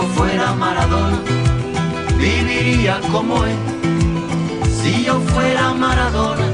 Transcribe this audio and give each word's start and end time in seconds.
yo 0.00 0.06
fuera 0.14 0.54
Maradona, 0.54 1.18
viviría 2.16 3.00
como 3.12 3.44
él. 3.44 3.56
Si 4.82 5.04
yo 5.04 5.20
fuera 5.32 5.74
Maradona. 5.74 6.46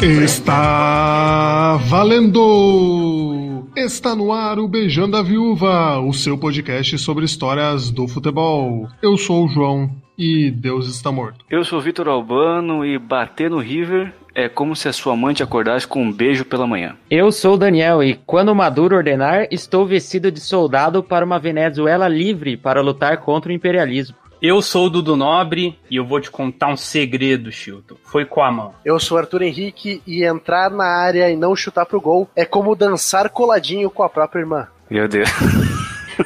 Está 0.00 1.78
valendo! 1.90 3.39
Está 3.80 4.14
no 4.14 4.30
ar 4.30 4.58
o 4.58 4.68
Beijando 4.68 5.16
a 5.16 5.22
Viúva, 5.22 5.98
o 6.00 6.12
seu 6.12 6.36
podcast 6.36 6.98
sobre 6.98 7.24
histórias 7.24 7.90
do 7.90 8.06
futebol. 8.06 8.86
Eu 9.00 9.16
sou 9.16 9.46
o 9.46 9.48
João 9.48 9.90
e 10.18 10.50
Deus 10.50 10.86
está 10.86 11.10
morto. 11.10 11.46
Eu 11.48 11.64
sou 11.64 11.80
Vitor 11.80 12.06
Albano 12.06 12.84
e 12.84 12.98
bater 12.98 13.48
no 13.48 13.58
River 13.58 14.12
é 14.34 14.48
como 14.48 14.76
se 14.76 14.88
a 14.88 14.92
sua 14.92 15.14
amante 15.14 15.42
acordasse 15.42 15.86
com 15.86 16.02
um 16.02 16.12
beijo 16.12 16.44
pela 16.44 16.66
manhã. 16.66 16.94
Eu 17.10 17.32
sou 17.32 17.54
o 17.54 17.56
Daniel 17.56 18.02
e 18.02 18.14
quando 18.26 18.54
Maduro 18.54 18.96
ordenar, 18.96 19.48
estou 19.50 19.86
vestido 19.86 20.30
de 20.30 20.40
soldado 20.40 21.02
para 21.02 21.24
uma 21.24 21.38
Venezuela 21.38 22.06
livre 22.06 22.56
para 22.58 22.82
lutar 22.82 23.16
contra 23.18 23.50
o 23.50 23.54
imperialismo. 23.54 24.16
Eu 24.42 24.62
sou 24.62 24.86
o 24.86 24.90
Dudu 24.90 25.16
Nobre 25.16 25.78
e 25.90 25.96
eu 25.96 26.06
vou 26.06 26.18
te 26.18 26.30
contar 26.30 26.68
um 26.68 26.76
segredo, 26.76 27.52
Chilton. 27.52 27.96
Foi 28.04 28.24
com 28.24 28.40
a 28.42 28.50
mão. 28.50 28.74
Eu 28.82 28.98
sou 28.98 29.18
Arthur 29.18 29.42
Henrique 29.42 30.02
e 30.06 30.24
entrar 30.24 30.70
na 30.70 30.86
área 30.86 31.30
e 31.30 31.36
não 31.36 31.54
chutar 31.54 31.84
pro 31.84 32.00
gol 32.00 32.26
é 32.34 32.46
como 32.46 32.74
dançar 32.74 33.28
coladinho 33.28 33.90
com 33.90 34.02
a 34.02 34.08
própria 34.08 34.40
irmã. 34.40 34.66
Meu 34.88 35.06
Deus. 35.06 35.28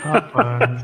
Rapaz. 0.01 0.81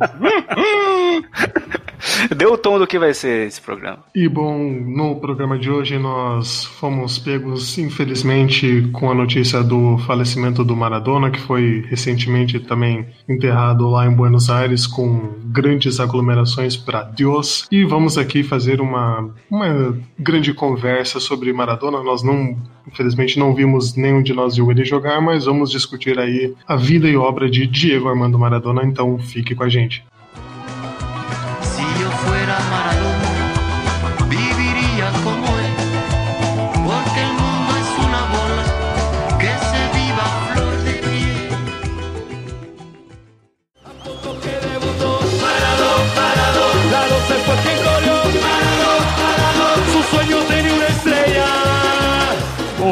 Deu 2.36 2.52
o 2.52 2.58
tom 2.58 2.78
do 2.78 2.86
que 2.86 2.98
vai 2.98 3.14
ser 3.14 3.46
esse 3.46 3.60
programa. 3.60 3.98
E 4.14 4.28
bom, 4.28 4.58
no 4.58 5.16
programa 5.16 5.58
de 5.58 5.70
hoje 5.70 5.98
nós 5.98 6.64
fomos 6.64 7.18
pegos, 7.18 7.78
infelizmente, 7.78 8.88
com 8.92 9.10
a 9.10 9.14
notícia 9.14 9.62
do 9.62 9.98
falecimento 9.98 10.64
do 10.64 10.76
Maradona, 10.76 11.30
que 11.30 11.40
foi 11.40 11.84
recentemente 11.88 12.58
também 12.60 13.06
enterrado 13.28 13.88
lá 13.88 14.06
em 14.06 14.12
Buenos 14.12 14.50
Aires 14.50 14.86
com 14.86 15.34
grandes 15.46 16.00
aglomerações 16.00 16.76
para 16.76 17.02
Deus. 17.02 17.66
E 17.70 17.84
vamos 17.84 18.16
aqui 18.18 18.42
fazer 18.42 18.80
uma, 18.80 19.30
uma 19.50 19.96
grande 20.18 20.52
conversa 20.52 21.20
sobre 21.20 21.52
Maradona. 21.52 22.02
Nós 22.02 22.22
não, 22.22 22.56
infelizmente, 22.86 23.38
não 23.38 23.54
vimos 23.54 23.94
nenhum 23.96 24.22
de 24.22 24.32
nós 24.32 24.56
viu 24.56 24.70
ele 24.70 24.84
jogar, 24.84 25.20
mas 25.20 25.44
vamos 25.44 25.70
discutir 25.70 26.18
aí 26.18 26.54
a 26.66 26.76
vida 26.76 27.08
e 27.08 27.16
obra 27.16 27.50
de 27.50 27.66
Diego 27.66 28.08
Armando 28.08 28.38
Maradona. 28.38 28.84
Então 28.84 29.18
fique 29.18 29.54
com 29.54 29.64
a 29.64 29.68
gente. 29.68 30.04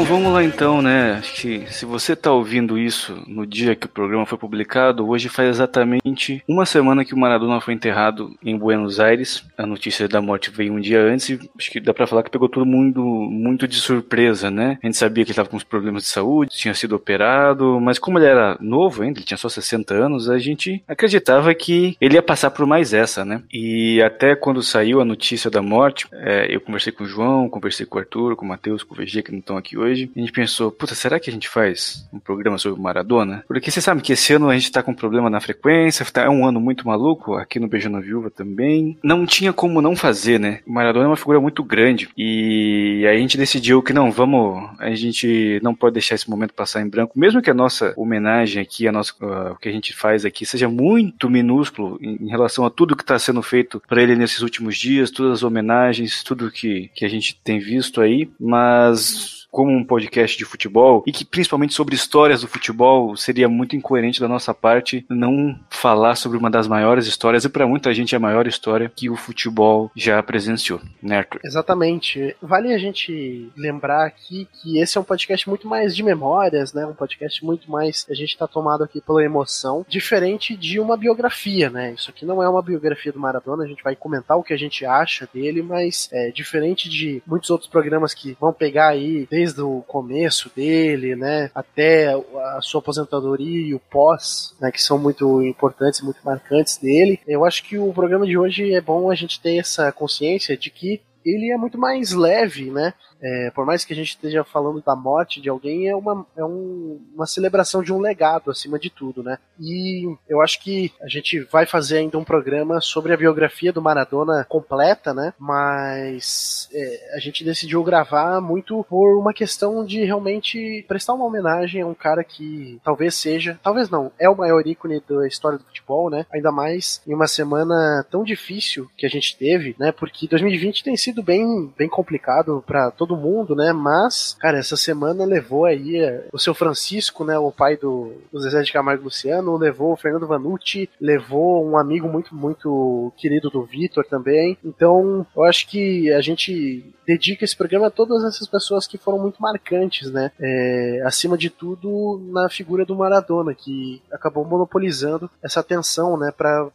Vamos 0.09 0.33
lá 0.33 0.43
então, 0.43 0.81
né? 0.81 1.13
Acho 1.19 1.39
que 1.39 1.71
se 1.71 1.85
você 1.85 2.15
tá 2.15 2.31
ouvindo 2.31 2.79
isso 2.79 3.21
no 3.27 3.45
dia 3.45 3.75
que 3.75 3.85
o 3.85 3.89
programa 3.89 4.25
foi 4.25 4.39
publicado, 4.39 5.07
hoje 5.07 5.29
faz 5.29 5.49
exatamente 5.49 6.43
uma 6.47 6.65
semana 6.65 7.05
que 7.05 7.13
o 7.13 7.17
Maradona 7.17 7.61
foi 7.61 7.75
enterrado 7.75 8.35
em 8.43 8.57
Buenos 8.57 8.99
Aires. 8.99 9.45
A 9.55 9.67
notícia 9.67 10.07
da 10.07 10.19
morte 10.19 10.49
veio 10.49 10.73
um 10.73 10.79
dia 10.79 10.99
antes 10.99 11.29
e 11.29 11.39
acho 11.55 11.69
que 11.69 11.79
dá 11.79 11.93
pra 11.93 12.07
falar 12.07 12.23
que 12.23 12.31
pegou 12.31 12.49
todo 12.49 12.65
mundo 12.65 13.03
muito 13.03 13.67
de 13.67 13.75
surpresa, 13.75 14.49
né? 14.49 14.79
A 14.81 14.87
gente 14.87 14.97
sabia 14.97 15.23
que 15.23 15.29
ele 15.29 15.35
tava 15.35 15.47
com 15.47 15.57
uns 15.57 15.63
problemas 15.63 16.01
de 16.01 16.09
saúde, 16.09 16.57
tinha 16.57 16.73
sido 16.73 16.95
operado, 16.95 17.79
mas 17.79 17.99
como 17.99 18.17
ele 18.17 18.25
era 18.25 18.57
novo 18.59 19.03
ainda, 19.03 19.19
ele 19.19 19.25
tinha 19.27 19.37
só 19.37 19.47
60 19.47 19.93
anos, 19.93 20.27
a 20.27 20.39
gente 20.39 20.83
acreditava 20.87 21.53
que 21.53 21.95
ele 22.01 22.15
ia 22.15 22.23
passar 22.23 22.49
por 22.49 22.65
mais 22.65 22.95
essa, 22.95 23.23
né? 23.23 23.43
E 23.53 24.01
até 24.01 24.35
quando 24.35 24.63
saiu 24.63 25.01
a 25.01 25.05
notícia 25.05 25.51
da 25.51 25.61
morte, 25.61 26.07
é, 26.13 26.47
eu 26.49 26.59
conversei 26.59 26.91
com 26.91 27.03
o 27.03 27.07
João, 27.07 27.47
conversei 27.47 27.85
com 27.85 27.97
o 27.97 28.01
Arthur, 28.01 28.35
com 28.35 28.43
o 28.43 28.49
Matheus, 28.49 28.81
com 28.81 28.95
o 28.95 28.97
VG, 28.97 29.21
que 29.21 29.31
não 29.31 29.37
estão 29.37 29.55
aqui 29.55 29.77
hoje. 29.77 29.98
E 30.03 30.11
a 30.15 30.19
gente 30.19 30.31
pensou, 30.31 30.71
puta, 30.71 30.95
será 30.95 31.19
que 31.19 31.29
a 31.29 31.33
gente 31.33 31.47
faz 31.49 32.07
um 32.13 32.19
programa 32.19 32.57
sobre 32.57 32.81
Maradona? 32.81 33.43
Porque 33.47 33.71
você 33.71 33.81
sabe 33.81 34.01
que 34.01 34.13
esse 34.13 34.33
ano 34.33 34.49
a 34.49 34.53
gente 34.53 34.71
tá 34.71 34.81
com 34.83 34.93
problema 34.93 35.29
na 35.29 35.39
frequência, 35.39 36.05
tá- 36.05 36.23
é 36.23 36.29
um 36.29 36.45
ano 36.45 36.59
muito 36.59 36.87
maluco, 36.87 37.35
aqui 37.35 37.59
no 37.59 37.67
Beijando 37.67 37.97
a 37.97 38.01
Viúva 38.01 38.29
também. 38.29 38.97
Não 39.03 39.25
tinha 39.25 39.53
como 39.53 39.81
não 39.81 39.95
fazer, 39.95 40.39
né? 40.39 40.59
O 40.65 40.71
Maradona 40.71 41.05
é 41.05 41.07
uma 41.07 41.17
figura 41.17 41.39
muito 41.39 41.63
grande. 41.63 42.09
E 42.17 43.05
aí 43.07 43.17
a 43.17 43.19
gente 43.19 43.37
decidiu 43.37 43.81
que 43.81 43.93
não, 43.93 44.11
vamos, 44.11 44.69
a 44.79 44.93
gente 44.95 45.59
não 45.63 45.73
pode 45.75 45.93
deixar 45.93 46.15
esse 46.15 46.29
momento 46.29 46.53
passar 46.53 46.81
em 46.81 46.89
branco, 46.89 47.17
mesmo 47.17 47.41
que 47.41 47.49
a 47.49 47.53
nossa 47.53 47.93
homenagem 47.97 48.61
aqui, 48.61 48.87
a 48.87 48.91
nossa, 48.91 49.13
ah, 49.21 49.51
o 49.53 49.55
que 49.55 49.69
a 49.69 49.71
gente 49.71 49.93
faz 49.93 50.25
aqui 50.25 50.45
seja 50.45 50.69
muito 50.69 51.29
minúsculo 51.29 51.97
em, 52.01 52.17
em 52.21 52.29
relação 52.29 52.65
a 52.65 52.69
tudo 52.69 52.95
que 52.95 53.03
está 53.03 53.17
sendo 53.17 53.41
feito 53.41 53.81
para 53.87 54.01
ele 54.01 54.15
nesses 54.15 54.41
últimos 54.41 54.77
dias, 54.77 55.11
todas 55.11 55.33
as 55.33 55.43
homenagens, 55.43 56.23
tudo 56.23 56.51
que, 56.51 56.89
que 56.93 57.05
a 57.05 57.09
gente 57.09 57.39
tem 57.43 57.59
visto 57.59 58.01
aí, 58.01 58.29
mas 58.39 59.47
como 59.51 59.71
um 59.71 59.83
podcast 59.83 60.37
de 60.37 60.45
futebol 60.45 61.03
e 61.05 61.11
que 61.11 61.25
principalmente 61.25 61.73
sobre 61.73 61.95
histórias 61.95 62.41
do 62.41 62.47
futebol 62.47 63.15
seria 63.15 63.49
muito 63.49 63.75
incoerente 63.75 64.19
da 64.19 64.27
nossa 64.27 64.53
parte 64.53 65.05
não 65.09 65.59
falar 65.69 66.15
sobre 66.15 66.37
uma 66.37 66.49
das 66.49 66.67
maiores 66.67 67.07
histórias 67.07 67.45
e 67.45 67.49
para 67.49 67.67
muita 67.67 67.93
gente 67.93 68.13
é 68.13 68.17
a 68.17 68.21
maior 68.21 68.47
história 68.47 68.91
que 68.93 69.09
o 69.09 69.15
futebol 69.15 69.91
já 69.95 70.21
presenciou, 70.21 70.81
né, 71.01 71.19
Arthur? 71.19 71.39
Exatamente. 71.43 72.35
Vale 72.41 72.73
a 72.73 72.77
gente 72.77 73.51
lembrar 73.55 74.05
aqui 74.05 74.47
que 74.61 74.79
esse 74.79 74.97
é 74.97 75.01
um 75.01 75.03
podcast 75.03 75.47
muito 75.49 75.67
mais 75.67 75.95
de 75.95 76.03
memórias, 76.03 76.73
né? 76.73 76.85
Um 76.85 76.93
podcast 76.93 77.43
muito 77.43 77.69
mais 77.71 78.05
a 78.09 78.13
gente 78.13 78.37
tá 78.37 78.47
tomado 78.47 78.83
aqui 78.83 79.01
pela 79.01 79.23
emoção, 79.23 79.85
diferente 79.87 80.55
de 80.55 80.79
uma 80.79 80.95
biografia, 80.95 81.69
né? 81.69 81.93
Isso 81.93 82.09
aqui 82.09 82.25
não 82.25 82.41
é 82.43 82.49
uma 82.49 82.61
biografia 82.61 83.11
do 83.11 83.19
Maradona, 83.19 83.63
a 83.63 83.67
gente 83.67 83.83
vai 83.83 83.95
comentar 83.95 84.37
o 84.37 84.43
que 84.43 84.53
a 84.53 84.57
gente 84.57 84.85
acha 84.85 85.27
dele, 85.33 85.61
mas 85.61 86.09
é 86.11 86.31
diferente 86.31 86.89
de 86.89 87.21
muitos 87.25 87.49
outros 87.49 87.69
programas 87.69 88.13
que 88.13 88.37
vão 88.39 88.53
pegar 88.53 88.89
aí 88.89 89.27
desde 89.39 89.61
o 89.61 89.81
começo 89.87 90.51
dele, 90.53 91.15
né, 91.15 91.49
até 91.55 92.13
a 92.13 92.59
sua 92.61 92.79
aposentadoria 92.79 93.67
e 93.67 93.73
o 93.73 93.79
pós, 93.79 94.53
né, 94.59 94.69
que 94.69 94.81
são 94.81 94.97
muito 94.97 95.41
importantes 95.41 96.01
muito 96.01 96.19
marcantes 96.25 96.77
dele. 96.77 97.19
Eu 97.25 97.45
acho 97.45 97.63
que 97.63 97.77
o 97.77 97.93
programa 97.93 98.25
de 98.25 98.37
hoje 98.37 98.73
é 98.73 98.81
bom 98.81 99.09
a 99.09 99.15
gente 99.15 99.39
ter 99.39 99.55
essa 99.55 99.91
consciência 99.93 100.57
de 100.57 100.69
que 100.69 101.01
ele 101.25 101.51
é 101.51 101.57
muito 101.57 101.77
mais 101.77 102.11
leve, 102.11 102.69
né? 102.69 102.93
É, 103.21 103.51
por 103.51 103.65
mais 103.65 103.83
que 103.83 103.93
a 103.93 103.95
gente 103.95 104.09
esteja 104.09 104.43
falando 104.43 104.81
da 104.81 104.95
morte 104.95 105.41
de 105.41 105.49
alguém, 105.49 105.89
é, 105.89 105.95
uma, 105.95 106.25
é 106.37 106.43
um- 106.43 107.01
uma 107.13 107.25
celebração 107.25 107.83
de 107.83 107.91
um 107.91 107.99
legado 107.99 108.49
acima 108.49 108.79
de 108.79 108.89
tudo, 108.89 109.21
né? 109.21 109.37
E 109.59 110.07
eu 110.27 110.41
acho 110.41 110.61
que 110.61 110.91
a 111.01 111.07
gente 111.07 111.39
vai 111.51 111.65
fazer 111.65 111.97
ainda 111.97 112.17
um 112.17 112.23
programa 112.23 112.79
sobre 112.79 113.13
a 113.13 113.17
biografia 113.17 113.73
do 113.73 113.81
Maradona 113.81 114.45
completa, 114.47 115.13
né? 115.13 115.33
Mas 115.37 116.69
é, 116.73 117.15
a 117.15 117.19
gente 117.19 117.43
decidiu 117.43 117.83
gravar 117.83 118.39
muito 118.41 118.85
por 118.89 119.17
uma 119.19 119.33
questão 119.33 119.83
de 119.85 120.03
realmente 120.05 120.85
prestar 120.87 121.13
uma 121.13 121.25
homenagem 121.25 121.81
a 121.81 121.87
um 121.87 121.93
cara 121.93 122.23
que 122.23 122.79
talvez 122.83 123.15
seja, 123.15 123.59
talvez 123.61 123.89
não, 123.89 124.11
é 124.17 124.29
o 124.29 124.35
maior 124.37 124.65
ícone 124.65 125.01
da 125.07 125.27
história 125.27 125.57
do 125.57 125.63
futebol, 125.65 126.09
né? 126.09 126.25
Ainda 126.33 126.51
mais 126.51 127.01
em 127.07 127.13
uma 127.13 127.27
semana 127.27 128.05
tão 128.09 128.23
difícil 128.23 128.89
que 128.95 129.05
a 129.05 129.09
gente 129.09 129.37
teve, 129.37 129.75
né? 129.77 129.91
Porque 129.91 130.27
2020 130.27 130.83
tem 130.83 130.95
sido 130.95 131.21
bem, 131.21 131.73
bem 131.77 131.89
complicado 131.89 132.63
para 132.65 132.91
todo 132.91 133.08
mundo, 133.15 133.55
né? 133.55 133.73
Mas, 133.73 134.35
cara, 134.39 134.57
essa 134.57 134.75
semana 134.75 135.25
levou 135.25 135.65
aí 135.65 135.97
é, 135.97 136.25
o 136.31 136.39
seu 136.39 136.53
Francisco, 136.53 137.23
né? 137.23 137.37
O 137.37 137.51
pai 137.51 137.77
do, 137.77 138.13
do 138.31 138.39
Zezé 138.39 138.61
de 138.61 138.73
Camargo 138.73 139.03
Luciano, 139.03 139.57
levou 139.57 139.93
o 139.93 139.97
Fernando 139.97 140.27
Vanucci, 140.27 140.89
levou 140.99 141.65
um 141.65 141.77
amigo 141.77 142.07
muito, 142.07 142.35
muito 142.35 143.11
querido 143.17 143.49
do 143.49 143.63
Vitor 143.63 144.05
também. 144.05 144.57
Então, 144.63 145.25
eu 145.35 145.43
acho 145.43 145.67
que 145.67 146.11
a 146.13 146.21
gente 146.21 146.83
dedica 147.05 147.43
esse 147.43 147.57
programa 147.57 147.87
a 147.87 147.91
todas 147.91 148.23
essas 148.23 148.47
pessoas 148.47 148.85
que 148.85 148.97
foram 148.97 149.17
muito 149.17 149.41
marcantes, 149.41 150.11
né? 150.11 150.31
É, 150.39 151.01
acima 151.05 151.37
de 151.37 151.49
tudo, 151.49 152.21
na 152.31 152.49
figura 152.49 152.85
do 152.85 152.95
Maradona, 152.95 153.53
que 153.55 154.01
acabou 154.11 154.45
monopolizando 154.45 155.29
essa 155.41 155.59
atenção, 155.59 156.17
né? 156.17 156.31
Para 156.35 156.69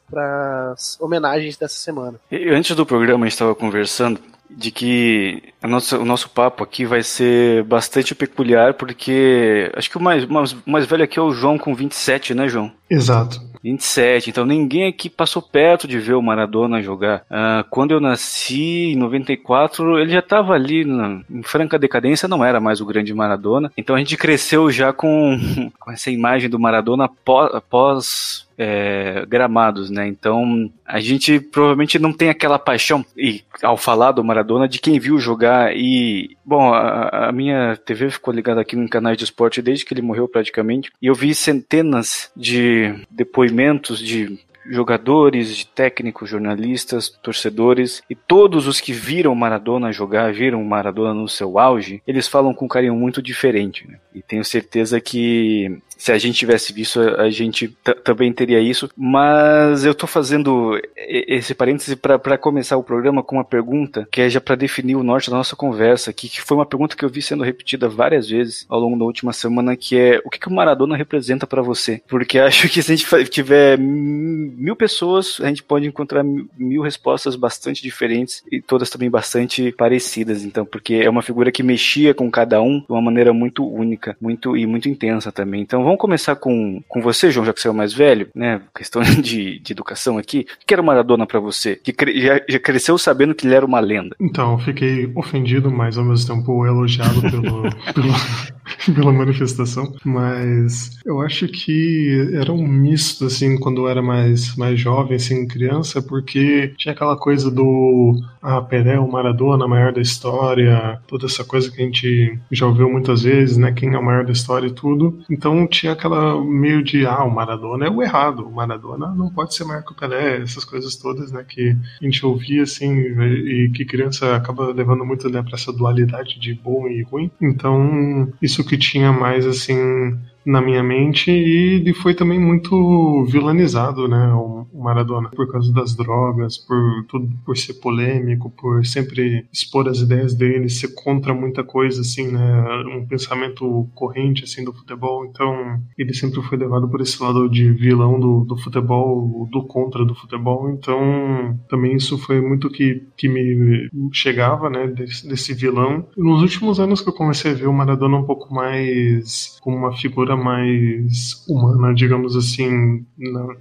as 0.72 1.00
homenagens 1.00 1.56
dessa 1.56 1.76
semana. 1.76 2.18
Antes 2.32 2.74
do 2.74 2.84
programa 2.84 3.24
a 3.24 3.28
gente 3.28 3.34
estava 3.34 3.54
conversando 3.54 4.20
de 4.56 4.70
que 4.70 5.42
nossa, 5.62 5.98
o 5.98 6.04
nosso 6.04 6.28
papo 6.30 6.62
aqui 6.62 6.84
vai 6.84 7.02
ser 7.02 7.64
bastante 7.64 8.14
peculiar, 8.14 8.74
porque 8.74 9.70
acho 9.74 9.90
que 9.90 9.96
o 9.96 10.02
mais, 10.02 10.24
mais, 10.26 10.56
mais 10.66 10.86
velho 10.86 11.04
aqui 11.04 11.18
é 11.18 11.22
o 11.22 11.32
João 11.32 11.58
com 11.58 11.74
27, 11.74 12.34
né, 12.34 12.48
João? 12.48 12.70
Exato. 12.90 13.40
27, 13.62 14.28
então 14.28 14.44
ninguém 14.44 14.86
aqui 14.88 15.08
passou 15.08 15.40
perto 15.40 15.88
de 15.88 15.98
ver 15.98 16.12
o 16.12 16.20
Maradona 16.22 16.82
jogar. 16.82 17.24
Ah, 17.30 17.64
quando 17.70 17.92
eu 17.92 18.00
nasci, 18.00 18.92
em 18.92 18.96
94, 18.96 19.98
ele 19.98 20.12
já 20.12 20.18
estava 20.18 20.52
ali 20.52 20.84
na- 20.84 21.22
em 21.30 21.42
franca 21.42 21.78
decadência, 21.78 22.28
não 22.28 22.44
era 22.44 22.60
mais 22.60 22.82
o 22.82 22.86
grande 22.86 23.14
Maradona. 23.14 23.72
Então 23.76 23.96
a 23.96 23.98
gente 23.98 24.18
cresceu 24.18 24.70
já 24.70 24.92
com, 24.92 25.38
com 25.80 25.90
essa 25.90 26.10
imagem 26.10 26.50
do 26.50 26.58
Maradona 26.60 27.06
após, 27.06 27.54
após 27.54 28.46
é, 28.56 29.24
gramados, 29.26 29.90
né? 29.90 30.06
Então 30.06 30.70
a 30.84 31.00
gente 31.00 31.40
provavelmente 31.40 31.98
não 31.98 32.12
tem 32.12 32.28
aquela 32.28 32.58
paixão, 32.58 33.04
e 33.16 33.42
ao 33.62 33.76
falar 33.76 34.12
do 34.12 34.24
Maradona, 34.24 34.68
de 34.68 34.78
quem 34.78 34.98
viu 34.98 35.18
jogar. 35.18 35.76
E, 35.76 36.36
bom, 36.44 36.72
a, 36.72 37.28
a 37.28 37.32
minha 37.32 37.76
TV 37.76 38.10
ficou 38.10 38.32
ligada 38.32 38.60
aqui 38.60 38.76
em 38.76 38.88
canais 38.88 39.16
de 39.16 39.24
esporte 39.24 39.62
desde 39.62 39.84
que 39.84 39.94
ele 39.94 40.02
morreu 40.02 40.28
praticamente, 40.28 40.90
e 41.00 41.06
eu 41.06 41.14
vi 41.14 41.34
centenas 41.34 42.30
de 42.36 42.94
depoimentos 43.10 43.98
de 43.98 44.38
jogadores, 44.66 45.56
de 45.56 45.66
técnicos, 45.66 46.30
jornalistas, 46.30 47.08
torcedores 47.08 48.02
e 48.08 48.14
todos 48.14 48.66
os 48.66 48.80
que 48.80 48.92
viram 48.92 49.34
Maradona 49.34 49.92
jogar, 49.92 50.32
viram 50.32 50.62
Maradona 50.64 51.12
no 51.12 51.28
seu 51.28 51.58
auge, 51.58 52.02
eles 52.06 52.26
falam 52.26 52.54
com 52.54 52.64
um 52.64 52.68
carinho 52.68 52.94
muito 52.94 53.20
diferente. 53.20 53.86
Né? 53.86 53.98
E 54.14 54.22
tenho 54.22 54.44
certeza 54.44 55.00
que 55.00 55.78
se 55.96 56.12
a 56.12 56.18
gente 56.18 56.38
tivesse 56.38 56.72
visto, 56.72 57.00
a 57.00 57.30
gente 57.30 57.76
também 58.02 58.32
teria 58.32 58.60
isso. 58.60 58.90
Mas 58.96 59.84
eu 59.84 59.94
tô 59.94 60.06
fazendo 60.06 60.80
esse 60.96 61.54
parêntese 61.54 61.96
para 61.96 62.38
começar 62.38 62.76
o 62.76 62.82
programa 62.82 63.22
com 63.22 63.36
uma 63.36 63.44
pergunta 63.44 64.06
que 64.10 64.20
é 64.20 64.28
já 64.28 64.40
para 64.40 64.54
definir 64.54 64.96
o 64.96 65.02
norte 65.02 65.30
da 65.30 65.36
nossa 65.36 65.56
conversa 65.56 66.10
aqui, 66.10 66.28
que 66.28 66.40
foi 66.40 66.56
uma 66.56 66.66
pergunta 66.66 66.96
que 66.96 67.04
eu 67.04 67.08
vi 67.08 67.22
sendo 67.22 67.44
repetida 67.44 67.88
várias 67.88 68.28
vezes 68.28 68.66
ao 68.68 68.80
longo 68.80 68.98
da 68.98 69.04
última 69.04 69.32
semana, 69.32 69.76
que 69.76 69.96
é 69.96 70.20
o 70.24 70.30
que, 70.30 70.38
que 70.38 70.48
o 70.48 70.52
Maradona 70.52 70.96
representa 70.96 71.46
para 71.46 71.62
você? 71.62 72.02
Porque 72.08 72.38
acho 72.40 72.68
que 72.68 72.82
se 72.82 72.92
a 72.92 72.96
gente 72.96 73.30
tiver 73.30 73.78
mil 73.78 74.76
pessoas, 74.76 75.38
a 75.40 75.46
gente 75.48 75.62
pode 75.62 75.86
encontrar 75.86 76.24
mil 76.24 76.82
respostas 76.82 77.36
bastante 77.36 77.82
diferentes 77.82 78.42
e 78.50 78.60
todas 78.60 78.90
também 78.90 79.10
bastante 79.10 79.72
parecidas. 79.72 80.44
Então, 80.44 80.64
porque 80.64 80.94
é 80.94 81.10
uma 81.10 81.22
figura 81.22 81.52
que 81.52 81.62
mexia 81.62 82.14
com 82.14 82.30
cada 82.30 82.60
um 82.60 82.80
de 82.80 82.86
uma 82.88 83.02
maneira 83.02 83.32
muito 83.32 83.66
única, 83.66 84.16
muito 84.20 84.56
e 84.56 84.66
muito 84.66 84.88
intensa 84.88 85.30
também. 85.30 85.62
Então, 85.62 85.83
vamos 85.84 85.98
começar 85.98 86.36
com, 86.36 86.82
com 86.88 87.00
você, 87.00 87.30
João, 87.30 87.46
já 87.46 87.52
que 87.52 87.60
você 87.60 87.68
é 87.68 87.70
o 87.70 87.74
mais 87.74 87.92
velho, 87.92 88.28
né? 88.34 88.60
Questão 88.74 89.02
de, 89.20 89.58
de 89.58 89.72
educação 89.72 90.18
aqui. 90.18 90.46
O 90.62 90.66
que 90.66 90.74
era 90.74 90.82
Maradona 90.82 91.26
para 91.26 91.40
você? 91.40 91.76
Que 91.76 91.92
cre 91.92 92.20
já, 92.20 92.40
já, 92.48 92.58
cresceu 92.58 92.98
sabendo 92.98 93.34
que 93.34 93.46
ele 93.46 93.54
era 93.54 93.66
uma 93.66 93.80
lenda. 93.80 94.16
Então, 94.20 94.52
eu 94.52 94.58
fiquei 94.58 95.10
ofendido, 95.14 95.70
mas 95.70 95.98
ao 95.98 96.04
mesmo 96.04 96.34
tempo 96.34 96.66
elogiado 96.66 97.20
pelo, 97.22 97.62
pelo, 97.94 98.94
pela 98.94 99.12
manifestação. 99.12 99.92
Mas 100.04 100.98
eu 101.04 101.20
acho 101.20 101.46
que 101.48 102.30
era 102.34 102.52
um 102.52 102.66
misto, 102.66 103.26
assim, 103.26 103.58
quando 103.58 103.82
eu 103.82 103.88
era 103.88 104.02
mais, 104.02 104.56
mais 104.56 104.80
jovem, 104.80 105.16
assim, 105.16 105.46
criança, 105.46 106.02
porque 106.02 106.72
tinha 106.76 106.92
aquela 106.92 107.16
coisa 107.16 107.50
do 107.50 108.14
ah, 108.44 108.60
Pelé, 108.60 108.98
o 108.98 109.10
Maradona, 109.10 109.66
maior 109.66 109.90
da 109.90 110.02
história, 110.02 111.00
toda 111.06 111.24
essa 111.24 111.42
coisa 111.42 111.70
que 111.70 111.80
a 111.80 111.84
gente 111.84 112.38
já 112.52 112.66
ouviu 112.66 112.90
muitas 112.90 113.22
vezes, 113.22 113.56
né? 113.56 113.72
Quem 113.72 113.94
é 113.94 113.98
o 113.98 114.04
maior 114.04 114.22
da 114.22 114.32
história 114.32 114.66
e 114.66 114.72
tudo. 114.72 115.18
Então 115.30 115.66
tinha 115.66 115.92
aquela 115.92 116.38
meio 116.44 116.84
de, 116.84 117.06
ah, 117.06 117.24
o 117.24 117.34
Maradona 117.34 117.86
é 117.86 117.90
o 117.90 118.02
errado, 118.02 118.46
o 118.46 118.52
Maradona 118.52 119.14
não 119.14 119.30
pode 119.30 119.54
ser 119.54 119.64
maior 119.64 119.82
que 119.82 119.92
o 119.92 119.96
Pelé, 119.96 120.42
essas 120.42 120.64
coisas 120.64 120.94
todas, 120.96 121.32
né? 121.32 121.42
Que 121.48 121.74
a 122.00 122.04
gente 122.04 122.24
ouvia, 122.26 122.64
assim, 122.64 122.94
e 122.94 123.70
que 123.74 123.86
criança 123.86 124.36
acaba 124.36 124.72
levando 124.72 125.06
muito 125.06 125.30
né, 125.30 125.42
pra 125.42 125.54
essa 125.54 125.72
dualidade 125.72 126.38
de 126.38 126.52
bom 126.54 126.86
e 126.86 127.02
ruim. 127.02 127.30
Então, 127.40 128.30
isso 128.42 128.62
que 128.62 128.76
tinha 128.76 129.10
mais, 129.10 129.46
assim, 129.46 130.18
na 130.44 130.60
minha 130.60 130.82
mente 130.82 131.30
e 131.30 131.80
ele 131.80 131.94
foi 131.94 132.14
também 132.14 132.38
muito 132.38 133.24
vilanizado, 133.26 134.06
né, 134.08 134.32
o 134.34 134.66
Maradona, 134.74 135.30
por 135.30 135.50
causa 135.50 135.72
das 135.72 135.94
drogas, 135.94 136.58
por 136.58 137.04
tudo, 137.08 137.30
por 137.44 137.56
ser 137.56 137.74
polêmico, 137.74 138.50
por 138.50 138.84
sempre 138.84 139.46
expor 139.52 139.88
as 139.88 139.98
ideias 139.98 140.34
dele, 140.34 140.68
ser 140.68 140.94
contra 140.94 141.32
muita 141.32 141.64
coisa, 141.64 142.02
assim, 142.02 142.30
né, 142.30 142.84
um 142.94 143.06
pensamento 143.06 143.88
corrente, 143.94 144.44
assim, 144.44 144.64
do 144.64 144.72
futebol, 144.72 145.24
então 145.24 145.80
ele 145.96 146.12
sempre 146.12 146.42
foi 146.42 146.58
levado 146.58 146.88
por 146.88 147.00
esse 147.00 147.22
lado 147.22 147.48
de 147.48 147.70
vilão 147.72 148.20
do, 148.20 148.44
do 148.44 148.56
futebol, 148.58 149.48
do 149.50 149.62
contra 149.62 150.04
do 150.04 150.14
futebol, 150.14 150.70
então 150.70 151.58
também 151.68 151.96
isso 151.96 152.18
foi 152.18 152.40
muito 152.40 152.68
que, 152.68 153.02
que 153.16 153.28
me 153.28 153.88
chegava, 154.12 154.68
né, 154.68 154.86
desse, 154.88 155.26
desse 155.26 155.54
vilão. 155.54 156.06
Nos 156.16 156.42
últimos 156.42 156.78
anos 156.78 157.00
que 157.00 157.08
eu 157.08 157.14
comecei 157.14 157.52
a 157.52 157.54
ver 157.54 157.66
o 157.66 157.72
Maradona 157.72 158.18
um 158.18 158.24
pouco 158.24 158.52
mais 158.54 159.58
como 159.62 159.76
uma 159.76 159.96
figura 159.96 160.33
mais 160.36 161.44
humana, 161.48 161.94
digamos 161.94 162.36
assim, 162.36 163.04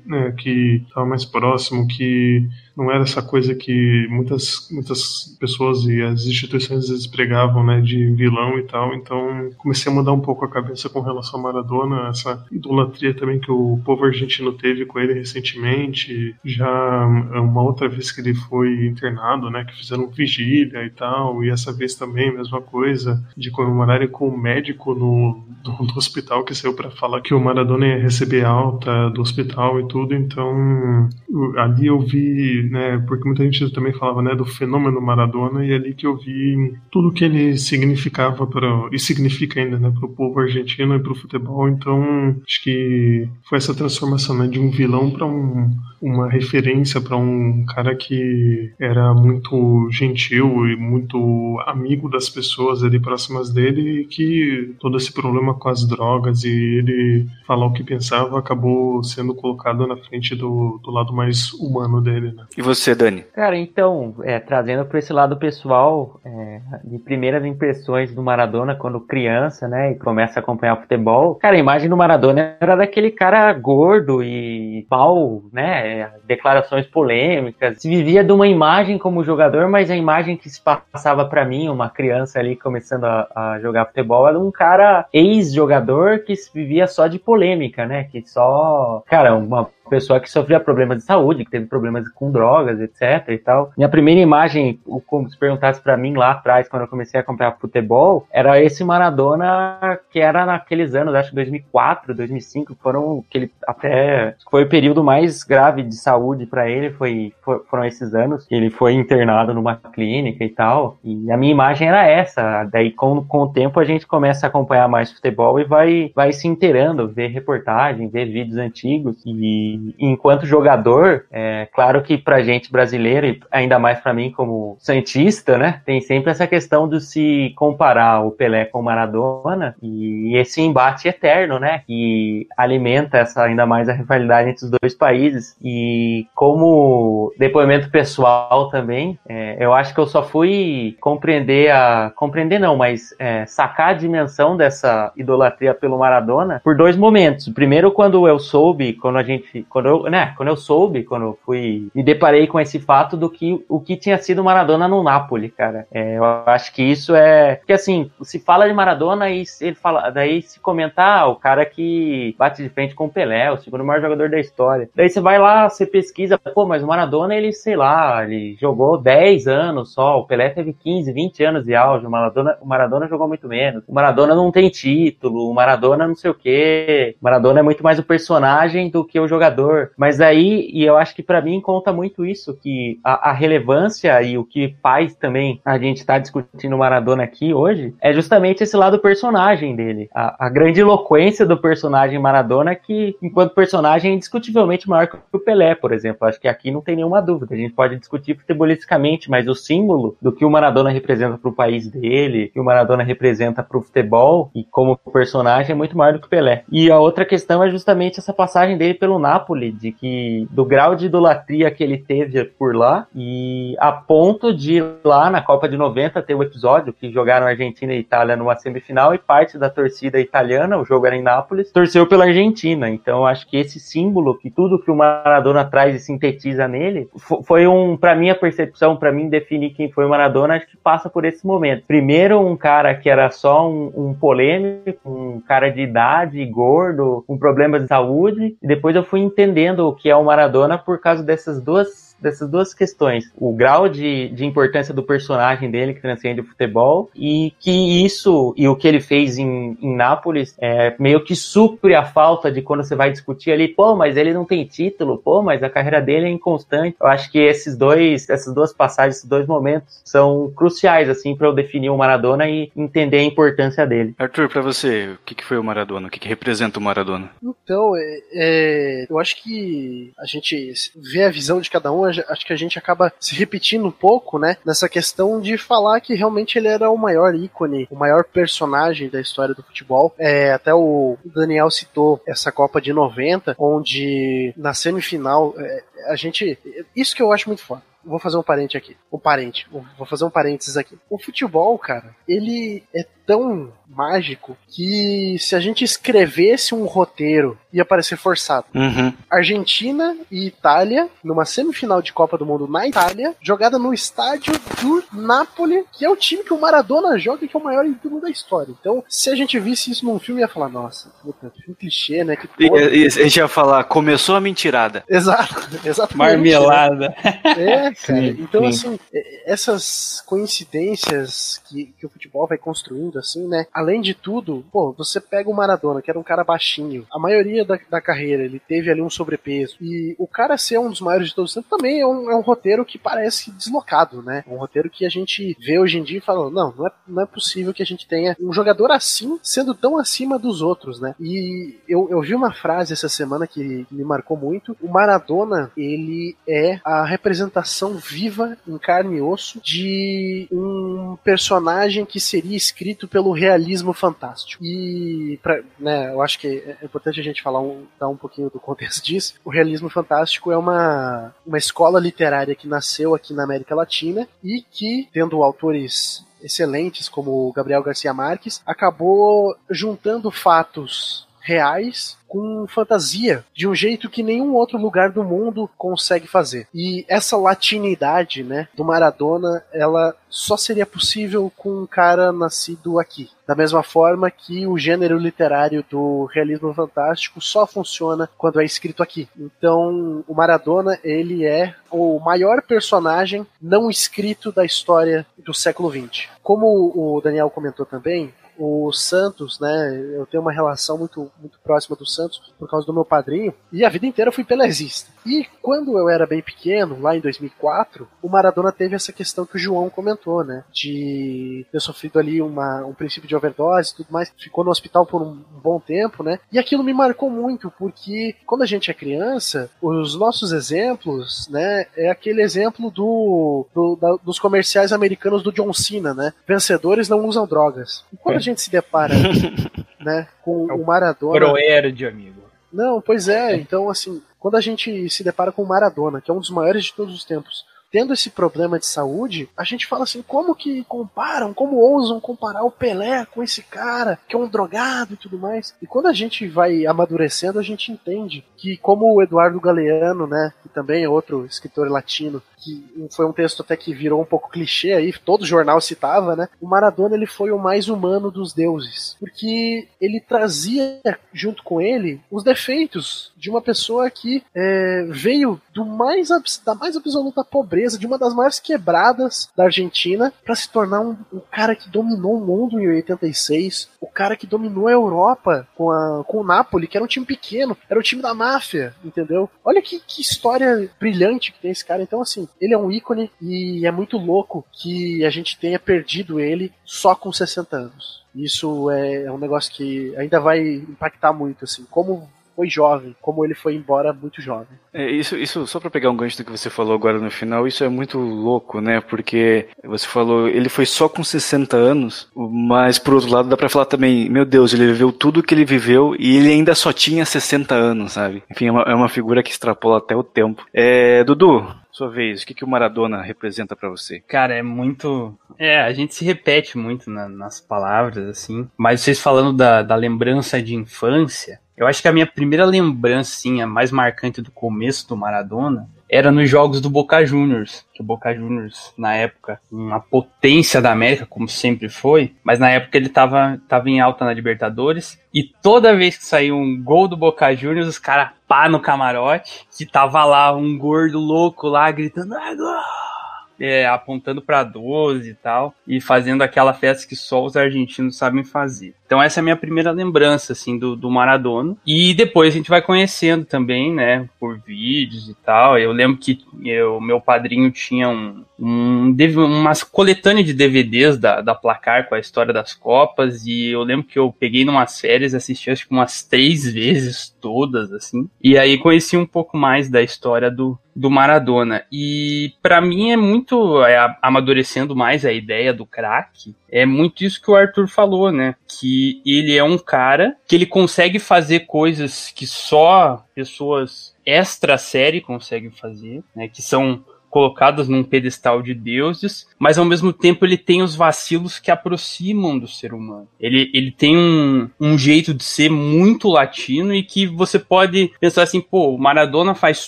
né, 0.05 0.31
que 0.37 0.83
estava 0.87 1.05
mais 1.05 1.25
próximo, 1.25 1.87
que 1.87 2.47
não 2.75 2.91
era 2.91 3.03
essa 3.03 3.21
coisa 3.21 3.53
que 3.53 4.07
muitas, 4.09 4.67
muitas 4.71 5.35
pessoas 5.39 5.85
e 5.85 6.01
as 6.01 6.25
instituições 6.25 6.83
às 6.83 6.89
vezes 6.89 7.07
pregavam, 7.07 7.63
né, 7.63 7.79
de 7.81 8.11
vilão 8.11 8.57
e 8.57 8.63
tal. 8.63 8.93
Então 8.95 9.49
comecei 9.57 9.91
a 9.91 9.95
mudar 9.95 10.11
um 10.11 10.19
pouco 10.19 10.43
a 10.45 10.49
cabeça 10.49 10.89
com 10.89 11.01
relação 11.01 11.39
a 11.39 11.43
Maradona, 11.43 12.09
essa 12.09 12.45
idolatria 12.51 13.13
também 13.13 13.39
que 13.39 13.51
o 13.51 13.79
povo 13.85 14.05
argentino 14.05 14.53
teve 14.53 14.85
com 14.85 14.99
ele 14.99 15.13
recentemente, 15.13 16.35
já 16.43 17.05
uma 17.05 17.61
outra 17.61 17.87
vez 17.87 18.11
que 18.11 18.21
ele 18.21 18.33
foi 18.33 18.87
internado, 18.87 19.49
né, 19.49 19.63
que 19.65 19.77
fizeram 19.77 20.09
vigília 20.09 20.83
e 20.85 20.89
tal, 20.89 21.43
e 21.43 21.49
essa 21.49 21.71
vez 21.71 21.95
também 21.95 22.33
mesma 22.35 22.61
coisa, 22.61 23.23
de 23.37 23.51
comemorarem 23.51 24.07
com 24.07 24.27
o 24.27 24.37
médico 24.37 24.93
no, 24.95 25.43
do, 25.63 25.85
do 25.85 25.97
hospital 25.97 26.43
que 26.43 26.55
saiu 26.55 26.73
para 26.73 26.89
falar 26.89 27.21
que 27.21 27.33
o 27.33 27.39
Maradona 27.39 27.87
ia 27.87 28.01
receber 28.01 28.45
alta 28.45 29.09
do 29.09 29.21
hospital 29.21 29.79
e 29.79 29.87
tudo, 29.87 30.15
então 30.15 31.09
ali 31.57 31.87
eu 31.87 31.99
vi 31.99 32.62
né, 32.69 33.03
porque 33.07 33.25
muita 33.25 33.43
gente 33.43 33.71
também 33.71 33.93
falava, 33.93 34.21
né, 34.21 34.35
do 34.35 34.45
fenômeno 34.45 35.01
Maradona 35.01 35.65
e 35.65 35.71
é 35.71 35.75
ali 35.75 35.93
que 35.93 36.05
eu 36.05 36.17
vi 36.17 36.73
tudo 36.91 37.11
que 37.11 37.25
ele 37.25 37.57
significava 37.57 38.45
para 38.47 38.89
e 38.91 38.99
significa 38.99 39.59
ainda, 39.59 39.79
né, 39.79 39.91
para 39.91 40.05
o 40.05 40.13
povo 40.13 40.39
argentino 40.39 40.95
e 40.95 40.99
para 40.99 41.11
o 41.11 41.15
futebol. 41.15 41.67
Então, 41.67 42.35
acho 42.47 42.63
que 42.63 43.27
foi 43.47 43.57
essa 43.57 43.75
transformação, 43.75 44.37
né, 44.37 44.47
de 44.47 44.59
um 44.59 44.69
vilão 44.69 45.11
para 45.11 45.25
um, 45.25 45.71
uma 46.01 46.29
referência 46.29 46.99
para 46.99 47.15
um 47.15 47.65
cara 47.65 47.95
que 47.95 48.71
era 48.79 49.13
muito 49.13 49.89
gentil 49.91 50.67
e 50.67 50.75
muito 50.75 51.61
amigo 51.65 52.09
das 52.09 52.29
pessoas 52.29 52.83
ali 52.83 52.99
próximas 52.99 53.49
dele 53.51 54.01
e 54.01 54.05
que 54.05 54.75
todo 54.79 54.97
esse 54.97 55.13
problema 55.13 55.53
com 55.53 55.69
as 55.69 55.87
drogas 55.87 56.43
e 56.43 56.49
ele 56.49 57.25
falar 57.47 57.65
o 57.65 57.73
que 57.73 57.83
pensava 57.83 58.37
acabou 58.37 59.03
sendo 59.03 59.33
colocado 59.33 59.87
na 59.87 59.95
frente 59.95 60.35
do, 60.35 60.79
do 60.83 60.91
lado 60.91 61.13
mais 61.13 61.53
humano 61.53 62.01
dele, 62.01 62.31
né? 62.31 62.45
E 62.57 62.61
você, 62.61 62.93
Dani? 62.93 63.23
Cara, 63.33 63.57
então, 63.57 64.15
é, 64.23 64.39
trazendo 64.39 64.85
para 64.85 64.99
esse 64.99 65.11
lado 65.11 65.37
pessoal, 65.37 66.19
é, 66.23 66.61
de 66.83 66.99
primeiras 66.99 67.43
impressões 67.43 68.13
do 68.13 68.21
Maradona 68.21 68.75
quando 68.75 69.01
criança, 69.01 69.67
né, 69.67 69.91
e 69.91 69.95
começa 69.95 70.39
a 70.39 70.41
acompanhar 70.41 70.77
o 70.77 70.81
futebol, 70.81 71.35
cara, 71.35 71.55
a 71.55 71.59
imagem 71.59 71.89
do 71.89 71.97
Maradona 71.97 72.55
era 72.59 72.75
daquele 72.75 73.09
cara 73.09 73.51
gordo 73.53 74.23
e 74.23 74.85
pau, 74.87 75.43
né, 75.51 76.11
declarações 76.25 76.85
polêmicas, 76.85 77.81
se 77.81 77.89
vivia 77.89 78.23
de 78.23 78.31
uma 78.31 78.47
imagem 78.47 78.99
como 78.99 79.23
jogador, 79.23 79.67
mas 79.67 79.89
a 79.89 79.95
imagem 79.95 80.37
que 80.37 80.49
se 80.49 80.61
passava 80.61 81.25
para 81.25 81.43
mim, 81.45 81.69
uma 81.69 81.89
criança 81.89 82.39
ali 82.39 82.55
começando 82.55 83.05
a, 83.05 83.27
a 83.35 83.59
jogar 83.59 83.87
futebol, 83.87 84.27
era 84.27 84.39
um 84.39 84.51
cara 84.51 85.07
ex-jogador 85.11 86.19
que 86.19 86.33
vivia 86.53 86.85
só 86.85 87.07
de 87.07 87.17
polêmica, 87.17 87.85
né, 87.87 88.03
que 88.05 88.23
só, 88.27 89.03
cara, 89.07 89.35
uma 89.35 89.69
pessoa 89.89 90.19
que 90.19 90.29
sofria 90.29 90.59
problemas 90.59 90.99
de 90.99 91.03
saúde, 91.03 91.45
que 91.45 91.51
teve 91.51 91.65
problemas 91.65 92.07
com 92.09 92.31
drogas, 92.31 92.79
etc 92.79 93.27
e 93.29 93.37
tal. 93.37 93.71
Minha 93.77 93.89
primeira 93.89 94.21
imagem, 94.21 94.79
como 95.07 95.29
se 95.29 95.37
perguntasse 95.37 95.81
para 95.81 95.97
mim 95.97 96.15
lá 96.15 96.31
atrás, 96.31 96.67
quando 96.67 96.83
eu 96.83 96.87
comecei 96.87 97.19
a 97.19 97.21
acompanhar 97.23 97.57
futebol, 97.59 98.27
era 98.31 98.61
esse 98.61 98.83
Maradona 98.83 99.99
que 100.09 100.19
era 100.19 100.45
naqueles 100.45 100.95
anos, 100.95 101.13
acho 101.15 101.29
que 101.29 101.35
2004, 101.35 102.13
2005, 102.13 102.75
foram 102.81 103.23
que 103.29 103.37
ele 103.37 103.51
até 103.67 104.35
foi 104.49 104.63
o 104.63 104.69
período 104.69 105.03
mais 105.03 105.43
grave 105.43 105.83
de 105.83 105.95
saúde 105.95 106.45
para 106.45 106.69
ele, 106.69 106.91
foi, 106.91 107.33
foram 107.69 107.85
esses 107.85 108.13
anos 108.13 108.45
que 108.45 108.55
ele 108.55 108.69
foi 108.69 108.93
internado 108.93 109.53
numa 109.53 109.75
clínica 109.75 110.43
e 110.43 110.49
tal. 110.49 110.97
E 111.03 111.31
a 111.31 111.37
minha 111.37 111.51
imagem 111.51 111.87
era 111.87 112.05
essa. 112.05 112.63
Daí 112.65 112.91
com, 112.91 113.23
com 113.23 113.43
o 113.43 113.49
tempo 113.49 113.79
a 113.79 113.85
gente 113.85 114.07
começa 114.07 114.45
a 114.45 114.49
acompanhar 114.49 114.87
mais 114.87 115.11
futebol 115.11 115.59
e 115.59 115.63
vai 115.63 116.11
vai 116.15 116.31
se 116.31 116.47
inteirando, 116.47 117.07
ver 117.07 117.27
reportagem, 117.27 118.07
ver 118.07 118.25
vídeos 118.25 118.57
antigos 118.57 119.21
e 119.25 119.72
enquanto 119.99 120.45
jogador, 120.45 121.25
é 121.31 121.67
claro 121.73 122.01
que 122.01 122.17
pra 122.17 122.41
gente 122.41 122.71
brasileiro, 122.71 123.27
e 123.27 123.41
ainda 123.51 123.79
mais 123.79 123.99
para 123.99 124.13
mim 124.13 124.31
como 124.31 124.75
santista, 124.79 125.57
né, 125.57 125.81
tem 125.85 126.01
sempre 126.01 126.31
essa 126.31 126.47
questão 126.47 126.87
de 126.87 127.01
se 127.01 127.53
comparar 127.55 128.25
o 128.25 128.31
Pelé 128.31 128.65
com 128.65 128.79
o 128.79 128.83
Maradona 128.83 129.75
e 129.81 130.35
esse 130.37 130.61
embate 130.61 131.07
eterno, 131.07 131.59
né, 131.59 131.81
que 131.85 132.47
alimenta 132.57 133.17
essa 133.17 133.43
ainda 133.43 133.65
mais 133.65 133.89
a 133.89 133.93
rivalidade 133.93 134.49
entre 134.49 134.65
os 134.65 134.71
dois 134.71 134.93
países. 134.93 135.57
E 135.63 136.27
como 136.35 137.33
depoimento 137.37 137.89
pessoal 137.89 138.69
também, 138.69 139.17
é, 139.27 139.57
eu 139.59 139.73
acho 139.73 139.93
que 139.93 139.99
eu 139.99 140.07
só 140.07 140.23
fui 140.23 140.95
compreender 140.99 141.71
a 141.71 142.11
compreender 142.15 142.59
não, 142.59 142.75
mas 142.75 143.15
é, 143.19 143.45
sacar 143.45 143.89
a 143.89 143.93
dimensão 143.93 144.55
dessa 144.55 145.11
idolatria 145.15 145.73
pelo 145.73 145.97
Maradona 145.97 146.61
por 146.63 146.75
dois 146.75 146.95
momentos. 146.95 147.49
Primeiro, 147.49 147.91
quando 147.91 148.27
eu 148.27 148.39
soube, 148.39 148.93
quando 148.93 149.17
a 149.17 149.23
gente 149.23 149.62
quando 149.69 149.87
eu, 149.87 150.03
né, 150.03 150.33
quando 150.35 150.49
eu 150.49 150.57
soube, 150.57 151.03
quando 151.03 151.23
eu 151.23 151.39
fui, 151.45 151.87
me 151.93 152.03
deparei 152.03 152.47
com 152.47 152.59
esse 152.59 152.79
fato 152.79 153.15
do 153.15 153.29
que 153.29 153.63
o 153.69 153.79
que 153.79 153.95
tinha 153.95 154.17
sido 154.17 154.43
Maradona 154.43 154.87
no 154.87 155.03
Napoli, 155.03 155.49
cara. 155.49 155.87
É, 155.91 156.17
eu 156.17 156.23
acho 156.45 156.73
que 156.73 156.83
isso 156.83 157.15
é, 157.15 157.55
porque 157.55 157.73
assim, 157.73 158.11
se 158.21 158.39
fala 158.39 158.67
de 158.67 158.73
Maradona 158.73 159.29
e 159.29 159.43
ele 159.61 159.75
fala, 159.75 160.09
daí 160.09 160.41
se 160.41 160.59
comentar 160.59 161.13
ah, 161.13 161.27
o 161.27 161.35
cara 161.35 161.65
que 161.65 162.35
bate 162.39 162.63
de 162.63 162.69
frente 162.69 162.95
com 162.95 163.05
o 163.05 163.09
Pelé, 163.09 163.51
o 163.51 163.57
segundo 163.57 163.83
maior 163.83 164.01
jogador 164.01 164.29
da 164.29 164.39
história. 164.39 164.89
Daí 164.95 165.09
você 165.09 165.19
vai 165.19 165.37
lá, 165.37 165.69
você 165.69 165.85
pesquisa, 165.85 166.37
pô, 166.37 166.65
mas 166.65 166.81
o 166.81 166.87
Maradona, 166.87 167.35
ele, 167.35 167.51
sei 167.51 167.75
lá, 167.75 168.23
ele 168.23 168.57
jogou 168.59 168.97
10 168.97 169.47
anos 169.47 169.93
só, 169.93 170.17
o 170.17 170.25
Pelé 170.25 170.49
teve 170.49 170.73
15, 170.73 171.11
20 171.11 171.43
anos 171.43 171.65
de 171.65 171.75
auge, 171.75 172.05
o 172.05 172.09
Maradona, 172.09 172.57
o 172.61 172.65
Maradona 172.65 173.07
jogou 173.07 173.27
muito 173.27 173.47
menos. 173.47 173.83
O 173.87 173.93
Maradona 173.93 174.33
não 174.33 174.51
tem 174.51 174.69
título, 174.69 175.49
o 175.49 175.53
Maradona 175.53 176.07
não 176.07 176.15
sei 176.15 176.31
o 176.31 176.33
quê. 176.33 177.15
O 177.21 177.23
Maradona 177.23 177.59
é 177.59 177.63
muito 177.63 177.83
mais 177.83 177.99
o 177.99 178.03
personagem 178.03 178.89
do 178.89 179.05
que 179.05 179.19
o 179.19 179.27
jogador 179.27 179.52
jogador. 179.53 179.91
Mas 179.97 180.19
aí, 180.19 180.69
e 180.71 180.83
eu 180.83 180.97
acho 180.97 181.15
que 181.15 181.23
para 181.23 181.41
mim 181.41 181.61
conta 181.61 181.93
muito 181.93 182.25
isso, 182.25 182.57
que 182.61 182.99
a, 183.03 183.29
a, 183.29 183.33
relevância 183.33 184.21
e 184.21 184.37
o 184.37 184.43
que 184.43 184.75
faz 184.81 185.15
também 185.15 185.61
a 185.63 185.77
gente 185.77 186.05
tá 186.05 186.17
discutindo 186.17 186.77
Maradona 186.77 187.23
aqui 187.23 187.53
hoje 187.53 187.93
é 188.01 188.13
justamente 188.13 188.63
esse 188.63 188.75
lado 188.75 188.99
personagem 188.99 189.75
dele. 189.75 190.09
A, 190.13 190.47
a 190.47 190.49
grande 190.49 190.79
eloquência 190.79 191.45
do 191.45 191.57
personagem 191.57 192.19
Maradona 192.19 192.75
que, 192.75 193.15
enquanto 193.21 193.53
personagem, 193.53 194.11
é 194.11 194.15
indiscutivelmente 194.15 194.89
maior 194.89 195.07
que 195.07 195.17
o 195.31 195.39
Pelé, 195.39 195.75
por 195.75 195.91
exemplo. 195.91 196.27
Acho 196.27 196.39
que 196.39 196.47
aqui 196.47 196.71
não 196.71 196.81
tem 196.81 196.95
nenhuma 196.95 197.21
dúvida. 197.21 197.53
A 197.53 197.57
gente 197.57 197.73
pode 197.73 197.97
discutir 197.97 198.37
futebolisticamente, 198.37 199.29
mas 199.29 199.47
o 199.47 199.55
símbolo 199.55 200.15
do 200.21 200.31
que 200.31 200.45
o 200.45 200.49
Maradona 200.49 200.89
representa 200.89 201.37
para 201.37 201.49
o 201.49 201.53
país 201.53 201.89
dele, 201.89 202.49
que 202.49 202.59
o 202.59 202.63
Maradona 202.63 203.03
representa 203.03 203.61
para 203.63 203.77
o 203.77 203.81
futebol 203.81 204.49
e 204.55 204.63
como 204.63 204.97
personagem 205.11 205.71
é 205.71 205.75
muito 205.75 205.97
maior 205.97 206.13
do 206.13 206.19
que 206.19 206.27
o 206.27 206.29
Pelé. 206.29 206.63
E 206.71 206.89
a 206.89 206.99
outra 206.99 207.25
questão 207.25 207.63
é 207.63 207.69
justamente 207.69 208.19
essa 208.19 208.33
passagem 208.33 208.77
dele 208.77 208.93
pelo 208.93 209.19
Napoli, 209.19 209.42
de 209.73 209.91
que 209.91 210.47
do 210.51 210.65
grau 210.65 210.95
de 210.95 211.07
idolatria 211.07 211.69
que 211.69 211.83
ele 211.83 211.97
teve 211.97 212.43
por 212.45 212.75
lá 212.75 213.07
e 213.15 213.75
a 213.79 213.91
ponto 213.91 214.53
de 214.53 214.83
lá 215.03 215.29
na 215.29 215.41
Copa 215.41 215.67
de 215.67 215.77
90 215.77 216.21
ter 216.21 216.33
o 216.33 216.39
um 216.39 216.43
episódio 216.43 216.93
que 216.93 217.11
jogaram 217.11 217.45
Argentina 217.45 217.93
e 217.93 217.99
Itália 217.99 218.35
numa 218.35 218.55
semifinal 218.55 219.13
e 219.13 219.17
parte 219.17 219.57
da 219.57 219.69
torcida 219.69 220.19
italiana, 220.19 220.77
o 220.77 220.85
jogo 220.85 221.05
era 221.05 221.15
em 221.15 221.21
Nápoles, 221.21 221.71
torceu 221.71 222.07
pela 222.07 222.25
Argentina. 222.25 222.89
Então 222.89 223.25
acho 223.25 223.47
que 223.47 223.57
esse 223.57 223.79
símbolo, 223.79 224.37
que 224.37 224.49
tudo 224.49 224.81
que 224.81 224.91
o 224.91 224.95
Maradona 224.95 225.65
traz 225.65 225.95
e 225.95 225.99
sintetiza 225.99 226.67
nele, 226.67 227.09
foi 227.43 227.67
um, 227.67 227.97
para 227.97 228.15
mim 228.15 228.29
a 228.29 228.35
percepção, 228.35 228.95
para 228.95 229.11
mim 229.11 229.29
definir 229.29 229.71
quem 229.71 229.91
foi 229.91 230.05
o 230.05 230.09
Maradona, 230.09 230.55
acho 230.55 230.67
que 230.67 230.77
passa 230.77 231.09
por 231.09 231.25
esse 231.25 231.45
momento. 231.45 231.83
Primeiro 231.87 232.39
um 232.39 232.55
cara 232.55 232.93
que 232.95 233.09
era 233.09 233.29
só 233.31 233.69
um, 233.69 233.91
um 233.95 234.13
polêmico, 234.13 235.09
um 235.09 235.41
cara 235.41 235.69
de 235.69 235.81
idade, 235.81 236.45
gordo, 236.45 237.23
com 237.27 237.37
problemas 237.37 237.81
de 237.81 237.87
saúde, 237.87 238.55
e 238.61 238.67
depois 238.67 238.95
eu 238.95 239.03
fui 239.03 239.19
entendendo 239.33 239.87
o 239.87 239.95
que 239.95 240.09
é 240.09 240.15
o 240.15 240.23
Maradona 240.23 240.77
por 240.77 240.99
causa 240.99 241.23
dessas 241.23 241.59
duas 241.59 242.12
dessas 242.23 242.49
duas 242.49 242.73
questões. 242.73 243.31
O 243.37 243.53
grau 243.53 243.87
de, 243.87 244.29
de 244.29 244.45
importância 244.45 244.93
do 244.93 245.03
personagem 245.03 245.69
dele, 245.69 245.93
que 245.93 246.01
transcende 246.01 246.41
o 246.41 246.45
futebol, 246.45 247.09
e 247.15 247.53
que 247.59 248.03
isso, 248.03 248.53
e 248.57 248.67
o 248.67 248.75
que 248.75 248.87
ele 248.87 248.99
fez 248.99 249.37
em, 249.37 249.77
em 249.81 249.95
Nápoles, 249.95 250.55
é, 250.59 250.95
meio 250.99 251.23
que 251.23 251.35
supre 251.35 251.93
a 251.93 252.05
falta 252.05 252.51
de 252.51 252.61
quando 252.61 252.83
você 252.83 252.95
vai 252.95 253.11
discutir 253.11 253.51
ali, 253.51 253.67
pô, 253.67 253.95
mas 253.95 254.17
ele 254.17 254.33
não 254.33 254.45
tem 254.45 254.65
título, 254.65 255.17
pô, 255.17 255.41
mas 255.41 255.61
a 255.61 255.69
carreira 255.69 256.01
dele 256.01 256.25
é 256.25 256.29
inconstante. 256.29 256.95
Eu 256.99 257.07
acho 257.07 257.31
que 257.31 257.37
esses 257.37 257.77
dois, 257.77 258.29
essas 258.29 258.53
duas 258.53 258.73
passagens, 258.73 259.17
esses 259.17 259.29
dois 259.29 259.45
momentos 259.45 260.01
são 260.03 260.51
cruciais, 260.55 261.09
assim, 261.09 261.35
para 261.35 261.47
eu 261.47 261.53
definir 261.53 261.89
o 261.89 261.97
Maradona 261.97 262.47
e 262.49 262.71
entender 262.75 263.17
a 263.17 263.23
importância 263.23 263.85
dele. 263.85 264.15
Arthur, 264.17 264.49
para 264.49 264.61
você, 264.61 265.09
o 265.09 265.17
que, 265.25 265.35
que 265.35 265.43
foi 265.43 265.57
o 265.57 265.63
Maradona? 265.63 266.07
O 266.07 266.09
que, 266.09 266.19
que 266.19 266.27
representa 266.27 266.79
o 266.79 266.81
Maradona? 266.81 267.29
Então, 267.43 267.95
é, 267.95 268.19
é, 268.33 269.05
eu 269.09 269.19
acho 269.19 269.41
que 269.41 270.11
a 270.17 270.25
gente 270.25 270.73
vê 270.95 271.23
a 271.23 271.29
visão 271.29 271.59
de 271.59 271.69
cada 271.69 271.91
um, 271.91 272.05
acho 272.27 272.45
que 272.45 272.53
a 272.53 272.57
gente 272.57 272.77
acaba 272.77 273.11
se 273.19 273.35
repetindo 273.35 273.85
um 273.85 273.91
pouco, 273.91 274.37
né? 274.37 274.57
Nessa 274.65 274.89
questão 274.89 275.39
de 275.39 275.57
falar 275.57 276.01
que 276.01 276.15
realmente 276.15 276.57
ele 276.57 276.67
era 276.67 276.89
o 276.89 276.97
maior 276.97 277.33
ícone, 277.35 277.87
o 277.89 277.95
maior 277.95 278.23
personagem 278.23 279.09
da 279.09 279.21
história 279.21 279.53
do 279.53 279.63
futebol. 279.63 280.13
É, 280.17 280.51
até 280.51 280.73
o 280.73 281.17
Daniel 281.25 281.69
citou 281.69 282.21
essa 282.27 282.51
Copa 282.51 282.79
de 282.79 282.93
90, 282.93 283.55
onde 283.57 284.53
na 284.57 284.73
semifinal 284.73 285.53
é, 285.57 285.83
a 286.07 286.15
gente. 286.15 286.57
Isso 286.95 287.15
que 287.15 287.21
eu 287.21 287.31
acho 287.31 287.49
muito 287.49 287.63
foda 287.63 287.81
vou 288.05 288.19
fazer 288.19 288.37
um 288.37 288.43
parente 288.43 288.77
aqui. 288.77 288.97
Um 289.11 289.17
parente. 289.17 289.67
Vou 289.71 290.05
fazer 290.05 290.25
um 290.25 290.29
parênteses 290.29 290.77
aqui. 290.77 290.97
O 291.09 291.17
futebol, 291.17 291.77
cara, 291.79 292.15
ele 292.27 292.83
é 292.93 293.05
tão 293.25 293.71
mágico 293.87 294.57
que 294.67 295.37
se 295.39 295.55
a 295.55 295.59
gente 295.59 295.83
escrevesse 295.83 296.73
um 296.73 296.85
roteiro 296.85 297.57
ia 297.71 297.85
parecer 297.85 298.17
forçado. 298.17 298.65
Uhum. 298.73 299.13
Argentina 299.29 300.15
e 300.31 300.47
Itália 300.47 301.09
numa 301.23 301.45
semifinal 301.45 302.01
de 302.01 302.13
Copa 302.13 302.37
do 302.37 302.45
Mundo 302.45 302.67
na 302.67 302.87
Itália, 302.87 303.35
jogada 303.41 303.79
no 303.79 303.93
estádio 303.93 304.53
do 304.81 305.03
Napoli, 305.11 305.83
que 305.91 306.05
é 306.05 306.09
o 306.09 306.15
time 306.15 306.43
que 306.43 306.53
o 306.53 306.59
Maradona 306.59 307.17
joga, 307.17 307.47
que 307.47 307.55
é 307.55 307.59
o 307.59 307.63
maior 307.63 307.85
ídolo 307.85 308.21
da 308.21 308.29
história. 308.29 308.73
Então, 308.79 309.03
se 309.07 309.29
a 309.29 309.35
gente 309.35 309.59
visse 309.59 309.91
isso 309.91 310.05
num 310.05 310.19
filme, 310.19 310.41
ia 310.41 310.47
falar, 310.47 310.69
nossa, 310.69 311.09
puta, 311.21 311.51
que 311.55 311.73
clichê, 311.73 312.23
né? 312.23 312.35
Que 312.35 312.47
e, 312.59 312.67
e, 312.67 313.05
a 313.07 313.09
gente 313.09 313.37
ia 313.37 313.47
falar, 313.47 313.83
começou 313.85 314.35
a 314.35 314.41
mentirada. 314.41 315.03
Exato, 315.09 315.67
exatamente. 315.83 316.17
Marmelada. 316.17 317.09
Né? 317.23 317.41
É, 317.43 317.77
cara. 317.77 317.93
Sim, 317.95 318.27
então, 318.39 318.71
sim. 318.71 318.87
assim, 318.87 318.99
essas 319.45 320.21
coincidências 320.25 321.61
que, 321.67 321.93
que 321.99 322.05
o 322.05 322.09
futebol 322.09 322.47
vai 322.47 322.57
construindo 322.57 323.12
assim, 323.19 323.47
né? 323.47 323.65
Além 323.73 324.01
de 324.01 324.13
tudo, 324.13 324.63
pô, 324.71 324.93
você 324.97 325.19
pega 325.19 325.49
o 325.49 325.55
Maradona, 325.55 326.01
que 326.01 326.09
era 326.09 326.19
um 326.19 326.23
cara 326.23 326.43
baixinho. 326.43 327.05
A 327.11 327.19
maioria 327.19 327.65
da, 327.65 327.79
da 327.89 328.01
carreira 328.01 328.43
ele 328.43 328.59
teve 328.59 328.89
ali 328.91 329.01
um 329.01 329.09
sobrepeso. 329.09 329.75
E 329.81 330.15
o 330.17 330.27
cara 330.27 330.57
ser 330.57 330.79
um 330.79 330.89
dos 330.89 331.01
maiores 331.01 331.29
de 331.29 331.35
todos 331.35 331.51
os 331.51 331.55
tempos 331.55 331.69
também 331.69 332.01
é 332.01 332.07
um, 332.07 332.31
é 332.31 332.35
um 332.35 332.41
roteiro 332.41 332.85
que 332.85 332.97
parece 332.97 333.51
deslocado, 333.51 334.21
né? 334.21 334.43
Um 334.47 334.57
roteiro 334.57 334.89
que 334.89 335.05
a 335.05 335.09
gente 335.09 335.55
vê 335.59 335.79
hoje 335.79 335.97
em 335.97 336.03
dia 336.03 336.17
e 336.17 336.21
fala: 336.21 336.49
não, 336.49 336.73
não 336.75 336.87
é, 336.87 336.91
não 337.07 337.23
é 337.23 337.25
possível 337.25 337.73
que 337.73 337.83
a 337.83 337.85
gente 337.85 338.07
tenha 338.07 338.35
um 338.39 338.53
jogador 338.53 338.91
assim 338.91 339.39
sendo 339.41 339.73
tão 339.73 339.97
acima 339.97 340.37
dos 340.37 340.61
outros, 340.61 340.99
né? 340.99 341.15
E 341.19 341.77
eu, 341.87 342.07
eu 342.09 342.21
vi 342.21 342.35
uma 342.35 342.53
frase 342.53 342.93
essa 342.93 343.09
semana 343.09 343.47
que 343.47 343.85
me 343.91 344.03
marcou 344.03 344.37
muito. 344.37 344.75
O 344.81 344.87
Maradona, 344.87 345.71
ele 345.75 346.35
é 346.47 346.79
a 346.83 347.05
representação 347.05 347.95
viva, 347.95 348.57
em 348.67 348.77
carne 348.77 349.17
e 349.17 349.21
osso, 349.21 349.59
de 349.61 350.47
um 350.51 351.17
personagem 351.23 352.05
que 352.05 352.19
seria 352.19 352.57
escrito 352.57 353.02
pelo 353.07 353.31
realismo 353.31 353.93
fantástico. 353.93 354.63
E, 354.63 355.39
pra, 355.41 355.61
né, 355.79 356.13
eu 356.13 356.21
acho 356.21 356.39
que 356.39 356.47
é 356.47 356.77
importante 356.83 357.19
a 357.19 357.23
gente 357.23 357.41
falar 357.41 357.61
um, 357.61 357.85
dar 357.99 358.09
um 358.09 358.17
pouquinho 358.17 358.49
do 358.49 358.59
contexto 358.59 359.03
disso. 359.03 359.35
O 359.43 359.49
realismo 359.49 359.89
fantástico 359.89 360.51
é 360.51 360.57
uma, 360.57 361.33
uma 361.45 361.57
escola 361.57 361.99
literária 361.99 362.55
que 362.55 362.67
nasceu 362.67 363.15
aqui 363.15 363.33
na 363.33 363.43
América 363.43 363.75
Latina 363.75 364.27
e 364.43 364.63
que, 364.71 365.07
tendo 365.11 365.43
autores 365.43 366.25
excelentes 366.41 367.07
como 367.07 367.51
Gabriel 367.53 367.81
Garcia 367.81 368.13
Marques, 368.13 368.61
acabou 368.65 369.55
juntando 369.69 370.29
fatos 370.29 371.25
reais 371.43 372.17
com 372.27 372.65
fantasia, 372.67 373.45
de 373.53 373.67
um 373.67 373.75
jeito 373.75 374.09
que 374.09 374.23
nenhum 374.23 374.55
outro 374.55 374.75
lugar 374.75 375.11
do 375.11 375.23
mundo 375.23 375.69
consegue 375.77 376.25
fazer. 376.25 376.67
E 376.73 377.05
essa 377.07 377.37
latinidade, 377.37 378.43
né, 378.43 378.67
do 378.75 378.83
Maradona, 378.83 379.63
ela 379.71 380.15
só 380.27 380.57
seria 380.57 380.83
possível 380.83 381.51
com 381.55 381.83
um 381.83 381.85
cara 381.85 382.31
nascido 382.31 382.99
aqui. 382.99 383.29
Da 383.47 383.53
mesma 383.53 383.83
forma 383.83 384.31
que 384.31 384.65
o 384.65 384.79
gênero 384.79 385.15
literário 385.19 385.85
do 385.87 386.25
realismo 386.33 386.73
fantástico 386.73 387.39
só 387.39 387.67
funciona 387.67 388.27
quando 388.35 388.59
é 388.59 388.65
escrito 388.65 389.03
aqui. 389.03 389.29
Então, 389.37 390.23
o 390.27 390.33
Maradona, 390.33 390.97
ele 391.03 391.45
é 391.45 391.75
o 391.91 392.19
maior 392.19 392.63
personagem 392.63 393.45
não 393.61 393.91
escrito 393.91 394.51
da 394.51 394.65
história 394.65 395.23
do 395.37 395.53
século 395.53 395.91
XX. 395.91 396.29
Como 396.41 396.65
o 396.95 397.21
Daniel 397.21 397.51
comentou 397.51 397.85
também, 397.85 398.33
o 398.57 398.91
Santos, 398.91 399.59
né? 399.59 400.01
Eu 400.15 400.25
tenho 400.25 400.41
uma 400.41 400.51
relação 400.51 400.97
muito, 400.97 401.31
muito 401.39 401.59
próxima 401.63 401.95
do 401.95 402.05
Santos 402.05 402.53
por 402.57 402.69
causa 402.69 402.85
do 402.85 402.93
meu 402.93 403.05
padrinho, 403.05 403.53
e 403.71 403.83
a 403.83 403.89
vida 403.89 404.05
inteira 404.05 404.29
eu 404.29 404.33
fui 404.33 404.43
pelezista. 404.43 405.11
E 405.25 405.45
quando 405.61 405.97
eu 405.97 406.09
era 406.09 406.27
bem 406.27 406.41
pequeno, 406.41 406.99
lá 406.99 407.15
em 407.15 407.21
2004, 407.21 408.07
o 408.21 408.29
Maradona 408.29 408.71
teve 408.71 408.95
essa 408.95 409.13
questão 409.13 409.45
que 409.45 409.55
o 409.55 409.59
João 409.59 409.89
comentou, 409.89 410.43
né? 410.43 410.63
De 410.71 411.65
ter 411.71 411.79
sofrido 411.79 412.19
ali 412.19 412.41
uma, 412.41 412.85
um 412.85 412.93
princípio 412.93 413.27
de 413.27 413.35
overdose 413.35 413.91
e 413.91 413.95
tudo 413.97 414.07
mais, 414.11 414.31
ficou 414.37 414.63
no 414.63 414.71
hospital 414.71 415.05
por 415.05 415.21
um 415.21 415.41
bom 415.63 415.79
tempo, 415.79 416.23
né? 416.23 416.39
E 416.51 416.59
aquilo 416.59 416.83
me 416.83 416.93
marcou 416.93 417.29
muito, 417.29 417.71
porque 417.77 418.35
quando 418.45 418.63
a 418.63 418.65
gente 418.65 418.91
é 418.91 418.93
criança, 418.93 419.69
os 419.81 420.15
nossos 420.15 420.51
exemplos, 420.51 421.47
né? 421.49 421.85
É 421.95 422.09
aquele 422.09 422.41
exemplo 422.41 422.91
do, 422.91 423.65
do 423.73 423.95
da, 423.95 424.15
dos 424.23 424.39
comerciais 424.39 424.91
americanos 424.91 425.41
do 425.41 425.51
John 425.51 425.71
Cena, 425.73 426.13
né? 426.13 426.33
Vencedores 426.47 427.07
não 427.07 427.25
usam 427.25 427.47
drogas. 427.47 428.03
E 428.11 428.17
quando 428.17 428.37
a 428.37 428.41
gente 428.41 428.52
se 428.61 428.71
depara, 428.71 429.13
né, 429.99 430.27
com 430.41 430.69
é 430.69 430.73
o 430.73 430.85
Maradona. 430.85 431.39
Proerd, 431.39 432.05
amigo. 432.05 432.41
Não, 432.71 432.99
pois 432.99 433.27
é, 433.27 433.55
então 433.55 433.89
assim, 433.89 434.21
quando 434.39 434.55
a 434.55 434.61
gente 434.61 435.09
se 435.09 435.23
depara 435.23 435.51
com 435.51 435.61
o 435.61 435.67
Maradona, 435.67 436.19
que 436.19 436.31
é 436.31 436.33
um 436.33 436.39
dos 436.39 436.49
maiores 436.49 436.85
de 436.85 436.93
todos 436.93 437.13
os 437.13 437.23
tempos, 437.23 437.65
tendo 437.93 438.11
esse 438.11 438.31
problema 438.31 438.79
de 438.79 438.87
saúde, 438.87 439.47
a 439.55 439.63
gente 439.63 439.85
fala 439.85 440.01
assim, 440.01 440.23
como 440.23 440.55
que 440.55 440.83
comparam, 440.85 441.53
como 441.53 441.77
ousam 441.77 442.19
comparar 442.19 442.63
o 442.63 442.71
Pelé 442.71 443.23
com 443.23 443.43
esse 443.43 443.61
cara, 443.61 444.17
que 444.27 444.35
é 444.35 444.39
um 444.39 444.47
drogado 444.47 445.13
e 445.13 445.17
tudo 445.17 445.37
mais. 445.37 445.75
E 445.79 445.85
quando 445.85 446.07
a 446.07 446.13
gente 446.13 446.47
vai 446.47 446.87
amadurecendo, 446.87 447.59
a 447.59 447.61
gente 447.61 447.91
entende 447.91 448.43
que 448.57 448.77
como 448.77 449.13
o 449.13 449.21
Eduardo 449.21 449.61
Galeano, 449.61 450.25
né, 450.25 450.51
que 450.63 450.69
também 450.69 451.03
é 451.03 451.09
outro 451.09 451.45
escritor 451.45 451.87
latino, 451.87 452.41
que 452.57 452.83
foi 453.11 453.27
um 453.27 453.33
texto 453.33 453.61
até 453.61 453.75
que 453.75 453.93
virou 453.93 454.21
um 454.21 454.25
pouco 454.25 454.49
clichê 454.49 454.93
aí, 454.93 455.13
todo 455.13 455.45
jornal 455.45 455.79
citava, 455.81 456.35
né? 456.35 456.47
O 456.61 456.67
Maradona 456.67 457.15
ele 457.15 457.27
foi 457.27 457.51
o 457.51 457.59
mais 457.59 457.89
humano 457.89 458.31
dos 458.31 458.53
deuses, 458.53 459.17
porque 459.19 459.87
ele 459.99 460.19
trazia 460.19 460.99
junto 461.33 461.61
com 461.61 461.81
ele 461.81 462.21
os 462.31 462.43
defeitos 462.43 463.32
de 463.43 463.49
uma 463.49 463.61
pessoa 463.61 464.09
que 464.09 464.41
é, 464.55 465.05
veio 465.09 465.59
do 465.73 465.83
mais 465.83 466.29
da 466.65 466.73
mais 466.73 466.95
absoluta 466.95 467.43
pobreza 467.43 467.99
de 467.99 468.07
uma 468.07 468.17
das 468.17 468.33
maiores 468.33 468.57
quebradas 468.57 469.49
da 469.53 469.65
Argentina 469.65 470.31
para 470.45 470.55
se 470.55 470.69
tornar 470.69 471.01
um, 471.01 471.17
um, 471.33 471.41
cara 471.51 471.75
que 471.75 471.89
dominou 471.89 472.37
o 472.37 472.45
mundo 472.45 472.79
em 472.79 472.87
86, 472.87 473.89
o 473.99 474.07
cara 474.07 474.37
que 474.37 474.47
dominou 474.47 474.87
a 474.87 474.93
Europa 474.93 475.67
com, 475.75 475.91
a, 475.91 476.23
com 476.23 476.37
o 476.39 476.43
Napoli, 476.45 476.87
que 476.87 476.95
era 476.95 477.03
um 477.03 477.07
time 477.07 477.25
pequeno, 477.25 477.77
era 477.89 477.99
o 477.99 478.03
time 478.03 478.21
da 478.21 478.33
máfia, 478.33 478.95
entendeu? 479.03 479.49
Olha 479.61 479.81
que, 479.81 479.99
que 479.99 480.21
história 480.21 480.89
brilhante 480.97 481.51
que 481.51 481.59
tem 481.59 481.71
esse 481.71 481.83
cara. 481.83 482.01
Então, 482.01 482.21
assim, 482.21 482.47
ele 482.61 482.73
é 482.73 482.77
um 482.77 482.89
ícone 482.89 483.29
e 483.41 483.85
é 483.85 483.91
muito 483.91 484.17
louco 484.17 484.65
que 484.71 485.25
a 485.25 485.29
gente 485.29 485.59
tenha 485.59 485.77
perdido 485.77 486.39
ele 486.39 486.71
só 486.85 487.13
com 487.13 487.33
60 487.33 487.75
anos. 487.75 488.23
Isso 488.33 488.89
é, 488.89 489.23
é 489.23 489.31
um 489.31 489.37
negócio 489.37 489.73
que 489.73 490.15
ainda 490.15 490.39
vai 490.39 490.75
impactar 490.75 491.33
muito, 491.33 491.65
assim, 491.65 491.85
como 491.91 492.29
foi 492.55 492.69
jovem, 492.69 493.15
como 493.21 493.43
ele 493.43 493.53
foi 493.53 493.75
embora 493.75 494.13
muito 494.13 494.41
jovem. 494.41 494.77
É, 494.93 495.09
isso, 495.09 495.37
isso 495.37 495.65
só 495.67 495.79
para 495.79 495.89
pegar 495.89 496.09
um 496.09 496.15
gancho 496.15 496.37
do 496.37 496.45
que 496.45 496.51
você 496.51 496.69
falou 496.69 496.93
agora 496.93 497.19
no 497.19 497.31
final, 497.31 497.67
isso 497.67 497.83
é 497.83 497.89
muito 497.89 498.17
louco, 498.17 498.79
né? 498.79 499.01
Porque 499.01 499.67
você 499.83 500.07
falou, 500.07 500.47
ele 500.47 500.69
foi 500.69 500.85
só 500.85 501.09
com 501.09 501.23
60 501.23 501.75
anos, 501.75 502.29
mas 502.35 502.99
por 502.99 503.15
outro 503.15 503.31
lado 503.31 503.49
dá 503.49 503.57
para 503.57 503.69
falar 503.69 503.85
também, 503.85 504.29
meu 504.29 504.45
Deus, 504.45 504.73
ele 504.73 504.87
viveu 504.87 505.11
tudo 505.11 505.43
que 505.43 505.53
ele 505.53 505.65
viveu 505.65 506.15
e 506.17 506.37
ele 506.37 506.49
ainda 506.49 506.75
só 506.75 506.93
tinha 506.93 507.25
60 507.25 507.73
anos, 507.73 508.13
sabe? 508.13 508.43
Enfim, 508.51 508.67
é 508.67 508.71
uma, 508.71 508.81
é 508.83 508.95
uma 508.95 509.09
figura 509.09 509.43
que 509.43 509.51
extrapola 509.51 509.97
até 509.97 510.15
o 510.15 510.23
tempo. 510.23 510.65
É, 510.73 511.23
Dudu, 511.23 511.65
sua 511.93 512.09
vez, 512.09 512.41
o 512.41 512.45
que, 512.47 512.55
que 512.55 512.65
o 512.65 512.67
Maradona 512.67 513.21
representa 513.21 513.75
para 513.75 513.87
você? 513.87 514.19
Cara, 514.21 514.55
é 514.55 514.63
muito. 514.63 515.37
É, 515.59 515.79
a 515.79 515.93
gente 515.93 516.15
se 516.15 516.25
repete 516.25 516.75
muito 516.75 517.11
na, 517.11 517.29
nas 517.29 517.61
palavras, 517.61 518.27
assim. 518.27 518.67
Mas 518.75 519.01
vocês 519.01 519.19
falando 519.19 519.55
da, 519.55 519.83
da 519.83 519.95
lembrança 519.95 520.59
de 520.59 520.73
infância, 520.73 521.61
eu 521.77 521.85
acho 521.85 522.01
que 522.01 522.07
a 522.07 522.11
minha 522.11 522.25
primeira 522.25 522.65
lembrancinha 522.65 523.67
mais 523.67 523.91
marcante 523.91 524.41
do 524.41 524.49
começo 524.49 525.07
do 525.07 525.15
Maradona 525.15 525.87
era 526.13 526.31
nos 526.31 526.47
jogos 526.47 526.79
do 526.79 526.89
Boca 526.89 527.25
Juniors, 527.25 527.83
que 527.91 528.01
o 528.01 528.05
Boca 528.05 528.33
Juniors, 528.33 528.93
na 528.95 529.15
época, 529.15 529.59
uma 529.71 529.99
potência 529.99 530.79
da 530.79 530.91
América, 530.91 531.25
como 531.25 531.49
sempre 531.49 531.89
foi, 531.89 532.35
mas 532.43 532.59
na 532.59 532.69
época 532.69 532.97
ele 532.97 533.09
tava, 533.09 533.59
tava 533.67 533.89
em 533.89 533.99
alta 533.99 534.23
na 534.23 534.33
Libertadores, 534.33 535.19
e 535.33 535.43
toda 535.43 535.95
vez 535.95 536.15
que 536.15 536.25
saiu 536.25 536.55
um 536.55 536.81
gol 536.81 537.07
do 537.07 537.17
Boca 537.17 537.55
Juniors, 537.55 537.87
os 537.87 537.97
caras 537.97 538.29
pá 538.47 538.69
no 538.69 538.79
camarote, 538.79 539.65
que 539.75 539.85
tava 539.85 540.23
lá 540.23 540.55
um 540.55 540.77
gordo 540.77 541.17
louco 541.17 541.67
lá 541.67 541.89
gritando, 541.89 542.35
ah, 542.35 542.55
gol! 542.55 543.12
É, 543.59 543.85
apontando 543.85 544.41
para 544.41 544.63
12 544.63 545.29
e 545.29 545.33
tal, 545.33 545.73
e 545.87 546.01
fazendo 546.01 546.41
aquela 546.41 546.73
festa 546.73 547.07
que 547.07 547.15
só 547.15 547.43
os 547.43 547.55
argentinos 547.55 548.17
sabem 548.17 548.43
fazer. 548.43 548.93
Então 549.05 549.21
essa 549.21 549.39
é 549.39 549.41
a 549.41 549.43
minha 549.43 549.55
primeira 549.55 549.91
lembrança, 549.91 550.53
assim, 550.53 550.77
do, 550.77 550.95
do 550.95 551.09
Maradona. 551.09 551.75
E 551.85 552.13
depois 552.13 552.53
a 552.53 552.57
gente 552.57 552.69
vai 552.69 552.81
conhecendo 552.81 553.45
também, 553.45 553.93
né, 553.93 554.27
por 554.39 554.59
vídeos 554.59 555.29
e 555.29 555.35
tal. 555.35 555.77
Eu 555.77 555.91
lembro 555.91 556.17
que 556.17 556.39
eu, 556.63 556.99
meu 556.99 557.21
padrinho 557.21 557.69
tinha 557.71 558.09
um, 558.09 558.43
um, 558.59 559.15
uma 559.37 559.73
coletânea 559.91 560.43
de 560.43 560.53
DVDs 560.53 561.17
da, 561.17 561.41
da 561.41 561.53
Placar 561.53 562.07
com 562.07 562.15
a 562.15 562.19
história 562.19 562.53
das 562.53 562.73
Copas, 562.73 563.45
e 563.45 563.69
eu 563.69 563.83
lembro 563.83 564.07
que 564.07 564.17
eu 564.17 564.31
peguei 564.31 564.65
numas 564.65 564.99
férias, 564.99 565.33
assisti 565.33 565.69
acho 565.69 565.87
que 565.87 565.93
umas 565.93 566.23
três 566.23 566.71
vezes 566.71 567.35
todas, 567.41 567.91
assim, 567.91 568.29
e 568.41 568.57
aí 568.57 568.77
conheci 568.77 569.17
um 569.17 569.25
pouco 569.25 569.57
mais 569.57 569.89
da 569.89 570.01
história 570.01 570.49
do, 570.49 570.77
do 570.95 571.09
Maradona. 571.09 571.85
E 571.91 572.53
para 572.61 572.79
mim 572.81 573.11
é 573.11 573.17
muito 573.17 573.83
é, 573.83 574.17
amadurecendo 574.21 574.95
mais 574.95 575.25
a 575.25 575.31
ideia 575.31 575.73
do 575.73 575.85
craque. 575.85 576.55
É 576.69 576.85
muito 576.85 577.23
isso 577.23 577.41
que 577.41 577.49
o 577.49 577.55
Arthur 577.55 577.87
falou, 577.87 578.31
né? 578.31 578.55
Que 578.67 579.21
ele 579.25 579.55
é 579.55 579.63
um 579.63 579.77
cara 579.77 580.35
que 580.47 580.55
ele 580.55 580.65
consegue 580.65 581.19
fazer 581.19 581.61
coisas 581.61 582.31
que 582.31 582.45
só 582.45 583.25
pessoas 583.35 584.15
extra 584.25 584.77
série 584.77 585.21
conseguem 585.21 585.71
fazer, 585.71 586.23
né? 586.35 586.47
Que 586.47 586.61
são 586.61 587.03
colocadas 587.33 587.89
num 587.89 588.03
pedestal 588.03 588.61
de 588.61 588.75
deuses, 588.75 589.47
mas 589.57 589.79
ao 589.79 589.85
mesmo 589.85 590.13
tempo 590.13 590.45
ele 590.45 590.55
tem 590.55 590.83
os 590.83 590.95
vacilos 590.95 591.57
que 591.57 591.71
aproximam 591.71 592.59
do 592.59 592.67
ser 592.67 592.93
humano. 592.93 593.27
Ele, 593.39 593.71
ele 593.73 593.89
tem 593.89 594.15
um, 594.15 594.69
um 594.79 594.95
jeito 594.95 595.33
de 595.33 595.43
ser 595.43 595.67
muito 595.71 596.27
latino 596.27 596.93
e 596.93 597.01
que 597.01 597.25
você 597.25 597.57
pode 597.57 598.11
pensar 598.19 598.43
assim, 598.43 598.61
pô, 598.61 598.93
o 598.93 598.99
Maradona 598.99 599.55
faz 599.55 599.87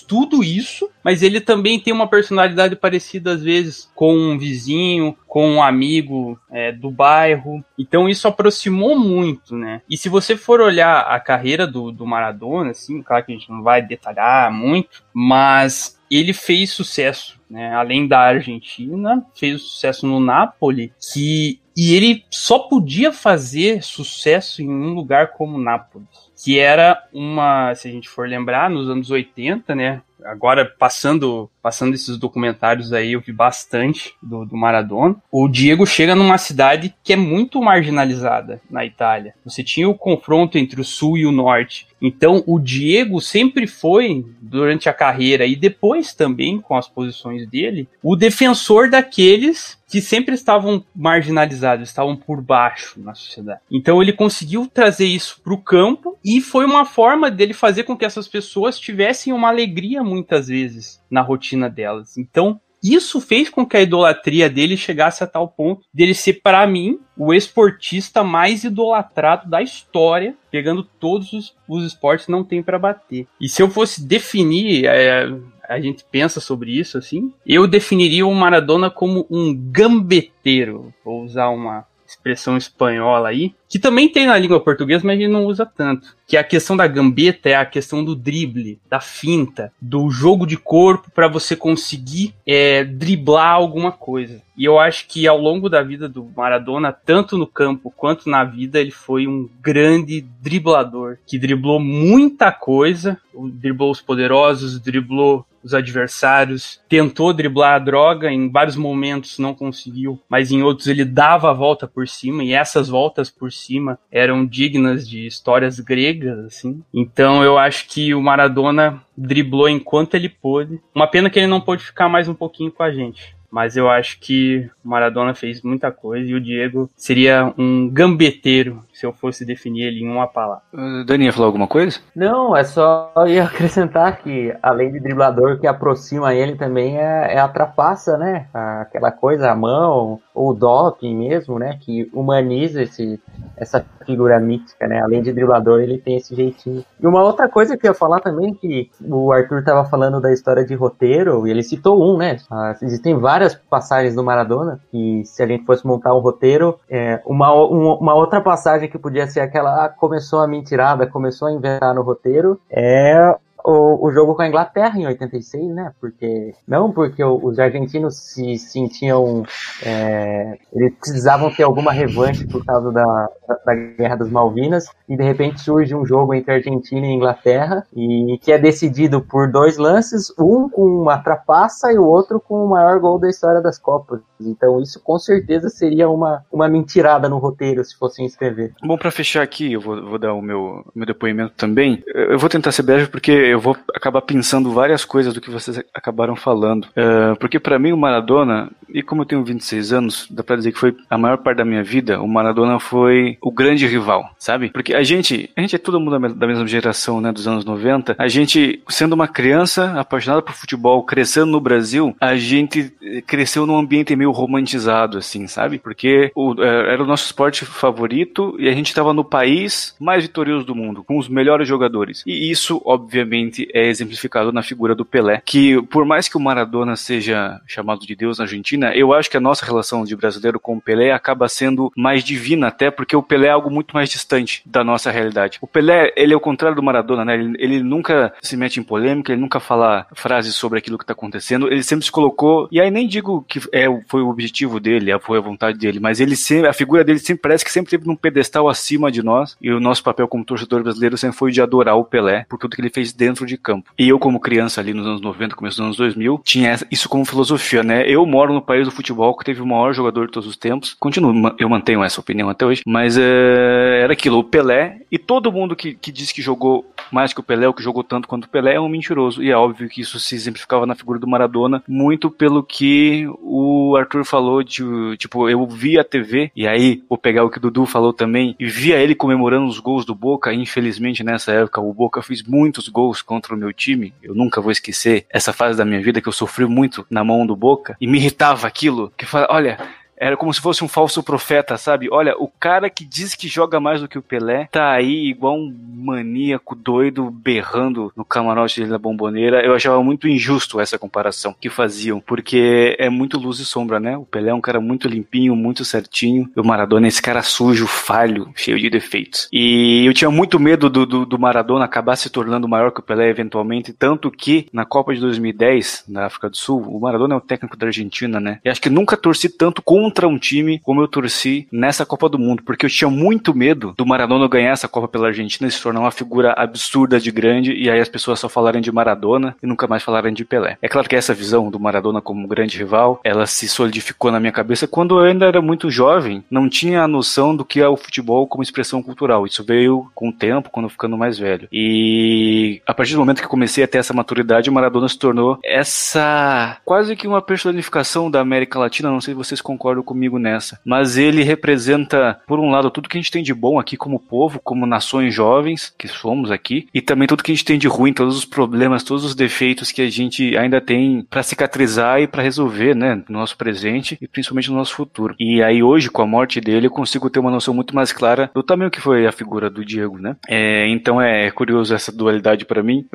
tudo 0.00 0.42
isso, 0.42 0.90
mas 1.04 1.22
ele 1.22 1.40
também 1.40 1.78
tem 1.78 1.92
uma 1.92 2.08
personalidade 2.08 2.74
parecida 2.74 3.34
às 3.34 3.44
vezes 3.44 3.88
com 3.94 4.12
um 4.12 4.36
vizinho, 4.36 5.16
com 5.28 5.48
um 5.48 5.62
amigo 5.62 6.36
é, 6.50 6.72
do 6.72 6.90
bairro. 6.90 7.64
Então 7.78 8.08
isso 8.08 8.26
aproximou 8.26 8.98
muito, 8.98 9.54
né? 9.54 9.82
E 9.88 9.96
se 9.96 10.08
você 10.08 10.36
for 10.36 10.60
olhar 10.60 11.02
a 11.02 11.20
carreira 11.20 11.64
do, 11.64 11.92
do 11.92 12.04
Maradona, 12.04 12.70
assim, 12.70 13.00
claro 13.02 13.24
que 13.24 13.30
a 13.30 13.36
gente 13.36 13.48
não 13.48 13.62
vai 13.62 13.80
detalhar 13.80 14.50
muito, 14.50 15.04
mas 15.14 15.96
ele 16.10 16.32
fez 16.32 16.70
sucesso, 16.70 17.35
né? 17.48 17.74
Além 17.74 18.06
da 18.06 18.20
Argentina, 18.20 19.24
fez 19.34 19.62
sucesso 19.62 20.06
no 20.06 20.20
Napoli, 20.20 20.92
que 21.12 21.60
e 21.76 21.94
ele 21.94 22.24
só 22.30 22.60
podia 22.60 23.12
fazer 23.12 23.82
sucesso 23.82 24.62
em 24.62 24.68
um 24.68 24.94
lugar 24.94 25.32
como 25.32 25.58
Nápoles, 25.58 26.08
que 26.42 26.58
era 26.58 27.06
uma, 27.12 27.74
se 27.74 27.86
a 27.86 27.90
gente 27.90 28.08
for 28.08 28.26
lembrar, 28.26 28.70
nos 28.70 28.88
anos 28.88 29.10
80, 29.10 29.74
né? 29.74 30.02
Agora 30.24 30.64
passando 30.64 31.50
passando 31.66 31.94
esses 31.94 32.16
documentários 32.16 32.92
aí, 32.92 33.14
eu 33.14 33.20
vi 33.20 33.32
bastante 33.32 34.14
do, 34.22 34.44
do 34.44 34.56
Maradona. 34.56 35.16
O 35.32 35.48
Diego 35.48 35.84
chega 35.84 36.14
numa 36.14 36.38
cidade 36.38 36.94
que 37.02 37.12
é 37.12 37.16
muito 37.16 37.60
marginalizada 37.60 38.60
na 38.70 38.86
Itália. 38.86 39.34
Você 39.44 39.64
tinha 39.64 39.88
o 39.88 39.98
confronto 39.98 40.56
entre 40.58 40.80
o 40.80 40.84
sul 40.84 41.18
e 41.18 41.26
o 41.26 41.32
norte. 41.32 41.88
Então, 42.00 42.44
o 42.46 42.60
Diego 42.60 43.20
sempre 43.20 43.66
foi, 43.66 44.24
durante 44.40 44.88
a 44.88 44.92
carreira 44.92 45.44
e 45.44 45.56
depois 45.56 46.14
também 46.14 46.60
com 46.60 46.76
as 46.76 46.86
posições 46.86 47.48
dele, 47.48 47.88
o 48.00 48.14
defensor 48.14 48.88
daqueles 48.88 49.76
que 49.88 50.00
sempre 50.00 50.34
estavam 50.34 50.84
marginalizados, 50.94 51.88
estavam 51.88 52.16
por 52.16 52.40
baixo 52.40 53.00
na 53.00 53.14
sociedade. 53.14 53.60
Então 53.70 54.02
ele 54.02 54.12
conseguiu 54.12 54.66
trazer 54.66 55.06
isso 55.06 55.40
para 55.42 55.54
o 55.54 55.58
campo 55.58 56.18
e 56.24 56.40
foi 56.40 56.64
uma 56.64 56.84
forma 56.84 57.30
dele 57.30 57.54
fazer 57.54 57.84
com 57.84 57.96
que 57.96 58.04
essas 58.04 58.26
pessoas 58.26 58.80
tivessem 58.80 59.32
uma 59.32 59.48
alegria 59.48 60.02
muitas 60.02 60.48
vezes 60.48 61.00
na 61.08 61.20
rotina 61.20 61.55
delas. 61.70 62.16
Então, 62.18 62.60
isso 62.82 63.20
fez 63.20 63.48
com 63.48 63.66
que 63.66 63.76
a 63.76 63.82
idolatria 63.82 64.48
dele 64.48 64.76
chegasse 64.76 65.24
a 65.24 65.26
tal 65.26 65.48
ponto 65.48 65.82
dele 65.92 66.14
ser, 66.14 66.34
para 66.34 66.66
mim, 66.66 67.00
o 67.16 67.32
esportista 67.34 68.22
mais 68.22 68.64
idolatrado 68.64 69.48
da 69.48 69.62
história, 69.62 70.36
pegando 70.50 70.84
todos 70.84 71.32
os, 71.32 71.56
os 71.68 71.84
esportes 71.84 72.28
não 72.28 72.44
tem 72.44 72.62
para 72.62 72.78
bater. 72.78 73.26
E 73.40 73.48
se 73.48 73.62
eu 73.62 73.68
fosse 73.68 74.06
definir, 74.06 74.84
é, 74.86 75.28
a 75.68 75.80
gente 75.80 76.04
pensa 76.10 76.38
sobre 76.38 76.78
isso 76.78 76.96
assim, 76.96 77.32
eu 77.44 77.66
definiria 77.66 78.26
o 78.26 78.34
Maradona 78.34 78.90
como 78.90 79.26
um 79.30 79.54
gambeteiro, 79.54 80.94
vou 81.04 81.24
usar 81.24 81.48
uma 81.48 81.86
expressão 82.06 82.56
espanhola 82.56 83.28
aí, 83.28 83.54
que 83.68 83.78
também 83.78 84.08
tem 84.08 84.26
na 84.26 84.38
língua 84.38 84.60
portuguesa, 84.60 85.04
mas 85.04 85.18
a 85.18 85.20
gente 85.20 85.30
não 85.30 85.46
usa 85.46 85.66
tanto. 85.66 86.16
Que 86.26 86.36
é 86.36 86.40
a 86.40 86.44
questão 86.44 86.76
da 86.76 86.86
gambeta 86.86 87.48
é 87.48 87.54
a 87.54 87.66
questão 87.66 88.04
do 88.04 88.14
drible, 88.14 88.80
da 88.88 89.00
finta, 89.00 89.72
do 89.80 90.08
jogo 90.10 90.46
de 90.46 90.56
corpo 90.56 91.10
para 91.10 91.28
você 91.28 91.56
conseguir 91.56 92.34
é, 92.46 92.84
driblar 92.84 93.54
alguma 93.54 93.92
coisa. 93.92 94.40
E 94.56 94.64
eu 94.64 94.78
acho 94.78 95.06
que 95.06 95.26
ao 95.26 95.38
longo 95.38 95.68
da 95.68 95.82
vida 95.82 96.08
do 96.08 96.30
Maradona, 96.36 96.92
tanto 96.92 97.36
no 97.36 97.46
campo 97.46 97.92
quanto 97.94 98.30
na 98.30 98.42
vida, 98.42 98.80
ele 98.80 98.90
foi 98.90 99.26
um 99.26 99.48
grande 99.60 100.24
driblador, 100.40 101.18
que 101.26 101.38
driblou 101.38 101.78
muita 101.78 102.50
coisa, 102.50 103.18
driblou 103.52 103.90
os 103.90 104.00
poderosos, 104.00 104.80
driblou 104.80 105.44
os 105.66 105.74
adversários, 105.74 106.80
tentou 106.88 107.32
driblar 107.32 107.74
a 107.74 107.78
droga, 107.78 108.30
em 108.30 108.50
vários 108.50 108.76
momentos 108.76 109.38
não 109.38 109.52
conseguiu, 109.52 110.20
mas 110.28 110.52
em 110.52 110.62
outros 110.62 110.86
ele 110.86 111.04
dava 111.04 111.50
a 111.50 111.54
volta 111.54 111.86
por 111.88 112.06
cima, 112.06 112.44
e 112.44 112.52
essas 112.52 112.88
voltas 112.88 113.28
por 113.28 113.52
cima 113.52 113.98
eram 114.10 114.46
dignas 114.46 115.06
de 115.08 115.26
histórias 115.26 115.80
gregas, 115.80 116.38
assim. 116.38 116.82
Então 116.94 117.42
eu 117.42 117.58
acho 117.58 117.88
que 117.88 118.14
o 118.14 118.22
Maradona 118.22 119.02
driblou 119.16 119.68
enquanto 119.68 120.14
ele 120.14 120.28
pôde. 120.28 120.80
Uma 120.94 121.06
pena 121.06 121.28
que 121.28 121.38
ele 121.38 121.46
não 121.46 121.60
pôde 121.60 121.82
ficar 121.82 122.08
mais 122.08 122.28
um 122.28 122.34
pouquinho 122.34 122.70
com 122.70 122.82
a 122.82 122.92
gente. 122.92 123.34
Mas 123.50 123.76
eu 123.76 123.88
acho 123.88 124.18
que 124.20 124.68
o 124.84 124.88
Maradona 124.88 125.34
fez 125.34 125.62
muita 125.62 125.90
coisa 125.90 126.30
e 126.30 126.34
o 126.34 126.40
Diego 126.40 126.90
seria 126.96 127.52
um 127.56 127.88
gambeteiro 127.88 128.80
se 128.92 129.04
eu 129.04 129.12
fosse 129.12 129.44
definir 129.44 129.84
ele 129.84 130.00
em 130.02 130.08
uma 130.08 130.26
palavra. 130.26 130.62
Uh, 130.72 131.04
Dani, 131.04 131.26
ia 131.26 131.32
falar 131.32 131.46
alguma 131.46 131.66
coisa? 131.66 131.98
Não, 132.14 132.56
é 132.56 132.64
só 132.64 133.12
ia 133.28 133.44
acrescentar 133.44 134.18
que, 134.18 134.54
além 134.62 134.90
de 134.90 135.00
driblador 135.00 135.58
que 135.58 135.66
aproxima 135.66 136.34
ele 136.34 136.56
também 136.56 136.98
é, 136.98 137.34
é 137.34 137.38
a 137.38 137.48
trapaça, 137.48 138.16
né? 138.16 138.46
Aquela 138.54 139.12
coisa, 139.12 139.50
a 139.50 139.54
mão, 139.54 140.18
ou 140.34 140.50
o 140.50 140.54
doping 140.54 141.14
mesmo, 141.14 141.58
né? 141.58 141.78
Que 141.80 142.08
humaniza 142.12 142.82
esse, 142.82 143.20
essa 143.56 143.84
figura 144.06 144.40
mítica, 144.40 144.86
né? 144.86 145.00
Além 145.02 145.22
de 145.22 145.32
driblador, 145.32 145.80
ele 145.80 145.98
tem 145.98 146.16
esse 146.16 146.34
jeitinho. 146.34 146.84
E 146.98 147.06
uma 147.06 147.22
outra 147.22 147.48
coisa 147.48 147.76
que 147.76 147.86
eu 147.86 147.90
ia 147.90 147.94
falar 147.94 148.20
também, 148.20 148.54
que 148.54 148.90
o 149.02 149.30
Arthur 149.30 149.58
estava 149.58 149.84
falando 149.84 150.20
da 150.20 150.32
história 150.32 150.64
de 150.64 150.74
roteiro, 150.74 151.46
e 151.46 151.50
ele 151.50 151.62
citou 151.62 152.02
um, 152.02 152.16
né? 152.16 152.38
Ah, 152.50 152.74
existem 152.80 153.18
várias 153.18 153.45
passagens 153.54 154.14
do 154.14 154.24
Maradona, 154.24 154.80
que 154.90 155.22
se 155.24 155.42
a 155.42 155.46
gente 155.46 155.64
fosse 155.64 155.86
montar 155.86 156.14
um 156.14 156.20
roteiro, 156.20 156.78
é, 156.88 157.20
uma, 157.24 157.52
uma 157.52 158.14
outra 158.14 158.40
passagem 158.40 158.88
que 158.88 158.98
podia 158.98 159.26
ser 159.26 159.40
aquela, 159.40 159.84
ah, 159.84 159.88
começou 159.88 160.40
a 160.40 160.48
mentirada, 160.48 161.06
começou 161.06 161.48
a 161.48 161.52
inventar 161.52 161.94
no 161.94 162.02
roteiro, 162.02 162.60
é 162.70 163.36
o, 163.66 164.06
o 164.06 164.12
jogo 164.12 164.36
com 164.36 164.42
a 164.42 164.48
Inglaterra 164.48 164.96
em 164.96 165.06
86, 165.06 165.74
né? 165.74 165.92
Porque 166.00 166.54
não 166.66 166.92
porque 166.92 167.22
os 167.24 167.58
argentinos 167.58 168.16
se 168.16 168.56
sentiam 168.58 169.44
é, 169.84 170.56
eles 170.72 170.94
precisavam 170.94 171.50
ter 171.52 171.64
alguma 171.64 171.92
revanche 171.92 172.46
por 172.46 172.64
causa 172.64 172.92
da, 172.92 173.28
da, 173.64 173.74
Guerra 173.74 174.16
das 174.16 174.30
Malvinas 174.30 174.86
e 175.08 175.16
de 175.16 175.22
repente 175.24 175.60
surge 175.60 175.94
um 175.94 176.06
jogo 176.06 176.32
entre 176.32 176.54
Argentina 176.54 177.06
e 177.06 177.10
Inglaterra 177.10 177.84
e 177.94 178.38
que 178.40 178.52
é 178.52 178.58
decidido 178.58 179.20
por 179.20 179.50
dois 179.50 179.76
lances, 179.76 180.32
um 180.38 180.68
com 180.68 180.82
uma 180.82 181.18
trapaça 181.18 181.92
e 181.92 181.98
o 181.98 182.04
outro 182.04 182.38
com 182.38 182.64
o 182.64 182.70
maior 182.70 183.00
gol 183.00 183.18
da 183.18 183.28
história 183.28 183.60
das 183.60 183.78
Copas. 183.78 184.20
Então 184.40 184.80
isso 184.80 185.00
com 185.02 185.18
certeza 185.18 185.68
seria 185.68 186.08
uma, 186.08 186.44
uma 186.52 186.68
mentirada 186.68 187.28
no 187.28 187.38
roteiro 187.38 187.84
se 187.84 187.98
fossem 187.98 188.26
escrever. 188.26 188.72
Bom, 188.82 188.96
para 188.96 189.10
fechar 189.10 189.42
aqui, 189.42 189.72
eu 189.72 189.80
vou, 189.80 190.00
vou 190.04 190.18
dar 190.18 190.34
o 190.34 190.42
meu, 190.42 190.84
meu 190.94 191.06
depoimento 191.06 191.54
também. 191.56 192.04
Eu 192.06 192.38
vou 192.38 192.48
tentar 192.48 192.70
ser 192.70 192.82
breve 192.82 193.08
porque 193.08 193.32
eu 193.32 193.55
vou 193.60 193.76
acabar 193.94 194.20
pensando 194.22 194.70
várias 194.72 195.04
coisas 195.04 195.32
do 195.34 195.40
que 195.40 195.50
vocês 195.50 195.78
acabaram 195.94 196.36
falando. 196.36 196.84
Uh, 196.86 197.36
porque 197.38 197.58
para 197.58 197.78
mim 197.78 197.92
o 197.92 197.96
Maradona, 197.96 198.70
e 198.88 199.02
como 199.02 199.22
eu 199.22 199.26
tenho 199.26 199.44
26 199.44 199.92
anos, 199.92 200.26
dá 200.30 200.42
pra 200.42 200.56
dizer 200.56 200.72
que 200.72 200.78
foi 200.78 200.96
a 201.08 201.18
maior 201.18 201.38
parte 201.38 201.58
da 201.58 201.64
minha 201.64 201.82
vida, 201.82 202.20
o 202.20 202.28
Maradona 202.28 202.78
foi 202.78 203.36
o 203.40 203.50
grande 203.50 203.86
rival, 203.86 204.30
sabe? 204.38 204.70
Porque 204.70 204.94
a 204.94 205.02
gente, 205.02 205.50
a 205.56 205.60
gente 205.60 205.76
é 205.76 205.78
todo 205.78 206.00
mundo 206.00 206.34
da 206.34 206.46
mesma 206.46 206.66
geração, 206.66 207.20
né, 207.20 207.32
dos 207.32 207.46
anos 207.46 207.64
90. 207.64 208.16
A 208.18 208.28
gente, 208.28 208.82
sendo 208.88 209.14
uma 209.14 209.28
criança 209.28 209.98
apaixonada 209.98 210.42
por 210.42 210.54
futebol, 210.54 211.02
crescendo 211.04 211.52
no 211.52 211.60
Brasil, 211.60 212.14
a 212.20 212.36
gente 212.36 212.92
cresceu 213.26 213.66
num 213.66 213.78
ambiente 213.78 214.14
meio 214.16 214.30
romantizado, 214.30 215.18
assim, 215.18 215.46
sabe? 215.46 215.78
Porque 215.78 216.30
o, 216.34 216.54
é, 216.62 216.92
era 216.92 217.02
o 217.02 217.06
nosso 217.06 217.26
esporte 217.26 217.64
favorito 217.64 218.56
e 218.58 218.68
a 218.68 218.72
gente 218.72 218.88
estava 218.88 219.12
no 219.12 219.24
país 219.24 219.94
mais 220.00 220.22
vitorioso 220.24 220.64
do 220.64 220.74
mundo, 220.74 221.04
com 221.04 221.18
os 221.18 221.28
melhores 221.28 221.68
jogadores. 221.68 222.22
E 222.26 222.50
isso, 222.50 222.80
obviamente, 222.84 223.45
é 223.72 223.86
exemplificado 223.86 224.52
na 224.52 224.62
figura 224.62 224.94
do 224.94 225.04
Pelé, 225.04 225.42
que 225.44 225.80
por 225.82 226.04
mais 226.04 226.28
que 226.28 226.36
o 226.36 226.40
Maradona 226.40 226.96
seja 226.96 227.60
chamado 227.66 228.06
de 228.06 228.14
Deus 228.14 228.38
na 228.38 228.44
Argentina, 228.44 228.94
eu 228.94 229.12
acho 229.12 229.30
que 229.30 229.36
a 229.36 229.40
nossa 229.40 229.64
relação 229.64 230.04
de 230.04 230.16
brasileiro 230.16 230.60
com 230.60 230.76
o 230.76 230.80
Pelé 230.80 231.12
acaba 231.12 231.48
sendo 231.48 231.92
mais 231.96 232.22
divina, 232.22 232.68
até 232.68 232.90
porque 232.90 233.16
o 233.16 233.22
Pelé 233.22 233.48
é 233.48 233.50
algo 233.50 233.70
muito 233.70 233.92
mais 233.94 234.08
distante 234.08 234.62
da 234.66 234.82
nossa 234.82 235.10
realidade. 235.10 235.58
O 235.60 235.66
Pelé, 235.66 236.12
ele 236.16 236.32
é 236.32 236.36
o 236.36 236.40
contrário 236.40 236.76
do 236.76 236.82
Maradona, 236.82 237.24
né? 237.24 237.34
Ele, 237.34 237.56
ele 237.58 237.82
nunca 237.82 238.32
se 238.42 238.56
mete 238.56 238.80
em 238.80 238.82
polêmica, 238.82 239.32
ele 239.32 239.40
nunca 239.40 239.60
fala 239.60 240.06
frases 240.14 240.54
sobre 240.54 240.78
aquilo 240.78 240.98
que 240.98 241.04
está 241.04 241.12
acontecendo, 241.12 241.68
ele 241.68 241.82
sempre 241.82 242.04
se 242.04 242.12
colocou, 242.12 242.68
e 242.70 242.80
aí 242.80 242.90
nem 242.90 243.06
digo 243.06 243.44
que 243.48 243.60
é, 243.72 243.86
foi 244.08 244.22
o 244.22 244.28
objetivo 244.28 244.80
dele, 244.80 245.16
foi 245.20 245.38
a 245.38 245.42
vontade 245.42 245.78
dele, 245.78 246.00
mas 246.00 246.20
ele 246.20 246.36
sempre, 246.36 246.68
a 246.68 246.72
figura 246.72 247.04
dele 247.04 247.18
sempre 247.18 247.42
parece 247.42 247.64
que 247.64 247.72
sempre 247.72 247.90
teve 247.90 248.08
um 248.08 248.16
pedestal 248.16 248.68
acima 248.68 249.10
de 249.10 249.22
nós, 249.22 249.56
e 249.60 249.70
o 249.70 249.80
nosso 249.80 250.02
papel 250.02 250.28
como 250.28 250.44
torcedor 250.44 250.82
brasileiro 250.82 251.16
sempre 251.16 251.36
foi 251.36 251.52
de 251.52 251.60
adorar 251.60 251.96
o 251.96 252.04
Pelé 252.04 252.46
por 252.48 252.58
tudo 252.58 252.74
que 252.74 252.80
ele 252.80 252.90
fez 252.90 253.12
dentro 253.36 253.46
de 253.46 253.58
campo. 253.58 253.90
E 253.98 254.08
eu, 254.08 254.18
como 254.18 254.40
criança 254.40 254.80
ali 254.80 254.94
nos 254.94 255.06
anos 255.06 255.20
90, 255.20 255.54
começo 255.54 255.76
dos 255.76 255.84
anos 255.84 255.96
2000, 255.98 256.40
tinha 256.42 256.78
isso 256.90 257.08
como 257.08 257.24
filosofia, 257.24 257.82
né? 257.82 258.08
Eu 258.08 258.24
moro 258.24 258.54
no 258.54 258.62
país 258.62 258.86
do 258.86 258.90
futebol 258.90 259.36
que 259.36 259.44
teve 259.44 259.60
o 259.60 259.66
maior 259.66 259.92
jogador 259.92 260.26
de 260.26 260.32
todos 260.32 260.48
os 260.48 260.56
tempos, 260.56 260.96
continuo, 260.98 261.54
eu 261.58 261.68
mantenho 261.68 262.02
essa 262.02 262.20
opinião 262.20 262.48
até 262.48 262.64
hoje, 262.64 262.82
mas 262.86 263.18
é, 263.18 264.00
era 264.02 264.12
aquilo, 264.12 264.38
o 264.38 264.44
Pelé, 264.44 265.02
e 265.12 265.18
todo 265.18 265.52
mundo 265.52 265.76
que, 265.76 265.94
que 265.94 266.10
diz 266.10 266.32
que 266.32 266.40
jogou 266.40 266.86
mais 267.12 267.32
que 267.32 267.40
o 267.40 267.42
Pelé, 267.42 267.68
ou 267.68 267.74
que 267.74 267.82
jogou 267.82 268.02
tanto 268.02 268.26
quanto 268.26 268.44
o 268.44 268.48
Pelé, 268.48 268.74
é 268.74 268.80
um 268.80 268.88
mentiroso. 268.88 269.42
E 269.42 269.50
é 269.50 269.56
óbvio 269.56 269.88
que 269.88 270.00
isso 270.00 270.18
se 270.18 270.34
exemplificava 270.34 270.86
na 270.86 270.94
figura 270.94 271.18
do 271.18 271.26
Maradona, 271.26 271.82
muito 271.86 272.30
pelo 272.30 272.62
que 272.62 273.26
o 273.40 273.96
Arthur 273.96 274.24
falou 274.24 274.62
de, 274.62 275.16
tipo, 275.18 275.48
eu 275.48 275.66
vi 275.66 275.98
a 275.98 276.04
TV, 276.04 276.50
e 276.56 276.66
aí 276.66 277.02
vou 277.08 277.18
pegar 277.18 277.44
o 277.44 277.50
que 277.50 277.58
o 277.58 277.60
Dudu 277.60 277.86
falou 277.86 278.12
também, 278.12 278.56
e 278.58 278.66
via 278.66 278.96
ele 278.96 279.14
comemorando 279.14 279.66
os 279.66 279.78
gols 279.78 280.04
do 280.04 280.14
Boca, 280.14 280.52
infelizmente 280.52 281.22
nessa 281.22 281.52
época 281.52 281.80
o 281.80 281.92
Boca 281.92 282.22
fez 282.22 282.42
muitos 282.42 282.88
gols 282.88 283.15
contra 283.22 283.54
o 283.54 283.58
meu 283.58 283.72
time, 283.72 284.14
eu 284.22 284.34
nunca 284.34 284.60
vou 284.60 284.70
esquecer 284.70 285.26
essa 285.30 285.52
fase 285.52 285.78
da 285.78 285.84
minha 285.84 286.00
vida 286.00 286.20
que 286.20 286.28
eu 286.28 286.32
sofri 286.32 286.66
muito 286.66 287.06
na 287.10 287.24
mão 287.24 287.46
do 287.46 287.56
Boca, 287.56 287.96
e 288.00 288.06
me 288.06 288.18
irritava 288.18 288.66
aquilo, 288.66 289.12
que 289.16 289.26
fala, 289.26 289.46
olha, 289.50 289.78
era 290.16 290.36
como 290.36 290.52
se 290.52 290.60
fosse 290.60 290.82
um 290.82 290.88
falso 290.88 291.22
profeta, 291.22 291.76
sabe? 291.76 292.08
Olha, 292.10 292.34
o 292.38 292.48
cara 292.48 292.88
que 292.88 293.04
diz 293.04 293.34
que 293.34 293.48
joga 293.48 293.78
mais 293.78 294.00
do 294.00 294.08
que 294.08 294.18
o 294.18 294.22
Pelé 294.22 294.68
tá 294.70 294.90
aí 294.90 295.28
igual 295.28 295.56
um 295.56 295.74
maníaco 295.94 296.74
doido 296.74 297.30
berrando 297.30 298.12
no 298.16 298.24
camarote 298.24 298.80
dele 298.80 298.92
da 298.92 298.98
bomboneira. 298.98 299.64
Eu 299.64 299.74
achava 299.74 300.02
muito 300.02 300.28
injusto 300.28 300.80
essa 300.80 300.98
comparação 300.98 301.54
que 301.58 301.68
faziam, 301.68 302.20
porque 302.20 302.96
é 302.98 303.08
muito 303.08 303.38
luz 303.38 303.58
e 303.58 303.64
sombra, 303.64 304.00
né? 304.00 304.16
O 304.16 304.24
Pelé 304.24 304.50
é 304.50 304.54
um 304.54 304.60
cara 304.60 304.80
muito 304.80 305.08
limpinho, 305.08 305.54
muito 305.54 305.84
certinho. 305.84 306.50
E 306.56 306.60
o 306.60 306.64
Maradona 306.64 307.06
é 307.06 307.08
esse 307.08 307.20
cara 307.20 307.42
sujo, 307.42 307.86
falho, 307.86 308.50
cheio 308.54 308.78
de 308.78 308.88
defeitos. 308.88 309.48
E 309.52 310.04
eu 310.06 310.14
tinha 310.14 310.30
muito 310.30 310.58
medo 310.58 310.88
do, 310.88 311.04
do, 311.04 311.26
do 311.26 311.38
Maradona 311.38 311.84
acabar 311.84 312.16
se 312.16 312.30
tornando 312.30 312.68
maior 312.68 312.90
que 312.90 313.00
o 313.00 313.02
Pelé 313.02 313.28
eventualmente, 313.28 313.92
tanto 313.92 314.30
que 314.30 314.66
na 314.72 314.84
Copa 314.84 315.14
de 315.14 315.20
2010, 315.20 316.04
na 316.08 316.26
África 316.26 316.48
do 316.48 316.56
Sul, 316.56 316.82
o 316.82 317.00
Maradona 317.00 317.34
é 317.34 317.36
o 317.38 317.40
técnico 317.40 317.76
da 317.76 317.86
Argentina, 317.86 318.40
né? 318.40 318.60
E 318.64 318.68
acho 318.68 318.80
que 318.80 318.90
nunca 318.90 319.16
torci 319.16 319.48
tanto 319.48 319.82
com 319.82 320.05
contra 320.06 320.28
um 320.28 320.38
time 320.38 320.78
como 320.78 321.00
eu 321.00 321.08
torci 321.08 321.66
nessa 321.72 322.06
Copa 322.06 322.28
do 322.28 322.38
Mundo, 322.38 322.62
porque 322.62 322.86
eu 322.86 322.90
tinha 322.90 323.10
muito 323.10 323.52
medo 323.52 323.92
do 323.96 324.06
Maradona 324.06 324.46
ganhar 324.46 324.70
essa 324.70 324.86
Copa 324.86 325.08
pela 325.08 325.26
Argentina 325.26 325.66
e 325.66 325.72
se 325.72 325.82
tornar 325.82 325.98
uma 325.98 326.12
figura 326.12 326.54
absurda 326.56 327.18
de 327.18 327.32
grande, 327.32 327.72
e 327.72 327.90
aí 327.90 327.98
as 327.98 328.08
pessoas 328.08 328.38
só 328.38 328.48
falarem 328.48 328.80
de 328.80 328.92
Maradona 328.92 329.56
e 329.60 329.66
nunca 329.66 329.88
mais 329.88 330.04
falarem 330.04 330.32
de 330.32 330.44
Pelé. 330.44 330.78
É 330.80 330.88
claro 330.88 331.08
que 331.08 331.16
essa 331.16 331.34
visão 331.34 331.70
do 331.72 331.80
Maradona 331.80 332.20
como 332.20 332.44
um 332.44 332.46
grande 332.46 332.78
rival, 332.78 333.20
ela 333.24 333.46
se 333.46 333.68
solidificou 333.68 334.30
na 334.30 334.38
minha 334.38 334.52
cabeça 334.52 334.86
quando 334.86 335.18
eu 335.18 335.24
ainda 335.24 335.44
era 335.44 335.60
muito 335.60 335.90
jovem, 335.90 336.44
não 336.48 336.68
tinha 336.68 337.02
a 337.02 337.08
noção 337.08 337.56
do 337.56 337.64
que 337.64 337.80
é 337.80 337.88
o 337.88 337.96
futebol 337.96 338.46
como 338.46 338.62
expressão 338.62 339.02
cultural. 339.02 339.44
Isso 339.44 339.64
veio 339.64 340.08
com 340.14 340.28
o 340.28 340.32
tempo, 340.32 340.70
quando 340.70 340.86
eu 340.86 340.90
ficando 340.90 341.18
mais 341.18 341.36
velho. 341.36 341.66
E 341.72 342.80
a 342.86 342.94
partir 342.94 343.14
do 343.14 343.18
momento 343.18 343.42
que 343.42 343.48
comecei 343.48 343.82
a 343.82 343.88
ter 343.88 343.98
essa 343.98 344.14
maturidade, 344.14 344.70
o 344.70 344.72
Maradona 344.72 345.08
se 345.08 345.18
tornou 345.18 345.58
essa 345.64 346.76
quase 346.84 347.16
que 347.16 347.26
uma 347.26 347.42
personificação 347.42 348.30
da 348.30 348.40
América 348.40 348.78
Latina, 348.78 349.10
não 349.10 349.20
sei 349.20 349.34
se 349.34 349.38
vocês 349.38 349.60
concordam 349.60 349.95
comigo 350.02 350.38
nessa. 350.38 350.80
Mas 350.84 351.16
ele 351.16 351.42
representa, 351.42 352.40
por 352.46 352.58
um 352.58 352.70
lado, 352.70 352.90
tudo 352.90 353.08
que 353.08 353.16
a 353.16 353.20
gente 353.20 353.30
tem 353.30 353.42
de 353.42 353.54
bom 353.54 353.78
aqui 353.78 353.96
como 353.96 354.18
povo, 354.18 354.60
como 354.62 354.86
nações 354.86 355.34
jovens 355.34 355.92
que 355.96 356.08
somos 356.08 356.50
aqui, 356.50 356.88
e 356.92 357.00
também 357.00 357.28
tudo 357.28 357.42
que 357.42 357.52
a 357.52 357.54
gente 357.54 357.64
tem 357.64 357.78
de 357.78 357.88
ruim, 357.88 358.12
todos 358.12 358.36
os 358.36 358.44
problemas, 358.44 359.02
todos 359.02 359.24
os 359.24 359.34
defeitos 359.34 359.92
que 359.92 360.02
a 360.02 360.10
gente 360.10 360.56
ainda 360.56 360.80
tem 360.80 361.26
para 361.28 361.42
cicatrizar 361.42 362.20
e 362.20 362.26
para 362.26 362.42
resolver, 362.42 362.94
né, 362.94 363.22
no 363.28 363.38
nosso 363.38 363.56
presente 363.56 364.18
e 364.20 364.28
principalmente 364.28 364.70
no 364.70 364.76
nosso 364.76 364.94
futuro. 364.94 365.34
E 365.38 365.62
aí 365.62 365.82
hoje, 365.82 366.10
com 366.10 366.22
a 366.22 366.26
morte 366.26 366.60
dele, 366.60 366.86
eu 366.86 366.90
consigo 366.90 367.30
ter 367.30 367.38
uma 367.38 367.50
noção 367.50 367.74
muito 367.74 367.94
mais 367.94 368.12
clara 368.12 368.50
do 368.54 368.62
tamanho 368.62 368.90
que 368.90 369.00
foi 369.00 369.26
a 369.26 369.32
figura 369.32 369.70
do 369.70 369.84
Diego, 369.84 370.18
né? 370.18 370.36
É, 370.48 370.88
então 370.88 371.20
é 371.20 371.50
curioso 371.50 371.94
essa 371.94 372.12
dualidade 372.12 372.64
para 372.64 372.82
mim, 372.82 373.06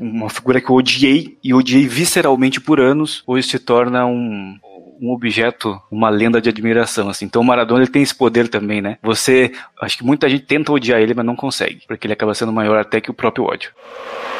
uma 0.00 0.28
figura 0.30 0.60
que 0.60 0.70
eu 0.70 0.76
odiei 0.76 1.38
e 1.42 1.54
odiei 1.54 1.86
visceralmente 1.86 2.60
por 2.60 2.80
anos, 2.80 3.22
hoje 3.26 3.48
se 3.48 3.58
torna 3.58 4.06
um 4.06 4.56
um 5.00 5.12
objeto, 5.12 5.80
uma 5.90 6.10
lenda 6.10 6.40
de 6.40 6.48
admiração, 6.48 7.08
assim. 7.08 7.24
Então 7.24 7.42
o 7.42 7.44
Maradona 7.44 7.82
ele 7.82 7.90
tem 7.90 8.02
esse 8.02 8.14
poder 8.14 8.48
também, 8.48 8.80
né? 8.80 8.98
Você, 9.02 9.52
acho 9.80 9.98
que 9.98 10.04
muita 10.04 10.28
gente 10.28 10.44
tenta 10.44 10.72
odiar 10.72 11.00
ele, 11.00 11.14
mas 11.14 11.24
não 11.24 11.36
consegue, 11.36 11.82
porque 11.86 12.06
ele 12.06 12.14
acaba 12.14 12.34
sendo 12.34 12.52
maior 12.52 12.78
até 12.78 13.00
que 13.00 13.10
o 13.10 13.14
próprio 13.14 13.44
ódio. 13.44 13.70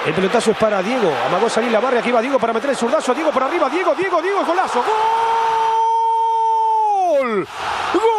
El 0.07 0.15
pelotazo 0.15 0.53
es 0.53 0.57
para 0.57 0.81
Diego. 0.81 1.13
Amagó 1.27 1.49
salir 1.49 1.71
la 1.71 1.81
barra. 1.81 1.99
Aquí 1.99 2.11
va 2.11 2.23
Diego 2.23 2.39
para 2.39 2.53
meter 2.53 2.71
el 2.71 2.77
zurdazo. 2.77 3.15
Diego 3.15 3.31
por 3.31 3.43
arriba. 3.43 3.69
Diego, 3.69 3.95
Diego, 3.95 4.23
Diego. 4.23 4.45
Golazo. 4.47 4.83
¡Gol! 7.21 7.47
¡Gol! 7.93 8.18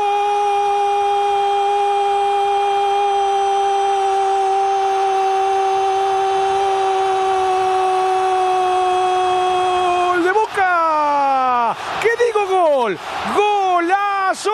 ¡Golazo! 13.35 14.51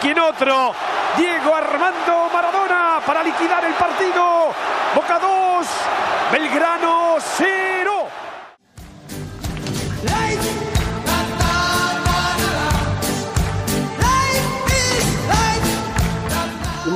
¿Quién 0.00 0.18
otro? 0.18 0.74
Diego 1.16 1.54
Armando 1.54 2.30
Maradona 2.32 3.00
para 3.06 3.22
liquidar 3.22 3.64
el 3.64 3.74
partido. 3.74 4.52
Boca 4.94 5.18
2, 5.18 5.66
Belgrano 6.32 7.16
0. 7.20 7.87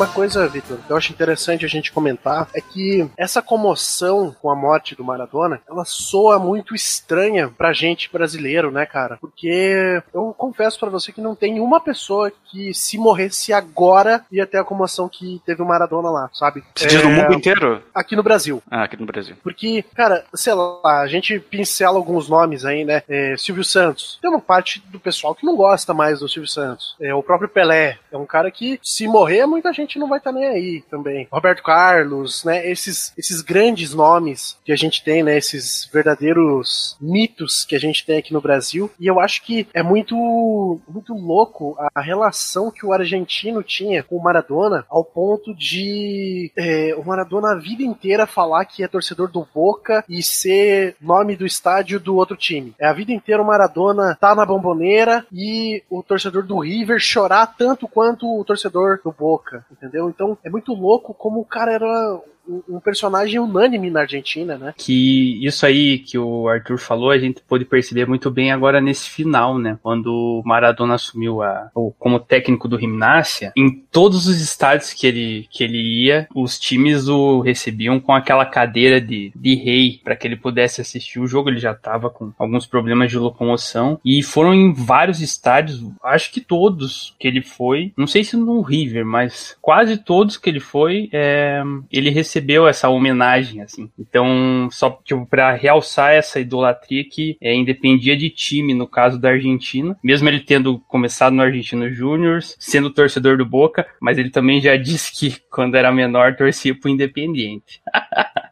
Uma 0.02 0.08
coisa, 0.08 0.48
Vitor, 0.48 0.78
que 0.78 0.92
eu 0.92 0.96
acho 0.96 1.12
interessante 1.12 1.64
a 1.64 1.68
gente 1.68 1.92
comentar 1.92 2.48
é 2.52 2.60
que 2.60 3.08
essa 3.16 3.40
comoção 3.40 4.34
com 4.42 4.50
a 4.50 4.56
morte 4.56 4.96
do 4.96 5.04
Maradona, 5.04 5.60
ela 5.68 5.84
soa 5.84 6.40
muito 6.40 6.74
estranha 6.74 7.48
pra 7.56 7.72
gente 7.72 8.10
brasileiro, 8.12 8.72
né, 8.72 8.84
cara? 8.84 9.16
Porque 9.20 10.02
eu 10.12 10.34
confesso 10.36 10.80
para 10.80 10.90
você 10.90 11.12
que 11.12 11.20
não 11.20 11.36
tem 11.36 11.60
uma 11.60 11.80
pessoa 11.80 12.32
que 12.50 12.74
se 12.74 12.98
morresse 12.98 13.52
agora 13.52 14.24
ia 14.32 14.44
ter 14.44 14.58
a 14.58 14.64
comoção 14.64 15.08
que 15.08 15.40
teve 15.46 15.62
o 15.62 15.66
Maradona 15.66 16.10
lá, 16.10 16.30
sabe? 16.32 16.64
Você 16.74 16.86
é... 16.86 16.88
diz 16.88 17.04
no 17.04 17.10
é, 17.10 17.22
mundo 17.22 17.34
inteiro? 17.34 17.82
Aqui 17.94 18.16
no 18.16 18.24
Brasil. 18.24 18.60
Ah, 18.68 18.82
aqui 18.82 18.96
no 18.96 19.06
Brasil. 19.06 19.36
Porque, 19.40 19.84
cara, 19.94 20.24
sei 20.34 20.52
lá, 20.52 21.00
a 21.00 21.06
gente 21.06 21.38
pincela 21.38 21.96
alguns 21.96 22.28
nomes 22.28 22.64
aí, 22.64 22.84
né? 22.84 23.04
É, 23.08 23.36
Silvio 23.36 23.62
Santos. 23.62 24.18
Tem 24.20 24.28
uma 24.28 24.40
parte 24.40 24.82
do 24.88 24.98
pessoal 24.98 25.32
que 25.32 25.46
não 25.46 25.54
gosta 25.54 25.94
mais 25.94 26.18
do 26.18 26.28
Silvio 26.28 26.50
Santos. 26.50 26.96
É, 27.00 27.14
o 27.14 27.22
próprio 27.22 27.48
Pelé. 27.48 27.98
É 28.10 28.16
um 28.16 28.26
cara 28.26 28.50
que, 28.50 28.80
se 28.82 29.06
morrer, 29.06 29.46
muita 29.46 29.72
gente 29.72 29.91
gente 29.92 29.98
não 29.98 30.08
vai 30.08 30.18
estar 30.18 30.32
tá 30.32 30.38
nem 30.38 30.48
aí 30.48 30.82
também. 30.90 31.28
Roberto 31.30 31.62
Carlos, 31.62 32.44
né? 32.44 32.66
Esses, 32.68 33.12
esses 33.16 33.42
grandes 33.42 33.92
nomes 33.92 34.58
que 34.64 34.72
a 34.72 34.76
gente 34.76 35.04
tem, 35.04 35.22
né? 35.22 35.36
Esses 35.36 35.88
verdadeiros 35.92 36.96
mitos 37.00 37.64
que 37.64 37.76
a 37.76 37.78
gente 37.78 38.04
tem 38.04 38.18
aqui 38.18 38.32
no 38.32 38.40
Brasil. 38.40 38.90
E 38.98 39.06
eu 39.06 39.20
acho 39.20 39.42
que 39.42 39.66
é 39.74 39.82
muito, 39.82 40.80
muito 40.88 41.14
louco 41.14 41.76
a 41.94 42.00
relação 42.00 42.70
que 42.70 42.86
o 42.86 42.92
argentino 42.92 43.62
tinha 43.62 44.02
com 44.02 44.16
o 44.16 44.22
Maradona, 44.22 44.84
ao 44.88 45.04
ponto 45.04 45.54
de 45.54 46.50
é, 46.56 46.94
o 46.96 47.04
Maradona 47.04 47.52
a 47.52 47.58
vida 47.58 47.82
inteira 47.82 48.26
falar 48.26 48.64
que 48.64 48.82
é 48.82 48.88
torcedor 48.88 49.30
do 49.30 49.46
Boca 49.54 50.04
e 50.08 50.22
ser 50.22 50.96
nome 51.00 51.36
do 51.36 51.44
estádio 51.44 52.00
do 52.00 52.16
outro 52.16 52.36
time. 52.36 52.74
É 52.78 52.86
a 52.86 52.92
vida 52.92 53.12
inteira 53.12 53.42
o 53.42 53.46
Maradona 53.46 54.16
tá 54.20 54.34
na 54.34 54.46
bomboneira 54.46 55.26
e 55.32 55.82
o 55.90 56.02
torcedor 56.02 56.44
do 56.44 56.60
River 56.60 56.98
chorar 57.00 57.46
tanto 57.58 57.86
quanto 57.86 58.40
o 58.40 58.44
torcedor 58.44 59.00
do 59.04 59.12
Boca, 59.12 59.64
entendeu? 59.82 60.08
Então 60.08 60.38
é 60.44 60.48
muito 60.48 60.72
louco 60.72 61.12
como 61.12 61.40
o 61.40 61.44
cara 61.44 61.72
era 61.72 62.20
um 62.46 62.80
personagem 62.80 63.38
unânime 63.38 63.90
na 63.90 64.00
Argentina, 64.00 64.56
né? 64.56 64.74
Que 64.76 65.44
isso 65.44 65.64
aí 65.64 65.98
que 65.98 66.18
o 66.18 66.48
Arthur 66.48 66.78
falou, 66.78 67.10
a 67.10 67.18
gente 67.18 67.40
pôde 67.42 67.64
perceber 67.64 68.06
muito 68.06 68.30
bem 68.30 68.50
agora 68.50 68.80
nesse 68.80 69.08
final, 69.08 69.58
né? 69.58 69.78
Quando 69.82 70.12
o 70.12 70.42
Maradona 70.44 70.94
assumiu 70.94 71.42
a, 71.42 71.70
como 71.98 72.20
técnico 72.20 72.68
do 72.68 72.78
Gimnasia, 72.78 73.52
em 73.56 73.70
todos 73.70 74.26
os 74.26 74.40
estádios 74.40 74.92
que 74.92 75.06
ele, 75.06 75.46
que 75.50 75.62
ele 75.64 75.78
ia, 75.78 76.28
os 76.34 76.58
times 76.58 77.08
o 77.08 77.40
recebiam 77.40 78.00
com 78.00 78.12
aquela 78.12 78.44
cadeira 78.44 79.00
de, 79.00 79.32
de 79.34 79.54
rei 79.54 80.00
para 80.02 80.16
que 80.16 80.26
ele 80.26 80.36
pudesse 80.36 80.80
assistir 80.80 81.20
o 81.20 81.26
jogo. 81.26 81.48
Ele 81.48 81.58
já 81.58 81.72
estava 81.72 82.10
com 82.10 82.32
alguns 82.38 82.66
problemas 82.66 83.10
de 83.10 83.18
locomoção 83.18 84.00
e 84.04 84.22
foram 84.22 84.52
em 84.52 84.72
vários 84.72 85.20
estádios, 85.20 85.82
acho 86.02 86.32
que 86.32 86.40
todos 86.40 87.14
que 87.18 87.28
ele 87.28 87.42
foi, 87.42 87.92
não 87.96 88.06
sei 88.06 88.24
se 88.24 88.36
no 88.36 88.60
River, 88.60 89.04
mas 89.04 89.56
quase 89.60 89.96
todos 89.96 90.36
que 90.36 90.50
ele 90.50 90.60
foi, 90.60 91.08
é, 91.12 91.62
ele 91.90 92.10
recebeu 92.10 92.31
recebeu 92.32 92.66
essa 92.66 92.88
homenagem, 92.88 93.60
assim. 93.60 93.90
Então, 93.98 94.68
só 94.70 94.90
tipo, 95.04 95.26
para 95.26 95.52
realçar 95.52 96.12
essa 96.12 96.40
idolatria 96.40 97.04
que 97.04 97.36
é, 97.42 97.54
independia 97.54 98.16
de 98.16 98.30
time, 98.30 98.72
no 98.72 98.86
caso 98.86 99.20
da 99.20 99.30
Argentina, 99.30 99.96
mesmo 100.02 100.28
ele 100.28 100.40
tendo 100.40 100.78
começado 100.88 101.34
no 101.34 101.42
Argentino 101.42 101.90
Júnior, 101.92 102.40
sendo 102.58 102.90
torcedor 102.90 103.36
do 103.36 103.44
Boca, 103.44 103.86
mas 104.00 104.16
ele 104.16 104.30
também 104.30 104.60
já 104.60 104.76
disse 104.78 105.12
que 105.12 105.36
quando 105.50 105.74
era 105.74 105.92
menor 105.92 106.34
torcia 106.34 106.74
pro 106.74 106.90
Independiente. 106.90 107.80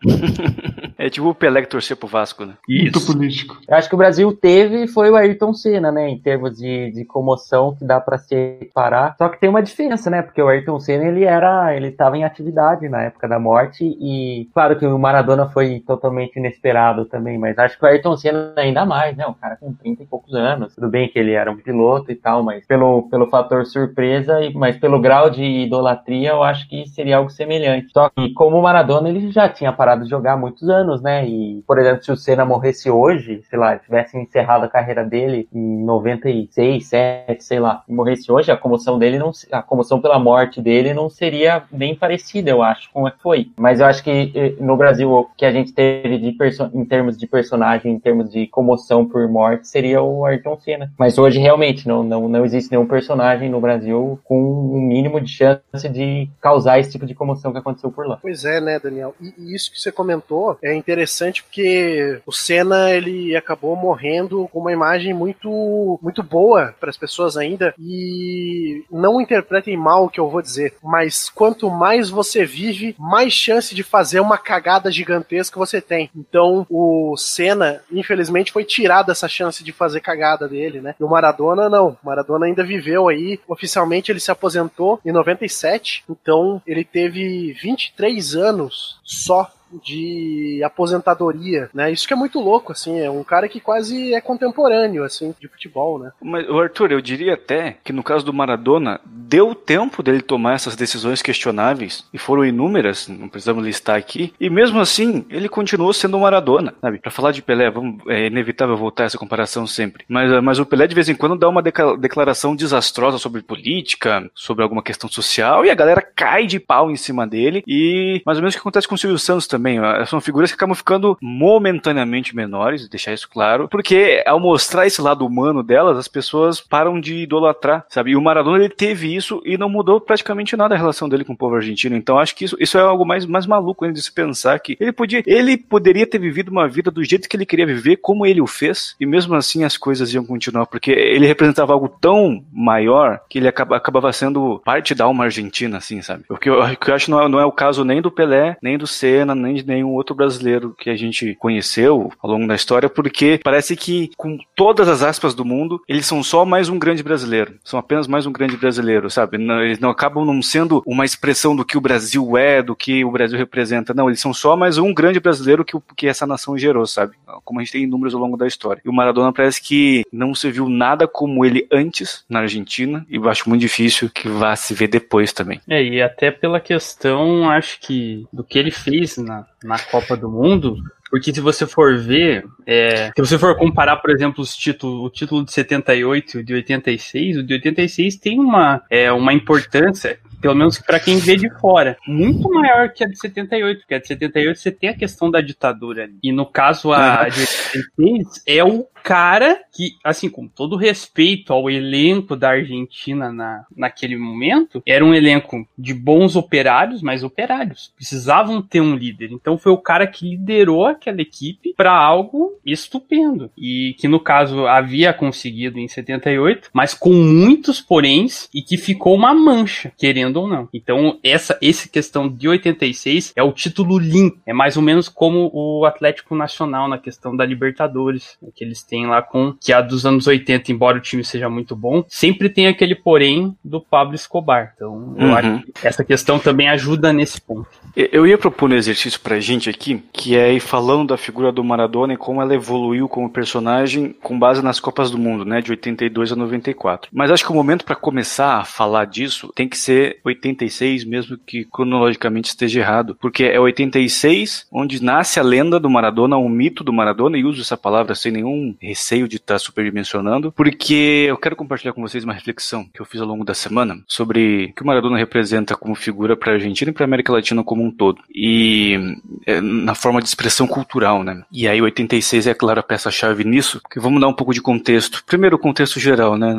é 0.99 1.09
tipo 1.09 1.29
o 1.29 1.35
Pelé 1.35 1.63
que 1.63 1.69
torcia 1.69 1.97
pro 1.97 2.09
Vasco, 2.09 2.45
né? 2.45 2.55
Isso. 2.69 2.83
Muito 2.83 3.07
político. 3.07 3.59
Eu 3.67 3.77
acho 3.77 3.89
que 3.89 3.95
o 3.95 3.99
Brasil 3.99 4.33
teve 4.33 4.87
foi 4.89 5.11
o 5.11 5.17
Ayrton 5.17 5.55
Senna, 5.55 5.91
né? 5.91 6.09
Em 6.09 6.19
termos 6.19 6.59
de, 6.59 6.91
de 6.93 7.05
comoção 7.05 7.75
que 7.75 7.85
dá 7.85 8.01
para 8.01 8.19
separar. 8.19 9.15
Só 9.17 9.29
que 9.29 9.41
tem 9.41 9.49
uma 9.49 9.63
diferença, 9.63 10.11
né? 10.11 10.23
Porque 10.23 10.43
o 10.43 10.49
Ayrton 10.49 10.79
Senna 10.81 11.07
ele 11.07 11.25
era, 11.25 11.75
ele 11.75 11.91
tava 11.91 12.17
em 12.17 12.25
atividade 12.25 12.89
na 12.89 13.03
época 13.03 13.27
da 13.27 13.39
morte 13.39 13.70
e 13.81 14.49
claro 14.53 14.79
que 14.79 14.87
o 14.87 14.99
Maradona 14.99 15.49
foi 15.49 15.81
totalmente 15.81 16.39
inesperado 16.39 17.05
também, 17.05 17.39
mas 17.39 17.59
acho 17.59 17.79
que 17.79 17.85
o 17.85 17.89
Ayrton 17.89 18.17
Senna 18.17 18.53
ainda 18.57 18.85
mais, 18.85 19.17
né? 19.17 19.27
O 19.27 19.35
cara 19.35 19.57
com 19.57 19.73
30 19.73 20.03
e 20.03 20.07
poucos 20.07 20.35
anos. 20.35 20.75
Tudo 20.75 20.89
bem 20.89 21.09
que 21.09 21.19
ele 21.19 21.33
era 21.33 21.51
um 21.51 21.57
piloto 21.57 22.11
e 22.11 22.15
tal, 22.15 22.43
mas 22.43 22.67
pelo, 22.67 23.09
pelo 23.11 23.29
fator 23.29 23.67
surpresa, 23.67 24.39
mas 24.55 24.77
pelo 24.77 25.01
grau 25.01 25.31
de 25.31 25.43
idolatria, 25.43 26.31
eu 26.31 26.43
acho 26.43 26.69
que 26.69 26.87
seria 26.89 27.19
algo 27.19 27.31
semelhante. 27.31 27.93
Só 27.93 28.09
que 28.09 28.33
como 28.33 28.59
o 28.59 28.63
Maradona 28.63 29.09
ele 29.09 29.31
já 29.31 29.49
tinha 29.49 29.73
parado 29.73 30.05
de 30.05 30.11
jogar 30.11 30.35
há 30.35 30.37
muitos 30.37 30.69
anos, 30.69 31.03
né? 31.03 31.27
E, 31.27 31.63
por 31.67 31.79
exemplo, 31.79 32.03
se 32.03 32.13
o 32.13 32.17
Senna 32.17 32.45
morresse 32.45 32.91
hoje, 32.91 33.43
sei 33.45 33.59
lá, 33.59 33.79
tivesse 33.79 34.17
encerrado 34.19 34.65
a 34.65 34.69
carreira 34.69 35.05
dele 35.05 35.49
em 35.53 35.85
96, 35.85 36.87
7, 36.87 37.45
sei 37.45 37.61
lá, 37.61 37.83
morresse 37.89 38.31
hoje, 38.31 38.51
a 38.51 38.57
comoção 38.57 38.99
dele 38.99 39.19
não, 39.19 39.31
a 39.53 39.63
comoção 39.63 40.01
pela 40.01 40.19
morte 40.19 40.61
dele 40.61 40.95
não 40.95 41.09
seria 41.09 41.63
bem 41.71 41.95
parecida, 41.95 42.51
eu 42.51 42.63
acho, 42.63 42.91
como 42.93 43.09
é 43.09 43.11
que 43.11 43.23
foi. 43.23 43.51
Mas 43.61 43.79
eu 43.79 43.87
acho 43.87 44.03
que 44.03 44.33
eh, 44.35 44.55
no 44.59 44.75
Brasil 44.75 45.11
o 45.11 45.27
que 45.37 45.45
a 45.45 45.53
gente 45.53 45.73
teve 45.73 46.17
de 46.17 46.35
em 46.73 46.85
termos 46.87 47.19
de 47.19 47.27
personagem, 47.27 47.93
em 47.93 48.01
termos 48.01 48.31
de 48.31 48.47
comoção 48.47 49.07
por 49.07 49.29
morte, 49.29 49.69
seria 49.69 50.01
o 50.01 50.25
Ayrton 50.25 50.59
Senna. 50.59 50.91
Mas 50.99 51.19
hoje 51.19 51.39
realmente 51.39 51.87
não, 51.87 52.03
não, 52.03 52.27
não 52.27 52.45
existe 52.45 52.71
nenhum 52.71 52.87
personagem 52.87 53.51
no 53.51 53.61
Brasil 53.61 54.19
com 54.25 54.41
um 54.41 54.81
mínimo 54.81 55.21
de 55.21 55.31
chance 55.31 55.89
de 55.91 56.31
causar 56.41 56.79
esse 56.79 56.91
tipo 56.91 57.05
de 57.05 57.15
comoção 57.15 57.53
que 57.53 57.59
aconteceu 57.59 57.93
por 57.93 58.07
lá. 58.07 58.19
Pois 58.23 58.47
é, 58.47 58.63
né, 58.63 58.79
Daniel? 58.79 59.15
E, 59.21 59.35
e 59.37 59.55
isso 59.55 59.71
que 59.71 59.79
você 59.79 59.93
comentou 59.93 60.57
é 60.63 60.75
interessante 60.75 61.43
porque 61.43 62.19
o 62.25 62.33
Senna 62.33 62.91
ele 62.91 63.37
acabou 63.37 63.77
morrendo 63.77 64.49
com 64.51 64.61
uma 64.61 64.73
imagem 64.73 65.13
muito 65.13 65.99
muito 66.03 66.23
boa 66.23 66.75
para 66.81 66.89
as 66.89 66.97
pessoas 66.97 67.37
ainda 67.37 67.75
e 67.79 68.85
não 68.91 69.21
interpretem 69.21 69.77
mal 69.77 70.07
o 70.07 70.09
que 70.09 70.19
eu 70.19 70.31
vou 70.31 70.41
dizer, 70.41 70.75
mas 70.83 71.29
quanto 71.29 71.69
mais 71.69 72.09
você 72.09 72.45
vive, 72.45 72.95
mais 72.99 73.33
chance 73.33 73.50
de 73.75 73.83
fazer 73.83 74.21
uma 74.21 74.39
cagada 74.39 74.91
gigantesca 74.91 75.59
você 75.59 75.81
tem. 75.81 76.11
Então 76.15 76.67
o 76.71 77.17
Senna, 77.17 77.81
infelizmente, 77.91 78.53
foi 78.53 78.65
tirado 78.65 79.11
essa 79.11 79.29
chance 79.29 79.65
de 79.65 79.73
fazer 79.73 80.01
cagada 80.01 80.49
dele, 80.49 80.81
né? 80.81 80.95
E 80.99 81.05
o 81.05 81.09
Maradona 81.09 81.69
não. 81.69 81.99
O 82.03 82.07
Maradona 82.07 82.47
ainda 82.47 82.65
viveu 82.65 83.09
aí. 83.09 83.41
Oficialmente 83.49 84.11
ele 84.11 84.21
se 84.21 84.31
aposentou 84.31 85.01
em 85.05 85.13
97, 85.13 86.05
então 86.09 86.63
ele 86.67 86.85
teve 86.85 87.53
23 87.53 88.35
anos 88.37 89.01
só 89.05 89.51
de 89.85 90.63
aposentadoria, 90.65 91.71
né? 91.73 91.91
Isso 91.91 92.07
que 92.07 92.13
é 92.13 92.17
muito 92.17 92.41
louco, 92.41 92.73
assim, 92.73 93.01
é 93.01 93.11
um 93.11 93.25
cara 93.25 93.49
que 93.49 93.61
quase 93.61 94.15
é 94.15 94.21
contemporâneo, 94.21 95.05
assim, 95.05 95.35
de 95.41 95.49
futebol, 95.49 95.99
né? 95.99 96.13
Mas, 96.23 96.49
Arthur, 96.49 96.93
eu 96.93 97.01
diria 97.01 97.35
até 97.35 97.77
que 97.85 97.93
no 97.93 98.03
caso 98.03 98.25
do 98.25 98.33
Maradona, 98.33 99.01
deu 99.05 99.55
tempo 99.55 100.03
dele 100.03 100.23
tomar 100.23 100.55
essas 100.55 100.77
decisões 100.77 101.23
questionáveis, 101.23 102.05
e 102.13 102.19
foram 102.19 102.45
inúmeras, 102.45 103.09
não 103.09 103.29
precisamos 103.29 103.65
listar 103.65 103.97
aqui, 103.97 104.33
e 104.41 104.51
mesmo 104.51 104.81
assim, 104.81 105.25
ele 105.31 105.49
continuou 105.49 105.93
sendo 105.93 106.17
o 106.17 106.21
Maradona, 106.21 106.75
sabe? 106.81 106.99
Pra 106.99 107.11
falar 107.11 107.33
de 107.33 107.43
Pelé, 107.43 107.71
vamos, 107.71 108.03
é 108.09 108.27
inevitável 108.27 108.77
voltar 108.77 109.05
essa 109.05 109.19
comparação 109.19 109.67
sempre, 109.67 110.05
mas, 110.09 110.43
mas 110.43 110.59
o 110.59 110.67
Pelé 110.67 110.87
de 110.87 110.95
vez 110.95 111.09
em 111.09 111.15
quando 111.15 111.37
dá 111.37 111.49
uma 111.49 111.63
declaração 111.63 112.57
desastrosa 112.57 113.19
sobre 113.19 113.43
política, 113.43 114.29
sobre 114.35 114.63
alguma 114.63 114.83
questão 114.83 115.09
social, 115.09 115.65
e 115.65 115.71
a 115.71 115.75
galera 115.75 116.03
cai 116.03 116.47
de 116.47 116.59
pau 116.59 116.91
em 116.91 116.97
cima 116.97 117.27
dele, 117.27 117.63
e 117.67 118.23
mais 118.25 118.39
ou 118.39 118.43
menos 118.43 118.55
o 118.55 118.57
que 118.57 118.61
acontece 118.61 118.89
com 118.89 118.95
o 118.95 118.99
Silvio 118.99 119.19
Santos 119.19 119.47
também, 119.47 119.60
também. 119.61 119.79
São 120.07 120.21
figuras 120.21 120.51
que 120.51 120.57
acabam 120.57 120.75
ficando 120.75 121.17
momentaneamente 121.21 122.35
menores, 122.35 122.89
deixar 122.89 123.13
isso 123.13 123.29
claro, 123.29 123.69
porque 123.69 124.23
ao 124.27 124.41
mostrar 124.41 124.87
esse 124.87 125.03
lado 125.03 125.27
humano 125.27 125.63
delas, 125.63 125.99
as 125.99 126.09
pessoas 126.09 126.61
param 126.61 126.99
de 126.99 127.17
idolatrar, 127.23 127.85
sabe? 127.89 128.13
E 128.13 128.17
o 128.17 128.23
Maradona 128.23 128.59
ele 128.59 128.69
teve 128.71 129.15
isso 129.15 129.43
e 129.45 129.59
não 129.59 129.69
mudou 129.69 130.01
praticamente 130.01 130.57
nada 130.57 130.75
a 130.75 130.79
relação 130.79 131.09
dele 131.09 131.25
com 131.25 131.35
o 131.35 131.37
povo 131.37 131.57
argentino. 131.57 131.95
Então 131.95 132.19
acho 132.19 132.35
que 132.35 132.45
isso, 132.45 132.57
isso 132.59 132.79
é 132.79 132.81
algo 132.81 133.05
mais, 133.05 133.27
mais 133.27 133.47
maluco 133.47 133.85
ainda 133.85 133.95
de 133.95 134.03
se 134.03 134.13
pensar 134.13 134.59
que 134.59 134.77
ele 134.81 134.93
podia, 134.93 135.23
ele 135.27 135.57
poderia 135.57 136.07
ter 136.07 136.19
vivido 136.19 136.51
uma 136.51 136.67
vida 136.67 136.91
do 136.91 137.05
jeito 137.05 137.29
que 137.29 137.37
ele 137.37 137.47
queria 137.47 137.67
viver, 137.67 137.97
como 137.97 138.25
ele 138.25 138.41
o 138.41 138.47
fez, 138.47 138.97
e 138.99 139.05
mesmo 139.05 139.35
assim 139.35 139.65
as 139.65 139.77
coisas 139.77 140.13
iam 140.15 140.25
continuar, 140.25 140.67
porque 140.67 140.91
ele 140.91 141.27
representava 141.27 141.73
algo 141.73 141.89
tão 141.89 142.43
maior 142.53 143.21
que 143.29 143.39
ele 143.39 143.49
acaba, 143.49 143.77
acabava 143.77 144.13
sendo 144.13 144.61
parte 144.65 144.95
da 144.95 145.05
alma 145.05 145.25
argentina, 145.25 145.77
assim, 145.77 146.01
sabe? 146.01 146.25
O 146.29 146.37
que 146.37 146.49
eu, 146.49 146.61
o 146.61 146.77
que 146.77 146.91
eu 146.91 146.95
acho 146.95 147.11
não 147.11 147.21
é, 147.21 147.29
não 147.29 147.41
é 147.41 147.45
o 147.45 147.53
caso 147.53 147.85
nem 147.85 148.01
do 148.01 148.11
Pelé, 148.11 148.57
nem 148.63 148.79
do 148.79 148.87
Senna, 148.87 149.35
nem 149.35 149.50
de 149.55 149.67
nenhum 149.67 149.91
outro 149.95 150.15
brasileiro 150.15 150.75
que 150.79 150.91
a 150.91 150.97
gente 150.97 151.35
conheceu 151.37 152.13
ao 152.21 152.31
longo 152.31 152.47
da 152.47 152.55
história, 152.55 152.89
porque 152.89 153.41
parece 153.43 153.77
que, 153.77 154.11
com 154.17 154.39
todas 154.55 154.89
as 154.89 155.03
aspas 155.03 155.35
do 155.35 155.45
mundo, 155.45 155.81
eles 155.89 156.07
são 156.07 156.23
só 156.23 156.45
mais 156.45 156.69
um 156.69 156.79
grande 156.79 157.03
brasileiro. 157.03 157.55
São 157.65 157.79
apenas 157.79 158.07
mais 158.07 158.27
um 158.27 158.33
grande 158.33 158.57
brasileiro, 158.57 159.11
sabe? 159.11 159.39
Não, 159.39 159.63
eles 159.63 159.79
não 159.79 159.91
acabam 159.91 160.25
não 160.25 160.43
sendo 160.43 160.83
uma 160.87 161.05
expressão 161.05 161.55
do 161.55 161.65
que 161.65 161.79
o 161.79 161.81
Brasil 161.81 162.37
é, 162.37 162.63
do 162.63 162.77
que 162.77 163.05
o 163.05 163.11
Brasil 163.11 163.39
representa. 163.39 163.95
Não, 163.95 164.09
eles 164.09 164.21
são 164.21 164.33
só 164.33 164.57
mais 164.57 164.79
um 164.79 164.93
grande 164.93 165.21
brasileiro 165.21 165.65
que, 165.65 165.77
que 165.97 166.07
essa 166.07 166.27
nação 166.27 166.57
gerou, 166.57 166.87
sabe? 166.87 167.15
Como 167.45 167.61
a 167.61 167.63
gente 167.63 167.73
tem 167.73 167.87
números 167.87 168.15
ao 168.15 168.21
longo 168.21 168.37
da 168.37 168.47
história. 168.47 168.83
E 168.85 168.89
o 168.89 168.93
Maradona 168.93 169.33
parece 169.33 169.63
que 169.63 170.05
não 170.13 170.35
se 170.35 170.51
viu 170.51 170.69
nada 170.69 171.07
como 171.07 171.45
ele 171.45 171.67
antes 171.71 172.25
na 172.29 172.41
Argentina, 172.41 173.05
e 173.09 173.17
eu 173.17 173.29
acho 173.29 173.49
muito 173.49 173.61
difícil 173.61 174.11
que 174.11 174.29
vá 174.29 174.55
se 174.57 174.75
ver 174.75 174.89
depois 174.89 175.33
também. 175.33 175.61
É, 175.69 175.83
e 175.83 176.03
até 176.03 176.31
pela 176.31 176.61
questão, 176.61 177.49
acho 177.51 177.81
que, 177.81 178.27
do 178.33 178.45
que 178.45 178.59
ele 178.59 178.71
fez 178.71 179.17
na, 179.17 179.40
na 179.63 179.79
Copa 179.79 180.17
do 180.17 180.29
Mundo, 180.29 180.77
porque 181.11 181.35
se 181.35 181.41
você 181.41 181.67
for 181.67 181.99
ver, 181.99 182.45
é, 182.65 183.11
se 183.15 183.21
você 183.21 183.37
for 183.37 183.57
comparar, 183.57 183.97
por 183.97 184.11
exemplo, 184.11 184.43
os 184.43 184.57
títulos, 184.57 185.05
o 185.05 185.11
título 185.11 185.45
de 185.45 185.53
78 185.53 186.39
e 186.39 186.41
o 186.41 186.45
de 186.45 186.55
86, 186.55 187.37
o 187.39 187.43
de 187.43 187.55
86 187.55 188.17
tem 188.17 188.39
uma, 188.39 188.83
é, 188.89 189.11
uma 189.11 189.33
importância 189.33 190.19
pelo 190.41 190.55
menos 190.55 190.79
para 190.79 191.01
quem 191.01 191.19
vê 191.19 191.37
de 191.37 191.51
fora, 191.61 191.97
muito 192.07 192.49
maior 192.51 192.93
que 192.93 193.05
a 193.05 193.09
de 193.09 193.19
78, 193.19 193.81
porque 193.81 193.95
a 193.95 193.99
de 193.99 194.07
78 194.07 194.59
você 194.59 194.71
tem 194.71 194.91
a 194.91 194.97
questão 194.97 195.31
da 195.31 195.41
ditadura 195.41 196.05
ali. 196.05 196.19
E 196.23 196.33
no 196.33 196.47
caso 196.47 196.93
a 196.93 197.29
de 197.29 197.41
86 197.41 198.43
é 198.47 198.65
o 198.65 198.87
cara 199.03 199.61
que, 199.73 199.97
assim, 200.05 200.29
com 200.29 200.47
todo 200.47 200.77
respeito 200.77 201.53
ao 201.53 201.71
elenco 201.71 202.37
da 202.37 202.51
Argentina 202.51 203.33
na, 203.33 203.65
naquele 203.75 204.17
momento, 204.17 204.83
era 204.87 205.05
um 205.05 205.15
elenco 205.15 205.67
de 205.77 205.95
bons 205.95 206.37
operários, 206.37 207.03
mas 207.03 207.25
operários. 207.25 207.93
Precisavam 207.97 208.63
ter 208.63 208.81
um 208.81 208.95
líder. 208.95 209.31
Então 209.33 209.59
foi 209.59 209.73
o 209.73 209.79
cara 209.79 210.07
que 210.07 210.29
liderou 210.29 210.87
aquela 210.87 211.21
equipe 211.21 211.75
para 211.77 211.93
algo 211.93 212.59
estupendo. 212.65 213.51
E 213.57 213.95
que 213.99 214.09
no 214.09 214.21
caso 214.21 214.67
havia 214.67 215.13
conseguido 215.13 215.79
em 215.79 215.89
78, 215.89 216.71
mas 216.73 216.95
com 216.95 217.13
muitos 217.13 217.81
poréns 217.81 218.49
e 218.55 218.63
que 218.63 218.77
ficou 218.77 219.15
uma 219.15 219.35
mancha, 219.35 219.93
querendo 219.99 220.30
querendo 220.31 220.41
ou 220.41 220.49
não. 220.49 220.69
Então, 220.73 221.19
essa, 221.23 221.59
essa 221.63 221.89
questão 221.89 222.29
de 222.29 222.49
86 222.49 223.33
é 223.37 223.43
o 223.43 223.53
título 223.53 223.99
limpo. 223.99 224.39
É 224.47 224.53
mais 224.53 224.77
ou 224.77 224.83
menos 224.83 225.09
como 225.09 225.51
o 225.53 225.85
Atlético 225.85 226.35
Nacional 226.37 226.89
na 226.89 226.99
questão 226.99 227.37
da 227.37 227.45
Libertadores, 227.45 228.37
né, 228.41 228.49
que 228.55 228.65
eles 228.65 228.83
têm 228.83 229.07
lá 229.07 229.21
com 229.23 229.55
que 229.61 229.73
a 229.73 229.81
dos 229.81 230.07
anos 230.07 230.27
80, 230.27 230.71
embora 230.73 230.99
o 230.99 231.01
time 231.01 231.25
seja 231.25 231.49
muito 231.49 231.75
bom, 231.75 232.05
sempre 232.09 232.49
tem 232.49 232.67
aquele 232.69 232.95
porém 232.95 233.55
do 233.65 233.81
Pablo 233.81 234.15
Escobar. 234.15 234.73
Então, 234.77 235.15
eu 235.19 235.27
Uhum. 235.27 235.35
acho 235.35 235.63
que 235.65 235.87
essa 235.87 236.05
questão 236.05 236.39
também 236.39 236.69
ajuda 236.69 237.13
nesse 237.13 237.41
ponto. 237.41 237.69
Eu 237.97 238.27
ia 238.27 238.39
propor 238.39 238.71
um 238.71 238.75
exercício 238.75 239.21
pra 239.21 239.41
gente 239.41 239.69
aqui, 239.69 240.03
que 240.13 240.37
é 240.37 240.53
ir 240.53 240.61
falando 240.61 241.09
da 241.09 241.17
figura 241.17 241.51
do 241.51 241.65
Maradona 241.65 242.15
e 242.15 242.17
como 242.17 242.41
ela 242.41 242.55
evoluiu 242.55 243.09
como 243.09 243.29
personagem 243.31 244.15
com 244.23 244.39
base 244.39 244.63
nas 244.63 244.79
Copas 244.79 245.11
do 245.11 245.19
Mundo, 245.19 245.45
né, 245.45 245.61
de 245.61 245.71
82 245.73 246.33
a 246.33 246.37
94. 246.37 247.11
Mas 247.13 247.31
acho 247.31 247.45
que 247.45 247.51
o 247.51 247.55
momento 247.55 247.85
pra 247.85 247.97
começar 247.97 248.59
a 248.59 248.65
falar 248.65 249.05
disso 249.07 249.51
tem 249.55 249.69
que 249.69 249.77
ser 249.77 250.20
86, 250.25 251.05
mesmo 251.05 251.39
que 251.39 251.65
cronologicamente 251.65 252.49
esteja 252.49 252.81
errado, 252.81 253.17
porque 253.21 253.45
é 253.45 253.59
86 253.59 254.67
onde 254.73 255.03
nasce 255.03 255.39
a 255.39 255.43
lenda 255.43 255.79
do 255.79 255.91
Maradona, 255.91 256.37
o 256.37 256.49
mito 256.49 256.85
do 256.85 256.93
Maradona, 256.93 257.39
e 257.39 257.45
uso 257.45 257.61
essa 257.63 257.77
palavra 257.77 258.15
sem 258.15 258.33
nenhum 258.33 258.75
receio 258.81 259.29
de 259.29 259.37
estar 259.37 259.59
superdimensionando, 259.59 260.53
porque 260.53 261.27
eu 261.29 261.37
quero 261.37 261.57
compartilhar 261.57 261.93
com 261.93 262.03
vocês 262.03 262.25
uma 262.25 262.33
reflexão 262.33 262.85
que 262.93 263.01
eu 263.01 263.07
fiz 263.07 263.21
ao 263.21 263.27
longo 263.27 263.45
da 263.45 263.55
semana 263.55 264.03
sobre 264.07 264.67
o 264.67 264.75
que 264.75 264.83
o 264.83 264.87
Maradona 264.87 265.17
representa 265.17 265.77
como 265.77 265.95
figura 265.95 266.37
para 266.37 266.53
a 266.53 266.55
Argentina 266.55 266.91
e 266.91 266.95
para 266.95 267.05
a 267.05 267.07
América 267.09 267.33
Latina 267.33 267.63
como 267.63 267.85
um 267.85 267.91
todo. 267.91 268.23
E 268.35 268.99
é, 269.47 269.61
na 269.61 269.95
forma 269.95 270.21
de 270.21 270.29
expressão 270.29 270.67
cultural, 270.67 271.23
né? 271.23 271.43
E 271.53 271.69
aí 271.69 271.81
86 271.81 272.47
é 272.47 272.55
claro 272.55 272.81
a 272.81 272.83
peça-chave 272.83 273.45
nisso, 273.45 273.81
porque 273.81 274.01
vamos 274.01 274.21
dar 274.21 274.29
um 274.29 274.33
pouco 274.33 274.55
de 274.55 274.61
contexto. 274.61 275.23
Primeiro 275.27 275.57
o 275.57 275.59
contexto 275.59 275.99
geral, 275.99 276.37
né? 276.37 276.55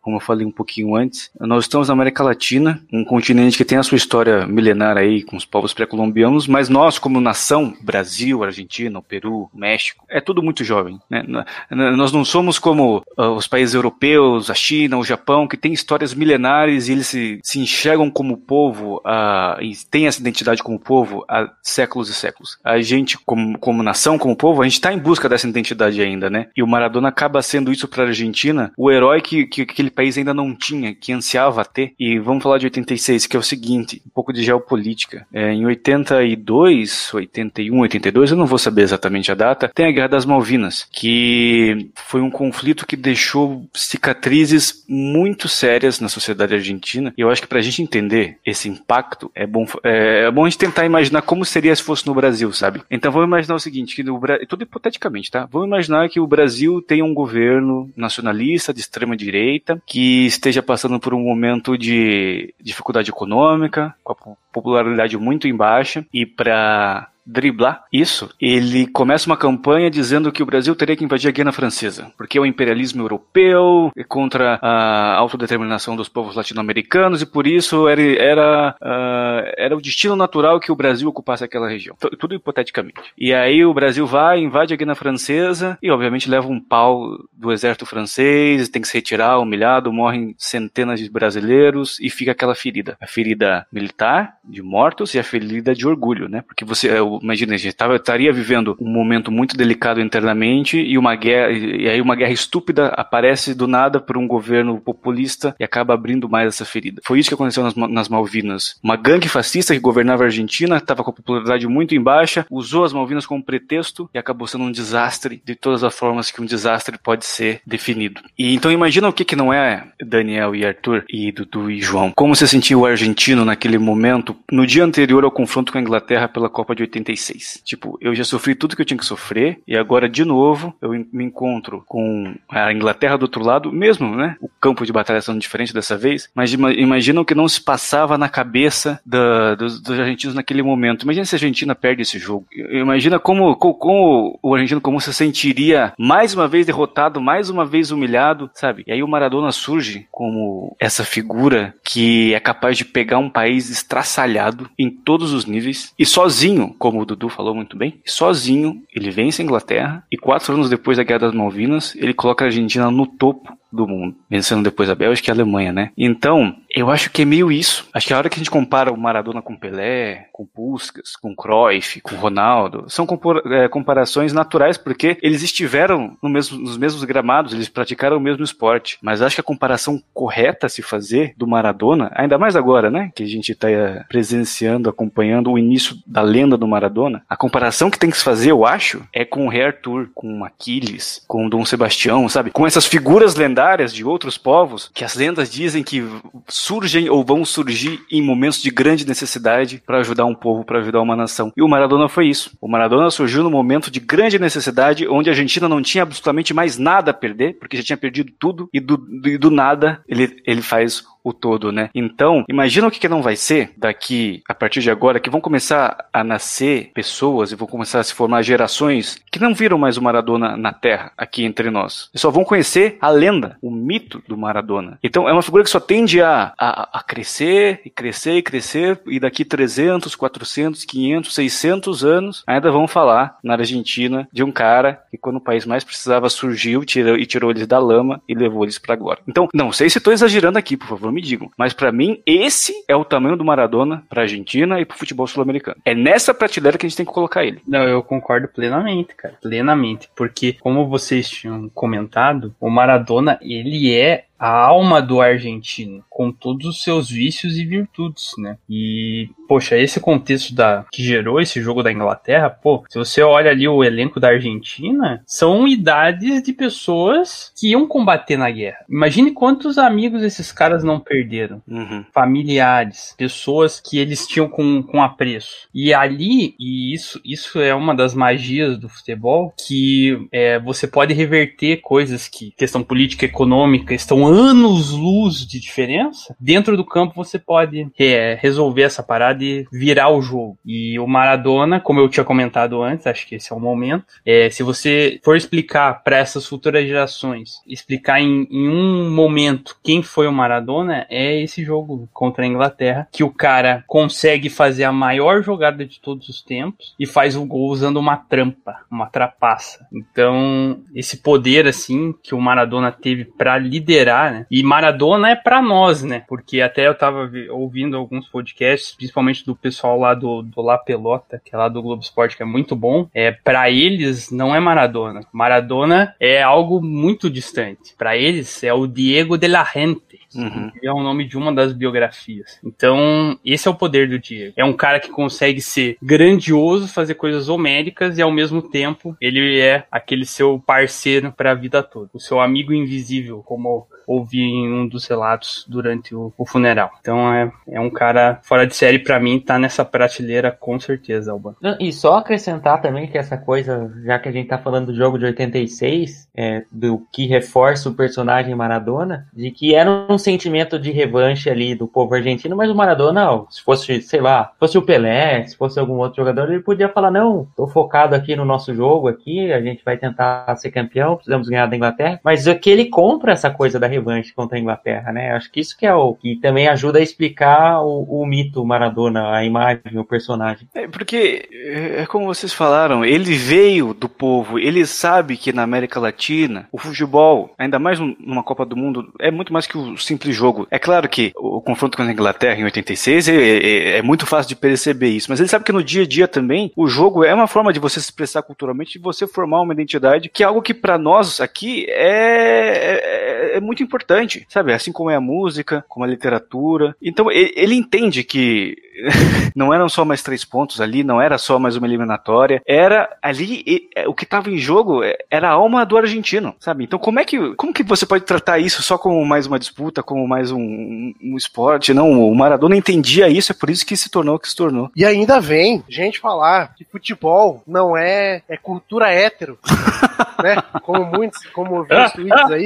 Como 0.00 0.16
eu 0.16 0.20
falei 0.20 0.46
um 0.46 0.50
pouquinho 0.50 0.94
antes, 0.94 1.30
nós 1.40 1.64
estamos 1.64 1.88
na 1.88 1.94
América 1.94 2.22
Latina, 2.22 2.82
um 2.96 3.04
continente 3.04 3.56
que 3.56 3.64
tem 3.64 3.78
a 3.78 3.82
sua 3.82 3.96
história 3.96 4.46
milenar 4.46 4.96
aí 4.96 5.22
com 5.22 5.36
os 5.36 5.44
povos 5.44 5.74
pré-colombianos, 5.74 6.46
mas 6.46 6.68
nós 6.68 6.98
como 6.98 7.20
nação, 7.20 7.74
Brasil, 7.82 8.42
Argentina, 8.42 9.02
Peru, 9.02 9.50
México, 9.54 10.04
é 10.08 10.20
tudo 10.20 10.42
muito 10.42 10.64
jovem, 10.64 10.98
né? 11.10 11.24
Nós 11.70 12.12
não 12.12 12.24
somos 12.24 12.58
como 12.58 13.02
uh, 13.18 13.30
os 13.30 13.46
países 13.46 13.74
europeus, 13.74 14.50
a 14.50 14.54
China, 14.54 14.98
o 14.98 15.04
Japão, 15.04 15.46
que 15.46 15.56
tem 15.56 15.72
histórias 15.72 16.14
milenares 16.14 16.88
e 16.88 16.92
eles 16.92 17.06
se, 17.06 17.40
se 17.42 17.58
enxergam 17.60 18.10
como 18.10 18.36
povo 18.36 18.96
uh, 18.98 19.60
e 19.60 19.72
têm 19.90 20.06
essa 20.06 20.20
identidade 20.20 20.62
como 20.62 20.78
povo 20.78 21.24
há 21.28 21.50
séculos 21.62 22.08
e 22.08 22.14
séculos. 22.14 22.58
A 22.64 22.80
gente, 22.80 23.18
como, 23.24 23.58
como 23.58 23.82
nação, 23.82 24.18
como 24.18 24.36
povo, 24.36 24.62
a 24.62 24.64
gente 24.64 24.74
está 24.74 24.92
em 24.92 24.98
busca 24.98 25.28
dessa 25.28 25.48
identidade 25.48 26.00
ainda, 26.00 26.30
né? 26.30 26.48
E 26.56 26.62
o 26.62 26.66
Maradona 26.66 27.08
acaba 27.08 27.42
sendo 27.42 27.72
isso 27.72 27.88
para 27.88 28.04
a 28.04 28.06
Argentina, 28.06 28.72
o 28.76 28.90
herói 28.90 29.20
que, 29.20 29.46
que 29.46 29.62
aquele 29.62 29.90
país 29.90 30.16
ainda 30.16 30.32
não 30.32 30.54
tinha, 30.54 30.94
que 30.94 31.12
ansiava 31.12 31.64
ter. 31.64 31.94
E 31.98 32.18
vamos 32.18 32.42
falar 32.42 32.58
de 32.58 32.66
86, 32.86 33.26
que 33.26 33.36
é 33.36 33.40
o 33.40 33.42
seguinte, 33.42 34.00
um 34.06 34.10
pouco 34.10 34.32
de 34.32 34.42
geopolítica. 34.42 35.26
É, 35.32 35.52
em 35.52 35.66
82, 35.66 37.12
81, 37.12 37.78
82, 37.80 38.30
eu 38.30 38.36
não 38.36 38.46
vou 38.46 38.58
saber 38.58 38.82
exatamente 38.82 39.30
a 39.32 39.34
data, 39.34 39.70
tem 39.74 39.86
a 39.86 39.90
Guerra 39.90 40.08
das 40.08 40.24
Malvinas, 40.24 40.86
que 40.90 41.90
foi 41.94 42.20
um 42.20 42.30
conflito 42.30 42.86
que 42.86 42.96
deixou 42.96 43.66
cicatrizes 43.74 44.84
muito 44.88 45.48
sérias 45.48 46.00
na 46.00 46.08
sociedade 46.08 46.54
argentina. 46.54 47.12
E 47.16 47.20
eu 47.20 47.30
acho 47.30 47.42
que 47.42 47.48
para 47.48 47.58
a 47.58 47.62
gente 47.62 47.82
entender 47.82 48.38
esse 48.46 48.68
impacto, 48.68 49.30
é 49.34 49.46
bom, 49.46 49.66
é, 49.82 50.26
é, 50.26 50.30
bom 50.30 50.44
a 50.44 50.48
gente 50.48 50.58
tentar 50.58 50.86
imaginar 50.86 51.22
como 51.22 51.44
seria 51.44 51.74
se 51.74 51.82
fosse 51.82 52.06
no 52.06 52.14
Brasil, 52.14 52.52
sabe? 52.52 52.82
Então 52.90 53.10
vamos 53.10 53.26
imaginar 53.26 53.56
o 53.56 53.60
seguinte, 53.60 53.96
que 53.96 54.02
no, 54.02 54.20
tudo 54.48 54.62
hipoteticamente, 54.62 55.30
tá? 55.30 55.48
Vamos 55.50 55.66
imaginar 55.66 56.08
que 56.08 56.20
o 56.20 56.26
Brasil 56.26 56.80
tem 56.80 57.02
um 57.02 57.12
governo 57.12 57.90
nacionalista 57.96 58.72
de 58.72 58.80
extrema 58.80 59.16
direita 59.16 59.80
que 59.86 60.26
esteja 60.26 60.62
passando 60.62 61.00
por 61.00 61.12
um 61.14 61.20
momento 61.20 61.76
de 61.76 62.54
dificuldade 62.76 63.10
econômica, 63.10 63.94
com 64.04 64.12
a 64.12 64.36
popularidade 64.52 65.16
muito 65.16 65.48
em 65.48 65.56
baixa 65.56 66.04
e 66.12 66.26
para 66.26 67.08
driblar 67.26 67.84
isso, 67.92 68.30
ele 68.40 68.86
começa 68.86 69.26
uma 69.26 69.36
campanha 69.36 69.90
dizendo 69.90 70.30
que 70.30 70.42
o 70.42 70.46
Brasil 70.46 70.74
teria 70.74 70.96
que 70.96 71.04
invadir 71.04 71.28
a 71.28 71.32
Guiana 71.32 71.52
Francesa, 71.52 72.12
porque 72.16 72.38
é 72.38 72.40
o 72.40 72.46
imperialismo 72.46 73.02
europeu 73.02 73.90
é 73.96 74.04
contra 74.04 74.58
a 74.62 75.16
autodeterminação 75.16 75.96
dos 75.96 76.08
povos 76.08 76.36
latino-americanos 76.36 77.22
e 77.22 77.26
por 77.26 77.46
isso 77.46 77.88
era, 77.88 78.02
era, 78.02 78.76
uh, 78.80 79.52
era 79.56 79.76
o 79.76 79.80
destino 79.80 80.14
natural 80.14 80.60
que 80.60 80.70
o 80.70 80.76
Brasil 80.76 81.08
ocupasse 81.08 81.44
aquela 81.44 81.68
região. 81.68 81.96
T 81.96 82.08
tudo 82.16 82.34
hipoteticamente. 82.34 83.00
E 83.18 83.34
aí 83.34 83.64
o 83.64 83.74
Brasil 83.74 84.06
vai, 84.06 84.40
invade 84.40 84.72
a 84.72 84.76
Guiana 84.76 84.94
Francesa 84.94 85.78
e 85.82 85.90
obviamente 85.90 86.30
leva 86.30 86.46
um 86.46 86.60
pau 86.60 87.18
do 87.32 87.52
exército 87.52 87.84
francês, 87.86 88.68
tem 88.68 88.82
que 88.82 88.88
se 88.88 88.94
retirar, 88.94 89.38
humilhado, 89.38 89.92
morrem 89.92 90.34
centenas 90.38 91.00
de 91.00 91.10
brasileiros 91.10 91.98
e 92.00 92.10
fica 92.10 92.32
aquela 92.32 92.54
ferida. 92.54 92.96
A 93.00 93.06
ferida 93.06 93.66
militar, 93.72 94.36
de 94.44 94.62
mortos, 94.62 95.14
e 95.14 95.18
a 95.18 95.24
ferida 95.24 95.74
de 95.74 95.86
orgulho, 95.86 96.28
né? 96.28 96.42
Porque 96.42 96.64
você 96.64 96.90
imagina, 97.22 97.56
gente 97.56 97.74
tava, 97.74 97.96
estaria 97.96 98.32
vivendo 98.32 98.76
um 98.80 98.88
momento 98.88 99.30
muito 99.30 99.56
delicado 99.56 100.00
internamente 100.00 100.78
e 100.78 100.96
uma 100.98 101.14
guerra, 101.14 101.50
e 101.52 101.88
aí 101.88 102.00
uma 102.00 102.16
guerra 102.16 102.32
estúpida 102.32 102.88
aparece 102.88 103.54
do 103.54 103.66
nada 103.66 104.00
por 104.00 104.16
um 104.16 104.26
governo 104.26 104.80
populista 104.80 105.54
e 105.58 105.64
acaba 105.64 105.94
abrindo 105.94 106.28
mais 106.28 106.48
essa 106.48 106.64
ferida. 106.64 107.00
Foi 107.04 107.18
isso 107.18 107.28
que 107.28 107.34
aconteceu 107.34 107.62
nas, 107.62 107.74
nas 107.74 108.08
Malvinas. 108.08 108.76
Uma 108.82 108.96
gangue 108.96 109.28
fascista 109.28 109.74
que 109.74 109.80
governava 109.80 110.24
a 110.24 110.26
Argentina, 110.26 110.76
estava 110.76 111.02
com 111.02 111.10
a 111.10 111.14
popularidade 111.14 111.66
muito 111.66 111.94
em 111.94 112.00
baixa, 112.00 112.46
usou 112.50 112.84
as 112.84 112.92
Malvinas 112.92 113.26
como 113.26 113.42
pretexto 113.42 114.08
e 114.14 114.18
acabou 114.18 114.46
sendo 114.46 114.64
um 114.64 114.72
desastre 114.72 115.42
de 115.44 115.54
todas 115.54 115.84
as 115.84 115.96
formas 115.96 116.30
que 116.30 116.40
um 116.40 116.46
desastre 116.46 116.98
pode 116.98 117.24
ser 117.24 117.60
definido. 117.66 118.20
E 118.38 118.54
então 118.54 118.70
imagina 118.70 119.08
o 119.08 119.12
que 119.12 119.24
que 119.24 119.36
não 119.36 119.52
é 119.52 119.84
Daniel 120.00 120.54
e 120.54 120.64
Arthur 120.64 121.04
e 121.08 121.32
Dudu 121.32 121.70
e 121.70 121.80
João. 121.80 122.12
Como 122.14 122.36
se 122.36 122.46
sentiu 122.46 122.80
o 122.80 122.86
argentino 122.86 123.44
naquele 123.44 123.78
momento, 123.78 124.36
no 124.50 124.66
dia 124.66 124.84
anterior 124.84 125.24
ao 125.24 125.30
confronto 125.30 125.72
com 125.72 125.78
a 125.78 125.80
Inglaterra 125.80 126.28
pela 126.28 126.48
Copa 126.48 126.74
de 126.74 126.82
86. 127.06 127.62
Tipo, 127.64 127.96
eu 128.00 128.14
já 128.14 128.24
sofri 128.24 128.54
tudo 128.54 128.74
que 128.74 128.82
eu 128.82 128.86
tinha 128.86 128.98
que 128.98 129.04
sofrer 129.04 129.60
e 129.66 129.76
agora 129.76 130.08
de 130.08 130.24
novo 130.24 130.74
eu 130.82 130.90
me 130.90 131.24
encontro 131.24 131.84
com 131.86 132.34
a 132.48 132.72
Inglaterra 132.72 133.16
do 133.16 133.22
outro 133.22 133.44
lado, 133.44 133.72
mesmo, 133.72 134.14
né? 134.16 134.36
O 134.40 134.48
campo 134.48 134.84
de 134.84 134.92
batalha 134.92 135.20
sendo 135.20 135.38
diferente 135.38 135.72
dessa 135.72 135.96
vez, 135.96 136.28
mas 136.34 136.52
imagina 136.52 137.20
o 137.20 137.24
que 137.24 137.34
não 137.34 137.48
se 137.48 137.60
passava 137.60 138.18
na 138.18 138.28
cabeça 138.28 139.00
da, 139.04 139.54
dos, 139.54 139.80
dos, 139.80 139.98
argentinos 139.98 140.34
naquele 140.34 140.62
momento. 140.62 141.04
Imagina 141.04 141.24
se 141.24 141.34
a 141.34 141.36
Argentina 141.36 141.74
perde 141.74 142.02
esse 142.02 142.18
jogo. 142.18 142.46
Imagina 142.52 143.18
como, 143.18 143.54
como, 143.56 144.38
o 144.42 144.54
argentino 144.54 144.80
como 144.80 145.00
se 145.00 145.12
sentiria 145.12 145.92
mais 145.98 146.34
uma 146.34 146.48
vez 146.48 146.66
derrotado, 146.66 147.20
mais 147.20 147.50
uma 147.50 147.64
vez 147.64 147.90
humilhado, 147.90 148.50
sabe? 148.54 148.84
E 148.86 148.92
aí 148.92 149.02
o 149.02 149.08
Maradona 149.08 149.52
surge 149.52 150.06
como 150.10 150.74
essa 150.80 151.04
figura 151.04 151.74
que 151.84 152.34
é 152.34 152.40
capaz 152.40 152.76
de 152.76 152.84
pegar 152.84 153.18
um 153.18 153.30
país 153.30 153.70
estraçalhado 153.70 154.68
em 154.78 154.90
todos 154.90 155.32
os 155.32 155.44
níveis 155.44 155.92
e 155.98 156.06
sozinho, 156.06 156.74
como 156.78 156.95
o 156.98 157.04
Dudu 157.04 157.28
falou 157.28 157.54
muito 157.54 157.76
bem, 157.76 158.00
sozinho 158.04 158.82
ele 158.94 159.10
vence 159.10 159.40
a 159.40 159.44
Inglaterra 159.44 160.04
e 160.10 160.16
quatro 160.16 160.54
anos 160.54 160.70
depois 160.70 160.96
da 160.96 161.04
Guerra 161.04 161.20
das 161.20 161.34
Malvinas 161.34 161.94
ele 161.96 162.14
coloca 162.14 162.44
a 162.44 162.48
Argentina 162.48 162.90
no 162.90 163.06
topo 163.06 163.56
do 163.72 163.86
mundo, 163.86 164.16
vencendo 164.28 164.62
depois 164.62 164.88
a 164.88 164.94
Bélgica 164.94 165.30
e 165.30 165.32
a 165.32 165.34
Alemanha, 165.34 165.72
né? 165.72 165.90
Então, 165.96 166.56
eu 166.70 166.90
acho 166.90 167.10
que 167.10 167.22
é 167.22 167.24
meio 167.24 167.50
isso. 167.50 167.88
Acho 167.92 168.06
que 168.06 168.14
a 168.14 168.18
hora 168.18 168.28
que 168.28 168.36
a 168.36 168.38
gente 168.38 168.50
compara 168.50 168.92
o 168.92 168.96
Maradona 168.96 169.42
com 169.42 169.56
Pelé, 169.56 170.28
com 170.32 170.46
Puskas, 170.46 171.16
com 171.16 171.34
Cruyff, 171.34 172.00
com 172.00 172.16
Ronaldo, 172.16 172.84
são 172.88 173.06
é, 173.46 173.68
comparações 173.68 174.32
naturais 174.32 174.78
porque 174.78 175.18
eles 175.22 175.42
estiveram 175.42 176.16
no 176.22 176.28
mesmo, 176.28 176.58
nos 176.58 176.76
mesmos 176.76 177.02
gramados, 177.04 177.52
eles 177.52 177.68
praticaram 177.68 178.16
o 178.16 178.20
mesmo 178.20 178.44
esporte. 178.44 178.98
Mas 179.02 179.20
acho 179.20 179.36
que 179.36 179.40
a 179.40 179.44
comparação 179.44 180.02
correta 180.14 180.66
a 180.66 180.70
se 180.70 180.82
fazer 180.82 181.34
do 181.36 181.46
Maradona, 181.46 182.10
ainda 182.14 182.38
mais 182.38 182.56
agora, 182.56 182.90
né? 182.90 183.10
Que 183.14 183.24
a 183.24 183.28
gente 183.28 183.52
está 183.52 183.68
presenciando, 184.08 184.88
acompanhando 184.88 185.50
o 185.50 185.58
início 185.58 185.96
da 186.06 186.22
lenda 186.22 186.56
do 186.56 186.68
Maradona, 186.68 187.22
a 187.28 187.36
comparação 187.36 187.90
que 187.90 187.98
tem 187.98 188.10
que 188.10 188.18
se 188.18 188.24
fazer, 188.24 188.50
eu 188.50 188.64
acho, 188.64 189.02
é 189.12 189.24
com 189.24 189.46
o 189.46 189.48
Rei 189.48 189.64
Arthur, 189.64 190.08
com 190.14 190.44
Aquiles, 190.44 191.24
com 191.26 191.48
Dom 191.48 191.64
Sebastião, 191.64 192.28
sabe? 192.28 192.50
Com 192.50 192.66
essas 192.66 192.86
figuras 192.86 193.34
lendárias 193.34 193.55
de 193.92 194.04
outros 194.04 194.36
povos 194.36 194.90
que 194.92 195.04
as 195.04 195.14
lendas 195.14 195.50
dizem 195.50 195.82
que 195.82 196.04
surgem 196.48 197.08
ou 197.08 197.24
vão 197.24 197.44
surgir 197.44 198.00
em 198.10 198.22
momentos 198.22 198.62
de 198.62 198.70
grande 198.70 199.06
necessidade 199.06 199.82
para 199.84 199.98
ajudar 199.98 200.26
um 200.26 200.34
povo, 200.34 200.64
para 200.64 200.78
ajudar 200.78 201.00
uma 201.00 201.16
nação. 201.16 201.52
E 201.56 201.62
o 201.62 201.68
Maradona 201.68 202.08
foi 202.08 202.28
isso. 202.28 202.56
O 202.60 202.68
Maradona 202.68 203.10
surgiu 203.10 203.42
no 203.42 203.50
momento 203.50 203.90
de 203.90 204.00
grande 204.00 204.38
necessidade, 204.38 205.08
onde 205.08 205.30
a 205.30 205.32
Argentina 205.32 205.68
não 205.68 205.82
tinha 205.82 206.02
absolutamente 206.02 206.52
mais 206.52 206.76
nada 206.76 207.10
a 207.10 207.14
perder, 207.14 207.58
porque 207.58 207.76
já 207.76 207.82
tinha 207.82 207.96
perdido 207.96 208.32
tudo, 208.38 208.68
e 208.72 208.80
do, 208.80 208.96
do, 208.96 209.38
do 209.38 209.50
nada 209.50 210.02
ele, 210.08 210.36
ele 210.46 210.62
faz 210.62 211.04
o 211.26 211.32
todo, 211.32 211.72
né? 211.72 211.90
Então, 211.92 212.44
imagina 212.48 212.86
o 212.86 212.90
que, 212.90 213.00
que 213.00 213.08
não 213.08 213.20
vai 213.20 213.34
ser 213.34 213.72
daqui, 213.76 214.42
a 214.48 214.54
partir 214.54 214.80
de 214.80 214.90
agora, 214.90 215.18
que 215.18 215.28
vão 215.28 215.40
começar 215.40 216.06
a 216.12 216.22
nascer 216.22 216.92
pessoas 216.94 217.50
e 217.50 217.56
vão 217.56 217.66
começar 217.66 217.98
a 217.98 218.04
se 218.04 218.14
formar 218.14 218.42
gerações 218.42 219.20
que 219.30 219.40
não 219.40 219.52
viram 219.52 219.76
mais 219.76 219.96
o 219.96 220.02
Maradona 220.02 220.56
na 220.56 220.72
Terra, 220.72 221.10
aqui 221.16 221.44
entre 221.44 221.68
nós. 221.68 222.08
E 222.14 222.18
só 222.18 222.30
vão 222.30 222.44
conhecer 222.44 222.96
a 223.00 223.10
lenda, 223.10 223.58
o 223.60 223.72
mito 223.72 224.22
do 224.28 224.36
Maradona. 224.36 224.98
Então, 225.02 225.28
é 225.28 225.32
uma 225.32 225.42
figura 225.42 225.64
que 225.64 225.70
só 225.70 225.80
tende 225.80 226.22
a, 226.22 226.52
a, 226.56 226.98
a 226.98 227.02
crescer, 227.02 227.80
e 227.84 227.90
crescer, 227.90 228.36
e 228.36 228.42
crescer, 228.42 229.00
e 229.06 229.18
daqui 229.18 229.44
300, 229.44 230.14
400, 230.14 230.84
500, 230.84 231.34
600 231.34 232.04
anos, 232.04 232.44
ainda 232.46 232.70
vão 232.70 232.86
falar 232.86 233.36
na 233.42 233.54
Argentina 233.54 234.28
de 234.32 234.44
um 234.44 234.52
cara 234.52 235.02
que 235.10 235.18
quando 235.18 235.36
o 235.36 235.40
país 235.40 235.66
mais 235.66 235.82
precisava 235.82 236.28
surgiu 236.28 236.84
tirou, 236.84 237.16
e 237.16 237.26
tirou 237.26 237.50
eles 237.50 237.66
da 237.66 237.80
lama 237.80 238.22
e 238.28 238.34
levou 238.34 238.62
eles 238.62 238.78
para 238.78 238.94
agora. 238.94 239.18
Então, 239.26 239.48
não 239.52 239.72
sei 239.72 239.90
se 239.90 239.98
estou 239.98 240.12
exagerando 240.12 240.58
aqui, 240.58 240.76
por 240.76 240.86
favor, 240.86 241.15
me 241.16 241.22
digam. 241.22 241.50
Mas 241.56 241.72
para 241.72 241.90
mim, 241.90 242.20
esse 242.26 242.72
é 242.86 242.94
o 242.94 243.04
tamanho 243.04 243.36
do 243.36 243.44
Maradona 243.44 244.04
pra 244.08 244.22
Argentina 244.22 244.78
e 244.78 244.84
pro 244.84 244.98
futebol 244.98 245.26
sul-americano. 245.26 245.78
É 245.84 245.94
nessa 245.94 246.34
prateleira 246.34 246.76
que 246.76 246.84
a 246.84 246.88
gente 246.88 246.96
tem 246.96 247.06
que 247.06 247.12
colocar 247.12 247.44
ele. 247.44 247.60
Não, 247.66 247.82
eu 247.82 248.02
concordo 248.02 248.48
plenamente, 248.48 249.14
cara. 249.14 249.34
Plenamente. 249.40 250.08
Porque, 250.14 250.52
como 250.52 250.86
vocês 250.86 251.28
tinham 251.28 251.68
comentado, 251.70 252.54
o 252.60 252.68
Maradona, 252.68 253.38
ele 253.40 253.94
é 253.94 254.26
a 254.38 254.48
alma 254.48 255.00
do 255.00 255.20
argentino, 255.20 256.04
com 256.10 256.30
todos 256.30 256.66
os 256.66 256.82
seus 256.82 257.10
vícios 257.10 257.56
e 257.56 257.64
virtudes, 257.64 258.32
né? 258.38 258.58
E, 258.68 259.28
poxa, 259.48 259.78
esse 259.78 260.00
contexto 260.00 260.54
da 260.54 260.84
que 260.92 261.02
gerou 261.02 261.40
esse 261.40 261.60
jogo 261.60 261.82
da 261.82 261.92
Inglaterra, 261.92 262.50
pô, 262.50 262.84
se 262.88 262.98
você 262.98 263.22
olha 263.22 263.50
ali 263.50 263.66
o 263.66 263.82
elenco 263.82 264.20
da 264.20 264.28
Argentina, 264.28 265.22
são 265.26 265.66
idades 265.66 266.42
de 266.42 266.52
pessoas 266.52 267.52
que 267.58 267.70
iam 267.70 267.86
combater 267.86 268.36
na 268.36 268.50
guerra. 268.50 268.84
Imagine 268.88 269.30
quantos 269.32 269.78
amigos 269.78 270.22
esses 270.22 270.52
caras 270.52 270.84
não 270.84 271.00
perderam. 271.00 271.62
Uhum. 271.68 272.04
Familiares, 272.12 273.14
pessoas 273.16 273.80
que 273.80 273.98
eles 273.98 274.26
tinham 274.26 274.48
com, 274.48 274.82
com 274.82 275.02
apreço. 275.02 275.68
E 275.74 275.94
ali, 275.94 276.54
e 276.58 276.94
isso, 276.94 277.20
isso 277.24 277.60
é 277.60 277.74
uma 277.74 277.94
das 277.94 278.14
magias 278.14 278.78
do 278.78 278.88
futebol, 278.88 279.54
que 279.66 280.28
é, 280.32 280.58
você 280.58 280.86
pode 280.86 281.14
reverter 281.14 281.78
coisas 281.78 282.28
que, 282.28 282.50
questão 282.52 282.82
política, 282.82 283.24
econômica, 283.24 283.94
estão 283.94 284.25
anos-luz 284.26 285.46
de 285.46 285.60
diferença, 285.60 286.34
dentro 286.40 286.76
do 286.76 286.84
campo 286.84 287.14
você 287.14 287.38
pode 287.38 287.88
é, 287.98 288.38
resolver 288.40 288.82
essa 288.82 289.02
parada 289.02 289.42
e 289.44 289.66
virar 289.72 290.10
o 290.10 290.22
jogo. 290.22 290.58
E 290.64 290.98
o 290.98 291.06
Maradona, 291.06 291.80
como 291.80 292.00
eu 292.00 292.08
tinha 292.08 292.24
comentado 292.24 292.82
antes, 292.82 293.06
acho 293.06 293.26
que 293.26 293.36
esse 293.36 293.52
é 293.52 293.56
o 293.56 293.60
momento, 293.60 294.04
é, 294.24 294.50
se 294.50 294.62
você 294.62 295.20
for 295.24 295.36
explicar 295.36 296.02
para 296.02 296.18
essas 296.18 296.46
futuras 296.46 296.86
gerações, 296.86 297.60
explicar 297.66 298.20
em, 298.20 298.46
em 298.50 298.68
um 298.68 299.10
momento 299.10 299.76
quem 299.82 300.02
foi 300.02 300.26
o 300.26 300.32
Maradona, 300.32 301.06
é 301.08 301.42
esse 301.42 301.64
jogo 301.64 302.08
contra 302.12 302.44
a 302.44 302.48
Inglaterra, 302.48 303.08
que 303.12 303.24
o 303.24 303.30
cara 303.30 303.84
consegue 303.86 304.48
fazer 304.48 304.84
a 304.84 304.92
maior 304.92 305.42
jogada 305.42 305.84
de 305.84 306.00
todos 306.00 306.28
os 306.28 306.42
tempos 306.42 306.94
e 306.98 307.06
faz 307.06 307.36
o 307.36 307.44
gol 307.44 307.70
usando 307.70 307.98
uma 307.98 308.16
trampa, 308.16 308.80
uma 308.90 309.06
trapaça. 309.06 309.86
Então, 309.92 310.80
esse 310.94 311.18
poder 311.18 311.66
assim 311.66 312.14
que 312.22 312.34
o 312.34 312.40
Maradona 312.40 312.90
teve 312.90 313.24
para 313.24 313.58
liderar 313.58 314.15
né? 314.24 314.46
E 314.50 314.62
Maradona 314.62 315.30
é 315.30 315.36
para 315.36 315.62
nós, 315.62 316.02
né? 316.02 316.24
Porque 316.28 316.60
até 316.60 316.86
eu 316.86 316.94
tava 316.94 317.30
ouvindo 317.50 317.96
alguns 317.96 318.28
podcasts, 318.28 318.94
principalmente 318.94 319.44
do 319.44 319.54
pessoal 319.54 319.98
lá 319.98 320.14
do, 320.14 320.42
do 320.42 320.62
La 320.62 320.78
Pelota, 320.78 321.40
que 321.44 321.54
é 321.54 321.58
lá 321.58 321.68
do 321.68 321.82
Globo 321.82 322.02
Esporte, 322.02 322.36
que 322.36 322.42
é 322.42 322.46
muito 322.46 322.74
bom. 322.74 323.08
É, 323.14 323.30
para 323.30 323.70
eles 323.70 324.30
não 324.30 324.54
é 324.54 324.60
Maradona. 324.60 325.20
Maradona 325.32 326.14
é 326.18 326.42
algo 326.42 326.80
muito 326.82 327.30
distante. 327.30 327.94
Para 327.96 328.16
eles 328.16 328.62
é 328.62 328.72
o 328.72 328.86
Diego 328.86 329.36
de 329.36 329.48
la 329.48 329.64
Gente. 329.64 330.02
Uhum. 330.36 330.70
É 330.82 330.92
o 330.92 331.02
nome 331.02 331.26
de 331.26 331.36
uma 331.36 331.52
das 331.52 331.72
biografias. 331.72 332.58
Então, 332.64 333.38
esse 333.44 333.68
é 333.68 333.70
o 333.70 333.74
poder 333.74 334.08
do 334.08 334.18
Diego. 334.18 334.54
É 334.56 334.64
um 334.64 334.72
cara 334.72 335.00
que 335.00 335.08
consegue 335.08 335.60
ser 335.60 335.96
grandioso, 336.02 336.88
fazer 336.88 337.14
coisas 337.14 337.48
homéricas 337.48 338.18
e 338.18 338.22
ao 338.22 338.30
mesmo 338.30 338.62
tempo 338.62 339.16
ele 339.20 339.60
é 339.60 339.84
aquele 339.90 340.24
seu 340.24 340.62
parceiro 340.64 341.32
para 341.32 341.52
a 341.52 341.54
vida 341.54 341.82
toda. 341.82 342.10
O 342.12 342.20
seu 342.20 342.40
amigo 342.40 342.72
invisível, 342.72 343.42
como 343.44 343.86
ouvi 344.06 344.40
em 344.40 344.72
um 344.72 344.86
dos 344.86 345.06
relatos 345.06 345.66
durante 345.68 346.14
o, 346.14 346.32
o 346.38 346.46
funeral. 346.46 346.92
Então 347.00 347.32
é, 347.32 347.52
é 347.68 347.80
um 347.80 347.90
cara 347.90 348.38
fora 348.42 348.66
de 348.66 348.74
série 348.74 349.00
para 349.00 349.18
mim, 349.18 349.40
tá 349.40 349.58
nessa 349.58 349.84
prateleira 349.84 350.50
com 350.52 350.78
certeza, 350.78 351.32
Alba. 351.32 351.56
E 351.80 351.92
só 351.92 352.18
acrescentar 352.18 352.80
também 352.80 353.08
que 353.08 353.18
essa 353.18 353.36
coisa, 353.36 353.92
já 354.04 354.18
que 354.18 354.28
a 354.28 354.32
gente 354.32 354.48
tá 354.48 354.58
falando 354.58 354.86
do 354.86 354.94
jogo 354.94 355.18
de 355.18 355.24
86, 355.24 356.28
é, 356.34 356.64
do 356.70 357.04
que 357.12 357.26
reforça 357.26 357.88
o 357.88 357.94
personagem 357.94 358.54
Maradona, 358.54 359.26
de 359.34 359.50
que 359.50 359.74
era 359.74 359.90
um 360.08 360.18
sentimento 360.26 360.76
de 360.76 360.90
revanche 360.90 361.48
ali 361.48 361.72
do 361.72 361.86
povo 361.86 362.12
argentino, 362.16 362.56
mas 362.56 362.68
o 362.68 362.74
Maradona, 362.74 363.44
se 363.48 363.62
fosse, 363.62 364.02
sei 364.02 364.20
lá, 364.20 364.52
fosse 364.58 364.76
o 364.76 364.82
Pelé, 364.82 365.44
se 365.46 365.56
fosse 365.56 365.78
algum 365.78 365.98
outro 365.98 366.16
jogador, 366.16 366.50
ele 366.50 366.62
podia 366.62 366.88
falar, 366.88 367.12
não, 367.12 367.46
tô 367.56 367.68
focado 367.68 368.12
aqui 368.12 368.34
no 368.34 368.44
nosso 368.44 368.74
jogo 368.74 369.06
aqui, 369.06 369.52
a 369.52 369.60
gente 369.60 369.84
vai 369.84 369.96
tentar 369.96 370.56
ser 370.56 370.72
campeão, 370.72 371.14
precisamos 371.14 371.48
ganhar 371.48 371.66
da 371.66 371.76
Inglaterra, 371.76 372.18
mas 372.24 372.48
é 372.48 372.56
que 372.56 372.68
ele 372.68 372.86
compra 372.86 373.32
essa 373.32 373.48
coisa 373.50 373.78
da 373.78 373.86
revanche 373.86 374.34
contra 374.34 374.58
a 374.58 374.60
Inglaterra, 374.60 375.12
né? 375.12 375.30
Acho 375.30 375.48
que 375.48 375.60
isso 375.60 375.78
que 375.78 375.86
é 375.86 375.94
o 375.94 376.14
que 376.14 376.34
também 376.36 376.66
ajuda 376.66 376.98
a 376.98 377.02
explicar 377.02 377.80
o, 377.82 378.02
o 378.02 378.26
mito 378.26 378.64
Maradona, 378.64 379.32
a 379.32 379.44
imagem, 379.44 379.96
o 379.96 380.04
personagem. 380.04 380.66
É 380.74 380.88
porque 380.88 381.48
é 381.52 382.04
como 382.06 382.26
vocês 382.26 382.52
falaram, 382.52 383.04
ele 383.04 383.34
veio 383.36 383.94
do 383.94 384.08
povo, 384.08 384.58
ele 384.58 384.84
sabe 384.86 385.36
que 385.36 385.52
na 385.52 385.62
América 385.62 386.00
Latina 386.00 386.68
o 386.72 386.78
futebol, 386.78 387.54
ainda 387.56 387.78
mais 387.78 388.00
numa 388.00 388.42
Copa 388.42 388.66
do 388.66 388.76
Mundo, 388.76 389.12
é 389.20 389.30
muito 389.30 389.52
mais 389.52 389.68
que 389.68 389.78
o 389.78 389.96
simples 390.16 390.34
jogo. 390.34 390.66
É 390.70 390.78
claro 390.78 391.08
que 391.08 391.32
o 391.36 391.60
confronto 391.60 391.96
com 391.96 392.02
a 392.02 392.10
Inglaterra 392.10 392.58
em 392.58 392.64
86 392.64 393.28
é, 393.28 393.34
é, 393.34 393.98
é 393.98 394.02
muito 394.02 394.26
fácil 394.26 394.48
de 394.48 394.56
perceber 394.56 395.08
isso, 395.08 395.30
mas 395.30 395.38
ele 395.38 395.48
sabe 395.48 395.64
que 395.64 395.72
no 395.72 395.84
dia 395.84 396.02
a 396.02 396.06
dia 396.06 396.26
também 396.26 396.72
o 396.74 396.88
jogo 396.88 397.24
é 397.24 397.34
uma 397.34 397.46
forma 397.46 397.72
de 397.72 397.78
você 397.78 398.00
se 398.00 398.06
expressar 398.06 398.42
culturalmente, 398.42 398.94
de 398.94 398.98
você 398.98 399.26
formar 399.26 399.60
uma 399.60 399.74
identidade, 399.74 400.28
que 400.28 400.42
é 400.42 400.46
algo 400.46 400.62
que 400.62 400.74
para 400.74 400.96
nós 400.96 401.40
aqui 401.40 401.86
é, 401.88 403.52
é, 403.52 403.56
é 403.56 403.60
muito 403.60 403.82
importante, 403.82 404.46
sabe? 404.48 404.72
Assim 404.72 404.92
como 404.92 405.10
é 405.10 405.16
a 405.16 405.20
música, 405.20 405.84
como 405.88 406.04
a 406.04 406.08
literatura. 406.08 406.96
Então 407.00 407.30
ele, 407.30 407.52
ele 407.54 407.74
entende 407.74 408.24
que 408.24 408.76
não 409.54 409.72
eram 409.72 409.88
só 409.88 410.04
mais 410.04 410.22
três 410.22 410.44
pontos 410.44 410.80
ali, 410.80 411.04
não 411.04 411.20
era 411.20 411.38
só 411.38 411.58
mais 411.58 411.76
uma 411.76 411.86
eliminatória, 411.86 412.62
era 412.66 413.16
ali 413.22 413.62
e, 413.66 413.88
é, 413.94 414.08
o 414.08 414.14
que 414.14 414.24
estava 414.24 414.50
em 414.50 414.58
jogo 414.58 415.02
é, 415.02 415.16
era 415.30 415.48
a 415.48 415.52
alma 415.52 415.84
do 415.84 415.96
argentino, 415.96 416.54
sabe? 416.58 416.84
Então 416.84 416.98
como 416.98 417.20
é 417.20 417.24
que 417.24 417.54
como 417.54 417.72
que 417.72 417.82
você 417.82 418.06
pode 418.06 418.24
tratar 418.24 418.58
isso 418.58 418.82
só 418.82 418.98
como 418.98 419.24
mais 419.24 419.46
uma 419.46 419.58
disputa, 419.58 420.02
como 420.02 420.26
mais 420.26 420.50
um, 420.50 421.12
um 421.22 421.36
esporte? 421.36 421.94
Não, 421.94 422.10
o 422.22 422.34
Maradona 422.34 422.76
entendia 422.76 423.28
isso, 423.28 423.52
é 423.52 423.54
por 423.54 423.70
isso 423.70 423.86
que 423.86 423.96
se 423.96 424.10
tornou 424.10 424.36
o 424.36 424.38
que 424.38 424.48
se 424.48 424.56
tornou. 424.56 424.90
E 424.96 425.04
ainda 425.04 425.40
vem 425.40 425.84
gente 425.88 426.18
falar 426.18 426.74
que 426.74 426.84
futebol 426.84 427.62
não 427.66 427.96
é 427.96 428.42
é 428.48 428.56
cultura 428.56 429.10
hétero. 429.10 429.58
né? 430.42 430.62
Como 430.82 431.04
muitos, 431.04 431.44
como 431.46 431.76
eu 431.76 431.84
vi 431.84 431.94
os 431.94 432.12
tweets 432.12 432.50
aí. 432.50 432.64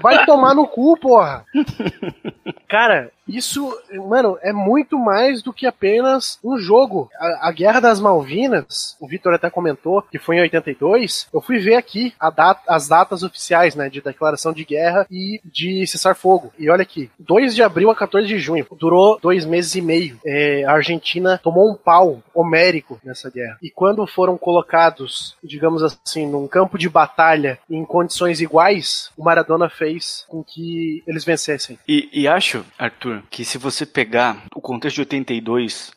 Vai 0.00 0.24
tomar 0.24 0.54
no 0.54 0.66
cu, 0.66 0.96
porra. 0.96 1.44
Cara, 2.68 3.10
isso, 3.26 3.76
mano, 4.08 4.38
é 4.42 4.52
muito 4.52 4.98
mais 4.98 5.42
do 5.42 5.52
que 5.52 5.59
apenas 5.66 6.38
um 6.42 6.58
jogo. 6.58 7.10
A, 7.18 7.48
a 7.48 7.52
Guerra 7.52 7.80
das 7.80 8.00
Malvinas, 8.00 8.96
o 9.00 9.06
Vitor 9.06 9.34
até 9.34 9.50
comentou 9.50 10.02
que 10.02 10.18
foi 10.18 10.36
em 10.36 10.42
82. 10.42 11.28
Eu 11.32 11.40
fui 11.40 11.58
ver 11.58 11.76
aqui 11.76 12.12
data, 12.34 12.60
as 12.68 12.88
datas 12.88 13.22
oficiais, 13.22 13.74
né, 13.74 13.88
de 13.88 14.00
declaração 14.00 14.52
de 14.52 14.64
guerra 14.64 15.06
e 15.10 15.40
de 15.44 15.86
cessar-fogo. 15.86 16.52
E 16.58 16.70
olha 16.70 16.82
aqui, 16.82 17.10
2 17.18 17.54
de 17.54 17.62
abril 17.62 17.90
a 17.90 17.96
14 17.96 18.26
de 18.26 18.38
junho. 18.38 18.66
Durou 18.78 19.18
dois 19.20 19.44
meses 19.44 19.74
e 19.74 19.80
meio. 19.80 20.18
É, 20.24 20.64
a 20.64 20.72
Argentina 20.72 21.40
tomou 21.42 21.70
um 21.70 21.74
pau 21.74 22.22
homérico 22.34 23.00
nessa 23.04 23.30
guerra. 23.30 23.58
E 23.62 23.70
quando 23.70 24.06
foram 24.06 24.36
colocados, 24.36 25.36
digamos 25.42 25.82
assim, 25.82 26.26
num 26.26 26.46
campo 26.46 26.78
de 26.78 26.88
batalha 26.88 27.58
em 27.68 27.84
condições 27.84 28.40
iguais, 28.40 29.10
o 29.16 29.24
Maradona 29.24 29.68
fez 29.68 30.24
com 30.28 30.42
que 30.42 31.02
eles 31.06 31.24
vencessem. 31.24 31.78
E, 31.86 32.08
e 32.12 32.28
acho, 32.28 32.64
Arthur, 32.78 33.22
que 33.30 33.44
se 33.44 33.58
você 33.58 33.84
pegar 33.84 34.44
o 34.54 34.60
contexto 34.60 34.96
de 34.96 35.02
82 35.02 35.49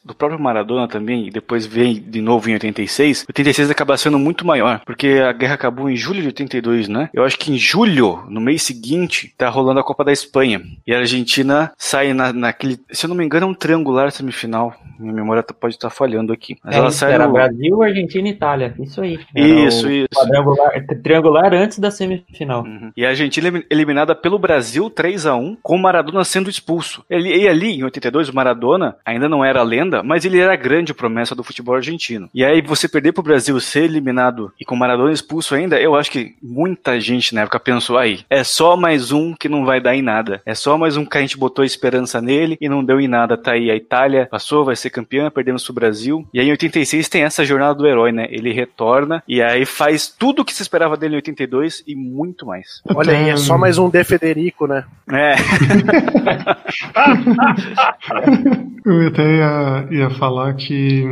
do 0.04 0.16
próprio 0.16 0.39
Maradona 0.39 0.88
também, 0.88 1.28
e 1.28 1.32
depois 1.32 1.66
vem 1.66 1.95
de 1.95 2.22
novo 2.22 2.49
em 2.49 2.54
86, 2.54 3.26
86 3.28 3.70
acaba 3.70 3.97
sendo 3.97 4.20
muito 4.20 4.45
maior, 4.45 4.82
porque 4.86 5.22
a 5.24 5.32
guerra 5.32 5.56
acabou 5.56 5.89
em 5.89 5.95
julho 5.95 6.22
de 6.22 6.28
82, 6.28 6.88
né? 6.88 7.10
Eu 7.14 7.24
acho 7.24 7.38
que 7.38 7.51
em 7.51 7.58
julho, 7.58 8.24
no 8.28 8.41
mês 8.41 8.64
seguinte, 8.64 9.34
tá 9.38 9.49
rolando 9.49 9.80
a 9.80 9.84
Copa 9.84 10.04
da 10.04 10.12
Espanha. 10.12 10.62
E 10.86 10.93
a 10.93 10.99
Argentina 10.99 11.72
sai 11.78 12.14
na, 12.14 12.32
naquele, 12.34 12.80
se 12.91 13.06
eu 13.06 13.10
não 13.10 13.16
me 13.16 13.26
engano, 13.26 13.45
é 13.45 13.49
um 13.49 13.54
triangular 13.54 14.12
semifinal. 14.12 14.74
Minha 14.99 15.14
memória 15.14 15.43
tá, 15.43 15.54
pode 15.54 15.76
estar 15.76 15.89
tá 15.89 15.95
falhando 15.95 16.32
aqui. 16.32 16.56
Mas 16.64 16.76
é, 16.76 16.80
ela 16.80 16.91
sai 16.91 17.14
era 17.14 17.28
no... 17.28 17.34
Brasil, 17.34 17.82
Argentina 17.82 18.28
e 18.28 18.32
Itália. 18.32 18.74
Isso 18.80 19.01
aí. 19.01 19.20
Isso, 19.36 19.89
isso. 19.89 20.08
Triangular, 20.28 20.86
triangular 21.04 21.54
antes 21.54 21.80
da 21.80 21.91
semifinal. 21.91 22.64
Uhum. 22.64 22.91
E 22.95 23.06
a 23.06 23.10
Argentina 23.10 23.64
eliminada 23.70 24.16
pelo 24.16 24.39
Brasil 24.39 24.89
3 24.89 25.26
a 25.26 25.36
1 25.36 25.58
com 25.62 25.76
o 25.76 25.82
Maradona 25.82 26.24
sendo 26.24 26.49
expulso. 26.49 27.04
Ele, 27.10 27.36
e 27.36 27.47
ali, 27.47 27.80
em 27.80 27.84
82, 27.84 28.30
o 28.30 28.36
Maradona 28.36 28.95
ainda 29.06 29.28
não 29.28 29.42
era 29.45 29.63
lenda, 29.63 30.03
mas 30.03 30.25
ele 30.25 30.39
era 30.39 30.53
a 30.53 30.57
grande 30.57 30.93
promessa 30.93 31.35
do 31.35 31.43
futebol 31.43 31.75
argentino. 31.75 32.29
E 32.33 32.43
aí 32.43 32.61
você 32.61 32.87
perder 32.87 33.11
pro 33.11 33.23
Brasil 33.23 33.59
ser 33.59 33.83
eliminado 33.83 34.51
e 34.59 34.65
com 34.65 34.75
o 34.75 34.77
Maradona 34.77 35.11
expulso 35.11 35.55
ainda, 35.55 35.79
eu 35.79 35.95
acho 35.95 36.11
que 36.11 36.35
muita 36.41 36.99
gente 36.99 37.33
na 37.33 37.41
época 37.41 37.59
pensou 37.59 37.97
aí, 37.97 38.21
é 38.29 38.43
só 38.43 38.75
mais 38.75 39.11
um 39.11 39.33
que 39.33 39.49
não 39.49 39.65
vai 39.65 39.81
dar 39.81 39.95
em 39.95 40.01
nada. 40.01 40.41
É 40.45 40.55
só 40.55 40.77
mais 40.77 40.97
um 40.97 41.05
que 41.05 41.17
a 41.17 41.21
gente 41.21 41.37
botou 41.37 41.63
esperança 41.63 42.21
nele 42.21 42.57
e 42.59 42.69
não 42.69 42.83
deu 42.83 42.99
em 42.99 43.07
nada. 43.07 43.37
Tá 43.37 43.53
aí, 43.53 43.69
a 43.69 43.75
Itália 43.75 44.27
passou, 44.29 44.65
vai 44.65 44.75
ser 44.75 44.89
campeã, 44.89 45.29
perdemos 45.29 45.63
pro 45.63 45.73
Brasil. 45.73 46.27
E 46.33 46.39
aí 46.39 46.47
em 46.47 46.51
86 46.51 47.09
tem 47.09 47.23
essa 47.23 47.45
jornada 47.45 47.75
do 47.75 47.87
herói, 47.87 48.11
né? 48.11 48.27
Ele 48.29 48.51
retorna 48.51 49.23
e 49.27 49.41
aí 49.41 49.65
faz 49.65 50.07
tudo 50.07 50.41
o 50.41 50.45
que 50.45 50.53
se 50.53 50.61
esperava 50.61 50.97
dele 50.97 51.13
em 51.13 51.17
82 51.17 51.83
e 51.87 51.95
muito 51.95 52.45
mais. 52.45 52.81
Olha 52.95 53.13
aí, 53.13 53.29
é 53.29 53.37
só 53.37 53.57
mais 53.57 53.77
um 53.77 53.89
De 53.89 54.03
Federico, 54.03 54.67
né? 54.67 54.83
É. 55.11 55.35
Ia, 59.34 59.88
ia 59.91 60.09
falar 60.11 60.53
que 60.55 61.03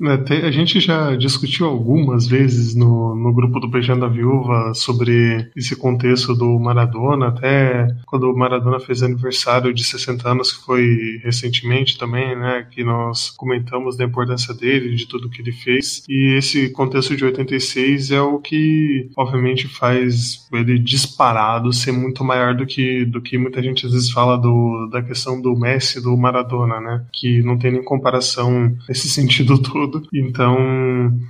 a 0.00 0.50
gente 0.50 0.78
já 0.78 1.16
discutiu 1.16 1.66
algumas 1.66 2.26
vezes 2.26 2.74
no, 2.74 3.14
no 3.14 3.32
grupo 3.32 3.58
do 3.58 3.68
Beijando 3.68 4.04
a 4.04 4.08
Viúva 4.08 4.74
sobre 4.74 5.50
esse 5.56 5.74
contexto 5.74 6.34
do 6.34 6.58
Maradona, 6.58 7.28
até 7.28 7.86
quando 8.04 8.30
o 8.30 8.36
Maradona 8.36 8.78
fez 8.78 9.02
aniversário 9.02 9.72
de 9.72 9.84
60 9.84 10.28
anos, 10.30 10.52
que 10.52 10.64
foi 10.64 11.20
recentemente 11.24 11.98
também, 11.98 12.36
né, 12.36 12.66
que 12.70 12.84
nós 12.84 13.30
comentamos 13.30 13.96
da 13.96 14.04
importância 14.04 14.52
dele, 14.52 14.94
de 14.94 15.06
tudo 15.06 15.30
que 15.30 15.40
ele 15.40 15.52
fez, 15.52 16.04
e 16.08 16.36
esse 16.36 16.68
contexto 16.70 17.16
de 17.16 17.24
86 17.24 18.10
é 18.10 18.20
o 18.20 18.38
que, 18.38 19.08
obviamente, 19.16 19.66
faz 19.66 20.46
ele 20.52 20.78
disparado 20.78 21.72
ser 21.72 21.92
muito 21.92 22.22
maior 22.22 22.54
do 22.54 22.66
que, 22.66 23.04
do 23.06 23.20
que 23.20 23.38
muita 23.38 23.62
gente 23.62 23.86
às 23.86 23.92
vezes 23.92 24.10
fala 24.10 24.36
do, 24.36 24.88
da 24.92 25.02
questão 25.02 25.40
do 25.40 25.56
Messi, 25.58 26.02
do 26.02 26.14
Maradona, 26.16 26.80
né, 26.80 27.04
que 27.12 27.42
não 27.42 27.56
tem 27.56 27.72
nem 27.72 27.82
comparação 27.82 28.76
nesse 28.88 29.08
sentido 29.16 29.58
todo. 29.58 29.85
Então, 30.12 30.56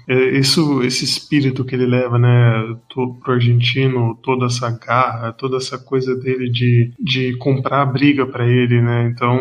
é, 0.09 0.38
isso, 0.38 0.82
esse 0.82 1.04
espírito 1.04 1.64
que 1.64 1.74
ele 1.74 1.86
leva, 1.86 2.18
né, 2.18 2.76
pro 2.92 3.18
argentino, 3.26 4.18
toda 4.22 4.46
essa 4.46 4.70
garra, 4.70 5.32
toda 5.32 5.57
essa 5.57 5.78
coisa 5.78 6.14
dele 6.16 6.48
de, 6.50 6.92
de 6.98 7.36
comprar 7.36 7.84
briga 7.86 8.26
para 8.26 8.46
ele, 8.46 8.80
né, 8.80 9.11
então 9.12 9.38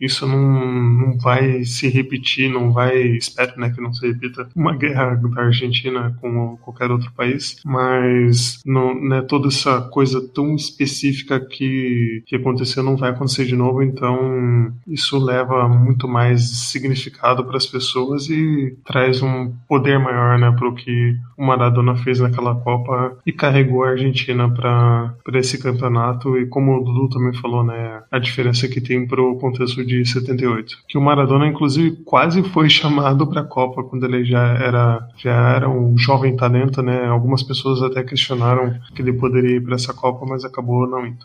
isso 0.00 0.26
não, 0.26 0.82
não 0.92 1.18
vai 1.18 1.64
se 1.64 1.88
repetir, 1.88 2.50
não 2.50 2.72
vai, 2.72 2.98
espero, 3.16 3.58
né, 3.60 3.70
que 3.70 3.80
não 3.80 3.92
se 3.92 4.06
repita 4.06 4.48
uma 4.54 4.76
guerra 4.76 5.14
da 5.14 5.42
Argentina 5.42 6.16
com 6.20 6.56
qualquer 6.58 6.90
outro 6.90 7.12
país, 7.12 7.56
mas 7.64 8.60
não, 8.64 8.94
né, 8.94 9.22
toda 9.22 9.48
essa 9.48 9.80
coisa 9.80 10.20
tão 10.34 10.54
específica 10.54 11.40
que, 11.40 12.22
que 12.26 12.36
aconteceu 12.36 12.82
não 12.82 12.96
vai 12.96 13.10
acontecer 13.10 13.44
de 13.44 13.56
novo, 13.56 13.82
então 13.82 14.72
isso 14.86 15.18
leva 15.18 15.68
muito 15.68 16.08
mais 16.08 16.70
significado 16.70 17.44
para 17.44 17.56
as 17.56 17.66
pessoas 17.66 18.28
e 18.28 18.47
traz 18.84 19.22
um 19.22 19.52
poder 19.68 19.98
maior, 19.98 20.38
né, 20.38 20.50
para 20.56 20.68
o 20.68 20.74
que 20.74 21.16
o 21.36 21.46
Maradona 21.46 21.96
fez 21.96 22.20
naquela 22.20 22.54
Copa 22.54 23.16
e 23.24 23.32
carregou 23.32 23.84
a 23.84 23.90
Argentina 23.90 24.48
para 24.48 25.38
esse 25.38 25.60
campeonato. 25.60 26.36
E 26.36 26.46
como 26.46 26.76
o 26.76 26.84
Dudu 26.84 27.08
também 27.08 27.34
falou, 27.34 27.64
né, 27.64 28.02
a 28.10 28.18
diferença 28.18 28.68
que 28.68 28.80
tem 28.80 29.06
para 29.06 29.22
o 29.22 29.38
contexto 29.38 29.84
de 29.84 30.04
78, 30.04 30.78
que 30.88 30.98
o 30.98 31.00
Maradona 31.00 31.46
inclusive 31.46 31.96
quase 32.04 32.42
foi 32.42 32.68
chamado 32.70 33.26
para 33.26 33.42
a 33.42 33.44
Copa 33.44 33.82
quando 33.84 34.04
ele 34.04 34.24
já 34.24 34.46
era 34.54 35.08
já 35.16 35.54
era 35.56 35.68
um 35.68 35.96
jovem 35.96 36.36
talento, 36.36 36.82
né, 36.82 37.06
algumas 37.06 37.42
pessoas 37.42 37.82
até 37.82 38.02
questionaram 38.02 38.74
que 38.94 39.02
ele 39.02 39.12
poderia 39.12 39.56
ir 39.56 39.62
para 39.62 39.74
essa 39.74 39.94
Copa, 39.94 40.26
mas 40.26 40.44
acabou 40.44 40.86
não 40.88 41.06
indo. 41.06 41.24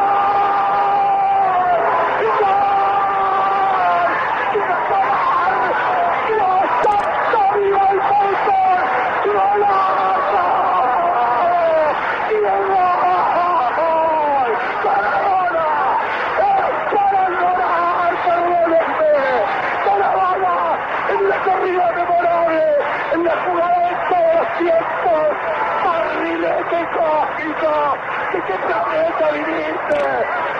Planeta 29.21 29.31
viniste, 29.31 30.01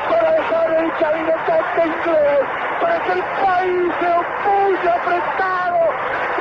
para 0.10 0.32
dejar 0.32 0.72
el 0.74 0.98
chavinetante 1.00 1.82
inglés, 1.86 2.42
para 2.80 3.00
que 3.00 3.12
el 3.14 3.24
país 3.44 3.94
se 4.00 4.08
opulle 4.08 4.90
apretado, 4.90 5.80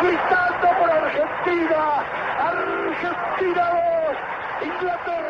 gritando 0.03 0.69
por 0.79 0.91
Argentina, 0.91 1.83
Argentina 2.39 3.65
2, 4.61 4.69
Inglaterra 4.69 5.30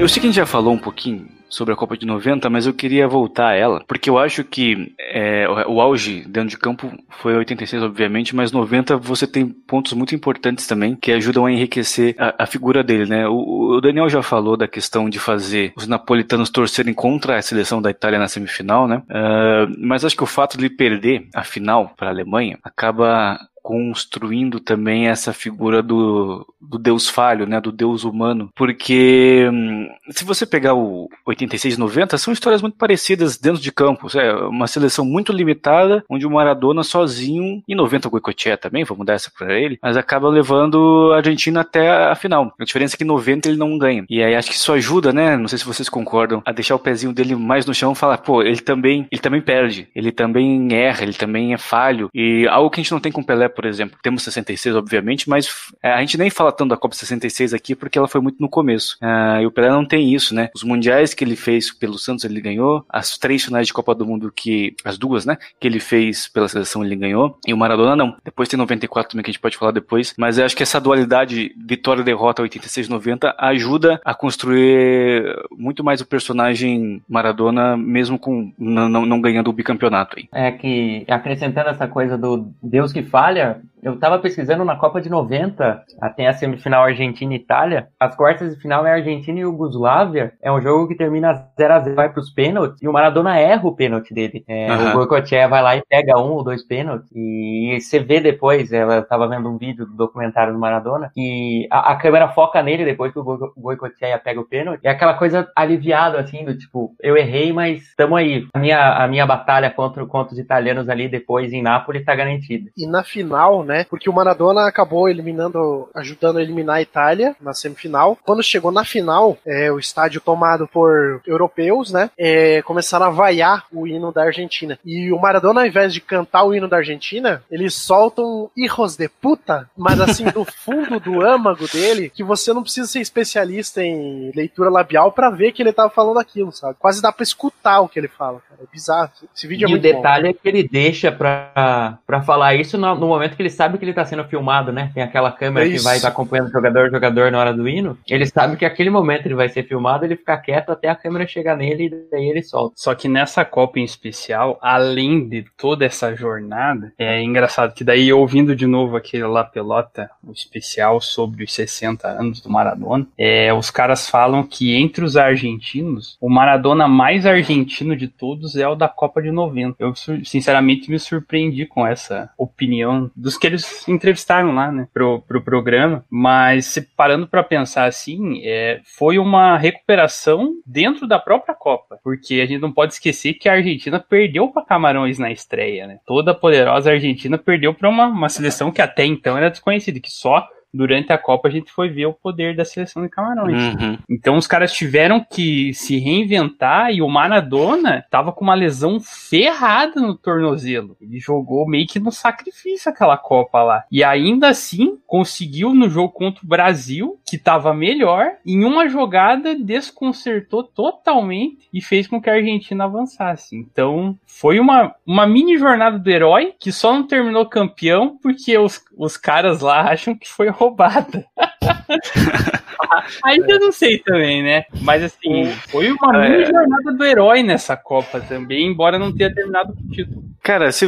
Eu 0.00 0.08
sei 0.08 0.18
que 0.18 0.26
a 0.26 0.30
gente 0.30 0.36
já 0.36 0.46
falou 0.46 0.72
um 0.72 0.78
pouquinho 0.78 1.28
sobre 1.46 1.74
a 1.74 1.76
Copa 1.76 1.94
de 1.94 2.06
90, 2.06 2.48
mas 2.48 2.64
eu 2.64 2.72
queria 2.72 3.06
voltar 3.06 3.48
a 3.48 3.54
ela, 3.54 3.84
porque 3.86 4.08
eu 4.08 4.16
acho 4.16 4.42
que 4.44 4.94
é, 4.98 5.46
o 5.66 5.78
auge 5.78 6.24
dentro 6.26 6.48
de 6.48 6.56
campo 6.56 6.90
foi 7.10 7.36
86, 7.36 7.82
obviamente, 7.82 8.34
mas 8.34 8.50
90 8.50 8.96
você 8.96 9.26
tem 9.26 9.46
pontos 9.46 9.92
muito 9.92 10.14
importantes 10.14 10.66
também 10.66 10.96
que 10.96 11.12
ajudam 11.12 11.44
a 11.44 11.52
enriquecer 11.52 12.14
a, 12.16 12.44
a 12.44 12.46
figura 12.46 12.82
dele, 12.82 13.04
né? 13.04 13.28
O, 13.28 13.76
o 13.76 13.80
Daniel 13.80 14.08
já 14.08 14.22
falou 14.22 14.56
da 14.56 14.66
questão 14.66 15.10
de 15.10 15.18
fazer 15.18 15.74
os 15.76 15.86
napolitanos 15.86 16.48
torcerem 16.48 16.94
contra 16.94 17.36
a 17.36 17.42
seleção 17.42 17.82
da 17.82 17.90
Itália 17.90 18.18
na 18.18 18.28
semifinal, 18.28 18.88
né? 18.88 19.02
Ah, 19.10 19.66
mas 19.76 20.04
acho 20.04 20.16
que 20.16 20.22
o 20.22 20.26
fato 20.26 20.56
de 20.56 20.64
ele 20.64 20.74
perder 20.74 21.28
a 21.34 21.44
final 21.44 21.92
para 21.96 22.08
a 22.08 22.12
Alemanha 22.12 22.58
acaba 22.62 23.38
construindo 23.62 24.60
também 24.60 25.08
essa 25.08 25.32
figura 25.32 25.82
do, 25.82 26.46
do 26.60 26.78
Deus 26.78 27.08
falho, 27.08 27.46
né, 27.46 27.60
do 27.60 27.72
Deus 27.72 28.04
humano, 28.04 28.50
porque 28.54 29.48
hum, 29.52 29.88
se 30.10 30.24
você 30.24 30.46
pegar 30.46 30.74
o 30.74 31.08
86 31.26 31.74
e 31.74 31.78
90, 31.78 32.18
são 32.18 32.32
histórias 32.32 32.62
muito 32.62 32.76
parecidas 32.76 33.38
dentro 33.38 33.60
de 33.60 33.72
campo, 33.72 34.08
é 34.18 34.32
uma 34.46 34.66
seleção 34.66 35.04
muito 35.04 35.32
limitada, 35.32 36.04
onde 36.08 36.26
o 36.26 36.30
Maradona 36.30 36.82
sozinho, 36.82 37.62
e 37.66 37.74
90 37.74 38.08
o 38.08 38.10
Goicoechea 38.10 38.56
também, 38.56 38.84
vamos 38.84 39.06
dar 39.06 39.14
essa 39.14 39.30
para 39.36 39.58
ele, 39.58 39.78
mas 39.82 39.96
acaba 39.96 40.28
levando 40.28 41.10
a 41.12 41.16
Argentina 41.16 41.60
até 41.60 41.90
a 41.90 42.14
final. 42.14 42.52
A 42.58 42.64
diferença 42.64 42.96
é 42.96 42.98
que 42.98 43.04
90 43.04 43.48
ele 43.48 43.58
não 43.58 43.78
ganha. 43.78 44.04
E 44.08 44.22
aí 44.22 44.34
acho 44.34 44.48
que 44.48 44.56
isso 44.56 44.72
ajuda, 44.72 45.12
né, 45.12 45.36
não 45.36 45.48
sei 45.48 45.58
se 45.58 45.64
vocês 45.64 45.88
concordam, 45.88 46.42
a 46.44 46.52
deixar 46.52 46.74
o 46.74 46.78
pezinho 46.78 47.12
dele 47.12 47.34
mais 47.34 47.66
no 47.66 47.74
chão 47.74 47.94
falar, 47.94 48.18
pô, 48.18 48.42
ele 48.42 48.60
também, 48.60 49.06
ele 49.10 49.20
também 49.20 49.40
perde, 49.40 49.88
ele 49.94 50.12
também 50.12 50.72
erra, 50.72 51.02
ele 51.02 51.14
também 51.14 51.54
é 51.54 51.58
falho, 51.58 52.10
e 52.14 52.46
algo 52.48 52.70
que 52.70 52.80
a 52.80 52.82
gente 52.82 52.92
não 52.92 53.00
tem 53.00 53.12
com 53.12 53.20
o 53.20 53.24
Pelé, 53.24 53.49
por 53.50 53.64
exemplo. 53.64 53.98
Temos 54.02 54.22
66, 54.22 54.76
obviamente, 54.76 55.28
mas 55.28 55.48
é, 55.82 55.92
a 55.92 56.00
gente 56.00 56.16
nem 56.16 56.30
fala 56.30 56.52
tanto 56.52 56.70
da 56.70 56.76
Copa 56.76 56.94
66 56.94 57.54
aqui 57.54 57.74
porque 57.74 57.98
ela 57.98 58.08
foi 58.08 58.20
muito 58.20 58.40
no 58.40 58.48
começo. 58.48 58.96
Ah, 59.00 59.40
e 59.42 59.46
o 59.46 59.50
Pelé 59.50 59.70
não 59.70 59.84
tem 59.84 60.14
isso, 60.14 60.34
né? 60.34 60.50
Os 60.54 60.62
mundiais 60.62 61.14
que 61.14 61.24
ele 61.24 61.36
fez 61.36 61.72
pelo 61.72 61.98
Santos 61.98 62.24
ele 62.24 62.40
ganhou, 62.40 62.84
as 62.88 63.18
três 63.18 63.44
finais 63.44 63.66
de 63.66 63.72
Copa 63.72 63.94
do 63.94 64.06
Mundo 64.06 64.32
que 64.34 64.74
as 64.84 64.98
duas, 64.98 65.24
né, 65.26 65.36
que 65.58 65.66
ele 65.66 65.80
fez 65.80 66.28
pela 66.28 66.48
seleção 66.48 66.84
ele 66.84 66.96
ganhou, 66.96 67.38
e 67.46 67.52
o 67.52 67.56
Maradona 67.56 67.96
não. 67.96 68.16
Depois 68.24 68.48
tem 68.48 68.58
94 68.58 69.10
também 69.10 69.24
que 69.24 69.30
a 69.30 69.32
gente 69.32 69.40
pode 69.40 69.56
falar 69.56 69.72
depois, 69.72 70.14
mas 70.16 70.38
eu 70.38 70.44
acho 70.44 70.56
que 70.56 70.62
essa 70.62 70.80
dualidade 70.80 71.54
vitória 71.56 72.02
derrota 72.02 72.42
86 72.42 72.88
90 72.88 73.34
ajuda 73.38 74.00
a 74.04 74.14
construir 74.14 75.36
muito 75.56 75.82
mais 75.82 76.00
o 76.00 76.06
personagem 76.06 77.02
Maradona 77.08 77.76
mesmo 77.76 78.18
com 78.18 78.52
não, 78.58 78.88
não 78.88 79.20
ganhando 79.20 79.48
o 79.48 79.52
bicampeonato 79.52 80.16
aí. 80.18 80.28
É 80.32 80.50
que, 80.50 81.04
acrescentando 81.08 81.70
essa 81.70 81.86
coisa 81.86 82.16
do 82.16 82.50
Deus 82.62 82.92
que 82.92 83.02
falha, 83.02 83.39
olha, 83.40 83.60
eu 83.82 83.98
tava 83.98 84.18
pesquisando 84.18 84.64
na 84.64 84.76
Copa 84.76 85.00
de 85.00 85.08
90, 85.10 85.82
tem 86.16 86.26
a 86.28 86.32
semifinal 86.32 86.84
Argentina 86.84 87.32
e 87.32 87.36
Itália. 87.36 87.88
As 87.98 88.14
quartas 88.14 88.54
de 88.54 88.60
final 88.60 88.86
é 88.86 88.92
Argentina 88.92 89.38
e 89.38 89.42
Yugoslávia. 89.42 90.32
É 90.42 90.50
um 90.50 90.60
jogo 90.60 90.88
que 90.88 90.94
termina 90.96 91.32
0x0, 91.58 91.94
vai 91.94 92.12
pros 92.12 92.30
pênaltis, 92.30 92.82
e 92.82 92.88
o 92.88 92.92
Maradona 92.92 93.38
erra 93.38 93.66
o 93.66 93.74
pênalti 93.74 94.12
dele. 94.12 94.44
É, 94.48 94.68
Aham. 94.70 94.90
O 94.90 94.92
Goicoechea 94.94 95.48
vai 95.48 95.62
lá 95.62 95.76
e 95.76 95.82
pega 95.88 96.18
um 96.18 96.32
ou 96.32 96.44
dois 96.44 96.62
pênaltis. 96.66 97.08
E 97.14 97.78
você 97.80 97.98
vê 98.00 98.20
depois, 98.20 98.72
ela- 98.72 98.96
eu 98.96 99.06
tava 99.06 99.28
vendo 99.28 99.48
um 99.48 99.56
vídeo 99.58 99.86
do 99.86 99.94
documentário 99.94 100.52
do 100.52 100.58
Maradona, 100.58 101.10
que 101.14 101.66
a, 101.70 101.92
a 101.92 101.96
câmera 101.96 102.28
foca 102.28 102.62
nele 102.62 102.84
depois 102.84 103.12
que 103.12 103.18
o 103.18 103.24
Goi- 103.24 103.50
Goicoechea 103.56 104.18
pega 104.18 104.40
o 104.40 104.44
pênalti. 104.48 104.80
E 104.84 104.88
é 104.88 104.90
aquela 104.90 105.14
coisa 105.14 105.48
aliviado, 105.56 106.16
assim, 106.16 106.44
do 106.44 106.56
tipo, 106.56 106.94
eu 107.02 107.16
errei, 107.16 107.52
mas 107.52 107.94
tamo 107.96 108.16
aí. 108.16 108.46
A 108.54 108.58
minha, 108.58 109.04
a 109.04 109.08
minha 109.08 109.26
batalha 109.26 109.70
contra, 109.70 110.04
contra 110.06 110.32
os 110.34 110.38
italianos 110.38 110.88
ali 110.88 111.08
depois 111.08 111.52
em 111.52 111.62
Nápoles 111.62 112.04
tá 112.04 112.14
garantida. 112.14 112.70
E 112.76 112.86
na 112.86 113.02
final, 113.04 113.62
né? 113.64 113.69
Porque 113.88 114.08
o 114.08 114.12
Maradona 114.12 114.66
acabou 114.66 115.08
eliminando, 115.08 115.88
ajudando 115.94 116.38
a 116.38 116.42
eliminar 116.42 116.76
a 116.76 116.82
Itália 116.82 117.34
na 117.40 117.52
semifinal. 117.52 118.16
Quando 118.24 118.42
chegou 118.42 118.70
na 118.70 118.84
final, 118.84 119.36
é, 119.46 119.70
o 119.72 119.78
estádio 119.78 120.20
tomado 120.20 120.68
por 120.68 121.20
europeus, 121.26 121.90
né? 121.90 122.10
é, 122.18 122.62
começaram 122.62 123.06
a 123.06 123.10
vaiar 123.10 123.64
o 123.72 123.86
hino 123.86 124.12
da 124.12 124.24
Argentina. 124.24 124.78
E 124.84 125.10
o 125.10 125.18
Maradona, 125.18 125.62
ao 125.62 125.66
invés 125.66 125.92
de 125.92 126.00
cantar 126.00 126.44
o 126.44 126.54
hino 126.54 126.68
da 126.68 126.76
Argentina, 126.76 127.42
eles 127.50 127.74
soltam 127.74 128.50
hijos 128.56 128.96
de 128.96 129.08
puta, 129.08 129.68
mas 129.76 130.00
assim, 130.00 130.24
do 130.24 130.44
fundo 130.64 131.00
do 131.00 131.24
âmago 131.24 131.66
dele, 131.68 132.10
que 132.10 132.22
você 132.22 132.52
não 132.52 132.62
precisa 132.62 132.86
ser 132.86 133.00
especialista 133.00 133.82
em 133.82 134.30
leitura 134.34 134.70
labial 134.70 135.12
pra 135.12 135.30
ver 135.30 135.52
que 135.52 135.62
ele 135.62 135.72
tava 135.72 135.88
falando 135.90 136.18
aquilo, 136.18 136.52
sabe? 136.52 136.76
Quase 136.78 137.00
dá 137.00 137.10
pra 137.10 137.22
escutar 137.22 137.80
o 137.80 137.88
que 137.88 137.98
ele 137.98 138.08
fala, 138.08 138.40
cara. 138.48 138.60
É 138.62 138.66
bizarro. 138.70 139.10
Esse 139.34 139.46
vídeo 139.46 139.64
é 139.64 139.68
e 139.68 139.68
o 139.68 139.70
muito 139.70 139.82
bom. 139.82 139.96
detalhe 139.96 140.28
é 140.28 140.32
que 140.32 140.46
ele 140.48 140.68
deixa 140.68 141.10
pra, 141.10 141.98
pra 142.06 142.20
falar 142.20 142.54
isso 142.54 142.76
no, 142.76 142.94
no 142.94 143.08
momento 143.08 143.34
que 143.34 143.42
ele 143.42 143.48
sabe 143.60 143.76
que 143.76 143.84
ele 143.84 143.92
tá 143.92 144.06
sendo 144.06 144.24
filmado, 144.24 144.72
né? 144.72 144.90
Tem 144.94 145.02
aquela 145.02 145.30
câmera 145.30 145.68
É 145.68 145.70
que 145.70 145.78
vai 145.80 145.98
acompanhando 145.98 146.48
o 146.48 146.50
jogador, 146.50 146.88
o 146.88 146.90
jogador 146.90 147.30
na 147.30 147.38
hora 147.38 147.52
do 147.52 147.68
hino. 147.68 147.98
Ele 148.08 148.24
sabe 148.24 148.56
que 148.56 148.64
aquele 148.64 148.88
momento 148.88 149.26
ele 149.26 149.34
vai 149.34 149.50
ser 149.50 149.64
filmado, 149.64 150.02
ele 150.02 150.16
fica 150.16 150.34
quieto 150.38 150.70
até 150.70 150.88
a 150.88 150.94
câmera 150.94 151.26
chegar 151.26 151.58
nele 151.58 151.84
e 151.84 152.10
daí 152.10 152.30
ele 152.30 152.42
solta. 152.42 152.72
Só 152.74 152.94
que 152.94 153.06
nessa 153.06 153.44
Copa 153.44 153.78
em 153.78 153.84
especial, 153.84 154.58
além 154.62 155.28
de 155.28 155.44
toda 155.58 155.84
essa 155.84 156.16
jornada, 156.16 156.90
é 156.98 157.22
engraçado 157.22 157.74
que 157.74 157.84
daí 157.84 158.10
ouvindo 158.10 158.56
de 158.56 158.66
novo 158.66 158.96
aquele 158.96 159.24
lá 159.24 159.44
pelota, 159.44 160.08
o 160.26 160.32
especial 160.32 160.98
sobre 160.98 161.44
os 161.44 161.52
60 161.52 162.08
anos 162.08 162.40
do 162.40 162.48
Maradona, 162.48 163.06
é, 163.18 163.52
os 163.52 163.70
caras 163.70 164.08
falam 164.08 164.42
que 164.42 164.74
entre 164.74 165.04
os 165.04 165.18
argentinos, 165.18 166.16
o 166.18 166.30
Maradona 166.30 166.88
mais 166.88 167.26
argentino 167.26 167.94
de 167.94 168.08
todos 168.08 168.56
é 168.56 168.66
o 168.66 168.74
da 168.74 168.88
Copa 168.88 169.20
de 169.20 169.30
90. 169.30 169.76
Eu 169.78 169.92
sinceramente 170.24 170.90
me 170.90 170.98
surpreendi 170.98 171.66
com 171.66 171.86
essa 171.86 172.30
opinião 172.38 173.10
dos 173.14 173.36
que 173.36 173.49
eles 173.50 173.86
entrevistaram 173.88 174.54
lá, 174.54 174.70
né, 174.70 174.86
pro, 174.92 175.20
pro 175.20 175.42
programa, 175.42 176.04
mas 176.10 176.66
se 176.66 176.82
parando 176.82 177.26
pra 177.26 177.42
pensar 177.42 177.84
assim, 177.84 178.40
é, 178.44 178.80
foi 178.84 179.18
uma 179.18 179.56
recuperação 179.56 180.54
dentro 180.66 181.06
da 181.06 181.18
própria 181.18 181.54
Copa, 181.54 181.98
porque 182.02 182.40
a 182.40 182.46
gente 182.46 182.60
não 182.60 182.72
pode 182.72 182.94
esquecer 182.94 183.34
que 183.34 183.48
a 183.48 183.52
Argentina 183.52 183.98
perdeu 184.00 184.48
para 184.48 184.64
Camarões 184.64 185.18
na 185.18 185.30
estreia, 185.30 185.86
né? 185.86 185.98
Toda 186.06 186.30
a 186.30 186.34
poderosa 186.34 186.90
Argentina 186.90 187.36
perdeu 187.36 187.74
para 187.74 187.88
uma, 187.88 188.06
uma 188.06 188.28
seleção 188.28 188.70
que 188.70 188.80
até 188.80 189.04
então 189.04 189.36
era 189.36 189.50
desconhecida, 189.50 190.00
que 190.00 190.10
só 190.10 190.46
durante 190.72 191.12
a 191.12 191.18
Copa 191.18 191.48
a 191.48 191.50
gente 191.50 191.70
foi 191.70 191.88
ver 191.88 192.06
o 192.06 192.12
poder 192.12 192.56
da 192.56 192.64
seleção 192.64 193.02
de 193.02 193.08
Camarões. 193.08 193.74
Uhum. 193.74 193.98
Então 194.08 194.36
os 194.36 194.46
caras 194.46 194.72
tiveram 194.72 195.24
que 195.24 195.72
se 195.74 195.98
reinventar 195.98 196.92
e 196.92 197.02
o 197.02 197.08
Maradona 197.08 198.04
tava 198.10 198.32
com 198.32 198.44
uma 198.44 198.54
lesão 198.54 198.98
ferrada 199.00 200.00
no 200.00 200.14
tornozelo. 200.14 200.96
Ele 201.00 201.18
jogou 201.18 201.66
meio 201.68 201.86
que 201.86 201.98
no 201.98 202.12
sacrifício 202.12 202.90
aquela 202.90 203.16
Copa 203.16 203.62
lá. 203.62 203.84
E 203.90 204.02
ainda 204.02 204.48
assim 204.48 204.98
conseguiu 205.06 205.74
no 205.74 205.88
jogo 205.88 206.12
contra 206.12 206.44
o 206.44 206.48
Brasil, 206.48 207.18
que 207.26 207.38
tava 207.38 207.74
melhor, 207.74 208.32
em 208.46 208.64
uma 208.64 208.88
jogada 208.88 209.54
desconcertou 209.54 210.62
totalmente 210.62 211.68
e 211.72 211.80
fez 211.80 212.06
com 212.06 212.20
que 212.20 212.30
a 212.30 212.34
Argentina 212.34 212.84
avançasse. 212.84 213.56
Então 213.56 214.16
foi 214.26 214.58
uma, 214.60 214.94
uma 215.06 215.26
mini 215.26 215.58
jornada 215.58 215.98
do 215.98 216.10
herói 216.10 216.54
que 216.58 216.72
só 216.72 216.92
não 216.92 217.06
terminou 217.06 217.46
campeão 217.46 218.18
porque 218.22 218.56
os, 218.56 218.82
os 218.96 219.16
caras 219.16 219.60
lá 219.60 219.90
acham 219.90 220.14
que 220.14 220.28
foi 220.28 220.48
roubada. 220.60 221.24
Aí 223.24 223.38
eu 223.48 223.58
não 223.58 223.72
sei 223.72 223.98
também, 223.98 224.42
né? 224.42 224.64
Mas 224.82 225.02
assim, 225.02 225.46
foi 225.70 225.90
uma 225.90 226.24
É. 226.26 226.44
jornada 226.44 226.92
do 226.92 227.04
herói 227.04 227.42
nessa 227.42 227.76
Copa 227.76 228.20
também, 228.20 228.66
embora 228.66 228.98
não 228.98 229.14
tenha 229.14 229.32
terminado 229.34 229.72
com 229.74 229.80
o 229.82 229.88
título. 229.90 230.22
Cara, 230.42 230.72
se, 230.72 230.86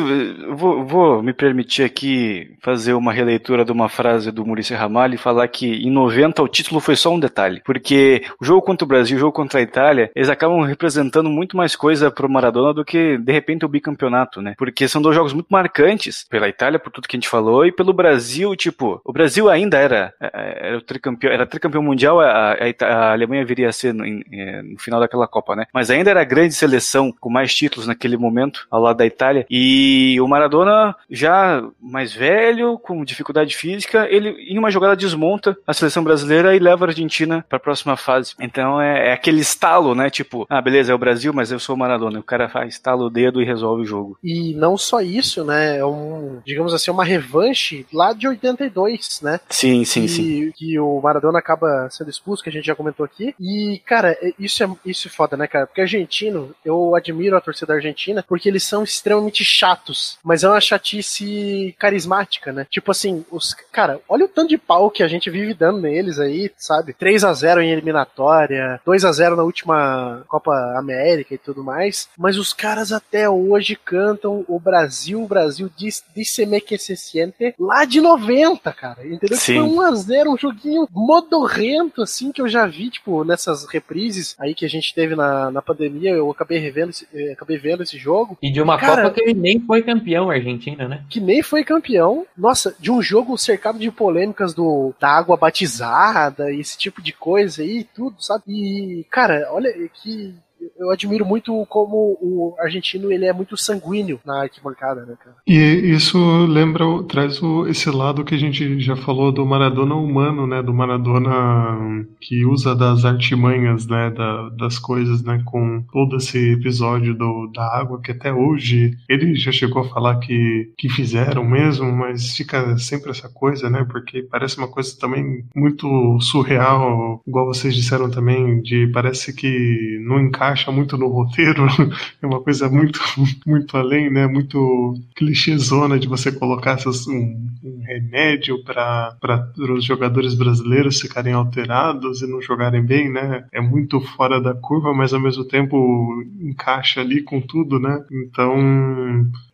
vou, 0.54 0.84
vou 0.84 1.22
me 1.22 1.32
permitir 1.34 1.82
aqui 1.82 2.50
fazer 2.62 2.94
uma 2.94 3.12
releitura 3.12 3.64
de 3.66 3.70
uma 3.70 3.86
frase 3.88 4.30
do 4.32 4.46
Maurício 4.46 4.74
Ramalho 4.76 5.14
e 5.14 5.18
falar 5.18 5.46
que 5.48 5.66
em 5.86 5.90
90 5.90 6.42
o 6.42 6.48
título 6.48 6.80
foi 6.80 6.96
só 6.96 7.12
um 7.12 7.20
detalhe. 7.20 7.60
Porque 7.64 8.24
o 8.40 8.44
jogo 8.44 8.62
contra 8.62 8.84
o 8.84 8.88
Brasil 8.88 9.16
o 9.16 9.20
jogo 9.20 9.32
contra 9.32 9.60
a 9.60 9.62
Itália, 9.62 10.10
eles 10.16 10.30
acabam 10.30 10.62
representando 10.62 11.28
muito 11.28 11.54
mais 11.56 11.76
coisa 11.76 12.10
pro 12.10 12.30
Maradona 12.30 12.72
do 12.72 12.82
que, 12.84 13.18
de 13.18 13.30
repente, 13.32 13.64
o 13.64 13.68
bicampeonato, 13.68 14.40
né? 14.40 14.54
Porque 14.56 14.88
são 14.88 15.02
dois 15.02 15.14
jogos 15.14 15.34
muito 15.34 15.48
marcantes 15.50 16.24
pela 16.30 16.48
Itália, 16.48 16.78
por 16.78 16.90
tudo 16.90 17.06
que 17.06 17.14
a 17.16 17.18
gente 17.18 17.28
falou, 17.28 17.66
e 17.66 17.70
pelo 17.72 17.92
Brasil, 17.92 18.56
tipo, 18.56 19.02
o 19.04 19.12
Brasil 19.12 19.50
ainda 19.50 19.76
era, 19.78 20.14
era 20.18 20.78
o 20.78 20.82
tricampeão, 20.82 21.30
era 21.30 21.46
tricampeão 21.46 21.82
mundial, 21.82 22.20
a, 22.20 22.52
a 22.54 22.56
a 22.86 23.12
Alemanha 23.12 23.44
viria 23.44 23.68
a 23.68 23.72
ser 23.72 23.92
no, 23.92 24.04
em- 24.04 24.24
eh, 24.32 24.62
no 24.62 24.78
final 24.78 24.98
daquela 24.98 25.26
Copa, 25.28 25.54
né? 25.54 25.66
Mas 25.74 25.90
ainda 25.90 26.10
era 26.10 26.22
a 26.22 26.24
grande 26.24 26.54
seleção 26.54 27.12
com 27.20 27.30
mais 27.30 27.54
títulos 27.54 27.86
naquele 27.86 28.16
momento, 28.16 28.66
ao 28.70 28.80
lado 28.80 28.96
da 28.96 29.06
Itália. 29.06 29.42
E 29.52 30.18
o 30.18 30.26
Maradona, 30.26 30.96
já 31.10 31.62
mais 31.78 32.14
velho, 32.14 32.78
com 32.78 33.04
dificuldade 33.04 33.54
física, 33.54 34.08
ele 34.10 34.30
em 34.48 34.58
uma 34.58 34.70
jogada 34.70 34.96
desmonta 34.96 35.54
a 35.66 35.74
seleção 35.74 36.02
brasileira 36.02 36.56
e 36.56 36.58
leva 36.58 36.86
a 36.86 36.88
Argentina 36.88 37.44
para 37.46 37.58
a 37.58 37.60
próxima 37.60 37.94
fase. 37.94 38.34
Então 38.40 38.80
é, 38.80 39.10
é 39.10 39.12
aquele 39.12 39.40
estalo, 39.40 39.94
né? 39.94 40.08
Tipo, 40.08 40.46
ah, 40.48 40.62
beleza, 40.62 40.90
é 40.90 40.94
o 40.94 40.98
Brasil, 40.98 41.34
mas 41.34 41.52
eu 41.52 41.60
sou 41.60 41.76
o 41.76 41.78
Maradona. 41.78 42.18
O 42.18 42.22
cara 42.22 42.48
faz, 42.48 42.72
estala 42.72 43.04
o 43.04 43.10
dedo 43.10 43.42
e 43.42 43.44
resolve 43.44 43.82
o 43.82 43.86
jogo. 43.86 44.18
E 44.24 44.54
não 44.54 44.78
só 44.78 45.02
isso, 45.02 45.44
né? 45.44 45.76
É 45.76 45.84
um, 45.84 46.40
digamos 46.46 46.72
assim, 46.72 46.90
uma 46.90 47.04
revanche 47.04 47.84
lá 47.92 48.14
de 48.14 48.26
82, 48.26 49.20
né? 49.22 49.38
Sim, 49.50 49.84
sim, 49.84 50.02
que, 50.02 50.08
sim. 50.08 50.52
que 50.52 50.78
o 50.78 50.98
Maradona 51.02 51.38
acaba 51.38 51.88
sendo 51.90 52.08
expulso, 52.08 52.42
que 52.42 52.48
a 52.48 52.52
gente 52.52 52.64
já 52.66 52.74
comentou 52.74 53.04
aqui. 53.04 53.34
E, 53.38 53.82
cara, 53.84 54.16
isso 54.38 54.64
é, 54.64 54.70
isso 54.86 55.08
é 55.08 55.10
foda, 55.10 55.36
né, 55.36 55.46
cara? 55.46 55.66
Porque 55.66 55.82
argentino, 55.82 56.54
eu 56.64 56.94
admiro 56.94 57.36
a 57.36 57.40
torcida 57.40 57.74
argentina 57.74 58.24
porque 58.26 58.48
eles 58.48 58.62
são 58.62 58.82
extremamente 58.82 59.31
chatos, 59.44 60.18
mas 60.22 60.44
é 60.44 60.48
uma 60.48 60.60
chatice 60.60 61.74
carismática, 61.78 62.52
né? 62.52 62.66
Tipo 62.70 62.90
assim, 62.90 63.24
os 63.30 63.54
cara, 63.72 64.00
olha 64.08 64.24
o 64.24 64.28
tanto 64.28 64.50
de 64.50 64.58
pau 64.58 64.90
que 64.90 65.02
a 65.02 65.08
gente 65.08 65.30
vive 65.30 65.54
dando 65.54 65.80
neles 65.80 66.18
aí, 66.18 66.50
sabe? 66.56 66.92
3 66.94 67.24
a 67.24 67.32
0 67.32 67.60
em 67.62 67.70
eliminatória, 67.70 68.80
2 68.84 69.04
a 69.04 69.12
0 69.12 69.36
na 69.36 69.42
última 69.42 70.22
Copa 70.28 70.52
América 70.76 71.34
e 71.34 71.38
tudo 71.38 71.62
mais, 71.64 72.08
mas 72.18 72.36
os 72.38 72.52
caras 72.52 72.92
até 72.92 73.28
hoje 73.28 73.76
cantam 73.76 74.44
o 74.48 74.58
Brasil, 74.58 75.22
o 75.22 75.26
Brasil 75.28 75.70
diz, 75.76 76.04
disse-me 76.14 76.60
que 76.60 76.76
se 76.78 76.96
siente 76.96 77.54
lá 77.58 77.84
de 77.84 78.00
90, 78.00 78.72
cara. 78.72 79.06
Entendeu? 79.06 79.36
Sim. 79.38 79.54
Foi 79.54 79.62
1 79.68 79.80
a 79.80 79.94
0 79.94 80.32
um 80.32 80.36
joguinho 80.38 80.86
modorrento 80.90 82.02
assim 82.02 82.32
que 82.32 82.40
eu 82.42 82.48
já 82.48 82.66
vi, 82.66 82.90
tipo, 82.90 83.24
nessas 83.24 83.64
reprises 83.66 84.34
aí 84.38 84.54
que 84.54 84.64
a 84.64 84.68
gente 84.68 84.94
teve 84.94 85.14
na, 85.14 85.50
na 85.50 85.62
pandemia, 85.62 86.10
eu 86.10 86.30
acabei 86.30 86.58
revendo, 86.58 86.90
esse- 86.90 87.06
eh, 87.14 87.32
acabei 87.32 87.58
vendo 87.58 87.82
esse 87.82 87.96
jogo. 87.96 88.36
E 88.42 88.50
de 88.50 88.60
uma 88.60 88.78
Cara- 88.78 89.02
Copa 89.02 89.14
que 89.14 89.21
ele 89.22 89.34
nem 89.34 89.60
foi 89.60 89.82
campeão, 89.82 90.30
Argentina, 90.30 90.88
né? 90.88 91.04
que 91.08 91.20
nem 91.20 91.42
foi 91.42 91.64
campeão. 91.64 92.26
Nossa, 92.36 92.74
de 92.78 92.90
um 92.90 93.00
jogo 93.02 93.36
cercado 93.36 93.78
de 93.78 93.90
polêmicas 93.90 94.54
do 94.54 94.94
da 95.00 95.08
água 95.08 95.36
batizada 95.36 96.52
esse 96.52 96.76
tipo 96.76 97.02
de 97.02 97.12
coisa 97.12 97.62
aí, 97.62 97.84
tudo, 97.94 98.22
sabe? 98.22 98.44
E, 98.48 99.04
cara, 99.10 99.48
olha 99.50 99.72
que 99.88 100.34
eu 100.78 100.90
admiro 100.90 101.24
muito 101.24 101.64
como 101.68 102.16
o 102.20 102.54
argentino 102.58 103.10
ele 103.12 103.24
é 103.26 103.32
muito 103.32 103.56
sanguíneo 103.56 104.20
na 104.24 104.42
arquibancada, 104.42 105.04
né, 105.06 105.14
cara? 105.22 105.36
E 105.46 105.54
isso 105.56 106.18
lembra, 106.46 106.84
traz 107.08 107.42
o, 107.42 107.66
esse 107.66 107.90
lado 107.90 108.24
que 108.24 108.34
a 108.34 108.38
gente 108.38 108.80
já 108.80 108.96
falou 108.96 109.32
do 109.32 109.44
Maradona 109.44 109.94
humano, 109.94 110.46
né? 110.46 110.62
Do 110.62 110.72
Maradona 110.74 112.06
que 112.20 112.44
usa 112.44 112.74
das 112.74 113.04
artimanhas, 113.04 113.86
né? 113.86 114.10
Da- 114.10 114.48
das 114.50 114.78
coisas, 114.78 115.22
né? 115.22 115.42
Com 115.44 115.82
todo 115.92 116.16
esse 116.16 116.52
episódio 116.52 117.14
do, 117.14 117.50
da 117.54 117.64
água, 117.78 118.00
que 118.00 118.12
até 118.12 118.32
hoje 118.32 118.92
ele 119.08 119.34
já 119.34 119.50
chegou 119.52 119.82
a 119.82 119.88
falar 119.88 120.16
que, 120.18 120.72
que 120.78 120.88
fizeram 120.88 121.44
mesmo, 121.44 121.90
mas 121.92 122.36
fica 122.36 122.76
sempre 122.78 123.10
essa 123.10 123.28
coisa, 123.28 123.68
né? 123.70 123.86
Porque 123.90 124.22
parece 124.22 124.58
uma 124.58 124.68
coisa 124.68 124.96
também 124.98 125.44
muito 125.54 126.18
surreal, 126.20 127.22
igual 127.26 127.46
vocês 127.46 127.74
disseram 127.74 128.10
também, 128.10 128.60
de 128.62 128.86
parece 128.92 129.34
que 129.34 129.98
não 130.06 130.20
encaixa 130.20 130.51
muito 130.72 130.96
no 130.98 131.08
roteiro, 131.08 131.66
é 132.20 132.26
uma 132.26 132.40
coisa 132.42 132.68
muito, 132.68 133.00
muito 133.46 133.76
além, 133.76 134.10
né? 134.10 134.26
Muito 134.26 134.94
clichêzona 135.16 135.98
de 135.98 136.06
você 136.08 136.30
colocar 136.32 136.72
essas, 136.72 137.06
um, 137.06 137.46
um 137.64 137.80
remédio 137.84 138.62
para 138.64 139.16
os 139.56 139.84
jogadores 139.84 140.34
brasileiros 140.34 141.00
ficarem 141.00 141.32
alterados 141.32 142.22
e 142.22 142.26
não 142.26 142.40
jogarem 142.42 142.84
bem, 142.84 143.10
né? 143.10 143.44
É 143.52 143.60
muito 143.60 144.00
fora 144.00 144.40
da 144.40 144.54
curva, 144.54 144.92
mas 144.94 145.12
ao 145.14 145.20
mesmo 145.20 145.44
tempo 145.44 146.22
encaixa 146.40 147.00
ali 147.00 147.22
com 147.22 147.40
tudo, 147.40 147.78
né? 147.78 147.98
Então 148.26 148.52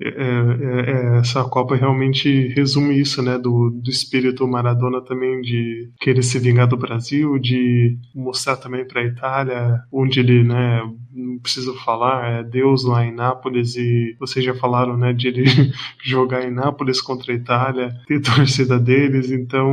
é- 0.00 0.08
é- 0.08 0.90
é- 0.90 1.18
essa 1.18 1.44
Copa 1.44 1.76
realmente 1.76 2.48
resume 2.48 2.98
isso, 3.00 3.22
né? 3.22 3.38
Do, 3.38 3.70
do 3.70 3.90
espírito 3.90 4.46
Maradona 4.46 5.00
também 5.02 5.40
de 5.40 5.90
querer 6.00 6.22
se 6.22 6.38
vingar 6.38 6.66
do 6.68 6.76
Brasil, 6.76 7.38
de 7.38 7.96
mostrar 8.14 8.56
também 8.56 8.86
para 8.86 9.00
a 9.00 9.04
Itália 9.04 9.80
onde 9.92 10.20
ele, 10.20 10.44
né? 10.44 10.82
Não 11.18 11.38
preciso 11.38 11.74
falar, 11.74 12.40
é 12.40 12.42
Deus 12.42 12.84
lá 12.84 13.04
em 13.04 13.12
Nápoles 13.12 13.76
e 13.76 14.16
vocês 14.18 14.44
já 14.44 14.54
falaram, 14.54 14.96
né? 14.96 15.12
De 15.12 15.28
ele 15.28 15.44
jogar 16.02 16.44
em 16.44 16.50
Nápoles 16.50 17.00
contra 17.00 17.32
a 17.32 17.36
Itália, 17.36 17.94
ter 18.06 18.20
torcida 18.22 18.78
deles, 18.78 19.30
então 19.30 19.68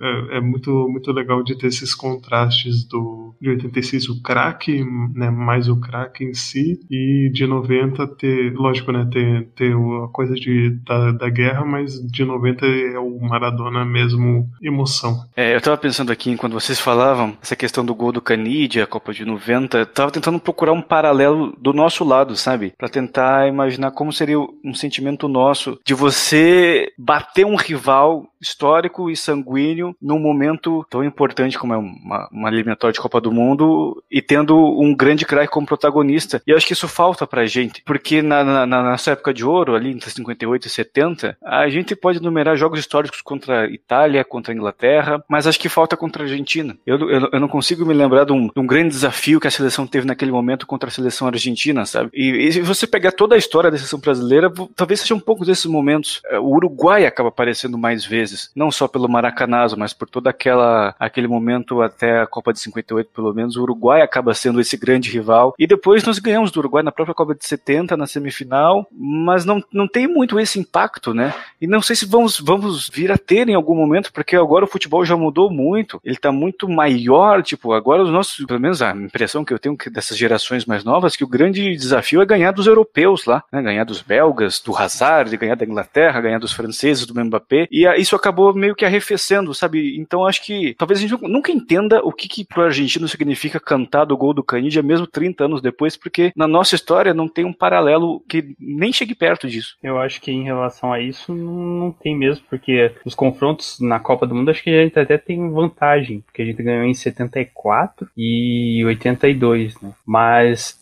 é, 0.00 0.38
é 0.38 0.40
muito 0.40 0.88
muito 0.88 1.12
legal 1.12 1.42
de 1.42 1.56
ter 1.56 1.66
esses 1.66 1.94
contrastes 1.94 2.84
do 2.84 3.30
de 3.40 3.48
86 3.48 4.08
o 4.10 4.22
craque, 4.22 4.84
né? 5.14 5.30
Mais 5.30 5.68
o 5.68 5.80
craque 5.80 6.24
em 6.24 6.34
si 6.34 6.78
e 6.90 7.30
de 7.32 7.46
90 7.46 8.06
ter, 8.16 8.52
lógico, 8.52 8.92
né? 8.92 9.08
Ter, 9.10 9.48
ter 9.56 9.72
a 9.72 10.08
coisa 10.08 10.34
de, 10.34 10.70
da, 10.84 11.12
da 11.12 11.30
guerra, 11.30 11.64
mas 11.64 11.94
de 12.06 12.24
90 12.24 12.66
é 12.66 12.98
o 12.98 13.18
Maradona 13.20 13.84
mesmo 13.84 14.48
emoção. 14.62 15.24
É, 15.34 15.54
eu 15.54 15.60
tava 15.60 15.78
pensando 15.78 16.12
aqui, 16.12 16.30
enquanto 16.30 16.52
vocês 16.52 16.78
falavam, 16.78 17.36
essa 17.40 17.56
questão 17.56 17.84
do 17.84 17.94
gol 17.94 18.12
do 18.12 18.20
Canidia, 18.20 18.84
a 18.84 18.86
Copa 18.86 19.12
de 19.12 19.24
90, 19.24 19.78
eu 19.78 19.86
tava 19.86 20.10
tentando 20.10 20.38
procurar 20.38 20.69
procurar 20.70 20.72
um 20.72 20.82
paralelo 20.82 21.54
do 21.58 21.72
nosso 21.72 22.04
lado, 22.04 22.36
sabe? 22.36 22.72
Para 22.76 22.88
tentar 22.88 23.48
imaginar 23.48 23.90
como 23.90 24.12
seria 24.12 24.38
um 24.38 24.74
sentimento 24.74 25.28
nosso 25.28 25.78
de 25.84 25.94
você 25.94 26.92
bater 26.96 27.44
um 27.44 27.56
rival 27.56 28.30
histórico 28.40 29.10
e 29.10 29.16
sanguíneo 29.16 29.94
num 30.00 30.18
momento 30.18 30.84
tão 30.88 31.04
importante 31.04 31.58
como 31.58 31.74
é 31.74 31.76
uma, 31.76 32.28
uma 32.32 32.48
eliminatória 32.48 32.92
de 32.92 33.00
Copa 33.00 33.20
do 33.20 33.30
Mundo 33.30 34.02
e 34.10 34.22
tendo 34.22 34.56
um 34.56 34.94
grande 34.94 35.26
craque 35.26 35.52
como 35.52 35.66
protagonista. 35.66 36.42
E 36.46 36.52
acho 36.52 36.66
que 36.66 36.72
isso 36.72 36.88
falta 36.88 37.26
pra 37.26 37.46
gente, 37.46 37.82
porque 37.84 38.22
na, 38.22 38.42
na, 38.42 38.66
na 38.66 38.82
nossa 38.82 39.10
época 39.10 39.34
de 39.34 39.44
ouro, 39.44 39.74
ali 39.74 39.90
entre 39.90 40.10
58 40.10 40.66
e 40.66 40.70
70, 40.70 41.36
a 41.44 41.68
gente 41.68 41.94
pode 41.94 42.18
enumerar 42.18 42.56
jogos 42.56 42.80
históricos 42.80 43.20
contra 43.20 43.66
Itália, 43.66 44.24
contra 44.24 44.54
Inglaterra, 44.54 45.22
mas 45.28 45.46
acho 45.46 45.60
que 45.60 45.68
falta 45.68 45.96
contra 45.96 46.22
a 46.22 46.26
Argentina. 46.26 46.76
Eu, 46.86 46.98
eu, 47.10 47.28
eu 47.32 47.40
não 47.40 47.48
consigo 47.48 47.84
me 47.84 47.92
lembrar 47.92 48.24
de 48.24 48.32
um, 48.32 48.46
de 48.46 48.58
um, 48.58 48.66
grande 48.66 48.88
desafio 48.88 49.40
que 49.40 49.46
a 49.46 49.50
seleção 49.50 49.86
teve 49.86 50.06
naquele 50.06 50.32
momento 50.32 50.59
contra 50.66 50.88
a 50.88 50.92
seleção 50.92 51.28
argentina, 51.28 51.84
sabe? 51.86 52.10
E, 52.12 52.46
e 52.46 52.52
se 52.52 52.60
você 52.60 52.86
pegar 52.86 53.12
toda 53.12 53.34
a 53.34 53.38
história 53.38 53.70
da 53.70 53.76
seleção 53.76 53.98
brasileira, 53.98 54.52
talvez 54.74 55.00
seja 55.00 55.14
um 55.14 55.20
pouco 55.20 55.44
desses 55.44 55.66
momentos. 55.66 56.20
É, 56.26 56.38
o 56.38 56.46
Uruguai 56.46 57.06
acaba 57.06 57.28
aparecendo 57.28 57.78
mais 57.78 58.04
vezes, 58.04 58.50
não 58.54 58.70
só 58.70 58.88
pelo 58.88 59.08
Maracanazo, 59.08 59.76
mas 59.78 59.92
por 59.92 60.08
todo 60.08 60.26
aquela, 60.28 60.94
aquele 60.98 61.28
momento 61.28 61.80
até 61.82 62.20
a 62.20 62.26
Copa 62.26 62.52
de 62.52 62.60
58, 62.60 63.10
pelo 63.14 63.32
menos, 63.32 63.56
o 63.56 63.62
Uruguai 63.62 64.02
acaba 64.02 64.34
sendo 64.34 64.60
esse 64.60 64.76
grande 64.76 65.10
rival. 65.10 65.54
E 65.58 65.66
depois 65.66 66.04
nós 66.04 66.18
ganhamos 66.18 66.50
do 66.50 66.60
Uruguai 66.60 66.82
na 66.82 66.92
própria 66.92 67.14
Copa 67.14 67.34
de 67.34 67.44
70, 67.44 67.96
na 67.96 68.06
semifinal, 68.06 68.86
mas 68.92 69.44
não, 69.44 69.62
não 69.72 69.88
tem 69.88 70.06
muito 70.06 70.38
esse 70.38 70.58
impacto, 70.58 71.14
né? 71.14 71.34
E 71.60 71.66
não 71.66 71.80
sei 71.80 71.96
se 71.96 72.06
vamos, 72.06 72.40
vamos 72.40 72.88
vir 72.92 73.12
a 73.12 73.18
ter 73.18 73.48
em 73.48 73.54
algum 73.54 73.74
momento, 73.74 74.12
porque 74.12 74.36
agora 74.36 74.64
o 74.64 74.68
futebol 74.68 75.04
já 75.04 75.16
mudou 75.16 75.50
muito, 75.50 76.00
ele 76.04 76.16
tá 76.16 76.32
muito 76.32 76.68
maior, 76.68 77.42
tipo, 77.42 77.72
agora 77.72 78.02
os 78.02 78.10
nossos, 78.10 78.44
pelo 78.44 78.60
menos 78.60 78.82
a 78.82 78.90
impressão 78.92 79.44
que 79.44 79.52
eu 79.52 79.58
tenho 79.58 79.76
dessas 79.90 80.16
gerações 80.16 80.39
mais 80.66 80.84
novas, 80.84 81.16
que 81.16 81.24
o 81.24 81.28
grande 81.28 81.76
desafio 81.76 82.20
é 82.20 82.26
ganhar 82.26 82.52
dos 82.52 82.66
europeus 82.66 83.24
lá, 83.24 83.42
né? 83.52 83.62
Ganhar 83.62 83.84
dos 83.84 84.02
belgas, 84.02 84.60
do 84.60 84.76
Hazard, 84.76 85.36
ganhar 85.36 85.56
da 85.56 85.64
Inglaterra, 85.64 86.20
ganhar 86.20 86.38
dos 86.38 86.52
franceses, 86.52 87.06
do 87.06 87.24
Mbappé, 87.24 87.66
e 87.70 87.86
isso 88.00 88.16
acabou 88.16 88.54
meio 88.54 88.74
que 88.74 88.84
arrefecendo, 88.84 89.54
sabe? 89.54 89.98
Então 89.98 90.26
acho 90.26 90.44
que 90.44 90.74
talvez 90.78 90.98
a 90.98 91.02
gente 91.02 91.20
nunca 91.22 91.52
entenda 91.52 92.00
o 92.04 92.12
que 92.12 92.28
que 92.28 92.44
pro 92.44 92.62
argentino 92.62 93.08
significa 93.08 93.60
cantar 93.60 94.04
do 94.04 94.16
gol 94.16 94.34
do 94.34 94.44
Canidia 94.44 94.82
mesmo 94.82 95.06
30 95.06 95.44
anos 95.44 95.62
depois, 95.62 95.96
porque 95.96 96.32
na 96.36 96.46
nossa 96.46 96.74
história 96.74 97.14
não 97.14 97.28
tem 97.28 97.44
um 97.44 97.52
paralelo 97.52 98.20
que 98.28 98.54
nem 98.58 98.92
chegue 98.92 99.14
perto 99.14 99.48
disso. 99.48 99.76
Eu 99.82 99.98
acho 99.98 100.20
que 100.20 100.30
em 100.30 100.44
relação 100.44 100.92
a 100.92 101.00
isso 101.00 101.34
não 101.34 101.92
tem 101.92 102.16
mesmo, 102.16 102.44
porque 102.48 102.92
os 103.04 103.14
confrontos 103.14 103.78
na 103.80 103.98
Copa 103.98 104.26
do 104.26 104.34
Mundo 104.34 104.50
acho 104.50 104.62
que 104.62 104.70
a 104.70 104.82
gente 104.82 104.98
até 104.98 105.18
tem 105.18 105.50
vantagem, 105.50 106.20
porque 106.20 106.42
a 106.42 106.44
gente 106.44 106.62
ganhou 106.62 106.84
em 106.84 106.94
74 106.94 108.08
e 108.16 108.82
82, 108.84 109.80
né? 109.80 109.92
Mas 110.06 110.29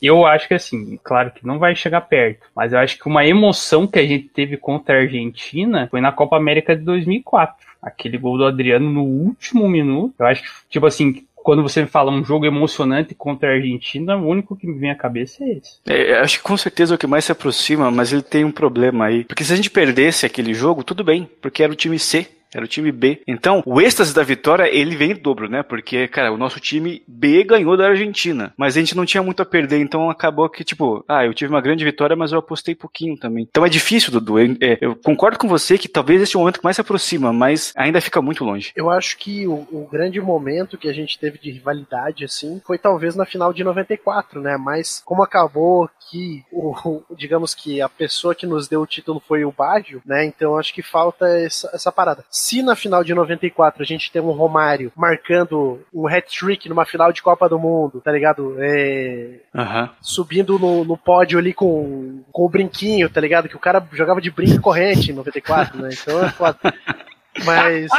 eu 0.03 0.27
acho 0.27 0.49
que 0.49 0.55
assim, 0.55 0.99
claro 1.03 1.31
que 1.31 1.47
não 1.47 1.59
vai 1.59 1.75
chegar 1.75 2.01
perto, 2.03 2.47
mas 2.55 2.73
eu 2.73 2.79
acho 2.79 2.99
que 2.99 3.07
uma 3.07 3.27
emoção 3.27 3.87
que 3.87 3.99
a 3.99 4.07
gente 4.07 4.29
teve 4.29 4.57
contra 4.57 4.97
a 4.97 5.01
Argentina 5.01 5.89
foi 5.91 6.01
na 6.01 6.13
Copa 6.13 6.37
América 6.37 6.77
de 6.77 6.83
2004 6.83 7.69
aquele 7.81 8.19
gol 8.19 8.37
do 8.37 8.45
Adriano 8.45 8.91
no 8.91 9.03
último 9.03 9.69
minuto. 9.69 10.15
Eu 10.19 10.27
acho 10.27 10.43
que, 10.43 10.49
tipo 10.69 10.87
assim, 10.87 11.25
quando 11.37 11.63
você 11.63 11.87
fala 11.87 12.11
um 12.11 12.25
jogo 12.25 12.45
emocionante 12.45 13.15
contra 13.15 13.51
a 13.51 13.55
Argentina, 13.55 14.17
o 14.17 14.27
único 14.27 14.57
que 14.57 14.67
me 14.67 14.79
vem 14.79 14.91
à 14.91 14.95
cabeça 14.95 15.43
é 15.45 15.53
esse. 15.53 15.79
É, 15.87 16.19
acho 16.19 16.39
que 16.39 16.45
com 16.45 16.57
certeza 16.57 16.95
é 16.95 16.97
o 16.97 16.99
que 16.99 17.07
mais 17.07 17.25
se 17.25 17.33
aproxima, 17.33 17.91
mas 17.91 18.13
ele 18.13 18.23
tem 18.23 18.45
um 18.45 18.51
problema 18.51 19.07
aí. 19.07 19.25
Porque 19.25 19.45
se 19.45 19.53
a 19.53 19.57
gente 19.57 19.71
perdesse 19.71 20.27
aquele 20.27 20.53
jogo, 20.53 20.85
tudo 20.85 21.03
bem, 21.03 21.29
porque 21.41 21.63
era 21.63 21.73
o 21.73 21.77
time 21.77 21.99
C 21.99 22.27
era 22.55 22.65
o 22.65 22.69
time 22.69 22.91
B. 22.91 23.23
Então, 23.27 23.63
o 23.67 23.81
êxtase 23.81 24.15
da 24.15 24.23
vitória, 24.23 24.69
ele 24.69 24.97
vem 24.97 25.13
em 25.13 25.15
dobro, 25.15 25.49
né? 25.49 25.63
Porque, 25.63 26.09
cara, 26.09 26.33
o 26.33 26.37
nosso 26.37 26.61
time 26.61 27.03
B 27.07 27.45
ganhou 27.45 27.77
da 27.77 27.89
Argentina. 27.89 28.53
Mas 28.57 28.77
a 28.77 28.81
gente 28.81 28.97
não 28.97 29.05
tinha 29.05 29.23
muito 29.23 29.43
a 29.43 29.47
perder, 29.47 29.81
então 29.81 30.11
acabou 30.11 30.49
que, 30.49 30.65
tipo, 30.65 31.05
ah, 31.09 31.25
eu 31.25 31.35
tive 31.35 31.53
uma 31.53 31.61
grande 31.61 31.85
vitória, 31.85 32.17
mas 32.17 32.33
eu 32.33 32.39
apostei 32.39 32.75
pouquinho 32.75 33.17
também. 33.17 33.47
Então 33.49 33.65
é 33.65 33.69
difícil, 33.69 34.13
Dudu. 34.13 34.39
Eu, 34.39 34.57
é, 34.61 34.79
eu 34.81 34.97
concordo 34.97 35.39
com 35.39 35.49
você 35.49 35.77
que 35.77 35.89
talvez 35.89 36.23
esse 36.23 36.37
é 36.37 36.39
o 36.39 36.41
momento 36.41 36.59
que 36.59 36.65
mais 36.65 36.77
se 36.77 36.81
aproxima, 36.81 37.33
mas 37.33 37.73
ainda 37.77 38.01
fica 38.01 38.23
muito 38.23 38.45
longe. 38.45 38.73
Eu 38.75 38.91
acho 38.91 39.19
que 39.19 39.47
o, 39.47 39.67
o 39.71 39.89
grande 39.91 40.21
momento 40.21 40.79
que 40.79 40.89
a 40.89 40.93
gente 40.93 41.19
teve 41.19 41.39
de 41.39 41.51
rivalidade, 41.51 42.25
assim, 42.25 42.61
foi 42.67 42.79
talvez 42.79 43.15
na 43.15 43.27
final 43.27 43.53
de 43.53 43.63
94, 43.63 44.41
né? 44.41 44.57
Mas 44.57 45.03
como 45.05 45.23
acabou 45.23 45.89
que, 46.11 46.45
o, 46.51 46.73
o, 46.73 47.05
digamos 47.17 47.55
que 47.55 47.81
a 47.81 47.89
pessoa 47.89 48.35
que 48.35 48.47
nos 48.47 48.69
deu 48.69 48.81
o 48.81 48.87
título 48.87 49.23
foi 49.27 49.45
o 49.45 49.53
Baggio, 49.53 50.03
né? 50.05 50.25
Então 50.25 50.57
acho 50.57 50.73
que 50.73 50.83
falta 50.83 51.27
essa, 51.29 51.71
essa 51.75 51.93
parada 51.93 52.25
se 52.39 52.63
na 52.63 52.77
final 52.77 53.03
de 53.03 53.13
94 53.13 53.83
a 53.83 53.87
gente 53.87 54.13
tem 54.13 54.23
um 54.23 54.31
Romário 54.31 54.93
marcando 54.95 55.81
um 55.93 56.07
hat-trick 56.07 56.69
numa 56.69 56.87
final 56.87 57.13
de 57.13 57.21
Copa 57.21 57.49
do 57.49 57.59
Mundo, 57.59 58.01
tá 58.01 58.13
ligado? 58.13 58.55
É... 58.59 59.41
Uhum. 59.55 59.89
Subindo 60.01 60.59
no, 60.59 60.85
no 60.85 60.97
pódio 60.97 61.39
ali 61.39 61.53
com, 61.53 62.23
com 62.31 62.45
o 62.45 62.49
brinquinho, 62.49 63.11
tá 63.11 63.21
ligado? 63.21 63.49
Que 63.49 63.57
o 63.57 63.61
cara 63.61 63.87
jogava 63.93 64.21
de 64.21 64.31
brinco 64.31 64.63
corrente 64.63 65.11
em 65.11 65.15
94, 65.15 65.83
né? 65.83 65.91
Então 65.93 66.25
é 66.25 66.31
foda. 66.31 66.59
Mas 67.45 67.91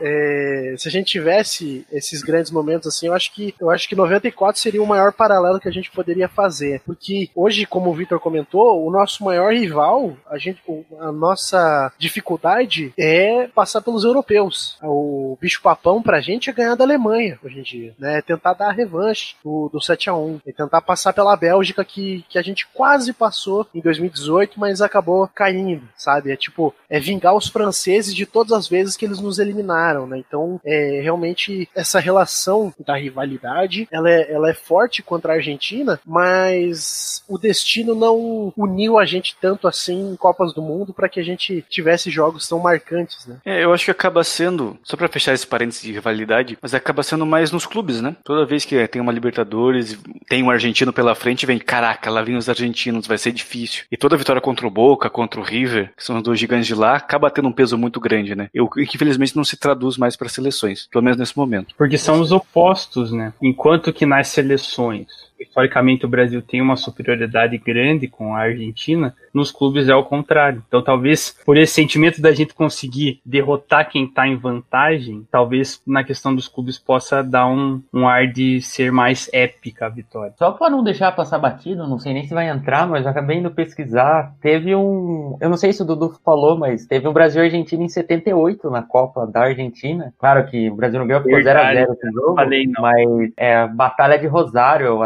é, 0.00 0.74
se 0.78 0.88
a 0.88 0.90
gente 0.90 1.10
tivesse 1.10 1.86
esses 1.92 2.22
grandes 2.22 2.50
momentos 2.50 2.88
assim, 2.88 3.06
eu 3.06 3.14
acho 3.14 3.32
que 3.32 3.54
eu 3.60 3.70
acho 3.70 3.88
que 3.88 3.94
94 3.94 4.60
seria 4.60 4.82
o 4.82 4.86
maior 4.86 5.12
paralelo 5.12 5.60
que 5.60 5.68
a 5.68 5.72
gente 5.72 5.90
poderia 5.90 6.28
fazer, 6.28 6.80
porque 6.86 7.28
hoje, 7.34 7.66
como 7.66 7.90
o 7.90 7.94
Victor 7.94 8.18
comentou, 8.20 8.84
o 8.84 8.90
nosso 8.90 9.24
maior 9.24 9.52
rival, 9.52 10.16
a 10.28 10.38
gente, 10.38 10.62
a 10.98 11.12
nossa 11.12 11.92
dificuldade 11.98 12.92
é 12.98 13.48
passar 13.48 13.80
pelos 13.80 14.04
europeus. 14.04 14.78
O 14.82 15.36
bicho 15.40 15.62
papão 15.62 16.02
pra 16.02 16.20
gente 16.20 16.50
é 16.50 16.52
ganhar 16.52 16.74
da 16.74 16.84
Alemanha 16.84 17.38
hoje 17.44 17.58
em 17.58 17.62
dia, 17.62 17.94
né? 17.98 18.18
É 18.18 18.22
tentar 18.22 18.54
dar 18.54 18.68
a 18.68 18.72
revanche 18.72 19.36
do, 19.44 19.68
do 19.72 19.80
7 19.80 20.10
a 20.10 20.14
1 20.14 20.40
é 20.46 20.52
tentar 20.52 20.80
passar 20.80 21.12
pela 21.12 21.36
Bélgica 21.36 21.84
que, 21.84 22.24
que 22.28 22.38
a 22.38 22.42
gente 22.42 22.66
quase 22.72 23.12
passou 23.12 23.66
em 23.74 23.80
2018, 23.80 24.58
mas 24.58 24.80
acabou 24.80 25.28
caindo, 25.34 25.88
sabe? 25.96 26.32
É 26.32 26.36
tipo, 26.36 26.74
é 26.88 26.98
vingar 26.98 27.34
os 27.34 27.48
franceses 27.48 28.14
de 28.14 28.26
todas 28.26 28.52
as 28.52 28.68
vezes 28.68 28.96
que 28.96 29.04
eles 29.04 29.20
nos 29.20 29.38
eliminaram 29.38 29.89
ganharam, 29.90 30.06
né? 30.06 30.18
Então, 30.18 30.60
é, 30.64 31.00
realmente, 31.02 31.68
essa 31.74 31.98
relação 31.98 32.72
da 32.84 32.96
rivalidade, 32.96 33.88
ela 33.90 34.10
é, 34.10 34.32
ela 34.32 34.50
é 34.50 34.54
forte 34.54 35.02
contra 35.02 35.32
a 35.32 35.36
Argentina, 35.36 36.00
mas 36.06 37.22
o 37.28 37.38
destino 37.38 37.94
não 37.94 38.52
uniu 38.56 38.98
a 38.98 39.04
gente 39.04 39.36
tanto 39.40 39.66
assim 39.66 40.12
em 40.12 40.16
Copas 40.16 40.54
do 40.54 40.62
Mundo 40.62 40.92
para 40.92 41.08
que 41.08 41.20
a 41.20 41.22
gente 41.22 41.64
tivesse 41.68 42.10
jogos 42.10 42.48
tão 42.48 42.58
marcantes, 42.58 43.26
né? 43.26 43.38
É, 43.44 43.64
eu 43.64 43.72
acho 43.72 43.84
que 43.84 43.90
acaba 43.90 44.22
sendo, 44.24 44.78
só 44.82 44.96
para 44.96 45.08
fechar 45.08 45.34
esse 45.34 45.46
parênteses 45.46 45.82
de 45.82 45.92
rivalidade, 45.92 46.58
mas 46.60 46.74
acaba 46.74 47.02
sendo 47.02 47.26
mais 47.26 47.50
nos 47.50 47.66
clubes, 47.66 48.00
né? 48.00 48.16
Toda 48.24 48.46
vez 48.46 48.64
que 48.64 48.86
tem 48.88 49.00
uma 49.00 49.12
Libertadores, 49.12 49.98
tem 50.28 50.42
um 50.42 50.50
argentino 50.50 50.92
pela 50.92 51.14
frente, 51.14 51.46
vem, 51.46 51.58
caraca, 51.58 52.10
lá 52.10 52.22
vem 52.22 52.36
os 52.36 52.48
argentinos, 52.48 53.06
vai 53.06 53.18
ser 53.18 53.32
difícil. 53.32 53.84
E 53.90 53.96
toda 53.96 54.16
vitória 54.16 54.40
contra 54.40 54.66
o 54.66 54.70
Boca, 54.70 55.10
contra 55.10 55.40
o 55.40 55.42
River, 55.42 55.92
que 55.96 56.04
são 56.04 56.16
os 56.16 56.22
dois 56.22 56.38
gigantes 56.38 56.66
de 56.66 56.74
lá, 56.74 56.96
acaba 56.96 57.30
tendo 57.30 57.48
um 57.48 57.52
peso 57.52 57.76
muito 57.76 58.00
grande, 58.00 58.34
né? 58.34 58.48
Eu, 58.54 58.68
infelizmente 58.78 59.36
não 59.36 59.44
se 59.44 59.56
traduz 59.56 59.79
traduz 59.80 59.96
mais 59.96 60.14
para 60.14 60.28
seleções, 60.28 60.86
pelo 60.90 61.02
menos 61.02 61.18
nesse 61.18 61.36
momento. 61.36 61.74
Porque 61.76 61.96
são 61.96 62.20
os 62.20 62.30
opostos, 62.30 63.10
né? 63.10 63.32
Enquanto 63.40 63.92
que 63.92 64.04
nas 64.04 64.28
seleções 64.28 65.06
historicamente 65.40 66.04
o 66.04 66.08
Brasil 66.08 66.42
tem 66.42 66.60
uma 66.60 66.76
superioridade 66.76 67.56
grande 67.58 68.06
com 68.06 68.34
a 68.34 68.40
Argentina, 68.40 69.14
nos 69.32 69.50
clubes 69.50 69.88
é 69.88 69.94
o 69.94 70.04
contrário. 70.04 70.62
Então, 70.66 70.82
talvez 70.82 71.36
por 71.44 71.56
esse 71.56 71.72
sentimento 71.72 72.20
da 72.20 72.32
gente 72.32 72.54
conseguir 72.54 73.20
derrotar 73.24 73.88
quem 73.88 74.04
está 74.04 74.26
em 74.26 74.36
vantagem, 74.36 75.26
talvez 75.30 75.80
na 75.86 76.04
questão 76.04 76.34
dos 76.34 76.48
clubes 76.48 76.78
possa 76.78 77.22
dar 77.22 77.46
um, 77.46 77.82
um 77.92 78.06
ar 78.06 78.26
de 78.26 78.60
ser 78.60 78.92
mais 78.92 79.30
épica 79.32 79.86
a 79.86 79.88
vitória. 79.88 80.34
Só 80.36 80.52
para 80.52 80.70
não 80.70 80.82
deixar 80.82 81.12
passar 81.12 81.38
batido, 81.38 81.86
não 81.86 81.98
sei 81.98 82.12
nem 82.12 82.24
se 82.24 82.34
vai 82.34 82.48
entrar, 82.48 82.86
mas 82.86 83.06
acabei 83.06 83.38
indo 83.38 83.50
pesquisar. 83.50 84.34
Teve 84.40 84.74
um. 84.74 85.36
Eu 85.40 85.48
não 85.48 85.56
sei 85.56 85.72
se 85.72 85.82
o 85.82 85.84
Dudu 85.84 86.14
falou, 86.24 86.58
mas 86.58 86.86
teve 86.86 87.08
um 87.08 87.12
Brasil 87.12 87.42
Argentina 87.42 87.82
em 87.82 87.88
78 87.88 88.70
na 88.70 88.82
Copa 88.82 89.26
da 89.26 89.42
Argentina. 89.42 90.12
Claro 90.18 90.46
que 90.46 90.70
o 90.70 90.74
Brasil 90.74 90.98
não 90.98 91.06
ganhou, 91.06 91.22
ficou 91.22 91.38
0x0 91.38 91.92
esse 91.92 92.12
jogo. 92.12 92.34
Falei, 92.34 92.66
não. 92.66 92.82
Mas 92.82 93.32
é 93.36 93.66
Batalha 93.68 94.18
de 94.18 94.26
Rosário, 94.26 94.98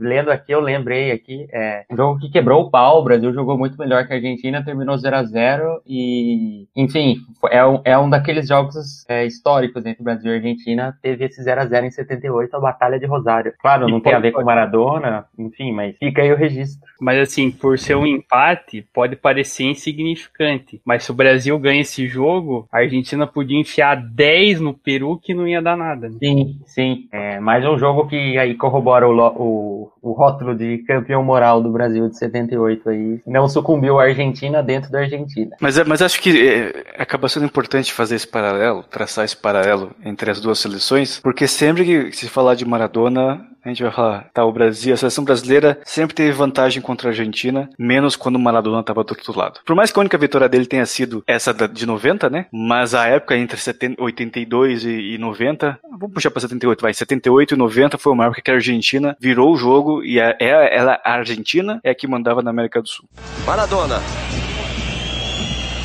lendo 0.00 0.30
aqui, 0.30 0.52
eu 0.52 0.60
lembrei 0.60 1.12
aqui, 1.12 1.46
é 1.52 1.84
um 1.90 1.96
jogo 1.96 2.20
que 2.20 2.30
quebrou 2.30 2.62
o 2.62 2.70
pau, 2.70 3.00
o 3.00 3.04
Brasil 3.04 3.32
jogou 3.32 3.56
muito 3.56 3.78
melhor 3.78 4.06
que 4.06 4.12
a 4.12 4.16
Argentina, 4.16 4.64
terminou 4.64 4.96
0 4.96 5.16
a 5.16 5.22
0 5.24 5.82
e, 5.86 6.66
enfim, 6.76 7.16
é 7.50 7.64
um, 7.64 7.80
é 7.84 7.98
um 7.98 8.08
daqueles 8.08 8.48
jogos 8.48 9.04
é, 9.08 9.24
históricos 9.24 9.84
entre 9.86 10.02
Brasil 10.02 10.32
e 10.32 10.36
Argentina, 10.36 10.96
teve 11.02 11.24
esse 11.24 11.42
0 11.42 11.62
a 11.62 11.66
0 11.66 11.86
em 11.86 11.90
78, 11.90 12.56
a 12.56 12.60
Batalha 12.60 12.98
de 12.98 13.06
Rosário. 13.06 13.52
Claro, 13.60 13.88
não 13.88 13.98
e 13.98 14.02
tem 14.02 14.12
pode, 14.12 14.16
a 14.16 14.20
ver 14.20 14.32
com 14.32 14.44
Maradona, 14.44 15.26
enfim, 15.38 15.72
mas 15.72 15.96
fica 15.98 16.22
aí 16.22 16.32
o 16.32 16.36
registro. 16.36 16.88
Mas 17.00 17.18
assim, 17.18 17.50
por 17.50 17.78
ser 17.78 17.96
um 17.96 18.06
empate, 18.06 18.86
pode 18.92 19.16
parecer 19.16 19.64
insignificante, 19.64 20.80
mas 20.84 21.04
se 21.04 21.10
o 21.10 21.14
Brasil 21.14 21.58
ganha 21.58 21.80
esse 21.80 22.06
jogo, 22.06 22.68
a 22.72 22.78
Argentina 22.78 23.26
podia 23.26 23.58
enfiar 23.58 23.96
10 23.96 24.60
no 24.60 24.74
Peru 24.74 25.18
que 25.18 25.34
não 25.34 25.46
ia 25.46 25.62
dar 25.62 25.76
nada. 25.76 26.08
Né? 26.08 26.16
Sim, 26.18 26.60
sim. 26.66 27.08
É 27.12 27.40
mais 27.40 27.64
um 27.64 27.78
jogo 27.78 28.06
que 28.06 28.38
aí 28.38 28.54
corrobora 28.54 29.08
o, 29.08 29.12
o, 29.44 29.92
o 30.02 30.12
rótulo 30.12 30.54
de 30.54 30.78
campeão 30.78 31.22
moral 31.22 31.62
do 31.62 31.70
Brasil 31.70 32.08
de 32.08 32.18
78 32.18 32.88
aí. 32.88 33.20
Não 33.26 33.48
sucumbiu 33.48 33.98
a 33.98 34.04
Argentina 34.04 34.62
dentro 34.62 34.90
da 34.90 35.00
Argentina. 35.00 35.56
Mas, 35.60 35.78
é, 35.78 35.84
mas 35.84 36.02
acho 36.02 36.20
que 36.20 36.48
é, 36.48 36.84
acaba 36.98 37.28
sendo 37.28 37.46
importante 37.46 37.92
fazer 37.92 38.16
esse 38.16 38.26
paralelo, 38.26 38.82
traçar 38.82 39.24
esse 39.24 39.36
paralelo 39.36 39.90
entre 40.04 40.30
as 40.30 40.40
duas 40.40 40.58
seleções, 40.58 41.20
porque 41.20 41.46
sempre 41.46 41.84
que 41.84 42.12
se 42.12 42.28
falar 42.28 42.54
de 42.54 42.64
Maradona, 42.64 43.46
a 43.64 43.68
gente 43.70 43.82
vai 43.82 43.92
falar, 43.92 44.30
tá, 44.34 44.44
o 44.44 44.52
Brasil, 44.52 44.92
a 44.92 44.96
seleção 44.96 45.24
brasileira 45.24 45.78
sempre 45.84 46.14
teve 46.14 46.30
vantagem 46.32 46.82
contra 46.82 47.08
a 47.08 47.10
Argentina, 47.10 47.70
menos 47.78 48.14
quando 48.14 48.36
o 48.36 48.38
Maradona 48.38 48.80
estava 48.80 49.02
do 49.02 49.10
outro 49.10 49.38
lado. 49.38 49.60
Por 49.64 49.74
mais 49.74 49.90
que 49.90 49.98
a 49.98 50.02
única 50.02 50.18
vitória 50.18 50.48
dele 50.48 50.66
tenha 50.66 50.84
sido 50.84 51.24
essa 51.26 51.54
de 51.54 51.86
90, 51.86 52.28
né? 52.28 52.46
Mas 52.52 52.94
a 52.94 53.06
época 53.06 53.36
entre 53.36 53.58
82 53.98 54.84
e 54.84 55.16
90, 55.16 55.78
vamos 55.98 56.12
puxar 56.12 56.30
para 56.30 56.42
78, 56.42 56.82
vai, 56.82 56.92
78 56.92 57.54
e 57.54 57.56
90 57.56 57.96
foi 57.96 58.12
uma 58.12 58.26
época 58.26 58.42
que 58.42 58.50
a 58.50 58.54
Argentina 58.54 59.16
virou 59.18 59.33
o 59.40 59.56
jogo 59.56 60.02
e 60.04 60.20
a, 60.20 60.36
é, 60.40 60.76
ela, 60.76 61.00
a 61.04 61.12
Argentina 61.12 61.80
é 61.82 61.90
a 61.90 61.94
que 61.94 62.06
mandava 62.06 62.42
na 62.42 62.50
América 62.50 62.80
do 62.80 62.88
Sul. 62.88 63.08
Maradona. 63.46 64.00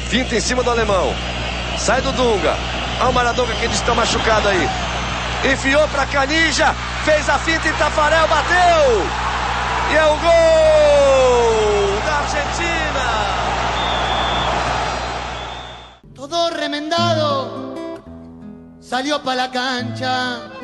Finta 0.09 0.35
em 0.35 0.39
cima 0.41 0.63
do 0.63 0.71
alemão. 0.71 1.13
Sai 1.77 2.01
do 2.01 2.11
Dunga. 2.11 2.55
Olha 2.99 3.09
o 3.09 3.13
Maradona 3.13 3.53
que 3.55 3.65
está 3.65 3.93
machucado 3.93 4.47
aí. 4.47 4.67
Enfiou 5.51 5.87
para 5.89 6.05
Canija. 6.07 6.73
Fez 7.05 7.29
a 7.29 7.39
finta 7.39 7.67
e 7.67 7.73
Tafarel 7.73 8.27
bateu. 8.27 9.05
E 9.91 9.95
é 9.95 10.05
o 10.05 10.17
gol 10.17 11.99
da 12.05 12.15
Argentina. 12.17 13.05
Todo 16.13 16.49
remendado 16.53 18.01
salió 18.81 19.19
para 19.19 19.35
la 19.35 19.51
cancha 19.51 20.58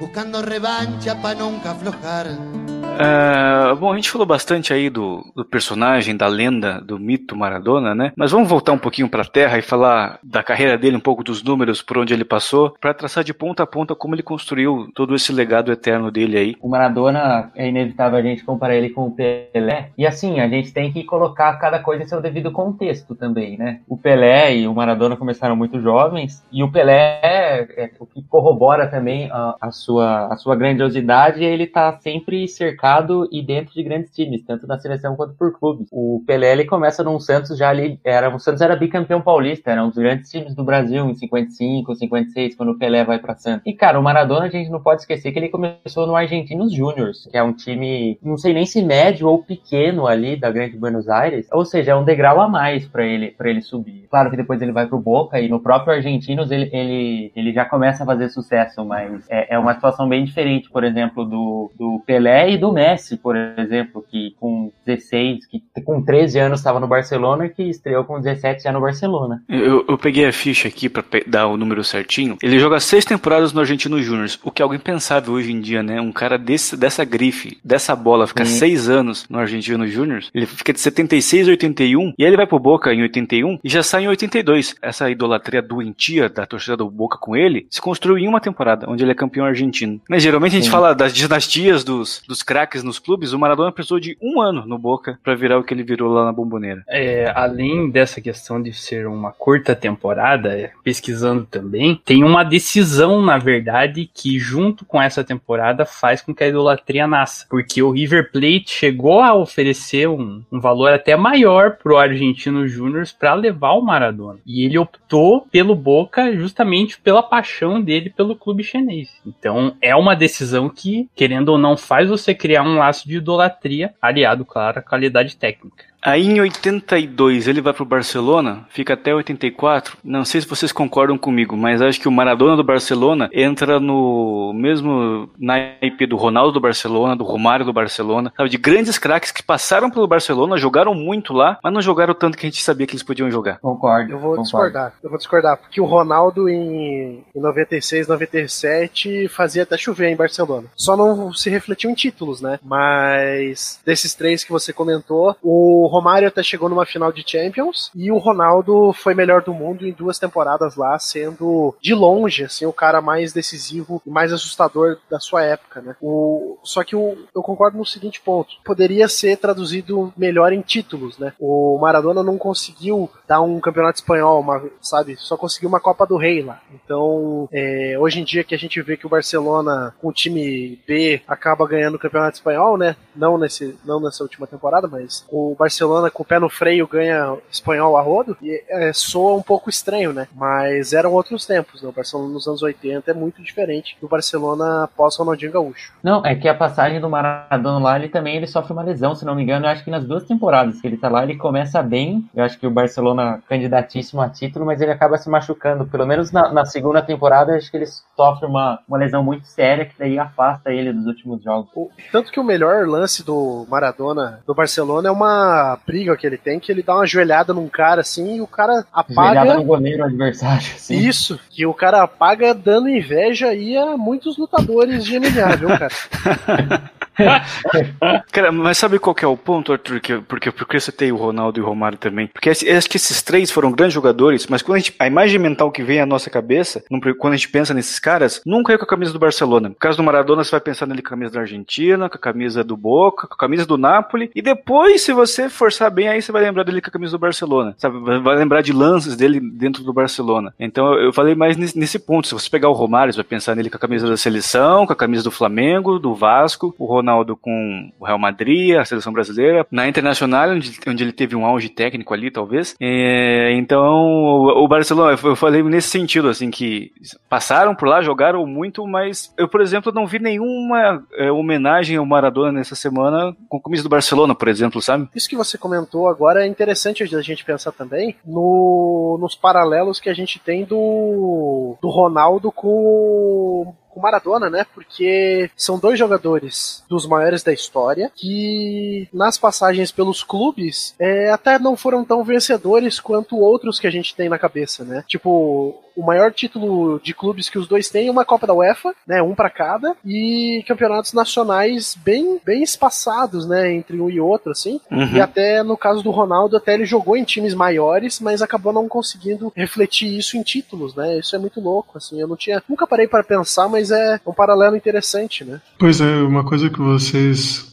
buscando 0.00 0.40
revancha 0.40 1.20
para 1.20 1.38
nunca 1.38 1.72
aflojar. 1.72 2.79
Uh, 3.00 3.74
bom, 3.76 3.92
a 3.92 3.96
gente 3.96 4.10
falou 4.10 4.26
bastante 4.26 4.74
aí 4.74 4.90
do, 4.90 5.24
do, 5.34 5.42
personagem, 5.42 6.14
da 6.14 6.26
lenda, 6.26 6.80
do 6.80 6.98
mito 6.98 7.34
Maradona, 7.34 7.94
né? 7.94 8.12
Mas 8.14 8.30
vamos 8.30 8.48
voltar 8.48 8.72
um 8.72 8.78
pouquinho 8.78 9.08
para 9.08 9.22
a 9.22 9.26
Terra 9.26 9.56
e 9.58 9.62
falar 9.62 10.18
da 10.22 10.42
carreira 10.42 10.76
dele, 10.76 10.96
um 10.96 11.00
pouco 11.00 11.24
dos 11.24 11.42
números 11.42 11.80
por 11.80 11.96
onde 11.96 12.12
ele 12.12 12.24
passou, 12.24 12.74
para 12.78 12.92
traçar 12.92 13.24
de 13.24 13.32
ponta 13.32 13.62
a 13.62 13.66
ponta 13.66 13.94
como 13.94 14.14
ele 14.14 14.22
construiu 14.22 14.90
todo 14.94 15.14
esse 15.14 15.32
legado 15.32 15.72
eterno 15.72 16.10
dele 16.10 16.36
aí. 16.36 16.56
O 16.60 16.68
Maradona 16.68 17.50
é 17.56 17.68
inevitável 17.68 18.18
a 18.18 18.22
gente 18.22 18.44
comparar 18.44 18.74
ele 18.74 18.90
com 18.90 19.06
o 19.06 19.12
Pelé. 19.12 19.90
E 19.96 20.06
assim, 20.06 20.40
a 20.40 20.48
gente 20.48 20.72
tem 20.72 20.92
que 20.92 21.02
colocar 21.04 21.54
cada 21.54 21.78
coisa 21.78 22.02
em 22.02 22.06
seu 22.06 22.20
devido 22.20 22.52
contexto 22.52 23.14
também, 23.14 23.56
né? 23.56 23.80
O 23.88 23.96
Pelé 23.96 24.56
e 24.56 24.68
o 24.68 24.74
Maradona 24.74 25.16
começaram 25.16 25.56
muito 25.56 25.80
jovens 25.80 26.44
e 26.52 26.62
o 26.62 26.70
Pelé 26.70 27.20
é, 27.22 27.84
é 27.84 27.90
o 27.98 28.04
que 28.04 28.22
corrobora 28.24 28.86
também 28.88 29.30
a, 29.30 29.56
a, 29.60 29.70
sua, 29.70 30.26
a 30.26 30.36
sua 30.36 30.54
grandiosidade, 30.54 31.42
ele 31.42 31.66
tá 31.66 31.98
sempre 32.00 32.46
cercado 32.46 32.79
mercado 32.80 33.28
e 33.30 33.42
dentro 33.42 33.74
de 33.74 33.82
grandes 33.82 34.10
times, 34.10 34.42
tanto 34.44 34.66
na 34.66 34.78
seleção 34.78 35.14
quanto 35.14 35.34
por 35.34 35.58
clubes. 35.58 35.86
O 35.92 36.22
Pelé 36.26 36.52
ele 36.52 36.64
começa 36.64 37.04
num 37.04 37.20
Santos 37.20 37.58
já 37.58 37.68
ali, 37.68 38.00
era, 38.02 38.34
o 38.34 38.38
Santos 38.38 38.62
era 38.62 38.74
bicampeão 38.74 39.20
paulista, 39.20 39.70
era 39.70 39.84
um 39.84 39.88
dos 39.88 39.98
grandes 39.98 40.30
times 40.30 40.54
do 40.54 40.64
Brasil 40.64 41.04
em 41.08 41.14
55, 41.14 41.94
56, 41.94 42.54
quando 42.54 42.70
o 42.70 42.78
Pelé 42.78 43.04
vai 43.04 43.18
para 43.18 43.36
Santos. 43.36 43.62
E 43.66 43.74
cara, 43.74 44.00
o 44.00 44.02
Maradona 44.02 44.46
a 44.46 44.50
gente 44.50 44.70
não 44.70 44.80
pode 44.80 45.02
esquecer 45.02 45.30
que 45.30 45.38
ele 45.38 45.48
começou 45.48 46.06
no 46.06 46.16
Argentinos 46.16 46.72
Júniors, 46.72 47.28
que 47.30 47.36
é 47.36 47.42
um 47.42 47.52
time, 47.52 48.18
não 48.22 48.38
sei 48.38 48.54
nem 48.54 48.64
se 48.64 48.82
médio 48.82 49.28
ou 49.28 49.42
pequeno 49.42 50.06
ali 50.06 50.36
da 50.36 50.50
Grande 50.50 50.78
Buenos 50.78 51.08
Aires, 51.08 51.46
ou 51.52 51.64
seja, 51.64 51.92
é 51.92 51.96
um 51.96 52.04
degrau 52.04 52.40
a 52.40 52.48
mais 52.48 52.86
para 52.86 53.04
ele 53.04 53.30
para 53.30 53.50
ele 53.50 53.60
subir. 53.60 54.06
Claro 54.10 54.30
que 54.30 54.36
depois 54.36 54.60
ele 54.62 54.72
vai 54.72 54.86
pro 54.86 54.98
Boca 54.98 55.40
e 55.40 55.48
no 55.48 55.60
próprio 55.60 55.94
Argentinos 55.94 56.50
ele, 56.50 56.70
ele, 56.72 57.32
ele 57.36 57.52
já 57.52 57.64
começa 57.64 58.02
a 58.02 58.06
fazer 58.06 58.28
sucesso, 58.28 58.84
mas 58.84 59.24
é, 59.28 59.54
é 59.54 59.58
uma 59.58 59.74
situação 59.74 60.08
bem 60.08 60.24
diferente, 60.24 60.70
por 60.70 60.84
exemplo, 60.84 61.24
do, 61.24 61.70
do 61.76 62.02
Pelé 62.06 62.52
e 62.52 62.58
do 62.58 62.69
Messi, 62.72 63.16
por 63.16 63.36
exemplo, 63.36 64.04
que 64.08 64.34
com 64.38 64.72
16, 64.86 65.46
que 65.46 65.62
com 65.84 66.02
13 66.02 66.38
anos 66.38 66.60
estava 66.60 66.80
no 66.80 66.86
Barcelona, 66.86 67.48
que 67.48 67.62
estreou 67.62 68.04
com 68.04 68.20
17 68.20 68.62
já 68.62 68.72
no 68.72 68.80
Barcelona. 68.80 69.42
Eu, 69.48 69.84
eu 69.88 69.98
peguei 69.98 70.26
a 70.26 70.32
ficha 70.32 70.68
aqui 70.68 70.88
para 70.88 71.04
dar 71.26 71.46
o 71.46 71.56
número 71.56 71.82
certinho. 71.84 72.36
Ele 72.42 72.58
joga 72.58 72.80
seis 72.80 73.04
temporadas 73.04 73.52
no 73.52 73.60
Argentino 73.60 74.02
Júnior, 74.02 74.28
o 74.42 74.50
que 74.50 74.62
é 74.62 74.64
algo 74.64 74.74
impensável 74.74 75.34
hoje 75.34 75.52
em 75.52 75.60
dia, 75.60 75.82
né? 75.82 76.00
Um 76.00 76.12
cara 76.12 76.38
desse, 76.38 76.76
dessa 76.76 77.04
grife, 77.04 77.58
dessa 77.64 77.94
bola, 77.94 78.26
fica 78.26 78.44
Sim. 78.44 78.58
seis 78.58 78.88
anos 78.88 79.26
no 79.28 79.38
Argentino 79.38 79.86
Júnior, 79.86 80.22
ele 80.34 80.46
fica 80.46 80.72
de 80.72 80.80
76 80.80 81.48
a 81.48 81.50
81, 81.50 82.14
e 82.18 82.24
aí 82.24 82.28
ele 82.28 82.36
vai 82.36 82.46
pro 82.46 82.58
Boca 82.58 82.92
em 82.92 83.02
81 83.02 83.58
e 83.62 83.68
já 83.68 83.82
sai 83.82 84.04
em 84.04 84.08
82. 84.08 84.76
Essa 84.82 85.10
idolatria 85.10 85.62
doentia 85.62 86.28
da 86.28 86.46
torcida 86.46 86.76
do 86.76 86.90
Boca 86.90 87.18
com 87.18 87.36
ele 87.36 87.66
se 87.70 87.80
construiu 87.80 88.18
em 88.18 88.28
uma 88.28 88.40
temporada, 88.40 88.88
onde 88.88 89.04
ele 89.04 89.12
é 89.12 89.14
campeão 89.14 89.46
argentino. 89.46 90.00
Mas 90.08 90.22
geralmente 90.22 90.52
a 90.52 90.56
gente 90.56 90.64
Sim. 90.64 90.70
fala 90.70 90.94
das 90.94 91.12
dinastias 91.12 91.84
dos, 91.84 92.22
dos 92.26 92.42
craques 92.42 92.59
destaques 92.60 92.82
nos 92.82 92.98
clubes, 92.98 93.32
o 93.32 93.38
Maradona 93.38 93.72
precisou 93.72 93.98
de 93.98 94.16
um 94.20 94.40
ano 94.40 94.66
no 94.66 94.78
Boca 94.78 95.18
para 95.24 95.34
virar 95.34 95.58
o 95.58 95.64
que 95.64 95.72
ele 95.72 95.82
virou 95.82 96.12
lá 96.12 96.24
na 96.24 96.32
Bomboneira. 96.32 96.84
É, 96.88 97.32
além 97.34 97.90
dessa 97.90 98.20
questão 98.20 98.62
de 98.62 98.72
ser 98.72 99.06
uma 99.06 99.32
curta 99.32 99.74
temporada, 99.74 100.52
é, 100.52 100.72
pesquisando 100.84 101.46
também, 101.50 102.00
tem 102.04 102.22
uma 102.22 102.44
decisão, 102.44 103.22
na 103.22 103.38
verdade, 103.38 104.10
que 104.12 104.38
junto 104.38 104.84
com 104.84 105.00
essa 105.00 105.24
temporada 105.24 105.86
faz 105.86 106.20
com 106.20 106.34
que 106.34 106.44
a 106.44 106.48
idolatria 106.48 107.06
nasça. 107.06 107.46
Porque 107.48 107.82
o 107.82 107.90
River 107.90 108.30
Plate 108.30 108.68
chegou 108.68 109.20
a 109.20 109.34
oferecer 109.34 110.08
um, 110.08 110.42
um 110.52 110.60
valor 110.60 110.92
até 110.92 111.16
maior 111.16 111.76
pro 111.76 111.96
Argentino 111.96 112.68
Júnior 112.68 113.04
para 113.18 113.34
levar 113.34 113.72
o 113.72 113.82
Maradona. 113.82 114.38
E 114.46 114.64
ele 114.64 114.78
optou 114.78 115.46
pelo 115.50 115.74
Boca 115.74 116.36
justamente 116.36 117.00
pela 117.00 117.22
paixão 117.22 117.80
dele 117.80 118.10
pelo 118.10 118.36
clube 118.36 118.62
chinês. 118.62 119.08
Então 119.26 119.74
é 119.80 119.96
uma 119.96 120.14
decisão 120.14 120.68
que, 120.68 121.08
querendo 121.14 121.50
ou 121.50 121.58
não, 121.58 121.76
faz 121.76 122.08
você 122.08 122.34
criar 122.34 122.49
criar 122.50 122.64
um 122.64 122.78
laço 122.78 123.08
de 123.08 123.18
idolatria, 123.18 123.94
aliado, 124.02 124.44
claro, 124.44 124.80
à 124.80 124.82
qualidade 124.82 125.36
técnica. 125.36 125.84
Aí 126.02 126.26
em 126.26 126.40
82 126.40 127.46
ele 127.46 127.60
vai 127.60 127.72
pro 127.72 127.84
Barcelona, 127.84 128.66
fica 128.70 128.94
até 128.94 129.14
84. 129.14 129.98
Não 130.02 130.24
sei 130.24 130.40
se 130.40 130.46
vocês 130.46 130.72
concordam 130.72 131.18
comigo, 131.18 131.56
mas 131.56 131.82
acho 131.82 132.00
que 132.00 132.08
o 132.08 132.12
Maradona 132.12 132.56
do 132.56 132.64
Barcelona 132.64 133.28
entra 133.32 133.78
no 133.78 134.52
mesmo 134.54 135.28
naipe 135.38 136.06
do 136.06 136.16
Ronaldo 136.16 136.52
do 136.52 136.60
Barcelona, 136.60 137.14
do 137.14 137.24
Romário 137.24 137.66
do 137.66 137.72
Barcelona, 137.72 138.32
sabe? 138.36 138.48
De 138.48 138.56
grandes 138.56 138.98
craques 138.98 139.30
que 139.30 139.42
passaram 139.42 139.90
pelo 139.90 140.06
Barcelona, 140.06 140.56
jogaram 140.56 140.94
muito 140.94 141.32
lá, 141.32 141.58
mas 141.62 141.72
não 141.72 141.82
jogaram 141.82 142.14
tanto 142.14 142.38
que 142.38 142.46
a 142.46 142.50
gente 142.50 142.62
sabia 142.62 142.86
que 142.86 142.92
eles 142.94 143.02
podiam 143.02 143.30
jogar. 143.30 143.58
Concordo. 143.58 144.12
Eu 144.12 144.18
vou 144.18 144.36
concordo. 144.36 144.42
discordar. 144.42 144.94
Eu 145.02 145.10
vou 145.10 145.18
discordar, 145.18 145.56
porque 145.58 145.80
o 145.80 145.84
Ronaldo 145.84 146.48
em, 146.48 147.22
em 147.34 147.40
96, 147.40 148.08
97 148.08 149.28
fazia 149.28 149.64
até 149.64 149.76
chover 149.76 150.08
em 150.08 150.16
Barcelona. 150.16 150.68
Só 150.74 150.96
não 150.96 151.32
se 151.32 151.50
refletiu 151.50 151.90
em 151.90 151.94
títulos, 151.94 152.40
né? 152.40 152.58
Mas 152.64 153.80
desses 153.84 154.14
três 154.14 154.42
que 154.42 154.52
você 154.52 154.72
comentou, 154.72 155.36
o 155.42 155.89
Romário 155.90 156.28
até 156.28 156.42
chegou 156.42 156.68
numa 156.68 156.86
final 156.86 157.12
de 157.12 157.24
Champions 157.26 157.90
e 157.94 158.10
o 158.10 158.18
Ronaldo 158.18 158.92
foi 158.92 159.14
melhor 159.14 159.42
do 159.42 159.52
mundo 159.52 159.86
em 159.86 159.92
duas 159.92 160.18
temporadas 160.18 160.76
lá, 160.76 160.98
sendo 160.98 161.74
de 161.80 161.94
longe 161.94 162.44
assim 162.44 162.66
o 162.66 162.72
cara 162.72 163.00
mais 163.00 163.32
decisivo 163.32 164.00
e 164.06 164.10
mais 164.10 164.32
assustador 164.32 164.98
da 165.10 165.18
sua 165.18 165.42
época, 165.42 165.80
né? 165.80 165.96
O, 166.00 166.58
só 166.62 166.82
que 166.84 166.96
o, 166.96 167.16
eu 167.34 167.42
concordo 167.42 167.76
no 167.76 167.84
seguinte 167.84 168.20
ponto: 168.20 168.54
poderia 168.64 169.08
ser 169.08 169.36
traduzido 169.36 170.12
melhor 170.16 170.52
em 170.52 170.60
títulos, 170.60 171.18
né? 171.18 171.32
O 171.38 171.78
Maradona 171.80 172.22
não 172.22 172.38
conseguiu 172.38 173.10
dar 173.30 173.40
um 173.40 173.60
campeonato 173.60 174.00
espanhol, 174.00 174.40
uma, 174.40 174.60
sabe? 174.80 175.14
Só 175.16 175.36
conseguiu 175.36 175.68
uma 175.68 175.78
Copa 175.78 176.04
do 176.04 176.16
Rei 176.16 176.42
lá. 176.42 176.58
Então, 176.74 177.48
é, 177.52 177.94
hoje 177.96 178.20
em 178.20 178.24
dia 178.24 178.42
que 178.42 178.56
a 178.56 178.58
gente 178.58 178.82
vê 178.82 178.96
que 178.96 179.06
o 179.06 179.08
Barcelona 179.08 179.94
com 180.00 180.08
o 180.08 180.12
time 180.12 180.80
B 180.84 181.22
acaba 181.28 181.64
ganhando 181.64 181.94
o 181.94 181.98
campeonato 181.98 182.38
espanhol, 182.38 182.76
né? 182.76 182.96
Não 183.14 183.38
nesse, 183.38 183.78
não 183.84 184.00
nessa 184.00 184.24
última 184.24 184.48
temporada, 184.48 184.88
mas 184.88 185.24
o 185.30 185.54
Barcelona 185.56 186.10
com 186.10 186.24
o 186.24 186.26
pé 186.26 186.40
no 186.40 186.50
freio 186.50 186.88
ganha 186.88 187.36
espanhol 187.48 187.96
a 187.96 188.02
rodo, 188.02 188.36
e 188.42 188.64
é, 188.68 188.92
soa 188.92 189.36
um 189.36 189.42
pouco 189.42 189.70
estranho, 189.70 190.12
né? 190.12 190.26
Mas 190.34 190.92
eram 190.92 191.12
outros 191.12 191.46
tempos, 191.46 191.82
né? 191.82 191.88
O 191.88 191.92
Barcelona 191.92 192.32
nos 192.32 192.48
anos 192.48 192.64
80 192.64 193.12
é 193.12 193.14
muito 193.14 193.40
diferente 193.40 193.96
do 194.00 194.08
Barcelona 194.08 194.88
pós 194.96 195.16
Ronaldinho 195.16 195.52
Gaúcho. 195.52 195.92
Não, 196.02 196.26
é 196.26 196.34
que 196.34 196.48
a 196.48 196.54
passagem 196.54 197.00
do 197.00 197.08
Maradona 197.08 197.78
lá, 197.78 197.96
ele 197.96 198.08
também 198.08 198.36
ele 198.36 198.48
sofre 198.48 198.72
uma 198.72 198.82
lesão, 198.82 199.14
se 199.14 199.24
não 199.24 199.36
me 199.36 199.44
engano, 199.44 199.66
eu 199.66 199.70
acho 199.70 199.84
que 199.84 199.90
nas 199.90 200.04
duas 200.04 200.24
temporadas 200.24 200.80
que 200.80 200.86
ele 200.88 200.96
tá 200.96 201.08
lá, 201.08 201.22
ele 201.22 201.36
começa 201.36 201.80
bem, 201.80 202.28
eu 202.34 202.42
acho 202.42 202.58
que 202.58 202.66
o 202.66 202.70
Barcelona 202.72 203.19
candidatíssimo 203.48 204.20
a 204.20 204.28
título, 204.28 204.66
mas 204.66 204.80
ele 204.80 204.92
acaba 204.92 205.18
se 205.18 205.28
machucando, 205.28 205.86
pelo 205.86 206.06
menos 206.06 206.30
na, 206.30 206.52
na 206.52 206.64
segunda 206.64 207.02
temporada, 207.02 207.54
acho 207.56 207.70
que 207.70 207.76
ele 207.76 207.86
sofre 208.16 208.46
uma, 208.46 208.80
uma 208.88 208.98
lesão 208.98 209.22
muito 209.22 209.46
séria, 209.46 209.84
que 209.84 209.94
daí 209.98 210.18
afasta 210.18 210.72
ele 210.72 210.92
dos 210.92 211.06
últimos 211.06 211.42
jogos. 211.42 211.70
O, 211.74 211.90
tanto 212.12 212.30
que 212.30 212.40
o 212.40 212.44
melhor 212.44 212.86
lance 212.86 213.24
do 213.24 213.66
Maradona 213.68 214.40
do 214.46 214.54
Barcelona 214.54 215.08
é 215.08 215.12
uma 215.12 215.78
briga 215.86 216.16
que 216.16 216.26
ele 216.26 216.38
tem, 216.38 216.60
que 216.60 216.70
ele 216.70 216.82
dá 216.82 216.94
uma 216.94 217.06
joelhada 217.06 217.52
num 217.52 217.68
cara 217.68 218.00
assim 218.00 218.36
e 218.36 218.40
o 218.40 218.46
cara 218.46 218.84
apaga. 218.92 219.40
Joelhada 219.40 219.54
no 219.54 219.64
goleiro 219.64 220.04
adversário. 220.04 220.66
Assim. 220.74 220.96
Isso, 220.96 221.38
que 221.50 221.66
o 221.66 221.74
cara 221.74 222.02
apaga 222.02 222.54
dando 222.54 222.88
inveja 222.88 223.48
aí 223.48 223.76
a 223.76 223.96
muitos 223.96 224.36
lutadores 224.36 225.04
de 225.04 225.18
MMA, 225.18 225.56
viu, 225.56 225.68
cara? 225.68 226.90
Cara, 228.32 228.52
mas 228.52 228.78
sabe 228.78 228.98
qual 228.98 229.14
é 229.20 229.26
o 229.26 229.36
ponto, 229.36 229.72
Arthur? 229.72 230.00
Que, 230.00 230.18
porque, 230.20 230.50
porque 230.50 230.80
você 230.80 230.92
tem 230.92 231.12
o 231.12 231.16
Ronaldo 231.16 231.58
e 231.58 231.62
o 231.62 231.66
Romário 231.66 231.98
também? 231.98 232.26
Porque 232.26 232.50
acho 232.50 232.88
que 232.88 232.96
esses 232.96 233.22
três 233.22 233.50
foram 233.50 233.72
grandes 233.72 233.94
jogadores, 233.94 234.46
mas 234.46 234.62
quando 234.62 234.76
a, 234.76 234.78
gente, 234.78 234.94
a 234.98 235.06
imagem 235.06 235.38
mental 235.38 235.70
que 235.70 235.82
vem 235.82 236.00
à 236.00 236.06
nossa 236.06 236.30
cabeça, 236.30 236.82
quando 237.18 237.34
a 237.34 237.36
gente 237.36 237.48
pensa 237.48 237.74
nesses 237.74 237.98
caras, 237.98 238.40
nunca 238.44 238.72
é 238.72 238.78
com 238.78 238.84
a 238.84 238.88
camisa 238.88 239.12
do 239.12 239.18
Barcelona. 239.18 239.68
No 239.70 239.74
caso 239.74 239.96
do 239.96 240.02
Maradona, 240.02 240.44
você 240.44 240.50
vai 240.50 240.60
pensar 240.60 240.86
nele 240.86 241.02
com 241.02 241.08
a 241.08 241.10
camisa 241.10 241.32
da 241.32 241.40
Argentina, 241.40 242.08
com 242.08 242.16
a 242.16 242.20
camisa 242.20 242.64
do 242.64 242.76
Boca, 242.76 243.26
com 243.26 243.34
a 243.34 243.38
camisa 243.38 243.66
do 243.66 243.76
Napoli, 243.76 244.30
e 244.34 244.42
depois, 244.42 245.02
se 245.02 245.12
você 245.12 245.48
forçar 245.48 245.90
bem, 245.90 246.08
aí 246.08 246.22
você 246.22 246.32
vai 246.32 246.42
lembrar 246.42 246.64
dele 246.64 246.80
com 246.80 246.88
a 246.88 246.92
camisa 246.92 247.12
do 247.12 247.18
Barcelona, 247.18 247.74
sabe? 247.78 247.98
Vai 248.20 248.36
lembrar 248.36 248.62
de 248.62 248.72
lances 248.72 249.16
dele 249.16 249.40
dentro 249.40 249.82
do 249.82 249.92
Barcelona. 249.92 250.54
Então 250.58 250.94
eu 250.94 251.12
falei 251.12 251.34
mais 251.34 251.56
nesse, 251.56 251.78
nesse 251.78 251.98
ponto. 251.98 252.26
Se 252.26 252.34
você 252.34 252.48
pegar 252.48 252.68
o 252.68 252.72
Romário, 252.72 253.12
você 253.12 253.18
vai 253.18 253.24
pensar 253.24 253.54
nele 253.54 253.70
com 253.70 253.76
a 253.76 253.80
camisa 253.80 254.08
da 254.08 254.16
seleção, 254.16 254.86
com 254.86 254.92
a 254.92 254.96
camisa 254.96 255.24
do 255.24 255.30
Flamengo, 255.30 255.98
do 255.98 256.14
Vasco, 256.14 256.74
o 256.78 256.86
Ronaldo 256.86 257.09
com 257.36 257.90
o 257.98 258.04
Real 258.04 258.18
Madrid, 258.18 258.76
a 258.76 258.84
seleção 258.84 259.12
brasileira, 259.12 259.66
na 259.70 259.88
Internacional, 259.88 260.50
onde, 260.50 260.78
onde 260.86 261.02
ele 261.04 261.12
teve 261.12 261.36
um 261.36 261.44
auge 261.44 261.68
técnico 261.68 262.14
ali, 262.14 262.30
talvez. 262.30 262.74
É, 262.80 263.52
então, 263.54 263.82
o, 263.82 264.64
o 264.64 264.68
Barcelona, 264.68 265.16
eu 265.22 265.36
falei 265.36 265.62
nesse 265.62 265.88
sentido, 265.88 266.28
assim, 266.28 266.50
que 266.50 266.92
passaram 267.28 267.74
por 267.74 267.88
lá, 267.88 268.02
jogaram 268.02 268.46
muito, 268.46 268.86
mas 268.86 269.32
eu, 269.38 269.48
por 269.48 269.60
exemplo, 269.60 269.92
não 269.92 270.06
vi 270.06 270.18
nenhuma 270.18 271.04
é, 271.14 271.30
homenagem 271.30 271.96
ao 271.96 272.06
Maradona 272.06 272.52
nessa 272.52 272.74
semana 272.74 273.34
com 273.48 273.58
a 273.58 273.62
camisa 273.62 273.82
do 273.82 273.88
Barcelona, 273.88 274.34
por 274.34 274.48
exemplo, 274.48 274.80
sabe? 274.80 275.08
Isso 275.14 275.28
que 275.28 275.36
você 275.36 275.58
comentou 275.58 276.08
agora 276.08 276.44
é 276.44 276.48
interessante 276.48 277.02
a 277.02 277.22
gente 277.22 277.44
pensar 277.44 277.72
também 277.72 278.16
no, 278.24 279.18
nos 279.20 279.34
paralelos 279.34 280.00
que 280.00 280.08
a 280.08 280.14
gente 280.14 280.38
tem 280.38 280.64
do, 280.64 281.76
do 281.80 281.88
Ronaldo 281.88 282.52
com 282.52 283.74
com 283.90 284.00
Maradona, 284.00 284.48
né? 284.48 284.64
Porque 284.74 285.50
são 285.56 285.78
dois 285.78 285.98
jogadores 285.98 286.84
dos 286.88 287.06
maiores 287.06 287.42
da 287.42 287.52
história 287.52 288.10
que 288.14 289.08
nas 289.12 289.36
passagens 289.36 289.92
pelos 289.92 290.22
clubes 290.22 290.94
é, 290.98 291.30
até 291.30 291.58
não 291.58 291.76
foram 291.76 292.04
tão 292.04 292.24
vencedores 292.24 293.00
quanto 293.00 293.36
outros 293.36 293.78
que 293.78 293.86
a 293.86 293.90
gente 293.90 294.14
tem 294.14 294.28
na 294.28 294.38
cabeça, 294.38 294.84
né? 294.84 295.04
Tipo, 295.06 295.82
o 295.96 296.02
maior 296.02 296.32
título 296.32 297.00
de 297.00 297.12
clubes 297.12 297.48
que 297.48 297.58
os 297.58 297.66
dois 297.66 297.88
têm 297.88 298.08
é 298.08 298.10
uma 298.10 298.24
Copa 298.24 298.46
da 298.46 298.54
UEFA, 298.54 298.94
né, 299.06 299.22
um 299.22 299.34
para 299.34 299.50
cada, 299.50 299.94
e 300.04 300.64
campeonatos 300.66 301.12
nacionais 301.12 301.96
bem, 302.02 302.40
bem 302.44 302.62
espaçados, 302.62 303.46
né, 303.46 303.72
entre 303.72 304.00
um 304.00 304.08
e 304.08 304.20
outro, 304.20 304.52
assim. 304.52 304.80
Uhum. 304.90 305.16
E 305.16 305.20
até 305.20 305.62
no 305.62 305.76
caso 305.76 306.02
do 306.02 306.10
Ronaldo, 306.10 306.56
até 306.56 306.74
ele 306.74 306.84
jogou 306.84 307.16
em 307.16 307.24
times 307.24 307.54
maiores, 307.54 308.20
mas 308.20 308.42
acabou 308.42 308.72
não 308.72 308.88
conseguindo 308.88 309.52
refletir 309.54 310.16
isso 310.16 310.36
em 310.36 310.42
títulos, 310.42 310.94
né? 310.94 311.18
Isso 311.18 311.34
é 311.34 311.38
muito 311.38 311.60
louco, 311.60 311.98
assim. 311.98 312.20
Eu 312.20 312.28
não 312.28 312.36
tinha, 312.36 312.62
nunca 312.68 312.86
parei 312.86 313.06
para 313.06 313.24
pensar, 313.24 313.68
mas 313.68 313.79
é 313.90 314.20
um 314.26 314.32
paralelo 314.32 314.76
interessante, 314.76 315.44
né? 315.44 315.60
Pois 315.78 316.00
é, 316.00 316.16
uma 316.16 316.44
coisa 316.44 316.68
que 316.68 316.78
vocês 316.78 317.70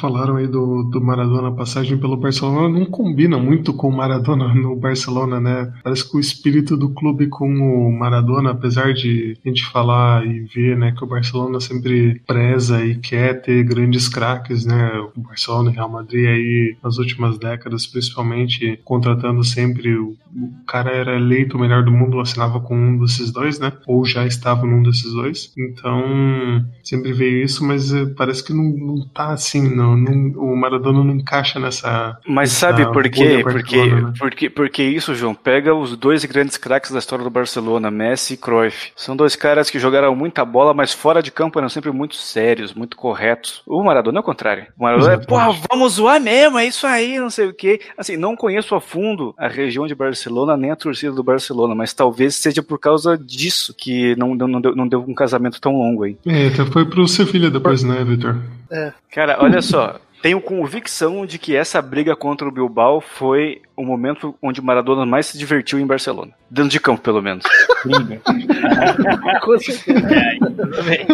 falaram 0.00 0.36
aí 0.36 0.46
do, 0.46 0.82
do 0.84 1.00
Maradona 1.00 1.52
passagem 1.52 1.98
pelo 1.98 2.16
Barcelona 2.16 2.68
não 2.68 2.86
combina 2.86 3.38
muito 3.38 3.72
com 3.74 3.88
o 3.88 3.96
Maradona 3.96 4.52
no 4.54 4.74
Barcelona, 4.76 5.40
né? 5.40 5.72
Parece 5.82 6.08
que 6.08 6.16
o 6.16 6.20
espírito 6.20 6.76
do 6.76 6.90
clube 6.90 7.28
com 7.28 7.46
o 7.46 7.92
Maradona, 7.92 8.50
apesar 8.50 8.94
de 8.94 9.36
a 9.44 9.48
gente 9.48 9.66
falar 9.66 10.26
e 10.26 10.40
ver, 10.40 10.76
né, 10.76 10.92
que 10.92 11.04
o 11.04 11.06
Barcelona 11.06 11.60
sempre 11.60 12.20
preza 12.26 12.84
e 12.84 12.96
quer 12.96 13.42
ter 13.42 13.62
grandes 13.64 14.08
craques, 14.08 14.64
né? 14.64 14.90
O 15.14 15.20
Barcelona 15.20 15.70
e 15.70 15.74
Real 15.74 15.90
Madrid 15.90 16.26
aí 16.26 16.76
nas 16.82 16.98
últimas 16.98 17.38
décadas, 17.38 17.86
principalmente 17.86 18.80
contratando 18.84 19.44
sempre 19.44 19.94
o, 19.96 20.16
o 20.34 20.64
cara 20.66 20.90
era 20.90 21.16
eleito 21.16 21.56
o 21.56 21.60
melhor 21.60 21.84
do 21.84 21.90
mundo, 21.90 22.20
assinava 22.20 22.60
com 22.60 22.74
um 22.74 22.98
desses 22.98 23.30
dois, 23.30 23.58
né? 23.58 23.72
Ou 23.86 24.04
já 24.04 24.26
estava 24.26 24.66
num 24.66 24.82
desses 24.82 25.12
dois. 25.12 25.52
Então, 25.58 26.64
sempre 26.82 27.12
veio 27.12 27.42
isso, 27.42 27.64
mas 27.64 27.92
eh, 27.92 28.06
parece 28.16 28.44
que 28.44 28.52
não, 28.52 28.64
não 28.64 29.08
tá 29.08 29.32
assim 29.32 29.49
assim, 29.50 29.74
não, 29.74 29.96
não, 29.96 30.40
o 30.40 30.56
Maradona 30.56 31.02
não 31.02 31.14
encaixa 31.14 31.58
nessa. 31.58 32.18
Mas 32.26 32.52
sabe 32.52 32.90
por 32.92 33.08
quê? 33.08 33.40
Porque, 33.42 33.86
né? 33.86 34.12
porque, 34.18 34.50
porque 34.50 34.82
isso, 34.82 35.14
João, 35.14 35.34
pega 35.34 35.74
os 35.74 35.96
dois 35.96 36.24
grandes 36.24 36.56
craques 36.56 36.90
da 36.90 36.98
história 36.98 37.24
do 37.24 37.30
Barcelona, 37.30 37.90
Messi 37.90 38.34
e 38.34 38.36
Cruyff. 38.36 38.92
São 38.96 39.16
dois 39.16 39.34
caras 39.34 39.68
que 39.68 39.78
jogaram 39.78 40.14
muita 40.14 40.44
bola, 40.44 40.72
mas 40.72 40.92
fora 40.92 41.22
de 41.22 41.30
campo 41.30 41.58
eram 41.58 41.68
sempre 41.68 41.90
muito 41.90 42.16
sérios, 42.16 42.72
muito 42.72 42.96
corretos. 42.96 43.62
O 43.66 43.82
Maradona 43.82 44.18
é 44.18 44.20
o 44.20 44.24
contrário. 44.24 44.66
O 44.78 44.84
Maradona 44.84 45.14
é, 45.14 45.18
porra, 45.18 45.54
vamos 45.70 45.94
zoar 45.94 46.20
mesmo, 46.20 46.58
é 46.58 46.66
isso 46.66 46.86
aí, 46.86 47.18
não 47.18 47.30
sei 47.30 47.48
o 47.48 47.54
quê. 47.54 47.80
Assim, 47.98 48.16
não 48.16 48.36
conheço 48.36 48.74
a 48.74 48.80
fundo 48.80 49.34
a 49.36 49.48
região 49.48 49.86
de 49.86 49.94
Barcelona, 49.94 50.56
nem 50.56 50.70
a 50.70 50.76
torcida 50.76 51.12
do 51.12 51.22
Barcelona, 51.22 51.74
mas 51.74 51.92
talvez 51.92 52.36
seja 52.36 52.62
por 52.62 52.78
causa 52.78 53.18
disso 53.18 53.74
que 53.76 54.14
não, 54.16 54.34
não, 54.34 54.46
não, 54.46 54.60
deu, 54.60 54.76
não 54.76 54.88
deu 54.88 55.04
um 55.06 55.14
casamento 55.14 55.60
tão 55.60 55.72
longo 55.72 56.04
aí. 56.04 56.16
É, 56.26 56.48
até 56.48 56.64
foi 56.64 56.84
pro 56.84 57.06
Sevilha 57.08 57.50
depois, 57.50 57.82
né, 57.82 58.04
Vitor? 58.04 58.36
É. 58.70 58.92
Cara, 59.10 59.38
olha 59.40 59.60
só. 59.62 60.00
Tenho 60.22 60.40
convicção 60.40 61.24
de 61.24 61.38
que 61.38 61.56
essa 61.56 61.80
briga 61.80 62.14
contra 62.14 62.46
o 62.46 62.50
Bilbao 62.50 63.00
foi 63.00 63.62
o 63.74 63.82
momento 63.82 64.36
onde 64.42 64.60
o 64.60 64.64
Maradona 64.64 65.06
mais 65.06 65.24
se 65.26 65.38
divertiu 65.38 65.78
em 65.78 65.86
Barcelona. 65.86 66.32
Dentro 66.50 66.70
de 66.70 66.78
campo, 66.78 67.00
pelo 67.00 67.22
menos. 67.22 67.42
Com 69.42 69.58
certeza. 69.58 70.08
É, 70.12 71.06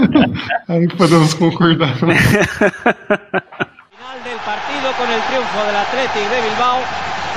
aí 0.72 0.88
podemos 0.98 1.34
concordar. 1.34 1.94
Final 1.94 2.16
del 4.24 4.38
partido 4.44 4.92
con 4.98 5.08
el 5.08 5.22
triunfo 5.22 5.64
del 5.66 5.76
Athletic 5.76 6.28
de 6.28 6.42
Bilbao 6.42 6.80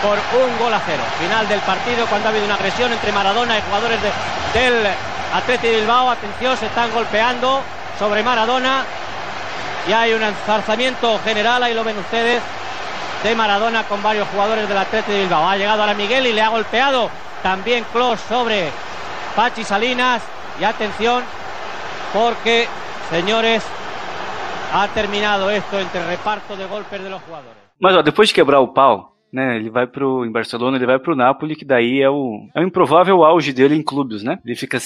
por 0.01 0.17
un 0.41 0.57
gol 0.57 0.73
a 0.73 0.79
cero. 0.79 1.03
Final 1.19 1.47
del 1.47 1.59
partido 1.59 2.07
cuando 2.07 2.29
ha 2.29 2.31
habido 2.31 2.45
una 2.45 2.55
agresión 2.55 2.91
entre 2.91 3.11
Maradona 3.11 3.59
y 3.59 3.61
jugadores 3.61 3.99
de, 4.01 4.09
del 4.59 4.87
Athletic 5.33 5.69
de 5.69 5.77
Bilbao. 5.81 6.09
Atención, 6.09 6.57
se 6.57 6.65
están 6.65 6.91
golpeando 6.91 7.61
sobre 7.99 8.23
Maradona. 8.23 8.85
Y 9.89 9.91
hay 9.91 10.13
un 10.13 10.21
enzarzamiento 10.21 11.17
general, 11.23 11.63
ahí 11.63 11.73
lo 11.73 11.83
ven 11.83 11.97
ustedes, 11.97 12.43
de 13.23 13.33
Maradona 13.33 13.85
con 13.85 14.03
varios 14.03 14.27
jugadores 14.27 14.69
del 14.69 14.77
Atlético 14.77 15.13
de 15.13 15.21
Bilbao. 15.21 15.49
Ha 15.49 15.57
llegado 15.57 15.81
a 15.81 15.87
la 15.87 15.95
Miguel 15.95 16.27
y 16.27 16.33
le 16.33 16.43
ha 16.43 16.49
golpeado 16.49 17.09
también 17.41 17.83
Klos 17.91 18.19
sobre 18.19 18.69
Pachi 19.35 19.63
Salinas. 19.63 20.21
Y 20.61 20.63
atención, 20.63 21.23
porque, 22.13 22.67
señores, 23.09 23.65
ha 24.71 24.87
terminado 24.89 25.49
esto 25.49 25.79
entre 25.79 26.05
reparto 26.05 26.55
de 26.55 26.65
golpes 26.67 27.01
de 27.01 27.09
los 27.09 27.23
jugadores. 27.23 27.57
Mas 27.79 27.95
ó, 27.95 28.03
depois 28.03 28.29
de 28.29 28.35
quebrar 28.35 28.59
o 28.59 28.67
pau, 28.67 29.15
né? 29.33 29.55
Ele 29.55 29.71
vai 29.71 29.87
pro 29.87 30.23
em 30.23 30.31
Barcelona, 30.31 30.77
ele 30.77 30.85
vai 30.85 30.99
pro 30.99 31.15
Napoli, 31.15 31.55
que 31.55 31.65
daí 31.65 31.99
é 31.99 32.09
o 32.09 32.47
é 32.53 32.59
o 32.59 32.63
improvável 32.63 33.23
auge 33.23 33.53
dele 33.53 33.75
em 33.75 33.81
clubes, 33.81 34.21
né? 34.21 34.37
Ele 34.45 34.55
fica 34.55 34.77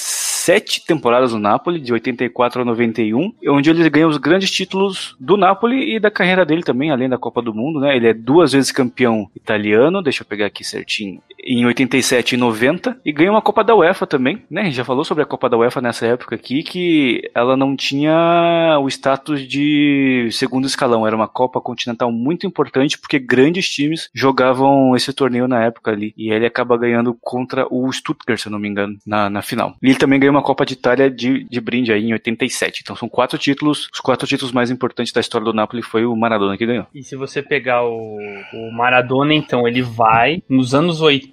sete 0.44 0.86
temporadas 0.86 1.32
no 1.32 1.40
Napoli, 1.40 1.80
de 1.80 1.94
84 1.94 2.62
a 2.62 2.66
91, 2.66 3.34
onde 3.48 3.70
ele 3.70 3.90
ganha 3.90 4.08
os 4.08 4.18
grandes 4.18 4.52
títulos 4.52 5.16
do 5.18 5.38
Napoli 5.38 5.96
e 5.96 6.00
da 6.02 6.12
carreira 6.12 6.46
dele 6.46 6.64
também, 6.64 6.92
além 6.92 7.08
da 7.08 7.18
Copa 7.18 7.42
do 7.42 7.54
Mundo, 7.54 7.80
né? 7.80 7.96
Ele 7.96 8.10
é 8.10 8.14
duas 8.14 8.52
vezes 8.52 8.70
campeão 8.70 9.32
italiano, 9.34 10.04
deixa 10.04 10.22
eu 10.22 10.28
pegar 10.28 10.48
aqui 10.48 10.62
certinho, 10.66 11.22
em 11.46 11.66
87 11.66 12.34
e 12.34 12.38
90, 12.38 13.00
e 13.06 13.12
ganha 13.12 13.32
uma 13.32 13.42
Copa 13.42 13.64
da 13.64 13.76
UEFA 13.76 14.08
também, 14.08 14.44
né? 14.50 14.62
A 14.62 14.64
gente 14.66 14.76
já 14.76 14.86
falou 14.86 15.04
sobre 15.04 15.24
a 15.24 15.28
Copa 15.28 15.50
da 15.50 15.58
UEFA 15.58 15.82
nessa 15.82 16.06
época 16.06 16.36
aqui, 16.36 16.64
que 16.64 17.30
ela 17.36 17.58
não 17.58 17.76
tinha 17.76 18.78
o 18.82 18.88
status 18.88 19.48
de 19.48 20.30
segundo 20.32 20.66
escalão, 20.66 21.06
era 21.06 21.16
uma 21.16 21.28
Copa 21.28 21.60
continental 21.60 22.12
muito 22.12 22.48
importante, 22.48 22.98
porque 22.98 23.20
grandes 23.20 23.70
times 23.70 24.10
jogavam 24.14 24.96
esse 24.96 25.12
torneio 25.14 25.48
na 25.48 25.64
época 25.64 25.92
ali, 25.92 26.14
e 26.18 26.32
ele 26.32 26.46
acaba 26.46 26.78
ganhando 26.78 27.16
contra 27.20 27.68
o 27.70 27.92
Stuttgart, 27.92 28.40
se 28.40 28.48
eu 28.48 28.52
não 28.52 28.60
me 28.60 28.70
engano, 28.70 28.98
na, 29.06 29.30
na 29.30 29.42
final. 29.42 29.76
E 29.82 29.88
ele 29.88 30.00
também 30.00 30.20
ganhou 30.20 30.34
uma 30.34 30.42
Copa 30.42 30.66
de 30.66 30.74
Itália 30.74 31.10
de, 31.10 31.44
de 31.50 31.62
brinde 31.62 31.92
aí 31.92 32.04
em 32.04 32.14
87. 32.14 32.82
Então 32.82 32.96
são 32.96 33.10
quatro 33.10 33.38
títulos. 33.38 33.90
Os 33.94 34.00
quatro 34.00 34.28
títulos 34.28 34.52
mais 34.52 34.72
importantes 34.72 35.14
da 35.14 35.22
história 35.22 35.46
do 35.46 35.54
Napoli 35.54 35.82
foi 35.82 36.06
o 36.06 36.16
Maradona 36.16 36.58
que 36.58 36.66
ganhou. 36.66 36.88
E 36.94 37.04
se 37.04 37.16
você 37.16 37.42
pegar 37.42 37.84
o, 37.84 38.18
o 38.54 38.72
Maradona, 38.72 39.34
então, 39.34 39.68
ele 39.68 39.82
vai 39.82 40.42
nos 40.50 40.74
anos 40.74 41.02
80 41.02 41.33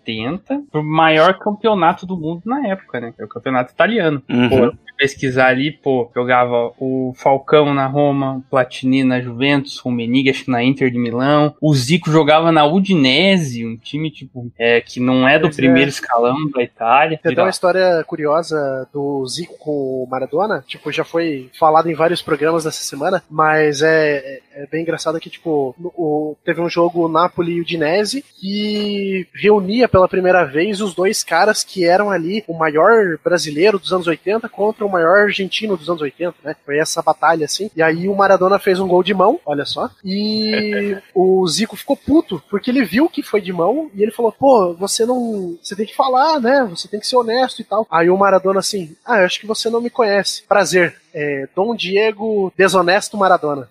pro 0.71 0.83
maior 0.83 1.39
campeonato 1.39 2.07
do 2.07 2.17
mundo 2.17 2.43
na 2.45 2.67
época, 2.69 3.01
né? 3.01 3.15
É 3.19 3.25
o 3.25 3.29
campeonato 3.29 3.73
italiano. 3.73 4.23
Uhum. 4.29 4.49
Pô, 4.49 4.77
pesquisar 5.01 5.47
ali, 5.47 5.73
pô, 5.73 6.11
jogava 6.15 6.73
o 6.79 7.15
Falcão 7.17 7.73
na 7.73 7.87
Roma, 7.87 8.37
o 8.37 8.43
Platini 8.43 9.03
na 9.03 9.19
Juventus, 9.19 9.81
o 9.83 9.91
Menig 9.91 10.29
acho 10.29 10.45
que 10.45 10.51
na 10.51 10.63
Inter 10.63 10.91
de 10.91 10.99
Milão, 10.99 11.55
o 11.59 11.75
Zico 11.75 12.11
jogava 12.11 12.53
na 12.53 12.67
Udinese, 12.67 13.65
um 13.65 13.79
time 13.79 14.11
tipo 14.11 14.53
é, 14.59 14.79
que 14.83 15.01
não 15.01 15.27
é 15.27 15.39
do 15.39 15.47
pois 15.47 15.57
primeiro 15.57 15.89
é. 15.89 15.89
escalão 15.89 16.37
da 16.55 16.63
Itália. 16.63 17.19
Tem 17.23 17.33
até 17.33 17.41
uma 17.41 17.49
história 17.49 18.05
curiosa 18.07 18.87
do 18.93 19.27
Zico 19.27 19.57
com 19.59 20.05
o 20.05 20.07
Maradona, 20.11 20.63
tipo, 20.67 20.93
já 20.93 21.03
foi 21.03 21.49
falado 21.59 21.89
em 21.91 21.95
vários 21.95 22.21
programas 22.21 22.65
dessa 22.65 22.83
semana, 22.83 23.23
mas 23.31 23.81
é, 23.81 24.41
é 24.53 24.67
bem 24.67 24.83
engraçado 24.83 25.19
que, 25.19 25.31
tipo, 25.31 25.75
o, 25.83 26.37
teve 26.45 26.61
um 26.61 26.69
jogo 26.69 27.09
Napoli 27.09 27.55
e 27.55 27.61
Udinese 27.63 28.23
que 28.39 29.27
reunia 29.35 29.89
pela 29.89 30.09
primeira 30.09 30.45
vez 30.45 30.83
os 30.83 30.95
dois 30.95 31.25
caras 31.25 31.65
que 31.65 31.87
eram 31.87 32.11
ali 32.11 32.45
o 32.47 32.53
maior 32.53 33.19
brasileiro 33.25 33.79
dos 33.79 33.93
anos 33.95 34.07
80 34.07 34.47
contra 34.51 34.85
o 34.85 34.90
maior 34.91 35.21
argentino 35.21 35.77
dos 35.77 35.89
anos 35.89 36.03
80, 36.03 36.37
né? 36.43 36.57
Foi 36.65 36.79
essa 36.79 37.03
batalha 37.03 37.45
assim. 37.45 37.71
E 37.75 37.83
aí 37.83 38.09
o 38.09 38.15
Maradona 38.15 38.59
fez 38.59 38.81
um 38.81 38.89
gol 38.89 39.03
de 39.03 39.15
mão, 39.15 39.39
olha 39.45 39.65
só. 39.65 39.91
E 40.05 40.97
o 41.15 41.47
Zico 41.49 41.77
ficou 41.77 41.97
puto, 41.97 42.43
porque 42.51 42.71
ele 42.71 42.85
viu 42.85 43.09
que 43.09 43.23
foi 43.23 43.41
de 43.41 43.53
mão 43.53 43.91
e 43.95 44.03
ele 44.03 44.13
falou: 44.13 44.33
pô, 44.33 44.75
você 44.75 45.05
não. 45.07 45.59
Você 45.63 45.77
tem 45.77 45.87
que 45.87 45.97
falar, 45.97 46.41
né? 46.41 46.67
Você 46.71 46.89
tem 46.89 47.01
que 47.01 47.07
ser 47.07 47.17
honesto 47.17 47.61
e 47.61 47.65
tal. 47.65 47.87
Aí 47.91 48.11
o 48.11 48.17
Maradona 48.17 48.61
assim: 48.61 48.95
ah, 49.05 49.19
eu 49.19 49.25
acho 49.25 49.41
que 49.41 49.47
você 49.47 49.71
não 49.71 49.81
me 49.81 49.91
conhece. 49.91 50.43
Prazer. 50.49 51.01
É, 51.15 51.49
Dom 51.55 51.75
Diego 51.75 52.53
Desonesto 52.57 53.17
Maradona. 53.17 53.69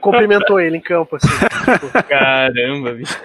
Cumprimentou 0.00 0.60
ele 0.60 0.76
em 0.76 0.80
campo, 0.80 1.16
assim. 1.16 1.28
Caramba, 2.08 2.92
bicho. 2.92 3.18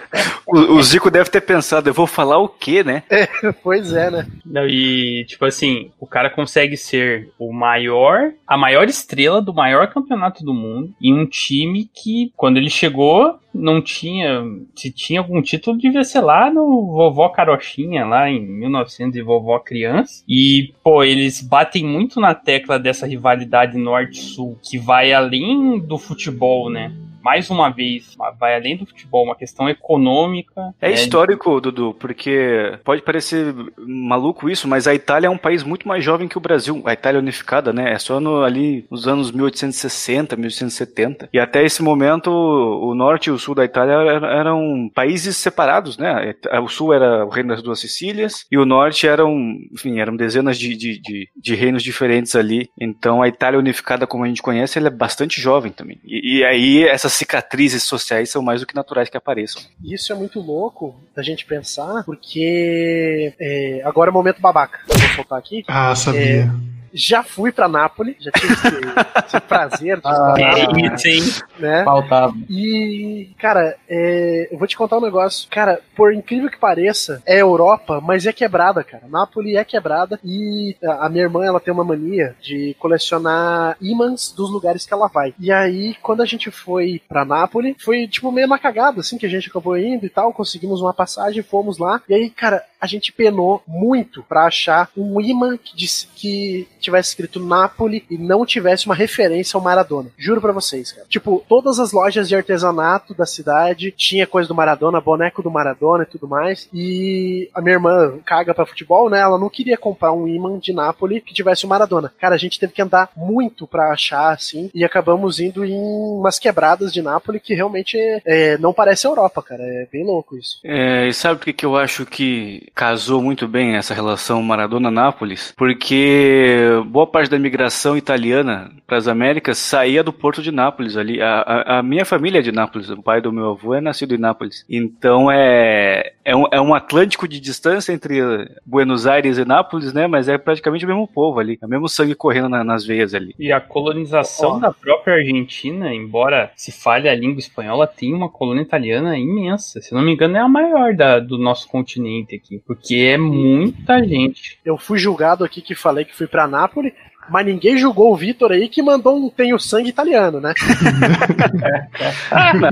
O, 0.46 0.74
o 0.74 0.82
Zico 0.82 1.10
deve 1.10 1.30
ter 1.30 1.40
pensado, 1.40 1.88
eu 1.88 1.94
vou 1.94 2.06
falar 2.06 2.38
o 2.38 2.48
quê, 2.48 2.84
né? 2.84 3.02
É, 3.10 3.26
pois 3.62 3.92
é, 3.92 4.10
né? 4.10 4.26
Não, 4.44 4.66
e, 4.66 5.24
tipo 5.26 5.44
assim, 5.44 5.90
o 5.98 6.06
cara 6.06 6.28
consegue 6.28 6.76
ser 6.76 7.30
o 7.38 7.52
maior, 7.52 8.32
a 8.46 8.56
maior 8.56 8.88
estrela 8.88 9.40
do 9.40 9.54
maior 9.54 9.88
campeonato 9.88 10.44
do 10.44 10.52
mundo 10.52 10.92
em 11.00 11.14
um 11.14 11.26
time 11.26 11.88
que, 11.92 12.32
quando 12.36 12.56
ele 12.56 12.70
chegou, 12.70 13.38
não 13.54 13.80
tinha. 13.80 14.42
Se 14.74 14.90
tinha 14.90 15.20
algum 15.20 15.40
título, 15.40 15.78
devia 15.78 16.02
ser 16.02 16.20
lá 16.20 16.50
no 16.50 16.86
Vovó 16.86 17.28
Carochinha, 17.28 18.04
lá 18.04 18.28
em 18.28 18.40
1900 18.40 19.16
e 19.16 19.22
Vovó 19.22 19.58
Criança. 19.60 20.24
E, 20.28 20.74
pô, 20.82 21.04
eles 21.04 21.40
batem 21.40 21.84
muito 21.84 22.20
na 22.20 22.34
tecla 22.34 22.78
dessa 22.78 23.06
rivalidade 23.06 23.53
norte-sul, 23.78 24.58
que 24.62 24.78
vai 24.78 25.12
além 25.12 25.78
do 25.78 25.96
futebol, 25.96 26.68
né? 26.68 26.92
Mais 27.24 27.48
uma 27.48 27.70
vez, 27.70 28.14
vai 28.38 28.54
além 28.54 28.76
do 28.76 28.84
futebol, 28.84 29.24
uma 29.24 29.34
questão 29.34 29.66
econômica. 29.66 30.74
É, 30.78 30.88
né? 30.88 30.94
histórico, 30.94 31.58
Dudu, 31.58 31.96
porque 31.98 32.78
pode 32.84 33.00
parecer 33.00 33.54
maluco 33.78 34.50
isso, 34.50 34.68
mas 34.68 34.86
a 34.86 34.94
Itália 34.94 35.28
é 35.28 35.30
um 35.30 35.38
país 35.38 35.62
muito 35.62 35.88
mais 35.88 36.04
jovem 36.04 36.28
que 36.28 36.36
o 36.36 36.40
Brasil. 36.40 36.82
A 36.84 36.92
Itália 36.92 37.18
unificada, 37.18 37.72
né? 37.72 37.92
É 37.92 37.98
só 37.98 38.20
no, 38.20 38.44
ali 38.44 38.86
nos 38.90 39.08
anos 39.08 39.32
1860, 39.32 40.36
1870. 40.36 41.30
E 41.32 41.38
até 41.38 41.64
esse 41.64 41.82
momento, 41.82 42.30
o 42.30 42.94
norte 42.94 43.28
e 43.28 43.30
o 43.30 43.38
sul 43.38 43.54
da 43.54 43.64
Itália 43.64 43.94
eram 43.94 44.90
países 44.94 45.38
separados, 45.38 45.96
né? 45.96 46.34
O 46.62 46.68
sul 46.68 46.92
era 46.92 47.24
o 47.24 47.30
reino 47.30 47.48
das 47.48 47.62
duas 47.62 47.80
Sicílias 47.80 48.44
e 48.52 48.58
o 48.58 48.66
norte 48.66 49.08
eram, 49.08 49.34
enfim, 49.72 49.98
eram 49.98 50.14
dezenas 50.14 50.58
de, 50.58 50.76
de, 50.76 51.00
de, 51.00 51.28
de 51.34 51.54
reinos 51.54 51.82
diferentes 51.82 52.36
ali. 52.36 52.68
Então 52.78 53.22
a 53.22 53.28
Itália 53.28 53.58
unificada, 53.58 54.06
como 54.06 54.24
a 54.24 54.28
gente 54.28 54.42
conhece, 54.42 54.78
ela 54.78 54.88
é 54.88 54.90
bastante 54.90 55.40
jovem 55.40 55.72
também. 55.72 55.98
E, 56.04 56.40
e 56.40 56.44
aí 56.44 56.84
essas 56.84 57.13
cicatrizes 57.14 57.82
sociais 57.82 58.30
são 58.30 58.42
mais 58.42 58.60
do 58.60 58.66
que 58.66 58.74
naturais 58.74 59.08
que 59.08 59.16
apareçam. 59.16 59.62
Isso 59.82 60.12
é 60.12 60.16
muito 60.16 60.40
louco 60.40 60.94
da 61.14 61.22
gente 61.22 61.44
pensar, 61.44 62.04
porque 62.04 63.34
é, 63.40 63.82
agora 63.84 64.10
é 64.10 64.12
o 64.12 64.14
momento 64.14 64.40
babaca. 64.40 64.80
Eu 64.88 64.98
vou 64.98 65.08
soltar 65.10 65.38
aqui. 65.38 65.64
Ah, 65.68 65.94
sabia. 65.94 66.42
É, 66.42 66.73
já 66.94 67.24
fui 67.24 67.50
pra 67.50 67.68
Nápoles, 67.68 68.16
já 68.20 68.30
tive 68.30 68.52
esse, 68.52 68.68
esse 69.26 69.40
prazer 69.40 69.96
de 69.96 70.06
ah, 70.06 70.34
é, 70.38 70.96
sim. 70.96 71.42
né? 71.58 71.82
Faltava. 71.84 72.34
E, 72.48 73.30
cara, 73.38 73.76
é, 73.88 74.48
eu 74.52 74.58
vou 74.58 74.68
te 74.68 74.76
contar 74.76 74.98
um 74.98 75.02
negócio. 75.02 75.48
Cara, 75.50 75.80
por 75.96 76.14
incrível 76.14 76.48
que 76.48 76.58
pareça, 76.58 77.20
é 77.26 77.40
Europa, 77.40 78.00
mas 78.00 78.26
é 78.26 78.32
quebrada, 78.32 78.84
cara. 78.84 79.04
Nápoles 79.08 79.56
é 79.56 79.64
quebrada 79.64 80.20
e 80.24 80.76
a 80.82 81.08
minha 81.08 81.24
irmã, 81.24 81.44
ela 81.44 81.60
tem 81.60 81.74
uma 81.74 81.84
mania 81.84 82.36
de 82.40 82.76
colecionar 82.78 83.76
ímãs 83.80 84.32
dos 84.32 84.50
lugares 84.50 84.86
que 84.86 84.94
ela 84.94 85.08
vai. 85.08 85.34
E 85.38 85.50
aí, 85.50 85.96
quando 86.00 86.22
a 86.22 86.26
gente 86.26 86.50
foi 86.50 87.02
pra 87.08 87.24
Nápoles, 87.24 87.76
foi 87.80 88.06
tipo 88.06 88.30
meio 88.30 88.46
uma 88.46 88.58
cagada, 88.58 89.00
assim, 89.00 89.18
que 89.18 89.26
a 89.26 89.28
gente 89.28 89.48
acabou 89.48 89.76
indo 89.76 90.06
e 90.06 90.08
tal, 90.08 90.32
conseguimos 90.32 90.80
uma 90.80 90.94
passagem, 90.94 91.42
fomos 91.42 91.78
lá. 91.78 92.00
E 92.08 92.14
aí, 92.14 92.30
cara, 92.30 92.62
a 92.84 92.86
gente 92.86 93.12
penou 93.12 93.62
muito 93.66 94.22
para 94.22 94.44
achar 94.44 94.90
um 94.94 95.18
imã 95.18 95.56
que, 95.56 95.74
disse, 95.74 96.06
que 96.14 96.68
tivesse 96.78 97.08
escrito 97.08 97.40
Napoli 97.40 98.04
e 98.10 98.18
não 98.18 98.44
tivesse 98.44 98.84
uma 98.84 98.94
referência 98.94 99.56
ao 99.56 99.62
Maradona. 99.62 100.10
Juro 100.18 100.38
para 100.38 100.52
vocês, 100.52 100.92
cara. 100.92 101.06
Tipo, 101.08 101.42
todas 101.48 101.78
as 101.78 101.92
lojas 101.92 102.28
de 102.28 102.36
artesanato 102.36 103.14
da 103.14 103.24
cidade 103.24 103.90
tinha 103.90 104.26
coisa 104.26 104.46
do 104.46 104.54
Maradona, 104.54 105.00
boneco 105.00 105.42
do 105.42 105.50
Maradona 105.50 106.04
e 106.04 106.06
tudo 106.06 106.28
mais. 106.28 106.68
E 106.74 107.48
a 107.54 107.62
minha 107.62 107.76
irmã 107.76 108.18
caga 108.26 108.52
para 108.52 108.66
futebol, 108.66 109.08
né? 109.08 109.20
Ela 109.20 109.38
não 109.38 109.48
queria 109.48 109.78
comprar 109.78 110.12
um 110.12 110.28
imã 110.28 110.58
de 110.58 110.74
Napoli 110.74 111.22
que 111.22 111.32
tivesse 111.32 111.64
o 111.64 111.68
Maradona. 111.68 112.12
Cara, 112.20 112.34
a 112.34 112.38
gente 112.38 112.60
teve 112.60 112.74
que 112.74 112.82
andar 112.82 113.08
muito 113.16 113.66
para 113.66 113.92
achar, 113.92 114.34
assim, 114.34 114.70
e 114.74 114.84
acabamos 114.84 115.40
indo 115.40 115.64
em 115.64 115.72
umas 115.74 116.38
quebradas 116.38 116.92
de 116.92 117.00
Napoli 117.00 117.40
que 117.40 117.54
realmente 117.54 117.96
é, 118.26 118.58
não 118.58 118.74
parece 118.74 119.06
Europa, 119.06 119.42
cara. 119.42 119.62
É 119.62 119.88
bem 119.90 120.04
louco 120.04 120.36
isso. 120.36 120.60
É, 120.62 121.08
e 121.08 121.14
sabe 121.14 121.40
que, 121.40 121.52
que 121.54 121.64
eu 121.64 121.76
acho 121.76 122.04
que 122.04 122.68
casou 122.74 123.22
muito 123.22 123.46
bem 123.46 123.76
essa 123.76 123.94
relação 123.94 124.42
Maradona-Nápoles? 124.42 125.54
Porque 125.56 126.60
boa 126.86 127.06
parte 127.06 127.30
da 127.30 127.38
migração 127.38 127.96
italiana 127.96 128.70
para 128.86 128.96
as 128.96 129.06
Américas 129.06 129.58
saía 129.58 130.02
do 130.02 130.12
porto 130.12 130.42
de 130.42 130.50
Nápoles 130.50 130.96
ali. 130.96 131.22
A, 131.22 131.40
a, 131.40 131.78
a, 131.78 131.82
minha 131.82 132.04
família 132.04 132.40
é 132.40 132.42
de 132.42 132.50
Nápoles, 132.50 132.90
o 132.90 133.02
pai 133.02 133.20
do 133.20 133.32
meu 133.32 133.50
avô 133.50 133.74
é 133.74 133.80
nascido 133.80 134.14
em 134.14 134.18
Nápoles. 134.18 134.64
Então 134.68 135.30
é, 135.30 136.12
é, 136.24 136.34
um, 136.34 136.44
é 136.50 136.60
um 136.60 136.74
Atlântico 136.74 137.28
de 137.28 137.38
distância 137.38 137.92
entre 137.92 138.20
Buenos 138.66 139.06
Aires 139.06 139.38
e 139.38 139.44
Nápoles, 139.44 139.92
né? 139.92 140.06
Mas 140.06 140.28
é 140.28 140.36
praticamente 140.36 140.84
o 140.84 140.88
mesmo 140.88 141.06
povo 141.06 141.38
ali, 141.38 141.58
é 141.62 141.66
o 141.66 141.68
mesmo 141.68 141.88
sangue 141.88 142.14
correndo 142.14 142.48
na, 142.48 142.64
nas 142.64 142.84
veias 142.84 143.14
ali. 143.14 143.34
E 143.38 143.52
a 143.52 143.60
colonização 143.60 144.56
oh. 144.56 144.58
da 144.58 144.72
própria 144.72 145.14
Argentina, 145.14 145.94
embora 145.94 146.50
se 146.56 146.72
fale 146.72 147.08
a 147.08 147.14
língua 147.14 147.38
espanhola, 147.38 147.86
tem 147.86 148.12
uma 148.12 148.28
colônia 148.28 148.62
italiana 148.62 149.16
imensa. 149.16 149.80
Se 149.80 149.94
não 149.94 150.02
me 150.02 150.12
engano, 150.12 150.36
é 150.36 150.40
a 150.40 150.48
maior 150.48 150.94
da, 150.94 151.20
do 151.20 151.38
nosso 151.38 151.68
continente 151.68 152.34
aqui, 152.34 152.56
porque 152.66 152.94
é 152.96 153.18
muita 153.18 154.02
gente. 154.04 154.58
Eu 154.64 154.78
fui 154.78 154.98
julgado 154.98 155.44
aqui 155.44 155.60
que 155.60 155.74
falei 155.74 156.04
que 156.04 156.16
fui 156.16 156.26
para 156.26 156.46
Nápoles, 156.46 156.92
mas 157.28 157.46
ninguém 157.46 157.78
julgou 157.78 158.12
o 158.12 158.16
Vitor 158.16 158.52
aí 158.52 158.68
que 158.68 158.82
mandou 158.82 159.16
um 159.16 159.30
tenho 159.30 159.58
sangue 159.58 159.88
italiano, 159.88 160.40
né? 160.40 160.52
não, 162.30 162.60
não, 162.60 162.68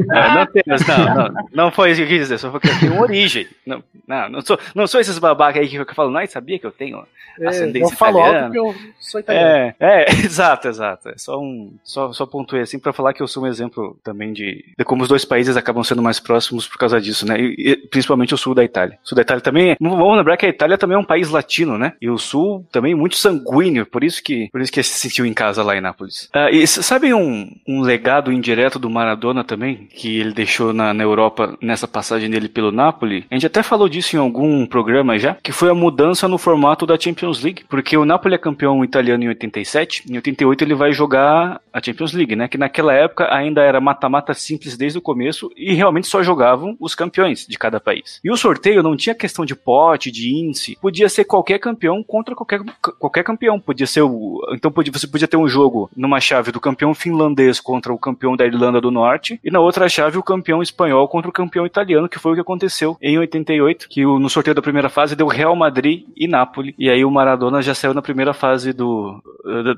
não, 0.66 1.14
não, 1.14 1.48
não, 1.53 1.70
foi 1.70 1.90
isso 1.90 2.00
que 2.00 2.05
eu 2.05 2.09
quis 2.09 2.18
dizer, 2.20 2.38
só 2.38 2.50
porque 2.50 2.68
eu 2.68 2.78
tenho 2.78 3.00
origem. 3.00 3.46
Não, 3.66 3.82
não, 4.07 4.28
não, 4.28 4.40
sou, 4.42 4.59
não 4.74 4.86
sou 4.86 5.00
esses 5.00 5.18
babacas 5.18 5.62
aí 5.62 5.68
que, 5.68 5.84
que 5.84 5.94
falam, 5.94 6.12
não, 6.12 6.26
sabia 6.26 6.59
que 6.59 6.66
eu 6.66 6.72
tenho 6.72 7.05
ascendência 7.46 7.94
é, 7.94 7.96
falo 7.96 8.18
italiana. 8.18 8.46
porque 8.46 8.59
eu 8.59 8.74
sou 8.98 9.20
italiano. 9.20 9.46
É, 9.48 9.74
é, 9.80 10.11
exato, 10.24 10.68
exato. 10.68 11.09
É 11.09 11.16
só 11.16 11.40
um, 11.40 11.72
só, 11.82 12.12
só 12.12 12.26
pontuei 12.26 12.62
assim 12.62 12.78
para 12.78 12.92
falar 12.92 13.12
que 13.12 13.22
eu 13.22 13.28
sou 13.28 13.44
um 13.44 13.46
exemplo 13.46 13.98
também 14.03 14.32
de, 14.32 14.64
de 14.76 14.84
como 14.84 15.03
os 15.03 15.09
dois 15.09 15.24
países 15.24 15.57
acabam 15.57 15.82
sendo 15.82 16.03
mais 16.03 16.20
próximos 16.20 16.66
por 16.66 16.78
causa 16.78 17.00
disso, 17.00 17.26
né? 17.26 17.40
E, 17.40 17.55
e, 17.59 17.76
principalmente 17.76 18.34
o 18.34 18.38
sul 18.38 18.55
da 18.55 18.64
Itália. 18.64 18.98
O 19.05 19.09
sul 19.09 19.16
da 19.16 19.22
Itália 19.22 19.42
também, 19.42 19.76
vamos 19.80 20.16
lembrar 20.16 20.36
que 20.36 20.46
a 20.46 20.50
Itália 20.50 20.78
também 20.78 20.96
é 20.96 21.00
um 21.00 21.05
país 21.05 21.30
latino, 21.30 21.78
né? 21.78 21.94
E 22.00 22.11
o 22.11 22.18
sul 22.18 22.66
também 22.70 22.94
muito 22.94 23.16
sanguíneo, 23.16 23.86
por 23.86 24.05
isso 24.05 24.22
que 24.22 24.41
por 24.51 24.61
isso 24.61 24.72
que 24.72 24.82
se 24.82 24.99
sentiu 24.99 25.26
em 25.26 25.34
casa 25.34 25.62
lá 25.62 25.76
em 25.76 25.80
Nápoles. 25.80 26.28
Uh, 26.34 26.55
e 26.55 26.66
sabe 26.66 27.12
um, 27.12 27.51
um 27.66 27.80
legado 27.82 28.32
indireto 28.32 28.78
do 28.78 28.90
Maradona 28.90 29.45
também, 29.45 29.88
que 29.93 30.18
ele 30.18 30.32
deixou 30.32 30.72
na, 30.72 30.93
na 30.93 31.03
Europa 31.03 31.57
nessa 31.61 31.86
passagem 31.86 32.30
dele 32.30 32.49
pelo 32.49 32.72
Napoli? 32.72 33.26
A 33.30 33.34
gente 33.34 33.47
até 33.47 33.62
falou 33.62 33.88
disso 33.88 34.16
em 34.16 34.18
algum 34.18 34.66
programa 34.66 35.18
já, 35.18 35.36
que 35.43 35.53
foi 35.53 35.70
a 35.70 35.74
mudança 35.74 36.28
no 36.28 36.38
formato 36.38 36.86
da 36.86 36.99
Champions 36.99 37.43
League, 37.43 37.64
porque 37.68 37.97
o 37.97 38.05
Napoli 38.05 38.34
é 38.34 38.38
campeão 38.38 38.84
italiano 38.84 39.24
em 39.24 39.28
87, 39.28 40.11
em 40.11 40.16
88 40.16 40.64
ele 40.64 40.74
vai 40.74 40.93
jogar 40.93 41.61
a 41.72 41.82
Champions 41.82 42.12
League, 42.12 42.36
né? 42.36 42.49
Que 42.49 42.59
naquela 42.59 42.93
época 42.93 43.32
ainda 43.32 43.62
era 43.62 43.80
mata-mata 43.80 44.34
simples 44.34 44.76
desde 44.76 44.99
o 44.99 45.03
começo 45.03 45.51
e 45.57 45.74
realmente 45.74 46.07
só 46.07 46.22
jogavam 46.22 46.76
os 46.80 46.95
campeões 46.95 47.47
de 47.47 47.59
cada 47.59 47.80
país. 47.80 48.20
E 48.22 48.30
o 48.30 48.36
sorteio 48.36 48.82
não 48.82 48.97
tinha 48.97 49.14
questão 49.14 49.45
de 49.45 49.55
pote, 49.55 50.11
de 50.11 50.34
índice, 50.34 50.76
podia 50.80 51.09
ser 51.09 51.24
qualquer 51.24 51.59
campeão 51.59 52.03
contra 52.03 52.34
qualquer, 52.34 52.61
qualquer 52.99 53.24
campeão, 53.24 53.59
podia 53.61 53.86
ser 53.86 54.03
o. 54.03 54.32
Então 54.53 54.72
você 54.93 55.07
podia 55.07 55.28
ter 55.28 55.37
um 55.37 55.49
jogo 55.49 55.91
numa 55.97 56.20
chave 56.20 56.53
do 56.53 56.61
campeão 56.61 56.95
finlandês 56.95 57.61
contra 57.61 57.93
o 57.93 57.99
campeão 57.99 58.37
da 58.37 58.47
Irlanda 58.47 58.80
do 58.80 58.91
Norte 58.91 59.41
e 59.43 59.51
na 59.51 59.61
outra 59.61 59.89
chave 59.89 60.18
o 60.18 60.22
campeão 60.22 60.62
espanhol 60.62 61.09
contra 61.09 61.28
o 61.28 61.33
campeão 61.33 61.66
italiano, 61.66 62.09
que 62.09 62.18
foi 62.18 62.33
o 62.33 62.35
que 62.35 62.41
aconteceu 62.41 62.97
em 63.01 63.18
88, 63.18 63.89
que 63.89 64.05
no 64.05 64.28
sorteio 64.28 64.55
da 64.55 64.62
primeira 64.62 64.89
fase 64.89 65.16
deu 65.16 65.26
Real 65.26 65.57
Madrid 65.57 66.05
e 66.16 66.26
Napoli. 66.26 66.74
E 66.78 66.91
aí 66.91 67.05
o 67.05 67.11
Maradona 67.11 67.62
já 67.62 67.74
saiu 67.74 67.95
na 67.95 68.03
primeira 68.03 68.33
fase 68.33 68.72
do 68.72 69.20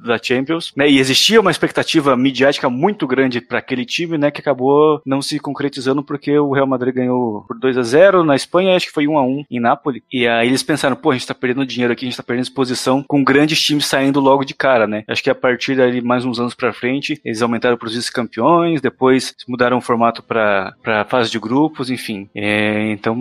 da, 0.05 0.19
Champions, 0.23 0.73
né? 0.77 0.89
E 0.89 0.99
existia 0.99 1.41
uma 1.41 1.51
expectativa 1.51 2.17
midiática 2.17 2.69
muito 2.71 3.07
grande 3.07 3.41
para 3.41 3.59
aquele 3.59 3.85
time, 3.85 4.17
né, 4.17 4.31
que 4.31 4.41
acabou 4.41 5.01
não 5.05 5.21
se 5.21 5.39
concretizando 5.39 6.03
porque 6.03 6.39
o 6.39 6.53
Real 6.53 6.67
Madrid 6.67 6.95
ganhou 6.95 7.45
por 7.47 7.59
2 7.59 7.79
a 7.79 7.83
0 7.83 8.25
na 8.25 8.37
Espanha, 8.37 8.77
acho 8.77 8.87
que 8.87 8.93
foi 8.93 9.07
1 9.07 9.19
a 9.19 9.23
1 9.23 9.45
em 9.51 9.61
Napoli. 9.61 10.03
E 10.13 10.27
aí 10.27 10.49
eles 10.49 10.63
pensaram, 10.63 10.97
pô, 10.97 11.11
a 11.11 11.15
gente 11.15 11.27
tá 11.27 11.35
perdendo 11.35 11.67
dinheiro 11.67 11.93
aqui, 11.93 12.05
a 12.05 12.09
gente 12.09 12.17
tá 12.17 12.23
perdendo 12.23 12.45
exposição 12.45 13.03
com 13.07 13.25
grandes 13.25 13.61
times 13.61 13.87
saindo 13.87 14.21
logo 14.21 14.44
de 14.45 14.55
cara, 14.55 14.87
né? 14.87 15.05
Acho 15.09 15.23
que 15.23 15.31
a 15.31 15.35
partir 15.35 15.77
dali, 15.77 16.01
mais 16.01 16.25
uns 16.25 16.39
anos 16.39 16.55
para 16.55 16.73
frente, 16.73 17.21
eles 17.25 17.43
aumentaram 17.43 17.77
para 17.77 17.89
os 17.89 17.95
vice-campeões, 17.95 18.81
depois 18.81 19.35
mudaram 19.49 19.79
o 19.79 19.83
formato 19.83 20.23
para 20.23 21.05
fase 21.09 21.31
de 21.31 21.39
grupos, 21.39 21.91
enfim. 21.91 22.29
É, 22.35 22.91
então, 22.91 23.15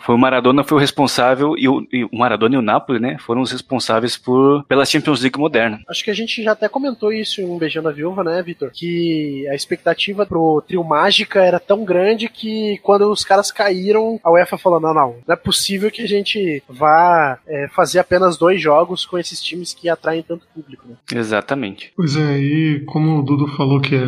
foi 0.00 0.14
o 0.14 0.18
Maradona 0.18 0.64
foi 0.64 0.78
o 0.78 0.80
responsável, 0.80 1.54
e 1.56 1.68
o, 1.68 1.86
e 1.92 2.04
o, 2.04 2.10
Maradona 2.12 2.54
e 2.54 2.58
o 2.58 2.62
Napoli, 2.62 2.98
né, 2.98 3.16
foram 3.18 3.40
os 3.42 3.50
responsáveis 3.52 4.16
por, 4.16 4.64
pela 4.64 4.84
Champions 4.84 5.20
League 5.20 5.38
moderna. 5.38 5.80
Acho 5.88 6.04
que 6.04 6.10
a 6.10 6.14
gente 6.14 6.42
já 6.42 6.52
até 6.52 6.68
comentou 6.68 7.12
isso 7.12 7.40
em 7.40 7.58
Beijando 7.58 7.88
a 7.88 7.92
Viúva, 7.92 8.22
né, 8.22 8.42
Vitor? 8.42 8.70
Que 8.72 9.46
a 9.48 9.54
expectativa 9.54 10.26
pro 10.26 10.62
trio 10.66 10.84
Mágica 10.84 11.42
era 11.42 11.60
tão 11.60 11.84
grande 11.84 12.28
que 12.28 12.78
quando 12.82 13.10
os 13.10 13.24
caras 13.24 13.50
caíram, 13.50 14.20
a 14.22 14.30
UEFA 14.30 14.58
falou: 14.58 14.80
não, 14.80 14.94
não, 14.94 15.16
não 15.26 15.32
é 15.32 15.36
possível 15.36 15.90
que 15.90 16.02
a 16.02 16.08
gente 16.08 16.62
vá 16.68 17.38
é, 17.46 17.68
fazer 17.68 17.98
apenas 17.98 18.36
dois 18.36 18.60
jogos 18.60 19.04
com 19.04 19.18
esses 19.18 19.40
times 19.40 19.74
que 19.74 19.88
atraem 19.88 20.22
tanto 20.32 20.46
público, 20.54 20.88
né? 20.88 20.96
Exatamente. 21.12 21.92
Pois 21.96 22.16
é, 22.16 22.38
e 22.38 22.80
como 22.80 23.18
o 23.18 23.22
Dudu 23.22 23.46
falou 23.48 23.80
que 23.80 23.94
é 23.94 24.06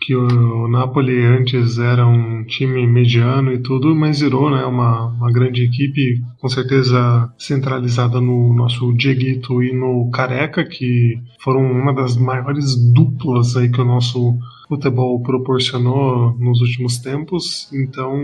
que 0.00 0.16
o 0.16 0.66
Napoli 0.66 1.22
antes 1.26 1.78
era 1.78 2.06
um 2.06 2.42
time 2.44 2.86
mediano 2.86 3.52
e 3.52 3.58
tudo, 3.58 3.94
mas 3.94 4.20
virou 4.20 4.50
né, 4.50 4.64
uma, 4.64 5.08
uma 5.08 5.30
grande 5.30 5.62
equipe, 5.62 6.22
com 6.38 6.48
certeza 6.48 7.30
centralizada 7.38 8.18
no 8.18 8.54
nosso 8.54 8.94
Dieguito 8.94 9.62
e 9.62 9.74
no 9.74 10.10
Careca, 10.10 10.64
que 10.64 11.20
foram 11.40 11.60
uma 11.60 11.94
das 11.94 12.16
maiores 12.16 12.74
duplas 12.94 13.56
aí 13.56 13.70
que 13.70 13.80
o 13.80 13.84
nosso 13.84 14.38
futebol 14.70 15.20
proporcionou 15.20 16.32
nos 16.38 16.60
últimos 16.60 16.98
tempos. 16.98 17.68
Então, 17.72 18.16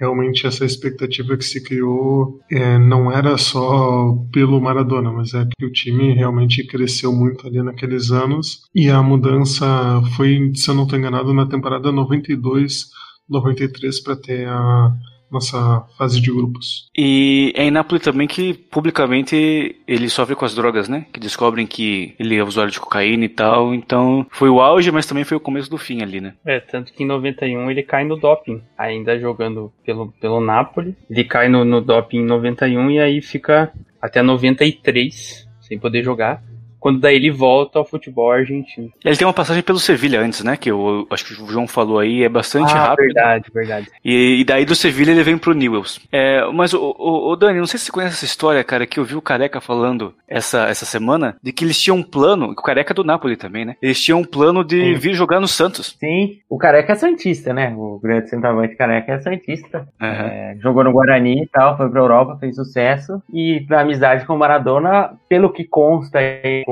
realmente, 0.00 0.46
essa 0.46 0.64
expectativa 0.64 1.36
que 1.36 1.44
se 1.44 1.62
criou 1.62 2.40
é, 2.50 2.78
não 2.78 3.12
era 3.12 3.36
só 3.36 4.16
pelo 4.32 4.58
Maradona, 4.58 5.12
mas 5.12 5.34
é 5.34 5.46
que 5.46 5.66
o 5.66 5.70
time 5.70 6.14
realmente 6.14 6.66
cresceu 6.66 7.12
muito 7.12 7.46
ali 7.46 7.62
naqueles 7.62 8.10
anos. 8.10 8.62
E 8.74 8.88
a 8.88 9.02
mudança 9.02 9.66
foi, 10.16 10.50
se 10.54 10.70
eu 10.70 10.74
não 10.74 10.84
estou 10.84 10.98
enganado, 10.98 11.34
na 11.34 11.46
temporada 11.46 11.92
92, 11.92 12.86
93 13.28 14.00
para 14.00 14.16
ter 14.16 14.48
a 14.48 14.92
nossa 15.30 15.84
fase 15.98 16.20
de 16.20 16.30
grupos. 16.30 16.88
E 16.96 17.52
é 17.56 17.64
em 17.64 17.70
Nápoles 17.70 18.02
também 18.02 18.26
que 18.26 18.54
publicamente 18.54 19.76
ele 19.86 20.08
sofre 20.08 20.34
com 20.34 20.44
as 20.44 20.54
drogas, 20.54 20.88
né? 20.88 21.06
Que 21.12 21.20
descobrem 21.20 21.66
que 21.66 22.14
ele 22.18 22.36
é 22.36 22.44
usuário 22.44 22.72
de 22.72 22.80
cocaína 22.80 23.24
e 23.24 23.28
tal. 23.28 23.74
Então 23.74 24.26
foi 24.30 24.48
o 24.48 24.60
auge, 24.60 24.90
mas 24.90 25.06
também 25.06 25.24
foi 25.24 25.36
o 25.36 25.40
começo 25.40 25.70
do 25.70 25.78
fim 25.78 26.02
ali, 26.02 26.20
né? 26.20 26.34
É, 26.44 26.60
tanto 26.60 26.92
que 26.92 27.02
em 27.02 27.06
91 27.06 27.70
ele 27.70 27.82
cai 27.82 28.04
no 28.04 28.16
doping, 28.16 28.62
ainda 28.76 29.18
jogando 29.18 29.72
pelo, 29.84 30.12
pelo 30.20 30.40
Napoli. 30.40 30.96
Ele 31.10 31.24
cai 31.24 31.48
no, 31.48 31.64
no 31.64 31.80
doping 31.80 32.18
em 32.18 32.26
91 32.26 32.90
e 32.90 33.00
aí 33.00 33.22
fica 33.22 33.72
até 34.00 34.22
93 34.22 35.46
sem 35.60 35.78
poder 35.78 36.04
jogar 36.04 36.42
quando 36.86 37.00
daí 37.00 37.16
ele 37.16 37.32
volta 37.32 37.80
ao 37.80 37.84
futebol 37.84 38.30
argentino. 38.30 38.92
Ele 39.04 39.16
tem 39.16 39.26
uma 39.26 39.34
passagem 39.34 39.60
pelo 39.60 39.80
Sevilha 39.80 40.20
antes, 40.20 40.44
né? 40.44 40.56
Que 40.56 40.70
eu, 40.70 41.04
acho 41.10 41.24
que 41.24 41.42
o 41.42 41.48
João 41.48 41.66
falou 41.66 41.98
aí, 41.98 42.22
é 42.22 42.28
bastante 42.28 42.72
ah, 42.72 42.78
rápido. 42.78 43.06
Verdade, 43.06 43.50
verdade. 43.52 43.88
E, 44.04 44.38
e, 44.40 44.44
daí 44.44 44.64
do 44.64 44.76
Sevilha 44.76 45.10
ele 45.10 45.24
vem 45.24 45.36
pro 45.36 45.52
Newells. 45.52 46.00
É, 46.12 46.46
mas 46.54 46.72
o, 46.72 46.94
o, 46.96 47.32
o, 47.32 47.34
Dani, 47.34 47.58
não 47.58 47.66
sei 47.66 47.80
se 47.80 47.86
você 47.86 47.90
conhece 47.90 48.14
essa 48.14 48.24
história, 48.24 48.62
cara, 48.62 48.86
que 48.86 49.00
eu 49.00 49.04
vi 49.04 49.16
o 49.16 49.20
Careca 49.20 49.60
falando 49.60 50.14
essa, 50.28 50.68
essa 50.68 50.86
semana, 50.86 51.34
de 51.42 51.52
que 51.52 51.64
eles 51.64 51.76
tinham 51.82 51.96
um 51.96 52.04
plano, 52.04 52.52
o 52.52 52.54
Careca 52.54 52.92
é 52.92 52.94
do 52.94 53.02
Napoli 53.02 53.36
também, 53.36 53.64
né? 53.64 53.74
Eles 53.82 54.00
tinham 54.00 54.20
um 54.20 54.24
plano 54.24 54.62
de 54.62 54.80
Sim. 54.80 54.94
vir 54.94 55.14
jogar 55.14 55.40
no 55.40 55.48
Santos. 55.48 55.96
Sim, 55.98 56.38
o 56.48 56.56
Careca 56.56 56.92
é 56.92 56.94
Santista, 56.94 57.52
né? 57.52 57.74
O 57.76 57.98
grande 58.00 58.30
centroavante 58.30 58.76
Careca 58.76 59.12
é 59.12 59.18
Santista. 59.18 59.88
Uhum. 60.00 60.06
É, 60.06 60.56
jogou 60.60 60.84
no 60.84 60.92
Guarani 60.92 61.42
e 61.42 61.48
tal, 61.48 61.76
foi 61.76 61.90
pra 61.90 62.00
Europa, 62.00 62.36
fez 62.38 62.54
sucesso. 62.54 63.20
E 63.32 63.64
pra 63.66 63.80
amizade 63.80 64.24
com 64.24 64.34
o 64.34 64.38
Maradona, 64.38 65.14
pelo 65.28 65.52
que 65.52 65.64
consta 65.64 66.20
em 66.22 66.62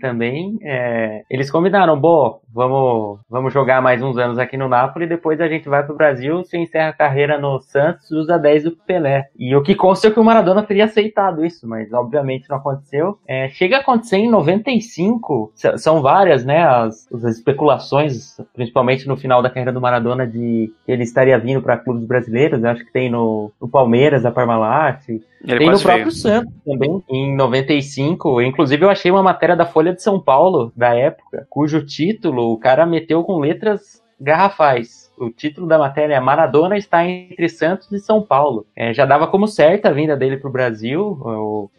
Também 0.00 0.22
também, 0.22 0.58
é, 0.62 1.22
eles 1.28 1.50
combinaram, 1.50 1.98
bom, 1.98 2.40
vamos, 2.52 3.18
vamos 3.28 3.52
jogar 3.52 3.82
mais 3.82 4.02
uns 4.02 4.16
anos 4.16 4.38
aqui 4.38 4.56
no 4.56 4.68
Napoli, 4.68 5.06
depois 5.06 5.40
a 5.40 5.48
gente 5.48 5.68
vai 5.68 5.84
pro 5.84 5.96
Brasil, 5.96 6.38
você 6.38 6.58
encerra 6.58 6.90
a 6.90 6.92
carreira 6.92 7.38
no 7.38 7.60
Santos, 7.60 8.10
usa 8.10 8.38
10 8.38 8.64
do 8.64 8.72
Pelé. 8.72 9.28
E 9.38 9.54
o 9.54 9.62
que 9.62 9.74
consta 9.74 10.08
é 10.08 10.10
que 10.10 10.20
o 10.20 10.24
Maradona 10.24 10.62
teria 10.62 10.84
aceitado 10.84 11.44
isso, 11.44 11.66
mas 11.68 11.92
obviamente 11.92 12.48
não 12.48 12.56
aconteceu. 12.56 13.18
É, 13.26 13.48
chega 13.48 13.78
a 13.78 13.80
acontecer 13.80 14.16
em 14.16 14.30
95, 14.30 15.52
são 15.76 16.00
várias, 16.00 16.44
né, 16.44 16.62
as, 16.64 17.10
as 17.12 17.24
especulações, 17.36 18.36
principalmente 18.54 19.06
no 19.08 19.16
final 19.16 19.42
da 19.42 19.50
carreira 19.50 19.72
do 19.72 19.80
Maradona, 19.80 20.26
de 20.26 20.72
que 20.84 20.92
ele 20.92 21.02
estaria 21.02 21.38
vindo 21.38 21.60
para 21.60 21.76
clubes 21.76 22.04
brasileiros, 22.04 22.64
acho 22.64 22.84
que 22.84 22.92
tem 22.92 23.10
no, 23.10 23.50
no 23.60 23.68
Palmeiras, 23.68 24.24
a 24.24 24.30
Parmalat, 24.30 25.02
ele 25.44 25.58
tem 25.58 25.70
no 25.70 25.80
próprio 25.80 26.04
veio. 26.04 26.12
Santos 26.12 26.52
também, 26.64 27.02
em 27.10 27.34
95. 27.34 28.40
Inclusive, 28.42 28.84
eu 28.84 28.90
achei 28.90 29.10
uma 29.10 29.22
matéria 29.22 29.41
da 29.56 29.66
Folha 29.66 29.92
de 29.92 30.02
São 30.02 30.20
Paulo, 30.20 30.72
da 30.76 30.94
época, 30.94 31.46
cujo 31.50 31.84
título 31.84 32.52
o 32.52 32.58
cara 32.58 32.86
meteu 32.86 33.24
com 33.24 33.38
letras 33.38 34.00
garrafais 34.20 35.02
o 35.22 35.30
título 35.30 35.66
da 35.66 35.78
matéria 35.78 36.14
é 36.14 36.20
Maradona 36.20 36.76
está 36.76 37.06
entre 37.06 37.48
Santos 37.48 37.90
e 37.92 37.98
São 37.98 38.22
Paulo. 38.22 38.66
É, 38.74 38.92
já 38.92 39.04
dava 39.04 39.26
como 39.26 39.46
certa 39.46 39.88
a 39.88 39.92
vinda 39.92 40.16
dele 40.16 40.36
para 40.36 40.48
o 40.48 40.52
Brasil, 40.52 41.18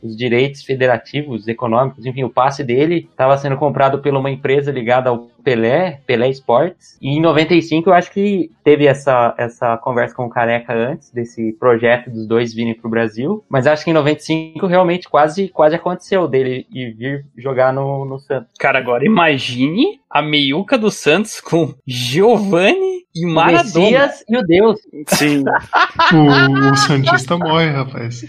os 0.01 0.15
direitos 0.15 0.63
federativos, 0.63 1.47
econômicos, 1.47 2.05
enfim, 2.05 2.23
o 2.23 2.29
passe 2.29 2.63
dele 2.63 3.07
estava 3.09 3.37
sendo 3.37 3.57
comprado 3.57 4.01
por 4.01 4.13
uma 4.13 4.31
empresa 4.31 4.71
ligada 4.71 5.09
ao 5.09 5.27
Pelé, 5.43 6.01
Pelé 6.05 6.29
Sports. 6.29 6.97
E 7.01 7.09
em 7.09 7.21
95 7.21 7.89
eu 7.89 7.93
acho 7.93 8.11
que 8.11 8.49
teve 8.63 8.85
essa, 8.85 9.35
essa 9.37 9.77
conversa 9.77 10.15
com 10.15 10.25
o 10.25 10.29
Careca 10.29 10.73
antes 10.73 11.11
desse 11.11 11.53
projeto 11.53 12.09
dos 12.09 12.27
dois 12.27 12.53
virem 12.53 12.73
para 12.73 12.87
o 12.87 12.91
Brasil. 12.91 13.43
Mas 13.49 13.67
acho 13.67 13.83
que 13.83 13.91
em 13.91 13.93
95 13.93 14.65
realmente 14.65 15.09
quase, 15.09 15.49
quase 15.49 15.75
aconteceu 15.75 16.27
dele 16.27 16.65
ir 16.71 16.93
vir 16.93 17.25
jogar 17.37 17.73
no, 17.73 18.05
no 18.05 18.19
Santos. 18.19 18.49
Cara, 18.57 18.79
agora 18.79 19.05
imagine 19.05 19.99
a 20.09 20.21
meiuca 20.21 20.77
do 20.77 20.89
Santos 20.89 21.41
com 21.41 21.73
Giovanni 21.85 23.03
e 23.15 23.25
Maradona. 23.25 23.87
O 23.87 23.91
Messias 23.91 24.23
e 24.27 24.37
o 24.37 24.43
Deus. 24.43 24.79
Sim. 25.07 25.43
o, 26.13 26.71
o 26.71 26.75
Santista 26.75 27.37
morre, 27.37 27.69
rapaz. 27.69 28.25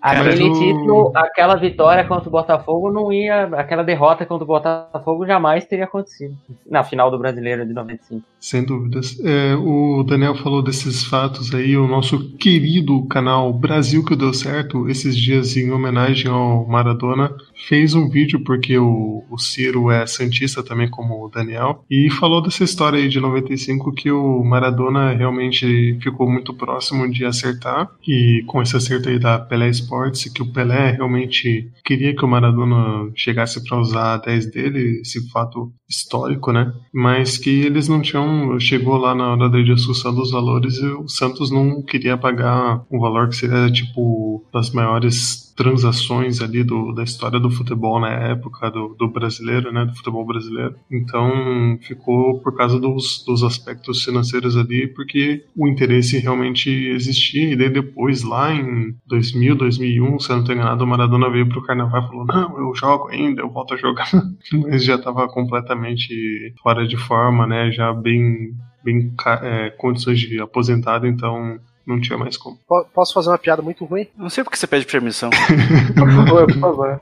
Aquele 0.00 0.52
título, 0.52 1.12
aquela 1.14 1.56
vitória 1.56 2.04
contra 2.04 2.28
o 2.28 2.32
Botafogo 2.32 2.92
não 2.92 3.12
ia. 3.12 3.44
Aquela 3.56 3.82
derrota 3.82 4.26
contra 4.26 4.44
o 4.44 4.46
Botafogo 4.46 5.26
jamais 5.26 5.64
teria 5.64 5.84
acontecido 5.84 6.36
na 6.68 6.84
final 6.84 7.10
do 7.10 7.18
brasileiro 7.18 7.66
de 7.66 7.72
95. 7.72 8.22
Sem 8.40 8.64
dúvidas. 8.64 9.18
É, 9.24 9.54
o 9.56 10.02
Daniel 10.04 10.36
falou 10.36 10.62
desses 10.62 11.04
fatos 11.04 11.54
aí, 11.54 11.76
o 11.76 11.86
nosso 11.86 12.36
querido 12.36 13.06
canal 13.06 13.52
Brasil 13.52 14.04
que 14.04 14.16
deu 14.16 14.32
certo, 14.32 14.88
esses 14.88 15.16
dias 15.16 15.56
em 15.56 15.70
homenagem 15.70 16.30
ao 16.30 16.66
Maradona, 16.66 17.34
fez 17.68 17.94
um 17.94 18.08
vídeo, 18.08 18.42
porque 18.44 18.78
o, 18.78 19.24
o 19.30 19.38
Ciro 19.38 19.90
é 19.90 20.06
Santista 20.06 20.62
também, 20.62 20.88
como 20.90 21.24
o 21.24 21.28
Daniel, 21.28 21.84
e 21.90 22.10
falou 22.10 22.42
dessa 22.42 22.64
história 22.64 22.98
aí 22.98 23.08
de 23.08 23.20
95 23.20 23.92
que 23.92 24.10
o 24.10 24.44
Maradona 24.44 25.12
realmente 25.12 25.98
ficou 26.02 26.30
muito 26.30 26.54
próximo 26.54 27.10
de 27.10 27.24
acertar, 27.24 27.88
e 28.06 28.42
com 28.46 28.62
esse 28.62 28.76
acerto 28.76 29.08
aí 29.08 29.18
da 29.18 29.38
Pelé 29.38 29.68
Sports, 29.70 30.30
que 30.32 30.42
o 30.42 30.52
Pelé 30.52 30.92
realmente 30.92 31.70
queria 31.84 32.14
que 32.14 32.24
o 32.24 32.28
Maradona 32.28 33.10
chegasse 33.14 33.62
para 33.64 33.78
usar 33.78 34.14
a 34.14 34.18
10 34.18 34.50
dele, 34.50 35.00
esse 35.00 35.28
fato 35.30 35.72
histórico, 35.88 36.52
né? 36.52 36.72
Mas 36.92 37.38
que 37.38 37.50
eles 37.50 37.88
não 37.88 38.00
tinham. 38.00 38.58
Chegou 38.58 38.96
lá 38.96 39.14
na 39.14 39.32
hora 39.32 39.48
da 39.48 39.62
discussão 39.62 40.14
dos 40.14 40.30
valores 40.30 40.76
e 40.78 40.86
o 40.86 41.08
Santos 41.08 41.50
não 41.50 41.82
queria 41.82 42.16
pagar 42.16 42.84
um 42.90 42.98
valor 42.98 43.28
que 43.28 43.36
seria 43.36 43.70
tipo 43.70 44.44
das 44.52 44.70
maiores 44.70 45.45
transações 45.56 46.42
ali 46.42 46.62
do, 46.62 46.92
da 46.92 47.02
história 47.02 47.40
do 47.40 47.50
futebol 47.50 47.98
na 47.98 48.10
época 48.10 48.70
do, 48.70 48.94
do 48.94 49.08
brasileiro, 49.08 49.72
né, 49.72 49.86
do 49.86 49.96
futebol 49.96 50.24
brasileiro. 50.24 50.76
Então 50.90 51.78
ficou 51.80 52.40
por 52.40 52.54
causa 52.54 52.78
dos, 52.78 53.24
dos 53.24 53.42
aspectos 53.42 54.04
financeiros 54.04 54.56
ali, 54.56 54.86
porque 54.86 55.44
o 55.56 55.66
interesse 55.66 56.18
realmente 56.18 56.70
existia. 56.70 57.52
E 57.52 57.56
daí 57.56 57.70
depois, 57.70 58.22
lá 58.22 58.52
em 58.52 58.94
2000, 59.06 59.56
2001, 59.56 60.18
se 60.20 60.30
eu 60.30 60.36
não 60.36 60.42
estou 60.42 60.54
enganado, 60.54 60.84
o 60.84 60.86
Maradona 60.86 61.30
veio 61.30 61.48
pro 61.48 61.62
Carnaval 61.62 62.04
e 62.04 62.06
falou: 62.06 62.26
Não, 62.26 62.58
eu 62.58 62.74
jogo 62.74 63.08
ainda, 63.08 63.40
eu 63.40 63.50
volto 63.50 63.74
a 63.74 63.76
jogar. 63.78 64.10
Mas 64.52 64.84
já 64.84 64.96
estava 64.96 65.26
completamente 65.26 66.54
fora 66.62 66.86
de 66.86 66.96
forma, 66.98 67.46
né, 67.46 67.72
já 67.72 67.92
bem 67.94 68.54
bem 68.84 69.12
é, 69.42 69.70
condições 69.70 70.20
de 70.20 70.40
aposentado, 70.40 71.08
então 71.08 71.58
não 71.86 72.00
tinha 72.00 72.18
mais 72.18 72.36
como. 72.36 72.58
Posso 72.94 73.14
fazer 73.14 73.28
uma 73.28 73.38
piada 73.38 73.62
muito 73.62 73.84
ruim? 73.84 74.08
Não 74.16 74.28
sei 74.28 74.42
porque 74.42 74.56
você 74.58 74.66
pede 74.66 74.86
permissão. 74.86 75.30
por 75.96 76.10
favor, 76.12 76.46
por 76.46 76.60
favor, 76.60 77.00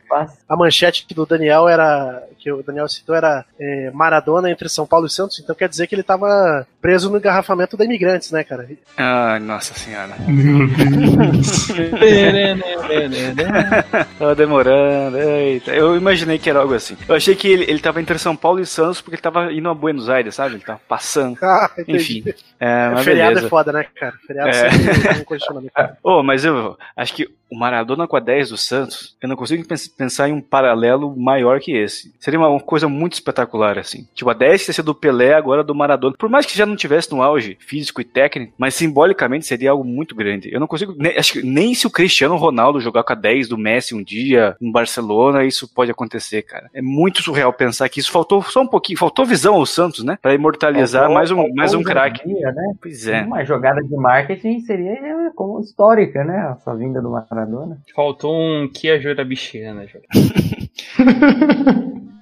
A 0.48 0.56
manchete 0.56 1.06
do 1.14 1.26
Daniel 1.26 1.68
era. 1.68 2.22
que 2.38 2.52
o 2.52 2.62
Daniel 2.62 2.88
citou 2.88 3.14
era 3.14 3.44
é, 3.58 3.90
Maradona 3.92 4.50
entre 4.50 4.68
São 4.68 4.86
Paulo 4.86 5.06
e 5.06 5.10
Santos, 5.10 5.40
então 5.40 5.54
quer 5.56 5.68
dizer 5.68 5.86
que 5.86 5.94
ele 5.94 6.02
tava 6.02 6.66
preso 6.80 7.10
no 7.10 7.16
engarrafamento 7.16 7.76
da 7.76 7.84
imigrantes, 7.84 8.30
né, 8.30 8.44
cara? 8.44 8.68
Ai, 8.96 9.38
nossa 9.40 9.74
senhora. 9.74 10.14
Meu 10.28 10.66
Deus. 10.68 11.68
tava 14.18 14.34
demorando. 14.34 15.18
Eita. 15.18 15.72
Eu 15.72 15.96
imaginei 15.96 16.38
que 16.38 16.50
era 16.50 16.60
algo 16.60 16.74
assim. 16.74 16.96
Eu 17.08 17.14
achei 17.14 17.34
que 17.34 17.48
ele, 17.48 17.64
ele 17.64 17.80
tava 17.80 18.00
entre 18.00 18.18
São 18.18 18.36
Paulo 18.36 18.60
e 18.60 18.66
Santos 18.66 19.00
porque 19.00 19.16
ele 19.16 19.22
tava 19.22 19.52
indo 19.52 19.68
a 19.68 19.74
Buenos 19.74 20.08
Aires, 20.08 20.34
sabe? 20.34 20.54
Ele 20.56 20.64
tava 20.64 20.80
passando. 20.88 21.38
Ah, 21.54 21.70
Enfim. 21.86 22.24
É, 22.58 22.88
mas 22.90 23.04
Feriado 23.04 23.30
é 23.30 23.34
beleza. 23.34 23.46
é 23.46 23.50
foda, 23.50 23.72
né, 23.72 23.86
cara? 23.94 24.14
Feriado 24.26 24.48
é. 24.48 24.70
oh, 26.02 26.22
mas 26.22 26.44
eu 26.44 26.76
acho 26.96 27.14
que 27.14 27.28
o 27.54 27.58
Maradona 27.58 28.06
com 28.06 28.16
a 28.16 28.20
10 28.20 28.50
do 28.50 28.56
Santos, 28.56 29.16
eu 29.22 29.28
não 29.28 29.36
consigo 29.36 29.64
pensar 29.96 30.28
em 30.28 30.32
um 30.32 30.40
paralelo 30.40 31.14
maior 31.16 31.60
que 31.60 31.72
esse. 31.72 32.12
Seria 32.18 32.38
uma 32.38 32.58
coisa 32.60 32.88
muito 32.88 33.14
espetacular, 33.14 33.78
assim. 33.78 34.06
Tipo, 34.14 34.30
a 34.30 34.34
10 34.34 34.64
que 34.64 34.70
ia 34.70 34.74
ser 34.74 34.82
do 34.82 34.94
Pelé, 34.94 35.34
agora 35.34 35.62
do 35.62 35.74
Maradona. 35.74 36.16
Por 36.18 36.28
mais 36.28 36.44
que 36.44 36.56
já 36.56 36.66
não 36.66 36.74
tivesse 36.74 37.12
no 37.12 37.22
auge 37.22 37.56
físico 37.60 38.00
e 38.00 38.04
técnico, 38.04 38.52
mas 38.58 38.74
simbolicamente 38.74 39.46
seria 39.46 39.70
algo 39.70 39.84
muito 39.84 40.14
grande. 40.14 40.52
Eu 40.52 40.58
não 40.58 40.66
consigo, 40.66 40.94
nem, 40.98 41.16
acho 41.16 41.34
que 41.34 41.42
nem 41.42 41.74
se 41.74 41.86
o 41.86 41.90
Cristiano 41.90 42.36
Ronaldo 42.36 42.80
jogar 42.80 43.04
com 43.04 43.12
a 43.12 43.16
10 43.16 43.48
do 43.48 43.58
Messi 43.58 43.94
um 43.94 44.02
dia 44.02 44.56
em 44.60 44.72
Barcelona, 44.72 45.44
isso 45.44 45.72
pode 45.72 45.90
acontecer, 45.90 46.42
cara. 46.42 46.68
É 46.74 46.82
muito 46.82 47.22
surreal 47.22 47.52
pensar 47.52 47.88
que 47.88 48.00
isso 48.00 48.10
faltou 48.10 48.42
só 48.42 48.62
um 48.62 48.66
pouquinho, 48.66 48.98
faltou 48.98 49.24
visão 49.24 49.54
ao 49.54 49.66
Santos, 49.66 50.02
né? 50.02 50.18
Pra 50.20 50.34
imortalizar 50.34 51.02
faltou, 51.02 51.14
mais 51.14 51.30
um, 51.30 51.54
mais 51.54 51.74
um 51.74 51.82
craque. 51.82 52.26
Né? 52.26 52.74
Pois 52.80 53.06
é. 53.06 53.22
Uma 53.22 53.44
jogada 53.44 53.82
de 53.82 53.94
marketing 53.96 54.63
seria 54.66 55.30
como 55.34 55.60
histórica, 55.60 56.24
né? 56.24 56.52
Essa 56.52 56.74
vinda 56.74 57.00
do 57.00 57.10
Maradona. 57.10 57.78
Faltou 57.94 58.34
um 58.34 58.68
Kia 58.72 59.00
Jurabichiana. 59.00 59.84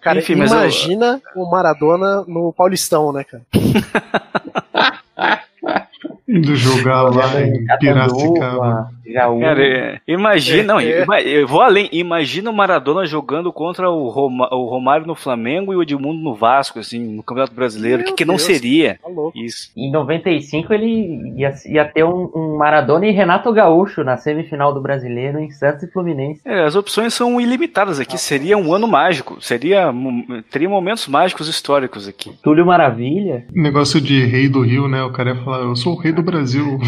Cara, 0.03 0.19
Enfim, 0.19 0.35
mas 0.35 0.51
eu- 0.51 0.59
imagina 0.59 1.21
o 1.37 1.49
Maradona 1.51 2.25
no 2.27 2.53
Paulistão, 2.53 3.13
né, 3.13 3.23
cara? 3.25 3.43
Indo 6.29 6.57
jogar 6.57 7.03
lá 7.03 7.41
em 7.41 7.67
Piracicaba. 7.79 8.91
Cara, 9.15 9.63
é, 9.65 10.01
imagina, 10.07 10.75
não, 10.75 10.81
É. 10.81 11.05
eu 11.27 11.47
vou 11.47 11.61
além. 11.61 11.89
Imagina 11.93 12.51
o 12.51 12.55
Maradona 12.55 13.05
jogando 13.05 13.53
contra 13.53 13.91
o, 13.91 14.09
Roma- 14.09 14.49
o 14.55 14.67
Romário 14.67 15.07
no 15.07 15.15
Flamengo 15.15 15.73
e 15.73 15.77
o 15.77 15.83
Edmundo 15.83 16.23
no 16.23 16.35
Vasco, 16.35 16.79
assim, 16.79 16.99
no 17.17 17.23
Campeonato 17.23 17.55
Brasileiro. 17.55 18.03
O 18.03 18.05
que, 18.05 18.13
que 18.15 18.25
não 18.25 18.37
Deus, 18.37 18.43
seria? 18.47 18.99
Tá. 19.03 19.09
Isso. 19.35 19.71
Em 19.77 19.91
95 19.91 20.73
ele 20.73 21.33
ia, 21.37 21.53
ia 21.67 21.85
ter 21.85 22.05
um, 22.05 22.31
um 22.35 22.57
Maradona 22.57 23.07
e 23.07 23.11
Renato 23.11 23.53
Gaúcho 23.53 24.05
na 24.05 24.17
semifinal 24.17 24.73
do 24.73 24.81
Brasileiro 24.81 25.39
em 25.39 25.51
Santos 25.51 25.83
e 25.83 25.91
Fluminense. 25.91 26.41
É, 26.45 26.63
as 26.65 26.77
opções 26.77 27.13
são 27.15 27.41
ilimitadas 27.41 27.99
aqui. 27.99 28.17
Seria 28.19 28.57
um 28.57 28.73
ano 28.73 28.87
mágico. 28.87 29.39
Seria, 29.41 29.93
teria 30.51 30.69
momentos 30.69 31.09
mágicos 31.09 31.49
históricos 31.49 32.07
aqui. 32.09 32.33
Túlio 32.43 32.65
Maravilha. 32.67 33.45
Negócio 33.53 34.01
de 34.01 34.25
rei 34.25 34.49
do 34.49 34.61
Rio, 34.61 34.89
né? 34.89 35.03
O 35.03 35.11
cara 35.13 35.31
ia 35.31 35.43
falar, 35.43 35.59
eu 35.65 35.75
sou 35.77 35.95
o 35.95 35.99
rei 35.99 36.13
do 36.13 36.23
Brasil. 36.23 36.79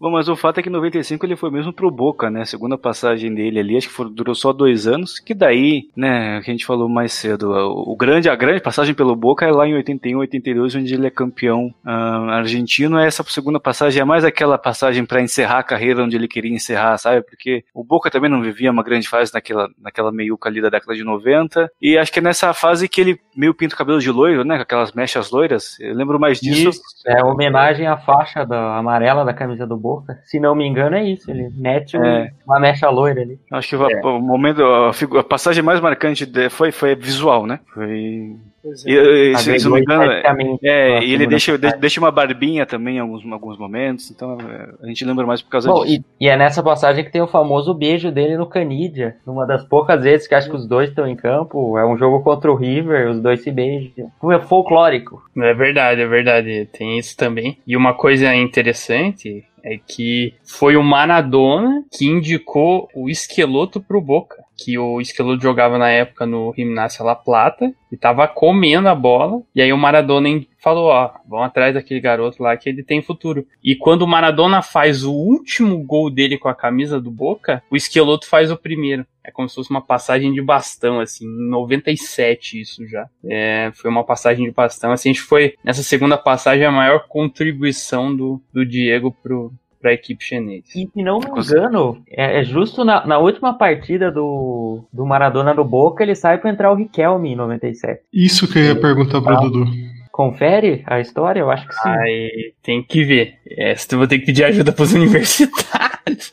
Bom, 0.00 0.10
mas 0.10 0.28
o 0.28 0.36
fato 0.36 0.58
é 0.58 0.62
que 0.62 0.68
em 0.68 0.72
95 0.72 1.24
ele 1.26 1.36
foi 1.42 1.50
mesmo 1.50 1.72
pro 1.72 1.90
Boca, 1.90 2.30
né? 2.30 2.42
A 2.42 2.46
segunda 2.46 2.78
passagem 2.78 3.34
dele 3.34 3.58
ali, 3.58 3.76
acho 3.76 3.88
que 3.88 3.92
foi- 3.92 4.08
durou 4.08 4.32
só 4.32 4.52
dois 4.52 4.86
anos. 4.86 5.18
Que 5.18 5.34
daí, 5.34 5.88
né, 5.96 6.40
que 6.40 6.48
a 6.48 6.54
gente 6.54 6.64
falou 6.64 6.88
mais 6.88 7.12
cedo, 7.14 7.50
o, 7.50 7.96
grande, 7.96 8.28
a 8.28 8.36
grande 8.36 8.60
passagem 8.60 8.94
pelo 8.94 9.16
Boca 9.16 9.44
é 9.44 9.50
lá 9.50 9.66
em 9.66 9.74
81, 9.74 10.20
82, 10.20 10.76
onde 10.76 10.94
ele 10.94 11.08
é 11.08 11.10
campeão 11.10 11.74
ah, 11.84 12.36
argentino. 12.36 12.96
Essa 12.96 13.24
segunda 13.24 13.58
passagem 13.58 14.00
é 14.00 14.04
mais 14.04 14.24
aquela 14.24 14.56
passagem 14.56 15.04
para 15.04 15.20
encerrar 15.20 15.58
a 15.58 15.62
carreira 15.64 16.04
onde 16.04 16.14
ele 16.14 16.28
queria 16.28 16.54
encerrar, 16.54 16.96
sabe? 16.96 17.22
Porque 17.22 17.64
o 17.74 17.82
Boca 17.82 18.08
também 18.08 18.30
não 18.30 18.40
vivia 18.40 18.70
uma 18.70 18.84
grande 18.84 19.08
fase 19.08 19.34
naquela, 19.34 19.68
naquela 19.82 20.12
meiuca 20.12 20.48
ali 20.48 20.62
da 20.62 20.70
década 20.70 20.94
de 20.94 21.02
90. 21.02 21.68
E 21.82 21.98
acho 21.98 22.12
que 22.12 22.20
é 22.20 22.22
nessa 22.22 22.54
fase 22.54 22.88
que 22.88 23.00
ele 23.00 23.18
meio 23.36 23.52
pinta 23.52 23.74
o 23.74 23.78
cabelo 23.78 23.98
de 23.98 24.12
loiro, 24.12 24.44
né? 24.44 24.54
Com 24.58 24.62
aquelas 24.62 24.92
mechas 24.92 25.32
loiras. 25.32 25.76
Eu 25.80 25.92
lembro 25.96 26.20
mais 26.20 26.38
disso. 26.38 26.68
Isso, 26.68 26.82
é 27.04 27.24
homenagem 27.24 27.88
à 27.88 27.96
faixa 27.96 28.46
da 28.46 28.76
amarela 28.76 29.24
da 29.24 29.34
camisa 29.34 29.66
do 29.66 29.76
Boca. 29.76 30.20
Se 30.24 30.38
não 30.38 30.54
me 30.54 30.64
engano, 30.64 30.94
é 30.94 31.04
isso. 31.04 31.31
Ele 31.32 31.50
mete 31.56 31.96
É. 31.96 32.30
uma 32.46 32.60
mecha 32.60 32.88
loira 32.90 33.22
ali. 33.22 33.38
Acho 33.50 33.68
que 33.68 33.76
o- 33.76 34.16
o 34.16 34.20
momento, 34.20 34.62
a, 34.62 34.90
a 35.20 35.24
passagem 35.24 35.62
mais 35.62 35.80
marcante 35.80 36.24
de- 36.26 36.48
foi, 36.50 36.70
foi 36.70 36.94
visual, 36.94 37.46
né? 37.46 37.60
Foi. 37.74 38.36
Pois 38.62 38.86
E, 38.86 38.96
é. 38.96 39.32
e, 39.32 39.36
se, 39.38 39.58
se 39.58 39.64
não 39.64 39.74
me 39.74 39.80
engano, 39.80 40.04
é, 40.04 40.22
é, 40.62 41.02
e 41.04 41.12
ele 41.12 41.26
deixa, 41.26 41.58
deixa 41.58 41.98
uma 41.98 42.12
barbinha 42.12 42.64
também 42.64 42.94
em 42.96 43.00
alguns, 43.00 43.26
alguns 43.32 43.58
momentos, 43.58 44.08
então 44.08 44.38
é, 44.40 44.68
a 44.84 44.86
gente 44.86 45.04
lembra 45.04 45.26
mais 45.26 45.42
por 45.42 45.50
causa 45.50 45.68
Bom, 45.68 45.82
disso. 45.84 46.04
e, 46.20 46.24
e 46.24 46.28
é 46.28 46.36
nessa 46.36 46.62
passagem 46.62 47.04
que 47.04 47.10
tem 47.10 47.20
o 47.20 47.26
famoso 47.26 47.74
beijo 47.74 48.12
dele 48.12 48.36
no 48.36 48.46
Canidia. 48.46 49.16
Numa 49.26 49.44
das 49.44 49.64
poucas 49.64 50.00
vezes 50.04 50.28
que 50.28 50.34
acho 50.36 50.48
que 50.48 50.54
os 50.54 50.64
dois 50.64 50.90
estão 50.90 51.08
em 51.08 51.16
campo. 51.16 51.76
É 51.76 51.84
um 51.84 51.96
jogo 51.98 52.20
contra 52.22 52.52
o 52.52 52.54
River, 52.54 53.10
os 53.10 53.20
dois 53.20 53.42
se 53.42 53.50
beijam. 53.50 54.12
É 54.30 54.38
folclórico. 54.38 55.20
É 55.36 55.52
verdade, 55.54 56.00
é 56.00 56.06
verdade. 56.06 56.68
Tem 56.72 56.96
isso 56.98 57.16
também. 57.16 57.58
E 57.66 57.76
uma 57.76 57.94
coisa 57.94 58.32
interessante 58.32 59.44
é 59.62 59.78
que 59.78 60.34
foi 60.44 60.76
o 60.76 60.82
Maradona 60.82 61.84
que 61.90 62.06
indicou 62.06 62.88
o 62.94 63.08
Esqueloto 63.08 63.80
pro 63.80 64.00
Boca. 64.00 64.41
Que 64.64 64.78
o 64.78 65.00
Esqueloto 65.00 65.42
jogava 65.42 65.78
na 65.78 65.90
época 65.90 66.26
no 66.26 66.52
Gimnasia 66.54 67.04
La 67.04 67.14
Plata 67.14 67.72
e 67.90 67.96
tava 67.96 68.28
comendo 68.28 68.88
a 68.88 68.94
bola. 68.94 69.42
E 69.54 69.60
aí 69.60 69.72
o 69.72 69.78
Maradona 69.78 70.28
falou: 70.58 70.86
Ó, 70.86 71.10
vão 71.28 71.42
atrás 71.42 71.74
daquele 71.74 72.00
garoto 72.00 72.42
lá 72.42 72.56
que 72.56 72.68
ele 72.68 72.82
tem 72.82 73.02
futuro. 73.02 73.46
E 73.62 73.74
quando 73.74 74.02
o 74.02 74.06
Maradona 74.08 74.62
faz 74.62 75.04
o 75.04 75.12
último 75.12 75.82
gol 75.82 76.10
dele 76.10 76.38
com 76.38 76.48
a 76.48 76.54
camisa 76.54 77.00
do 77.00 77.10
Boca, 77.10 77.62
o 77.70 77.76
Esqueloto 77.76 78.28
faz 78.28 78.50
o 78.50 78.56
primeiro. 78.56 79.06
É 79.24 79.30
como 79.30 79.48
se 79.48 79.54
fosse 79.54 79.70
uma 79.70 79.80
passagem 79.80 80.32
de 80.32 80.42
bastão, 80.42 80.98
assim, 80.98 81.24
em 81.24 81.48
97 81.48 82.60
isso 82.60 82.86
já. 82.88 83.08
É, 83.24 83.70
foi 83.74 83.90
uma 83.90 84.02
passagem 84.02 84.44
de 84.46 84.50
bastão. 84.50 84.90
Assim, 84.90 85.10
a 85.10 85.12
gente 85.12 85.22
foi, 85.22 85.54
nessa 85.62 85.82
segunda 85.82 86.18
passagem, 86.18 86.64
a 86.64 86.72
maior 86.72 87.06
contribuição 87.06 88.14
do, 88.14 88.42
do 88.52 88.66
Diego 88.66 89.14
pro, 89.22 89.52
pra 89.82 89.92
equipe 89.92 90.24
chinesa. 90.24 90.62
E 90.74 90.86
se 90.86 91.02
não 91.02 91.18
me 91.18 91.26
engano, 91.26 92.02
é, 92.08 92.40
é 92.40 92.44
justo 92.44 92.84
na, 92.84 93.04
na 93.06 93.18
última 93.18 93.52
partida 93.58 94.10
do, 94.10 94.84
do 94.92 95.04
Maradona 95.04 95.52
no 95.52 95.64
Boca, 95.64 96.02
ele 96.04 96.14
sai 96.14 96.38
pra 96.38 96.50
entrar 96.50 96.70
o 96.72 96.76
Riquelme 96.76 97.32
em 97.32 97.36
97. 97.36 98.00
Isso 98.12 98.50
que 98.50 98.58
eu 98.60 98.64
ia 98.64 98.80
perguntar 98.80 99.20
pro 99.20 99.34
Ah. 99.34 99.40
Dudu. 99.40 99.66
Confere 100.12 100.82
a 100.86 101.00
história? 101.00 101.40
Eu 101.40 101.50
acho 101.50 101.66
que 101.66 101.74
sim. 101.74 101.88
Aí 101.88 102.52
tem 102.62 102.82
que 102.82 103.02
ver. 103.02 103.34
Essa 103.58 103.94
eu 103.94 103.98
vou 103.98 104.06
ter 104.06 104.18
que 104.18 104.26
pedir 104.26 104.44
ajuda 104.44 104.70
pros 104.70 104.92
universitários. 104.94 106.30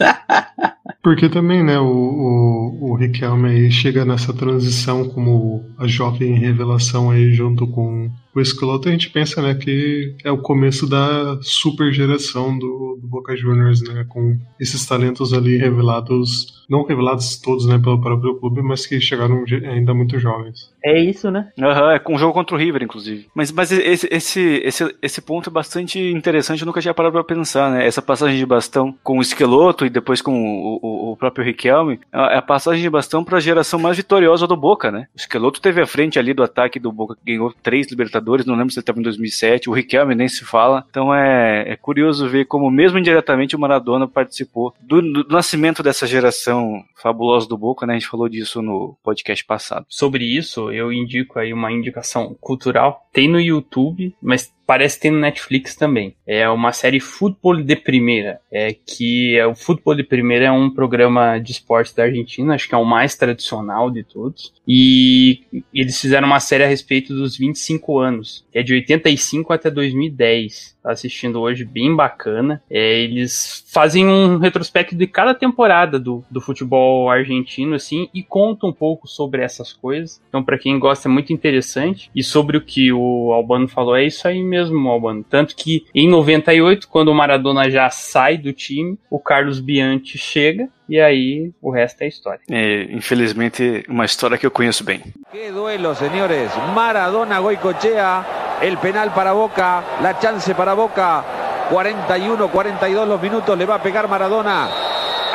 Porque 1.09 1.27
também, 1.27 1.63
né, 1.63 1.79
o, 1.79 1.87
o, 1.87 2.91
o 2.91 2.95
Riquelme 2.95 3.49
aí 3.49 3.71
chega 3.71 4.05
nessa 4.05 4.31
transição 4.31 5.09
como 5.09 5.65
a 5.75 5.87
jovem 5.87 6.37
revelação 6.37 7.09
aí 7.09 7.33
junto 7.33 7.65
com 7.65 8.11
o 8.35 8.41
Esqueloto, 8.41 8.87
a 8.87 8.91
gente 8.91 9.09
pensa, 9.09 9.41
né, 9.41 9.55
que 9.55 10.15
é 10.23 10.31
o 10.31 10.37
começo 10.37 10.87
da 10.87 11.39
super 11.41 11.91
geração 11.91 12.57
do, 12.57 12.97
do 13.01 13.07
Boca 13.07 13.35
Juniors, 13.35 13.81
né, 13.81 14.05
com 14.07 14.37
esses 14.59 14.85
talentos 14.85 15.33
ali 15.33 15.57
revelados, 15.57 16.63
não 16.69 16.85
revelados 16.85 17.37
todos, 17.37 17.65
né, 17.65 17.79
pelo 17.79 17.99
próprio 17.99 18.35
clube, 18.35 18.61
mas 18.61 18.85
que 18.85 18.99
chegaram 18.99 19.43
ainda 19.65 19.93
muito 19.93 20.19
jovens. 20.19 20.71
É 20.83 20.99
isso, 20.99 21.31
né? 21.31 21.49
Aham, 21.59 21.91
é 21.91 21.99
com 21.99 22.15
um 22.15 22.17
jogo 22.17 22.33
contra 22.33 22.55
o 22.55 22.59
River, 22.59 22.83
inclusive. 22.83 23.27
Mas, 23.33 23.51
mas 23.51 23.71
esse, 23.71 24.07
esse, 24.11 24.61
esse, 24.63 24.95
esse 25.01 25.21
ponto 25.21 25.49
é 25.49 25.53
bastante 25.53 25.99
interessante, 25.99 26.61
eu 26.61 26.67
nunca 26.67 26.81
tinha 26.81 26.93
parado 26.93 27.13
pra 27.13 27.23
pensar, 27.23 27.71
né? 27.71 27.85
Essa 27.85 28.01
passagem 28.01 28.37
de 28.37 28.45
bastão 28.45 28.95
com 29.03 29.17
o 29.17 29.21
Esqueloto 29.21 29.85
e 29.85 29.89
depois 29.89 30.21
com 30.21 30.31
o, 30.31 30.79
o, 30.81 30.98
o 30.99 31.15
próprio 31.15 31.45
Riquelme, 31.45 31.99
é 32.11 32.37
a 32.37 32.41
passagem 32.41 32.81
de 32.81 32.89
bastão 32.89 33.23
pra 33.23 33.39
geração 33.39 33.79
mais 33.79 33.97
vitoriosa 33.97 34.45
do 34.45 34.57
Boca, 34.57 34.91
né? 34.91 35.07
O 35.15 35.17
Esqueloto 35.17 35.61
teve 35.61 35.81
à 35.81 35.87
frente 35.87 36.19
ali 36.19 36.33
do 36.33 36.43
ataque 36.43 36.79
do 36.79 36.91
Boca, 36.91 37.15
que 37.15 37.31
ganhou 37.31 37.53
três 37.63 37.89
Libertadores, 37.89 38.45
não 38.45 38.55
lembro 38.55 38.71
se 38.71 38.79
ele 38.79 38.83
estava 38.83 38.99
em 38.99 39.03
2007, 39.03 39.69
o 39.69 39.73
Riquelme 39.73 40.15
nem 40.15 40.27
se 40.27 40.43
fala. 40.45 40.85
Então 40.89 41.13
é, 41.13 41.63
é 41.67 41.75
curioso 41.75 42.27
ver 42.27 42.45
como, 42.45 42.69
mesmo 42.69 42.99
indiretamente, 42.99 43.55
o 43.55 43.59
Maradona 43.59 44.07
participou 44.07 44.73
do, 44.81 45.01
do 45.01 45.27
nascimento 45.29 45.81
dessa 45.81 46.05
geração 46.05 46.83
fabulosa 46.95 47.47
do 47.47 47.57
Boca, 47.57 47.85
né? 47.85 47.93
A 47.93 47.99
gente 47.99 48.09
falou 48.09 48.27
disso 48.27 48.61
no 48.61 48.97
podcast 49.03 49.43
passado. 49.45 49.85
Sobre 49.87 50.25
isso, 50.25 50.71
eu 50.71 50.91
indico 50.91 51.39
aí 51.39 51.53
uma 51.53 51.71
indicação 51.71 52.35
cultural. 52.39 53.07
Tem 53.11 53.27
no 53.27 53.39
YouTube, 53.39 54.15
mas 54.21 54.53
parece 54.69 54.97
que 54.97 55.01
tem 55.01 55.11
no 55.11 55.19
Netflix 55.19 55.75
também. 55.75 56.15
É 56.27 56.47
uma 56.47 56.71
série 56.71 56.99
Futebol 56.99 57.59
de 57.59 57.75
Primeira. 57.75 58.39
É 58.51 58.71
que 58.71 59.35
é, 59.35 59.47
o 59.47 59.55
Futebol 59.55 59.95
de 59.95 60.03
Primeira 60.03 60.45
é 60.45 60.51
um 60.51 60.69
programa 60.69 61.39
de 61.39 61.53
esporte 61.53 61.95
da 61.95 62.03
Argentina, 62.03 62.53
acho 62.53 62.69
que 62.69 62.75
é 62.75 62.77
o 62.77 62.85
mais 62.85 63.15
tradicional 63.15 63.89
de 63.89 64.03
todos. 64.03 64.53
E 64.67 65.41
eles 65.73 65.99
fizeram 65.99 66.27
uma 66.27 66.39
série 66.39 66.63
a 66.63 66.67
respeito 66.67 67.15
dos 67.15 67.35
25 67.35 67.97
anos, 67.97 68.45
é 68.53 68.61
de 68.61 68.75
85 68.75 69.51
até 69.51 69.71
2010. 69.71 70.77
Tá 70.81 70.91
assistindo 70.91 71.41
hoje, 71.41 71.65
bem 71.65 71.93
bacana. 71.93 72.61
É, 72.69 73.01
eles 73.01 73.65
fazem 73.67 74.07
um 74.07 74.37
retrospecto 74.37 74.95
de 74.95 75.07
cada 75.07 75.33
temporada 75.33 75.99
do, 75.99 76.23
do 76.31 76.39
futebol 76.39 77.09
argentino, 77.09 77.75
assim, 77.75 78.07
e 78.13 78.23
contam 78.23 78.69
um 78.69 78.73
pouco 78.73 79.05
sobre 79.05 79.43
essas 79.43 79.73
coisas. 79.73 80.21
Então, 80.29 80.41
para 80.41 80.57
quem 80.57 80.79
gosta, 80.79 81.09
é 81.09 81.11
muito 81.11 81.33
interessante. 81.33 82.09
E 82.15 82.23
sobre 82.23 82.55
o 82.55 82.61
que 82.61 82.93
o 82.93 82.98
Albano 83.33 83.67
falou, 83.67 83.95
é 83.95 84.03
isso 84.03 84.27
aí 84.27 84.41
mesmo, 84.41 84.89
Albano. 84.89 85.23
Tanto 85.23 85.55
que 85.55 85.85
em 85.93 86.09
98, 86.09 86.87
quando 86.87 87.09
o 87.09 87.15
Maradona 87.15 87.69
já 87.69 87.89
sai 87.89 88.37
do 88.37 88.53
time, 88.53 88.97
o 89.09 89.19
Carlos 89.19 89.59
Bianchi 89.59 90.17
chega. 90.17 90.67
E 90.87 90.99
aí, 90.99 91.51
o 91.61 91.69
resto 91.69 92.01
é 92.01 92.07
história. 92.07 92.41
É, 92.49 92.87
infelizmente, 92.91 93.85
uma 93.87 94.05
história 94.05 94.37
que 94.37 94.45
eu 94.45 94.51
conheço 94.51 94.83
bem. 94.83 95.03
Qué 95.31 95.51
duelo, 95.51 95.93
señores. 95.93 96.51
Maradona, 96.73 97.39
Goicochea, 97.39 98.25
el 98.61 98.77
penal 98.79 99.11
para 99.13 99.33
Boca, 99.33 99.83
la 100.01 100.19
chance 100.19 100.53
para 100.55 100.73
Boca. 100.73 101.23
41, 101.69 102.47
42 102.49 103.07
los 103.07 103.21
minutos, 103.21 103.55
le 103.55 103.65
va 103.65 103.75
a 103.75 103.83
pegar 103.83 104.07
Maradona. 104.07 104.67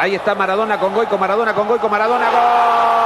Ahí 0.00 0.16
está 0.16 0.34
Maradona 0.34 0.78
con 0.78 0.92
Goico, 0.92 1.16
Maradona 1.16 1.54
con 1.54 1.68
Goico, 1.68 1.88
Maradona, 1.88 2.30
gol 2.30 3.03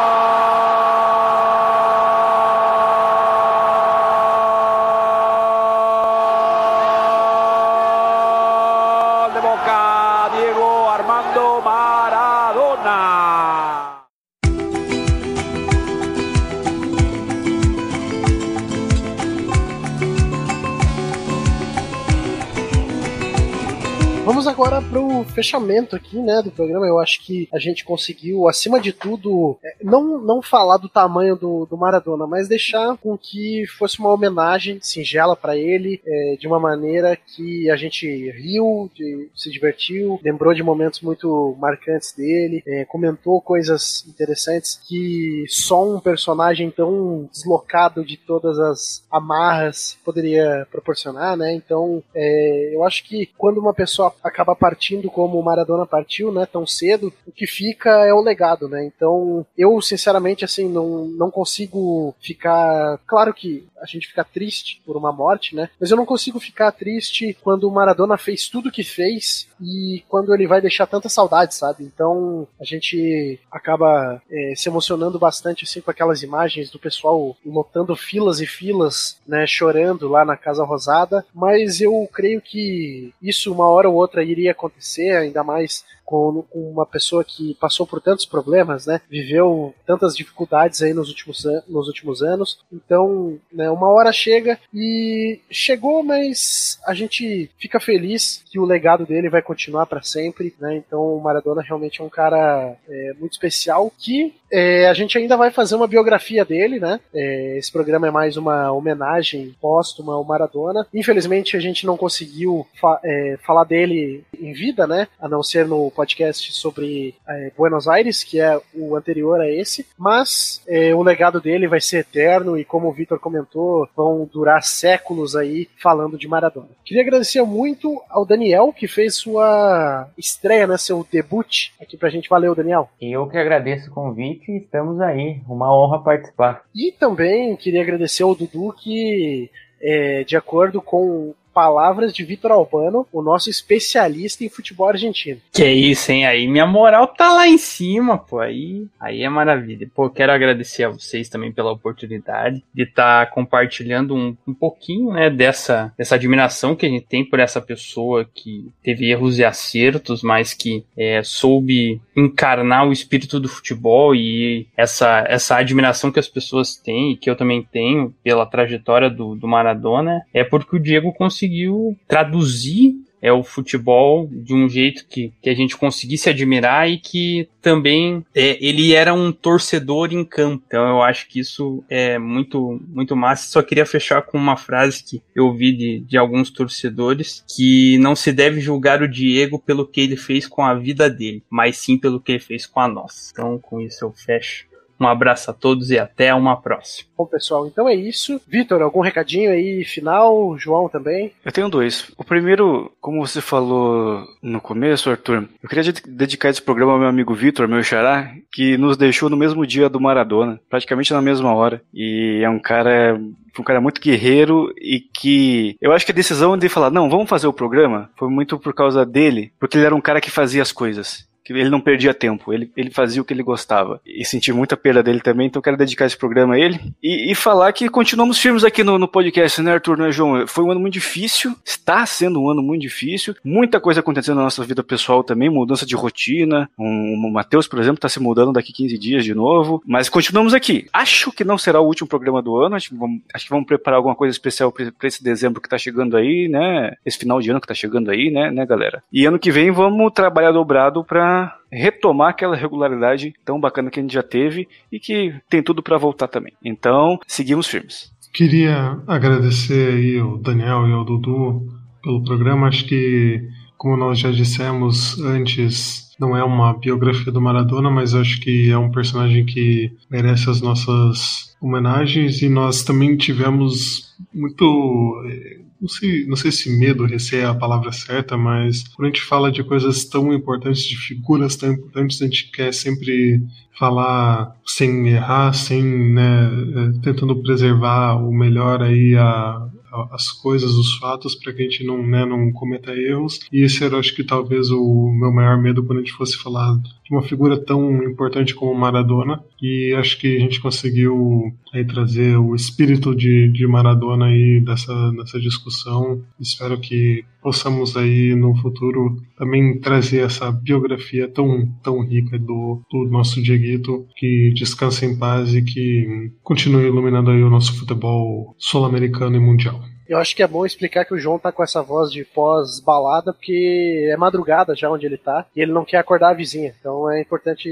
agora 24.59 24.83
pro 24.83 25.23
fechamento 25.23 25.95
aqui, 25.95 26.19
né, 26.19 26.43
do 26.43 26.51
programa. 26.51 26.85
Eu 26.85 26.99
acho 26.99 27.25
que 27.25 27.49
a 27.55 27.61
gente 27.61 27.85
conseguiu, 27.85 28.49
acima 28.49 28.81
de 28.81 28.93
tudo, 28.93 29.57
é, 29.63 29.77
não, 29.85 30.21
não 30.21 30.43
falar 30.43 30.79
do 30.79 30.89
tamanho 30.89 31.37
do, 31.37 31.65
do 31.65 31.77
Maradona, 31.77 32.27
mas 32.27 32.49
deixar 32.49 32.97
com 32.97 33.17
que 33.17 33.65
fosse 33.79 34.01
uma 34.01 34.13
homenagem 34.13 34.81
singela 34.83 35.37
para 35.37 35.57
ele, 35.57 36.03
é, 36.05 36.37
de 36.41 36.49
uma 36.49 36.59
maneira 36.59 37.17
que 37.17 37.71
a 37.71 37.77
gente 37.77 38.05
riu, 38.33 38.91
de, 38.93 39.31
se 39.33 39.49
divertiu, 39.49 40.19
lembrou 40.25 40.53
de 40.53 40.63
momentos 40.65 41.03
muito 41.03 41.57
marcantes 41.61 42.13
dele, 42.13 42.61
é, 42.67 42.85
comentou 42.85 43.41
coisas 43.41 44.05
interessantes 44.09 44.81
que 44.89 45.45
só 45.47 45.89
um 45.89 46.01
personagem 46.01 46.69
tão 46.69 47.29
deslocado 47.31 48.05
de 48.05 48.17
todas 48.17 48.59
as 48.59 49.05
amarras 49.09 49.97
poderia 50.05 50.67
proporcionar, 50.69 51.37
né? 51.37 51.55
Então, 51.55 52.03
é, 52.13 52.75
eu 52.75 52.83
acho 52.83 53.05
que 53.05 53.31
quando 53.39 53.59
uma 53.59 53.73
pessoa 53.73 54.13
acaba 54.25 54.48
partindo 54.55 55.11
como 55.11 55.39
o 55.39 55.45
Maradona 55.45 55.87
partiu, 55.87 56.33
né, 56.33 56.47
tão 56.51 56.67
cedo, 56.67 57.13
o 57.27 57.33
que 57.33 57.47
fica 57.47 57.91
é 58.07 58.13
o 58.13 58.21
legado, 58.21 58.69
né? 58.69 58.85
Então, 58.85 59.45
eu 59.57 59.81
sinceramente 59.81 60.45
assim 60.45 60.69
não, 60.69 61.05
não 61.07 61.31
consigo 61.31 62.15
ficar, 62.21 62.99
claro 63.07 63.35
que 63.35 63.67
a 63.81 63.87
gente 63.87 64.07
fica 64.09 64.25
triste 64.25 64.81
por 64.85 64.97
uma 64.97 65.13
morte, 65.13 65.55
né? 65.55 65.71
Mas 65.81 65.91
eu 65.91 65.97
não 65.97 66.07
consigo 66.07 66.41
ficar 66.41 66.73
triste 66.73 67.37
quando 67.43 67.65
o 67.65 67.73
Maradona 67.73 68.17
fez 68.17 68.49
tudo 68.49 68.69
o 68.69 68.73
que 68.73 68.85
fez 68.85 69.49
e 69.61 70.05
quando 70.09 70.35
ele 70.35 70.47
vai 70.47 70.61
deixar 70.61 70.87
tanta 70.87 71.09
saudade, 71.09 71.55
sabe? 71.55 71.85
Então 71.85 72.47
a 72.61 72.65
gente 72.65 73.39
acaba 73.51 74.21
é, 74.31 74.55
se 74.57 74.69
emocionando 74.69 75.19
bastante 75.19 75.65
assim 75.65 75.81
com 75.81 75.91
aquelas 75.91 76.23
imagens 76.23 76.71
do 76.71 76.79
pessoal 76.79 77.37
lotando 77.45 77.95
filas 77.97 78.41
e 78.41 78.47
filas, 78.47 79.19
né? 79.27 79.47
Chorando 79.47 80.09
lá 80.09 80.25
na 80.25 80.37
Casa 80.37 80.65
Rosada. 80.65 81.25
Mas 81.35 81.81
eu 81.81 82.09
creio 82.13 82.41
que 82.41 83.13
isso 83.23 83.53
uma 83.53 83.69
hora 83.69 83.89
ou 83.89 83.97
outra 83.97 84.23
iria 84.23 84.53
acontecer, 84.53 85.17
ainda 85.17 85.43
mais 85.43 85.85
com, 86.09 86.43
uma 86.55 86.87
pessoa 86.87 87.23
que 87.23 87.55
passou 87.61 87.87
por 87.87 88.01
tantos 88.01 88.25
problemas, 88.25 88.87
né? 88.87 89.03
Viveu 89.11 89.75
tantas 89.87 90.17
dificuldades 90.17 90.81
aí 90.81 90.95
nos 90.95 91.11
últimos, 91.11 91.45
nos 91.69 91.87
últimos 91.87 92.23
anos. 92.23 92.61
Então, 92.73 93.39
né, 93.53 93.71
uma 93.71 93.89
hora 93.89 94.11
chega 94.11 94.59
e 94.73 95.39
chegou, 95.51 96.03
mas 96.03 96.81
a 96.87 96.95
gente 96.95 97.51
fica 97.59 97.79
feliz 97.79 98.43
que 98.51 98.59
o 98.59 98.65
legado 98.65 99.05
dele 99.05 99.29
vai 99.29 99.43
continuar 99.43 99.85
para 99.85 100.03
sempre, 100.03 100.55
né? 100.59 100.77
Então, 100.77 101.17
o 101.17 101.21
Maradona 101.21 101.61
realmente 101.61 102.01
é 102.01 102.05
um 102.05 102.09
cara 102.09 102.75
é, 102.89 103.13
muito 103.19 103.33
especial 103.33 103.93
que 103.99 104.35
é, 104.51 104.89
a 104.89 104.95
gente 104.95 105.17
ainda 105.19 105.37
vai 105.37 105.51
fazer 105.51 105.75
uma 105.75 105.87
biografia 105.87 106.45
dele, 106.45 106.79
né? 106.79 107.01
É, 107.15 107.59
esse 107.59 107.71
programa 107.71 108.09
é 108.09 108.11
mais 108.11 108.37
uma 108.37 108.73
homenagem 108.73 109.55
póstuma 109.61 110.15
ao 110.15 110.25
Maradona. 110.25 110.87
Infelizmente, 110.93 111.57
a 111.57 111.61
gente 111.61 111.87
não 111.87 111.97
conseguiu 111.97 112.67
fa 112.81 113.01
é, 113.05 113.39
falar 113.45 113.65
dele 113.65 114.25
em 114.39 114.53
vida, 114.53 114.87
né? 114.87 115.09
A 115.21 115.29
não 115.29 115.43
ser 115.43 115.67
no 115.67 115.91
podcast 115.91 116.53
sobre 116.53 117.15
é, 117.29 117.53
Buenos 117.57 117.89
Aires, 117.89 118.25
que 118.25 118.41
é 118.41 118.59
o 118.75 118.97
anterior 118.97 119.41
a 119.41 119.51
esse, 119.51 119.87
mas 119.99 120.63
é, 120.67 120.95
o 120.95 121.03
legado 121.03 121.41
dele 121.41 121.69
vai 121.69 121.81
ser 121.81 121.99
eterno 121.99 122.59
e, 122.59 122.65
como 122.65 122.89
o 122.89 122.93
Vitor 122.93 123.19
comentou, 123.19 123.89
vão 123.97 124.29
durar 124.31 124.63
séculos 124.63 125.37
aí 125.37 125.69
falando 125.83 126.19
de 126.19 126.29
Maradona. 126.29 126.69
Queria 126.85 127.03
agradecer 127.03 127.43
muito 127.43 128.03
ao 128.09 128.25
Daniel, 128.25 128.73
que 128.73 128.89
fez 128.89 129.17
sua 129.17 130.09
estreia, 130.17 130.67
né, 130.67 130.77
seu 130.77 131.07
debut 131.11 131.71
aqui 131.81 131.97
pra 131.97 132.11
gente. 132.11 132.29
Valeu, 132.29 132.55
Daniel. 132.55 132.89
Eu 133.01 133.27
que 133.27 133.37
agradeço 133.37 133.91
o 133.91 133.95
convite 133.95 134.38
e 134.47 134.59
estamos 134.59 135.01
aí. 135.01 135.41
Uma 135.49 135.75
honra 135.75 136.03
participar. 136.03 136.63
E 136.75 136.93
também 136.93 137.57
queria 137.57 137.83
agradecer 137.83 138.23
ao 138.23 138.35
Dudu 138.35 138.73
que 138.73 139.51
é, 139.81 140.25
de 140.25 140.37
acordo 140.37 140.83
com 140.83 141.35
palavras 141.59 142.13
de 142.13 142.23
Vitor 142.23 142.53
Albano, 142.53 143.05
o 143.13 143.21
nosso 143.21 143.51
especialista 143.51 144.45
em 144.45 144.49
futebol 144.49 144.91
argentino. 144.91 145.41
Que 145.53 145.69
isso, 145.69 146.13
hein? 146.13 146.25
Aí 146.25 146.47
minha 146.47 146.67
moral 146.69 147.09
tá 147.09 147.33
lá 147.33 147.49
em 147.49 147.59
cima, 147.59 148.17
pô. 148.17 148.39
Aí, 148.39 148.87
aí 149.01 149.25
é 149.25 149.29
maravilha. 149.29 149.91
Pô, 149.93 150.09
quero 150.09 150.31
agradecer 150.31 150.85
a 150.85 150.89
vocês 150.89 151.29
também 151.29 151.51
pela 151.51 151.73
oportunidade 151.73 152.63
de 152.73 152.85
estar 152.85 153.27
tá 153.27 153.33
compartilhando 153.33 154.15
um, 154.15 154.37
um 154.47 154.55
pouquinho, 154.55 155.13
né, 155.13 155.29
dessa, 155.29 155.93
dessa 155.99 156.15
admiração 156.15 156.77
que 156.77 156.87
a 156.87 156.89
gente 156.89 157.07
tem 157.07 157.25
por 157.25 157.41
essa 157.41 157.61
pessoa 157.61 158.25
que 158.25 158.71
teve 158.81 159.11
erros 159.11 159.41
e 159.41 159.45
acertos, 159.45 160.23
mas 160.23 160.55
que 160.55 160.85
é, 160.97 161.25
soube 161.25 162.01
encarnar 162.17 162.87
o 162.87 162.93
espírito 162.93 163.41
do 163.41 163.49
futebol 163.49 164.15
e 164.15 164.69
essa, 164.77 165.25
essa 165.27 165.57
admiração 165.57 166.13
que 166.13 166.21
as 166.21 166.29
pessoas 166.29 166.77
têm 166.77 167.11
e 167.11 167.17
que 167.17 167.29
eu 167.29 167.35
também 167.35 167.65
tenho 167.65 168.15
pela 168.23 168.47
trajetória 168.47 169.11
do, 169.11 169.35
do 169.35 169.49
Maradona 169.49 170.23
é 170.33 170.45
porque 170.45 170.77
o 170.77 170.81
Diego 170.81 171.13
conseguiu 171.13 171.48
conseguiu 171.49 171.97
traduzir 172.07 172.95
é 173.21 173.33
o 173.33 173.43
futebol 173.43 174.29
de 174.31 174.55
um 174.55 174.69
jeito 174.69 175.05
que, 175.09 175.33
que 175.43 175.51
a 175.51 175.55
gente 175.55 175.77
conseguisse 175.77 176.31
admirar 176.31 176.89
e 176.89 176.99
que 176.99 177.49
também 177.61 178.25
é, 178.33 178.65
ele 178.65 178.93
era 178.93 179.13
um 179.13 179.33
torcedor 179.33 180.13
em 180.13 180.25
campo. 180.25 180.63
Então 180.69 180.87
eu 180.87 181.03
acho 181.03 181.27
que 181.27 181.41
isso 181.41 181.83
é 181.91 182.17
muito 182.17 182.81
muito 182.87 183.17
massa. 183.17 183.49
Só 183.49 183.61
queria 183.61 183.85
fechar 183.85 184.23
com 184.23 184.39
uma 184.39 184.57
frase 184.57 185.03
que 185.03 185.21
eu 185.35 185.47
ouvi 185.47 185.73
de, 185.73 185.99
de 185.99 186.17
alguns 186.17 186.49
torcedores 186.49 187.43
que 187.49 187.99
não 187.99 188.15
se 188.15 188.33
deve 188.33 188.61
julgar 188.61 189.03
o 189.03 189.09
Diego 189.09 189.59
pelo 189.59 189.85
que 189.85 190.01
ele 190.01 190.17
fez 190.17 190.47
com 190.47 190.63
a 190.63 190.75
vida 190.75 191.11
dele, 191.11 191.43
mas 191.51 191.77
sim 191.77 191.99
pelo 191.99 192.21
que 192.21 192.31
ele 192.31 192.39
fez 192.39 192.67
com 192.67 192.79
a 192.79 192.87
nossa. 192.87 193.33
Então 193.33 193.59
com 193.59 193.81
isso 193.81 194.05
eu 194.05 194.13
fecho. 194.13 194.69
Um 195.01 195.07
abraço 195.07 195.51
a 195.51 195.55
todos 195.55 195.91
e 195.91 195.99
até 195.99 196.35
uma 196.35 196.61
próxima. 196.61 197.09
Bom, 197.17 197.27
pessoal, 197.27 197.67
então 197.67 197.89
é 197.89 197.95
isso. 197.95 198.41
Vitor, 198.47 198.83
algum 198.83 199.01
recadinho 199.01 199.51
aí 199.51 199.85
final? 199.85 200.57
João 200.59 200.89
também? 200.89 201.33
Eu 201.45 201.53
tenho 201.53 201.69
dois. 201.69 202.11
O 202.17 202.25
primeiro, 202.25 202.93
como 203.01 203.27
você 203.27 203.41
falou 203.41 204.25
no 204.43 204.61
começo, 204.61 205.11
Arthur, 205.11 205.49
eu 205.63 205.69
queria 205.69 205.93
dedicar 206.07 206.49
esse 206.49 206.63
programa 206.63 206.93
ao 206.93 206.99
meu 206.99 207.09
amigo 207.09 207.35
Vitor, 207.35 207.69
meu 207.69 207.83
xará, 207.83 208.33
que 208.53 208.77
nos 208.77 208.97
deixou 208.97 209.31
no 209.31 209.37
mesmo 209.37 209.67
dia 209.67 209.89
do 209.89 210.01
Maradona, 210.01 210.61
praticamente 210.69 211.13
na 211.13 211.23
mesma 211.23 211.55
hora. 211.55 211.83
E 211.93 212.41
é 212.43 212.49
um 212.49 212.59
cara 212.59 213.19
um 213.61 213.65
cara 213.65 213.81
muito 213.81 214.01
guerreiro 214.01 214.73
e 214.81 215.01
que 215.01 215.77
eu 215.81 215.93
acho 215.93 216.07
que 216.07 216.13
a 216.13 216.15
decisão 216.15 216.57
de 216.57 216.69
falar, 216.69 216.91
não, 216.91 217.11
vamos 217.11 217.29
fazer 217.29 217.49
o 217.49 217.53
programa, 217.53 218.09
foi 218.17 218.29
muito 218.29 218.57
por 218.57 218.73
causa 218.73 219.05
dele, 219.05 219.53
porque 219.59 219.77
ele 219.77 219.85
era 219.85 219.97
um 219.97 220.01
cara 220.01 220.21
que 220.21 220.31
fazia 220.31 220.63
as 220.63 220.71
coisas 220.71 221.27
que 221.49 221.55
ele 221.55 221.71
não 221.71 221.81
perdia 221.81 222.13
tempo, 222.13 222.53
ele, 222.53 222.71
ele 222.77 222.91
fazia 222.91 223.23
o 223.23 223.25
que 223.25 223.33
ele 223.33 223.43
gostava. 223.43 224.01
E 224.05 224.23
senti 224.25 224.53
muita 224.53 224.77
perda 224.77 225.03
dele 225.03 225.21
também, 225.21 225.47
então 225.47 225.63
quero 225.63 225.79
dedicar 225.79 226.05
esse 226.05 226.17
programa 226.17 226.55
a 226.55 226.59
ele. 226.59 226.79
E, 227.03 227.33
e 227.33 227.35
falar 227.35 227.73
que 227.73 227.89
continuamos 227.89 228.39
firmes 228.39 228.65
aqui 228.65 228.85
no, 228.85 228.99
no 228.99 229.09
podcast, 229.09 229.63
né, 229.63 229.73
Arthur, 229.73 229.97
né, 229.97 230.13
João? 230.13 230.47
Foi 230.47 230.63
um 230.63 230.71
ano 230.71 230.81
muito 230.81 230.93
difícil, 230.93 231.57
está 231.65 232.05
sendo 232.05 232.43
um 232.43 232.51
ano 232.51 232.63
muito 232.63 232.83
difícil, 232.83 233.35
muita 233.43 233.81
coisa 233.81 234.01
acontecendo 234.01 234.37
na 234.37 234.43
nossa 234.43 234.63
vida 234.63 234.83
pessoal 234.83 235.25
também, 235.25 235.49
mudança 235.49 235.87
de 235.87 235.97
rotina. 235.97 236.69
Um, 236.79 237.15
o 237.27 237.33
Matheus, 237.33 237.67
por 237.67 237.79
exemplo, 237.79 237.97
está 237.97 238.11
se 238.11 238.21
mudando 238.21 238.53
daqui 238.53 238.73
15 238.73 238.99
dias 238.99 239.25
de 239.25 239.35
novo, 239.35 239.83
mas 239.87 240.11
continuamos 240.11 240.53
aqui. 240.53 240.87
Acho 240.93 241.33
que 241.33 241.45
não 241.45 241.57
será 241.57 241.81
o 241.81 241.87
último 241.87 242.09
programa 242.09 242.43
do 242.43 242.57
ano, 242.57 242.77
acho 242.77 242.91
que 242.91 242.97
vamos, 242.97 243.23
acho 243.33 243.45
que 243.45 243.51
vamos 243.51 243.67
preparar 243.67 243.97
alguma 243.97 244.15
coisa 244.15 244.33
especial 244.33 244.71
para 244.71 245.09
esse 245.09 245.25
dezembro 245.25 245.61
que 245.61 245.67
está 245.67 245.79
chegando 245.79 246.17
aí, 246.17 246.47
né? 246.49 246.95
Esse 247.07 247.19
final 247.19 247.41
de 247.41 247.51
ano 247.51 247.61
que 247.61 247.65
está 247.65 247.75
chegando 247.75 248.11
aí, 248.11 248.31
né, 248.31 248.51
né, 248.51 248.67
galera? 248.67 249.03
E 249.11 249.25
ano 249.25 249.39
que 249.39 249.51
vem 249.51 249.71
vamos 249.71 250.13
trabalhar 250.13 250.53
dobrado 250.53 251.03
para 251.03 251.38
retomar 251.71 252.31
aquela 252.31 252.57
regularidade 252.57 253.35
tão 253.45 253.61
bacana 253.61 253.91
que 253.91 254.01
a 254.01 254.03
gente 254.03 254.15
já 254.15 254.23
teve 254.23 254.69
e 254.91 254.99
que 254.99 255.35
tem 255.49 255.63
tudo 255.63 255.83
para 255.83 255.99
voltar 255.99 256.29
também. 256.29 256.53
Então, 256.65 257.19
seguimos 257.27 257.67
firmes. 257.67 258.13
Queria 258.33 258.99
agradecer 259.07 259.95
aí 259.95 260.19
ao 260.19 260.39
Daniel 260.39 260.89
e 260.89 260.93
ao 260.93 261.05
Dudu 261.05 261.67
pelo 262.03 262.23
programa. 262.23 262.69
Acho 262.69 262.85
que, 262.87 263.43
como 263.77 263.97
nós 263.97 264.19
já 264.19 264.31
dissemos 264.31 265.19
antes, 265.21 266.09
não 266.19 266.37
é 266.37 266.43
uma 266.45 266.73
biografia 266.79 267.33
do 267.33 267.41
Maradona, 267.41 267.91
mas 267.91 268.15
acho 268.15 268.41
que 268.41 268.71
é 268.71 268.79
um 268.79 268.91
personagem 268.91 269.45
que 269.45 269.93
merece 270.11 270.51
as 270.51 270.61
nossas 270.61 271.48
homenagens 271.61 272.43
e 272.43 272.49
nós 272.49 272.83
também 272.83 273.17
tivemos 273.17 274.15
muito 274.33 275.23
eh, 275.29 275.59
não 275.81 275.89
sei, 275.89 276.27
não 276.27 276.37
sei 276.37 276.51
se 276.51 276.77
medo, 276.77 277.07
receio 277.07 277.43
é 277.43 277.47
a 277.47 277.55
palavra 277.55 277.93
certa, 277.93 278.37
mas 278.37 278.87
quando 278.89 279.07
a 279.07 279.11
gente 279.11 279.23
fala 279.23 279.51
de 279.51 279.63
coisas 279.63 280.05
tão 280.05 280.33
importantes, 280.33 280.83
de 280.83 280.97
figuras 280.97 281.57
tão 281.57 281.73
importantes, 281.73 282.21
a 282.21 282.25
gente 282.25 282.51
quer 282.51 282.75
sempre 282.75 283.41
falar 283.79 284.57
sem 284.67 285.09
errar, 285.09 285.53
sem, 285.53 285.83
né, 285.83 286.47
é, 286.47 287.01
tentando 287.01 287.41
preservar 287.41 288.17
o 288.17 288.33
melhor 288.33 288.83
aí 288.83 289.15
a, 289.15 289.69
as 290.11 290.31
coisas, 290.33 290.73
os 290.73 290.95
fatos, 290.99 291.35
para 291.37 291.53
que 291.53 291.63
a 291.63 291.65
gente 291.65 291.85
não, 291.85 292.05
né, 292.05 292.25
não 292.25 292.53
cometa 292.53 292.93
erros. 292.93 293.41
E 293.53 293.63
esse 293.63 293.85
era, 293.85 293.99
acho 293.99 294.15
que, 294.15 294.25
talvez 294.25 294.71
o 294.71 295.11
meu 295.11 295.33
maior 295.33 295.61
medo 295.61 295.85
quando 295.85 295.99
a 295.99 296.03
gente 296.03 296.13
fosse 296.13 296.37
falar 296.37 296.77
uma 297.11 297.23
figura 297.23 297.59
tão 297.59 298.03
importante 298.03 298.55
como 298.55 298.75
Maradona. 298.75 299.43
E 299.61 299.95
acho 299.99 300.19
que 300.19 300.37
a 300.37 300.41
gente 300.41 300.61
conseguiu 300.61 301.53
aí 301.73 301.85
trazer 301.85 302.37
o 302.37 302.55
espírito 302.55 303.15
de, 303.15 303.49
de 303.49 303.67
Maradona 303.67 304.27
aí 304.27 304.61
dessa, 304.61 305.11
dessa 305.13 305.41
discussão. 305.41 306.23
Espero 306.41 306.79
que 306.79 307.25
possamos 307.43 307.97
aí 307.97 308.35
no 308.35 308.55
futuro 308.57 309.17
também 309.37 309.79
trazer 309.81 310.25
essa 310.25 310.51
biografia 310.51 311.29
tão, 311.29 311.67
tão 311.83 312.05
rica 312.05 312.39
do, 312.39 312.83
do 312.91 313.05
nosso 313.11 313.43
Dieguito, 313.43 314.07
que 314.17 314.53
descanse 314.55 315.07
em 315.07 315.19
paz 315.19 315.55
e 315.55 315.63
que 315.63 316.31
continue 316.43 316.87
iluminando 316.87 317.31
aí 317.31 317.43
o 317.43 317.51
nosso 317.51 317.79
futebol 317.79 318.55
sul-americano 318.59 319.37
e 319.37 319.41
mundial. 319.41 319.81
Eu 320.09 320.19
acho 320.19 320.35
que 320.35 320.43
é 320.43 320.47
bom 320.47 320.65
explicar 320.65 321.05
que 321.05 321.13
o 321.15 321.19
João 321.19 321.39
tá 321.39 321.53
com 321.53 321.63
essa 321.63 321.83
voz 321.83 322.11
de 322.11 322.25
pós-balada, 322.25 323.33
porque 323.33 324.09
é 324.11 324.17
madrugada 324.17 324.75
já 324.75 324.91
onde 324.91 325.05
ele 325.05 325.19
tá, 325.19 325.45
e 325.55 325.61
ele 325.61 325.71
não 325.73 325.85
quer 325.85 325.99
acordar 325.99 326.31
a 326.31 326.35
vizinha. 326.35 326.75
Então 326.81 327.11
é 327.11 327.21
importante 327.21 327.69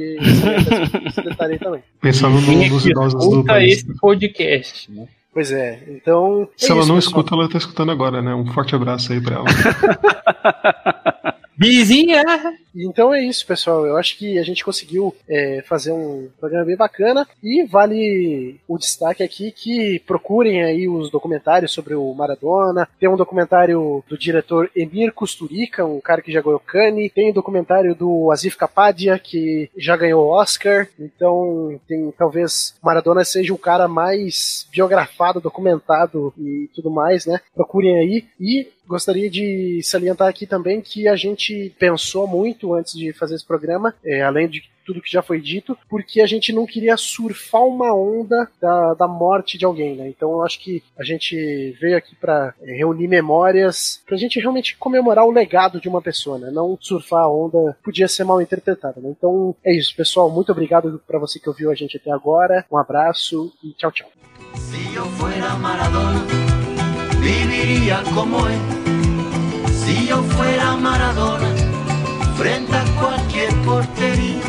esse 1.06 1.22
detalhe 1.22 1.54
aí 1.54 1.58
também. 1.58 1.82
Pensando 2.00 2.38
no, 2.40 2.68
nos 2.68 2.84
idosos 2.86 3.14
do 3.14 3.30
Escuta 3.30 3.52
país. 3.54 3.72
esse 3.78 3.98
podcast, 3.98 4.92
né? 4.92 5.06
Pois 5.32 5.50
é, 5.52 5.82
então. 5.88 6.48
Se 6.56 6.66
é 6.66 6.72
ela 6.72 6.80
isso, 6.80 6.88
não 6.88 6.96
pessoal. 6.96 6.98
escuta, 7.20 7.34
ela 7.34 7.48
tá 7.48 7.58
escutando 7.58 7.92
agora, 7.92 8.22
né? 8.22 8.34
Um 8.34 8.46
forte 8.52 8.74
abraço 8.74 9.12
aí 9.12 9.20
pra 9.20 9.36
ela. 9.36 9.44
Vizinha! 11.58 12.22
Então 12.74 13.14
é 13.14 13.24
isso, 13.24 13.46
pessoal. 13.46 13.86
Eu 13.86 13.96
acho 13.96 14.18
que 14.18 14.38
a 14.38 14.42
gente 14.42 14.62
conseguiu 14.62 15.14
é, 15.26 15.62
fazer 15.66 15.92
um 15.92 16.28
programa 16.38 16.66
bem 16.66 16.76
bacana. 16.76 17.26
E 17.42 17.64
vale 17.64 18.60
o 18.68 18.76
destaque 18.76 19.22
aqui 19.22 19.50
que 19.50 19.98
procurem 20.00 20.62
aí 20.62 20.86
os 20.86 21.10
documentários 21.10 21.72
sobre 21.72 21.94
o 21.94 22.12
Maradona. 22.12 22.86
Tem 23.00 23.08
um 23.08 23.16
documentário 23.16 24.04
do 24.06 24.18
diretor 24.18 24.70
Emir 24.76 25.12
Kusturica, 25.12 25.86
um 25.86 26.00
cara 26.00 26.20
que 26.20 26.30
já 26.30 26.42
ganhou 26.42 26.60
Cannes. 26.60 27.12
Tem 27.12 27.30
o 27.30 27.34
documentário 27.34 27.94
do 27.94 28.30
Asif 28.30 28.56
Kapadia, 28.56 29.18
que 29.18 29.70
já 29.76 29.96
ganhou 29.96 30.28
Oscar. 30.28 30.86
Então, 30.98 31.80
tem 31.88 32.12
talvez 32.18 32.74
Maradona 32.82 33.24
seja 33.24 33.54
o 33.54 33.58
cara 33.58 33.88
mais 33.88 34.68
biografado, 34.70 35.40
documentado 35.40 36.34
e 36.36 36.68
tudo 36.74 36.90
mais, 36.90 37.24
né? 37.24 37.40
Procurem 37.54 37.96
aí. 37.96 38.24
E 38.38 38.68
gostaria 38.86 39.28
de 39.30 39.80
salientar 39.82 40.28
aqui 40.28 40.46
também 40.46 40.80
que 40.80 41.08
a 41.08 41.16
gente 41.16 41.74
pensou 41.78 42.26
muito 42.26 42.74
antes 42.74 42.94
de 42.94 43.12
fazer 43.12 43.34
esse 43.34 43.44
programa, 43.44 43.94
é, 44.04 44.22
além 44.22 44.48
de 44.48 44.62
tudo 44.86 45.02
que 45.02 45.10
já 45.10 45.20
foi 45.20 45.40
dito, 45.40 45.76
porque 45.88 46.20
a 46.20 46.26
gente 46.26 46.52
não 46.52 46.64
queria 46.64 46.96
surfar 46.96 47.62
uma 47.62 47.92
onda 47.92 48.48
da, 48.60 48.94
da 48.94 49.08
morte 49.08 49.58
de 49.58 49.64
alguém, 49.64 49.96
né? 49.96 50.08
Então 50.08 50.30
eu 50.30 50.42
acho 50.44 50.60
que 50.60 50.82
a 50.96 51.02
gente 51.02 51.76
veio 51.80 51.96
aqui 51.96 52.14
para 52.14 52.54
reunir 52.62 53.08
memórias, 53.08 54.00
pra 54.06 54.16
gente 54.16 54.38
realmente 54.38 54.76
comemorar 54.76 55.26
o 55.26 55.32
legado 55.32 55.80
de 55.80 55.88
uma 55.88 56.00
pessoa, 56.00 56.38
né? 56.38 56.50
Não 56.52 56.78
surfar 56.80 57.22
a 57.22 57.28
onda 57.28 57.76
podia 57.82 58.06
ser 58.06 58.22
mal 58.22 58.40
interpretada, 58.40 59.00
né? 59.00 59.10
Então 59.10 59.56
é 59.64 59.74
isso, 59.74 59.94
pessoal. 59.96 60.30
Muito 60.30 60.52
obrigado 60.52 61.02
para 61.04 61.18
você 61.18 61.40
que 61.40 61.48
ouviu 61.48 61.70
a 61.70 61.74
gente 61.74 61.96
até 61.96 62.12
agora. 62.12 62.64
Um 62.70 62.76
abraço 62.76 63.52
e 63.64 63.72
tchau, 63.72 63.90
tchau. 63.90 64.08
Viviría 67.26 68.02
como 68.14 68.46
él. 68.46 68.60
Si 69.84 70.06
yo 70.06 70.22
fuera 70.34 70.76
Maradona, 70.76 71.50
frente 72.36 72.76
a 72.76 72.84
cualquier 73.00 73.52
portería. 73.62 74.42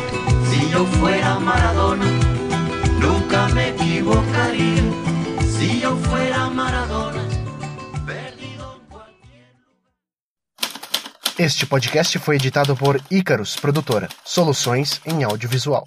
Si 0.48 0.70
yo 0.70 0.86
fuera 0.98 1.38
Maradona, 1.40 2.06
nunca 3.00 3.48
me 3.48 3.70
equivocaría. 3.70 4.84
Si 5.54 5.80
yo 5.80 5.96
fuera 6.08 6.48
Maradona, 6.50 7.22
perdido 8.06 8.64
en 8.76 8.86
cualquier... 8.92 9.48
Este 11.36 11.66
podcast 11.66 12.18
foi 12.18 12.36
editado 12.36 12.76
por 12.76 13.00
Icarus 13.10 13.56
Produtora, 13.56 14.08
soluções 14.24 15.00
em 15.04 15.24
audiovisual. 15.24 15.84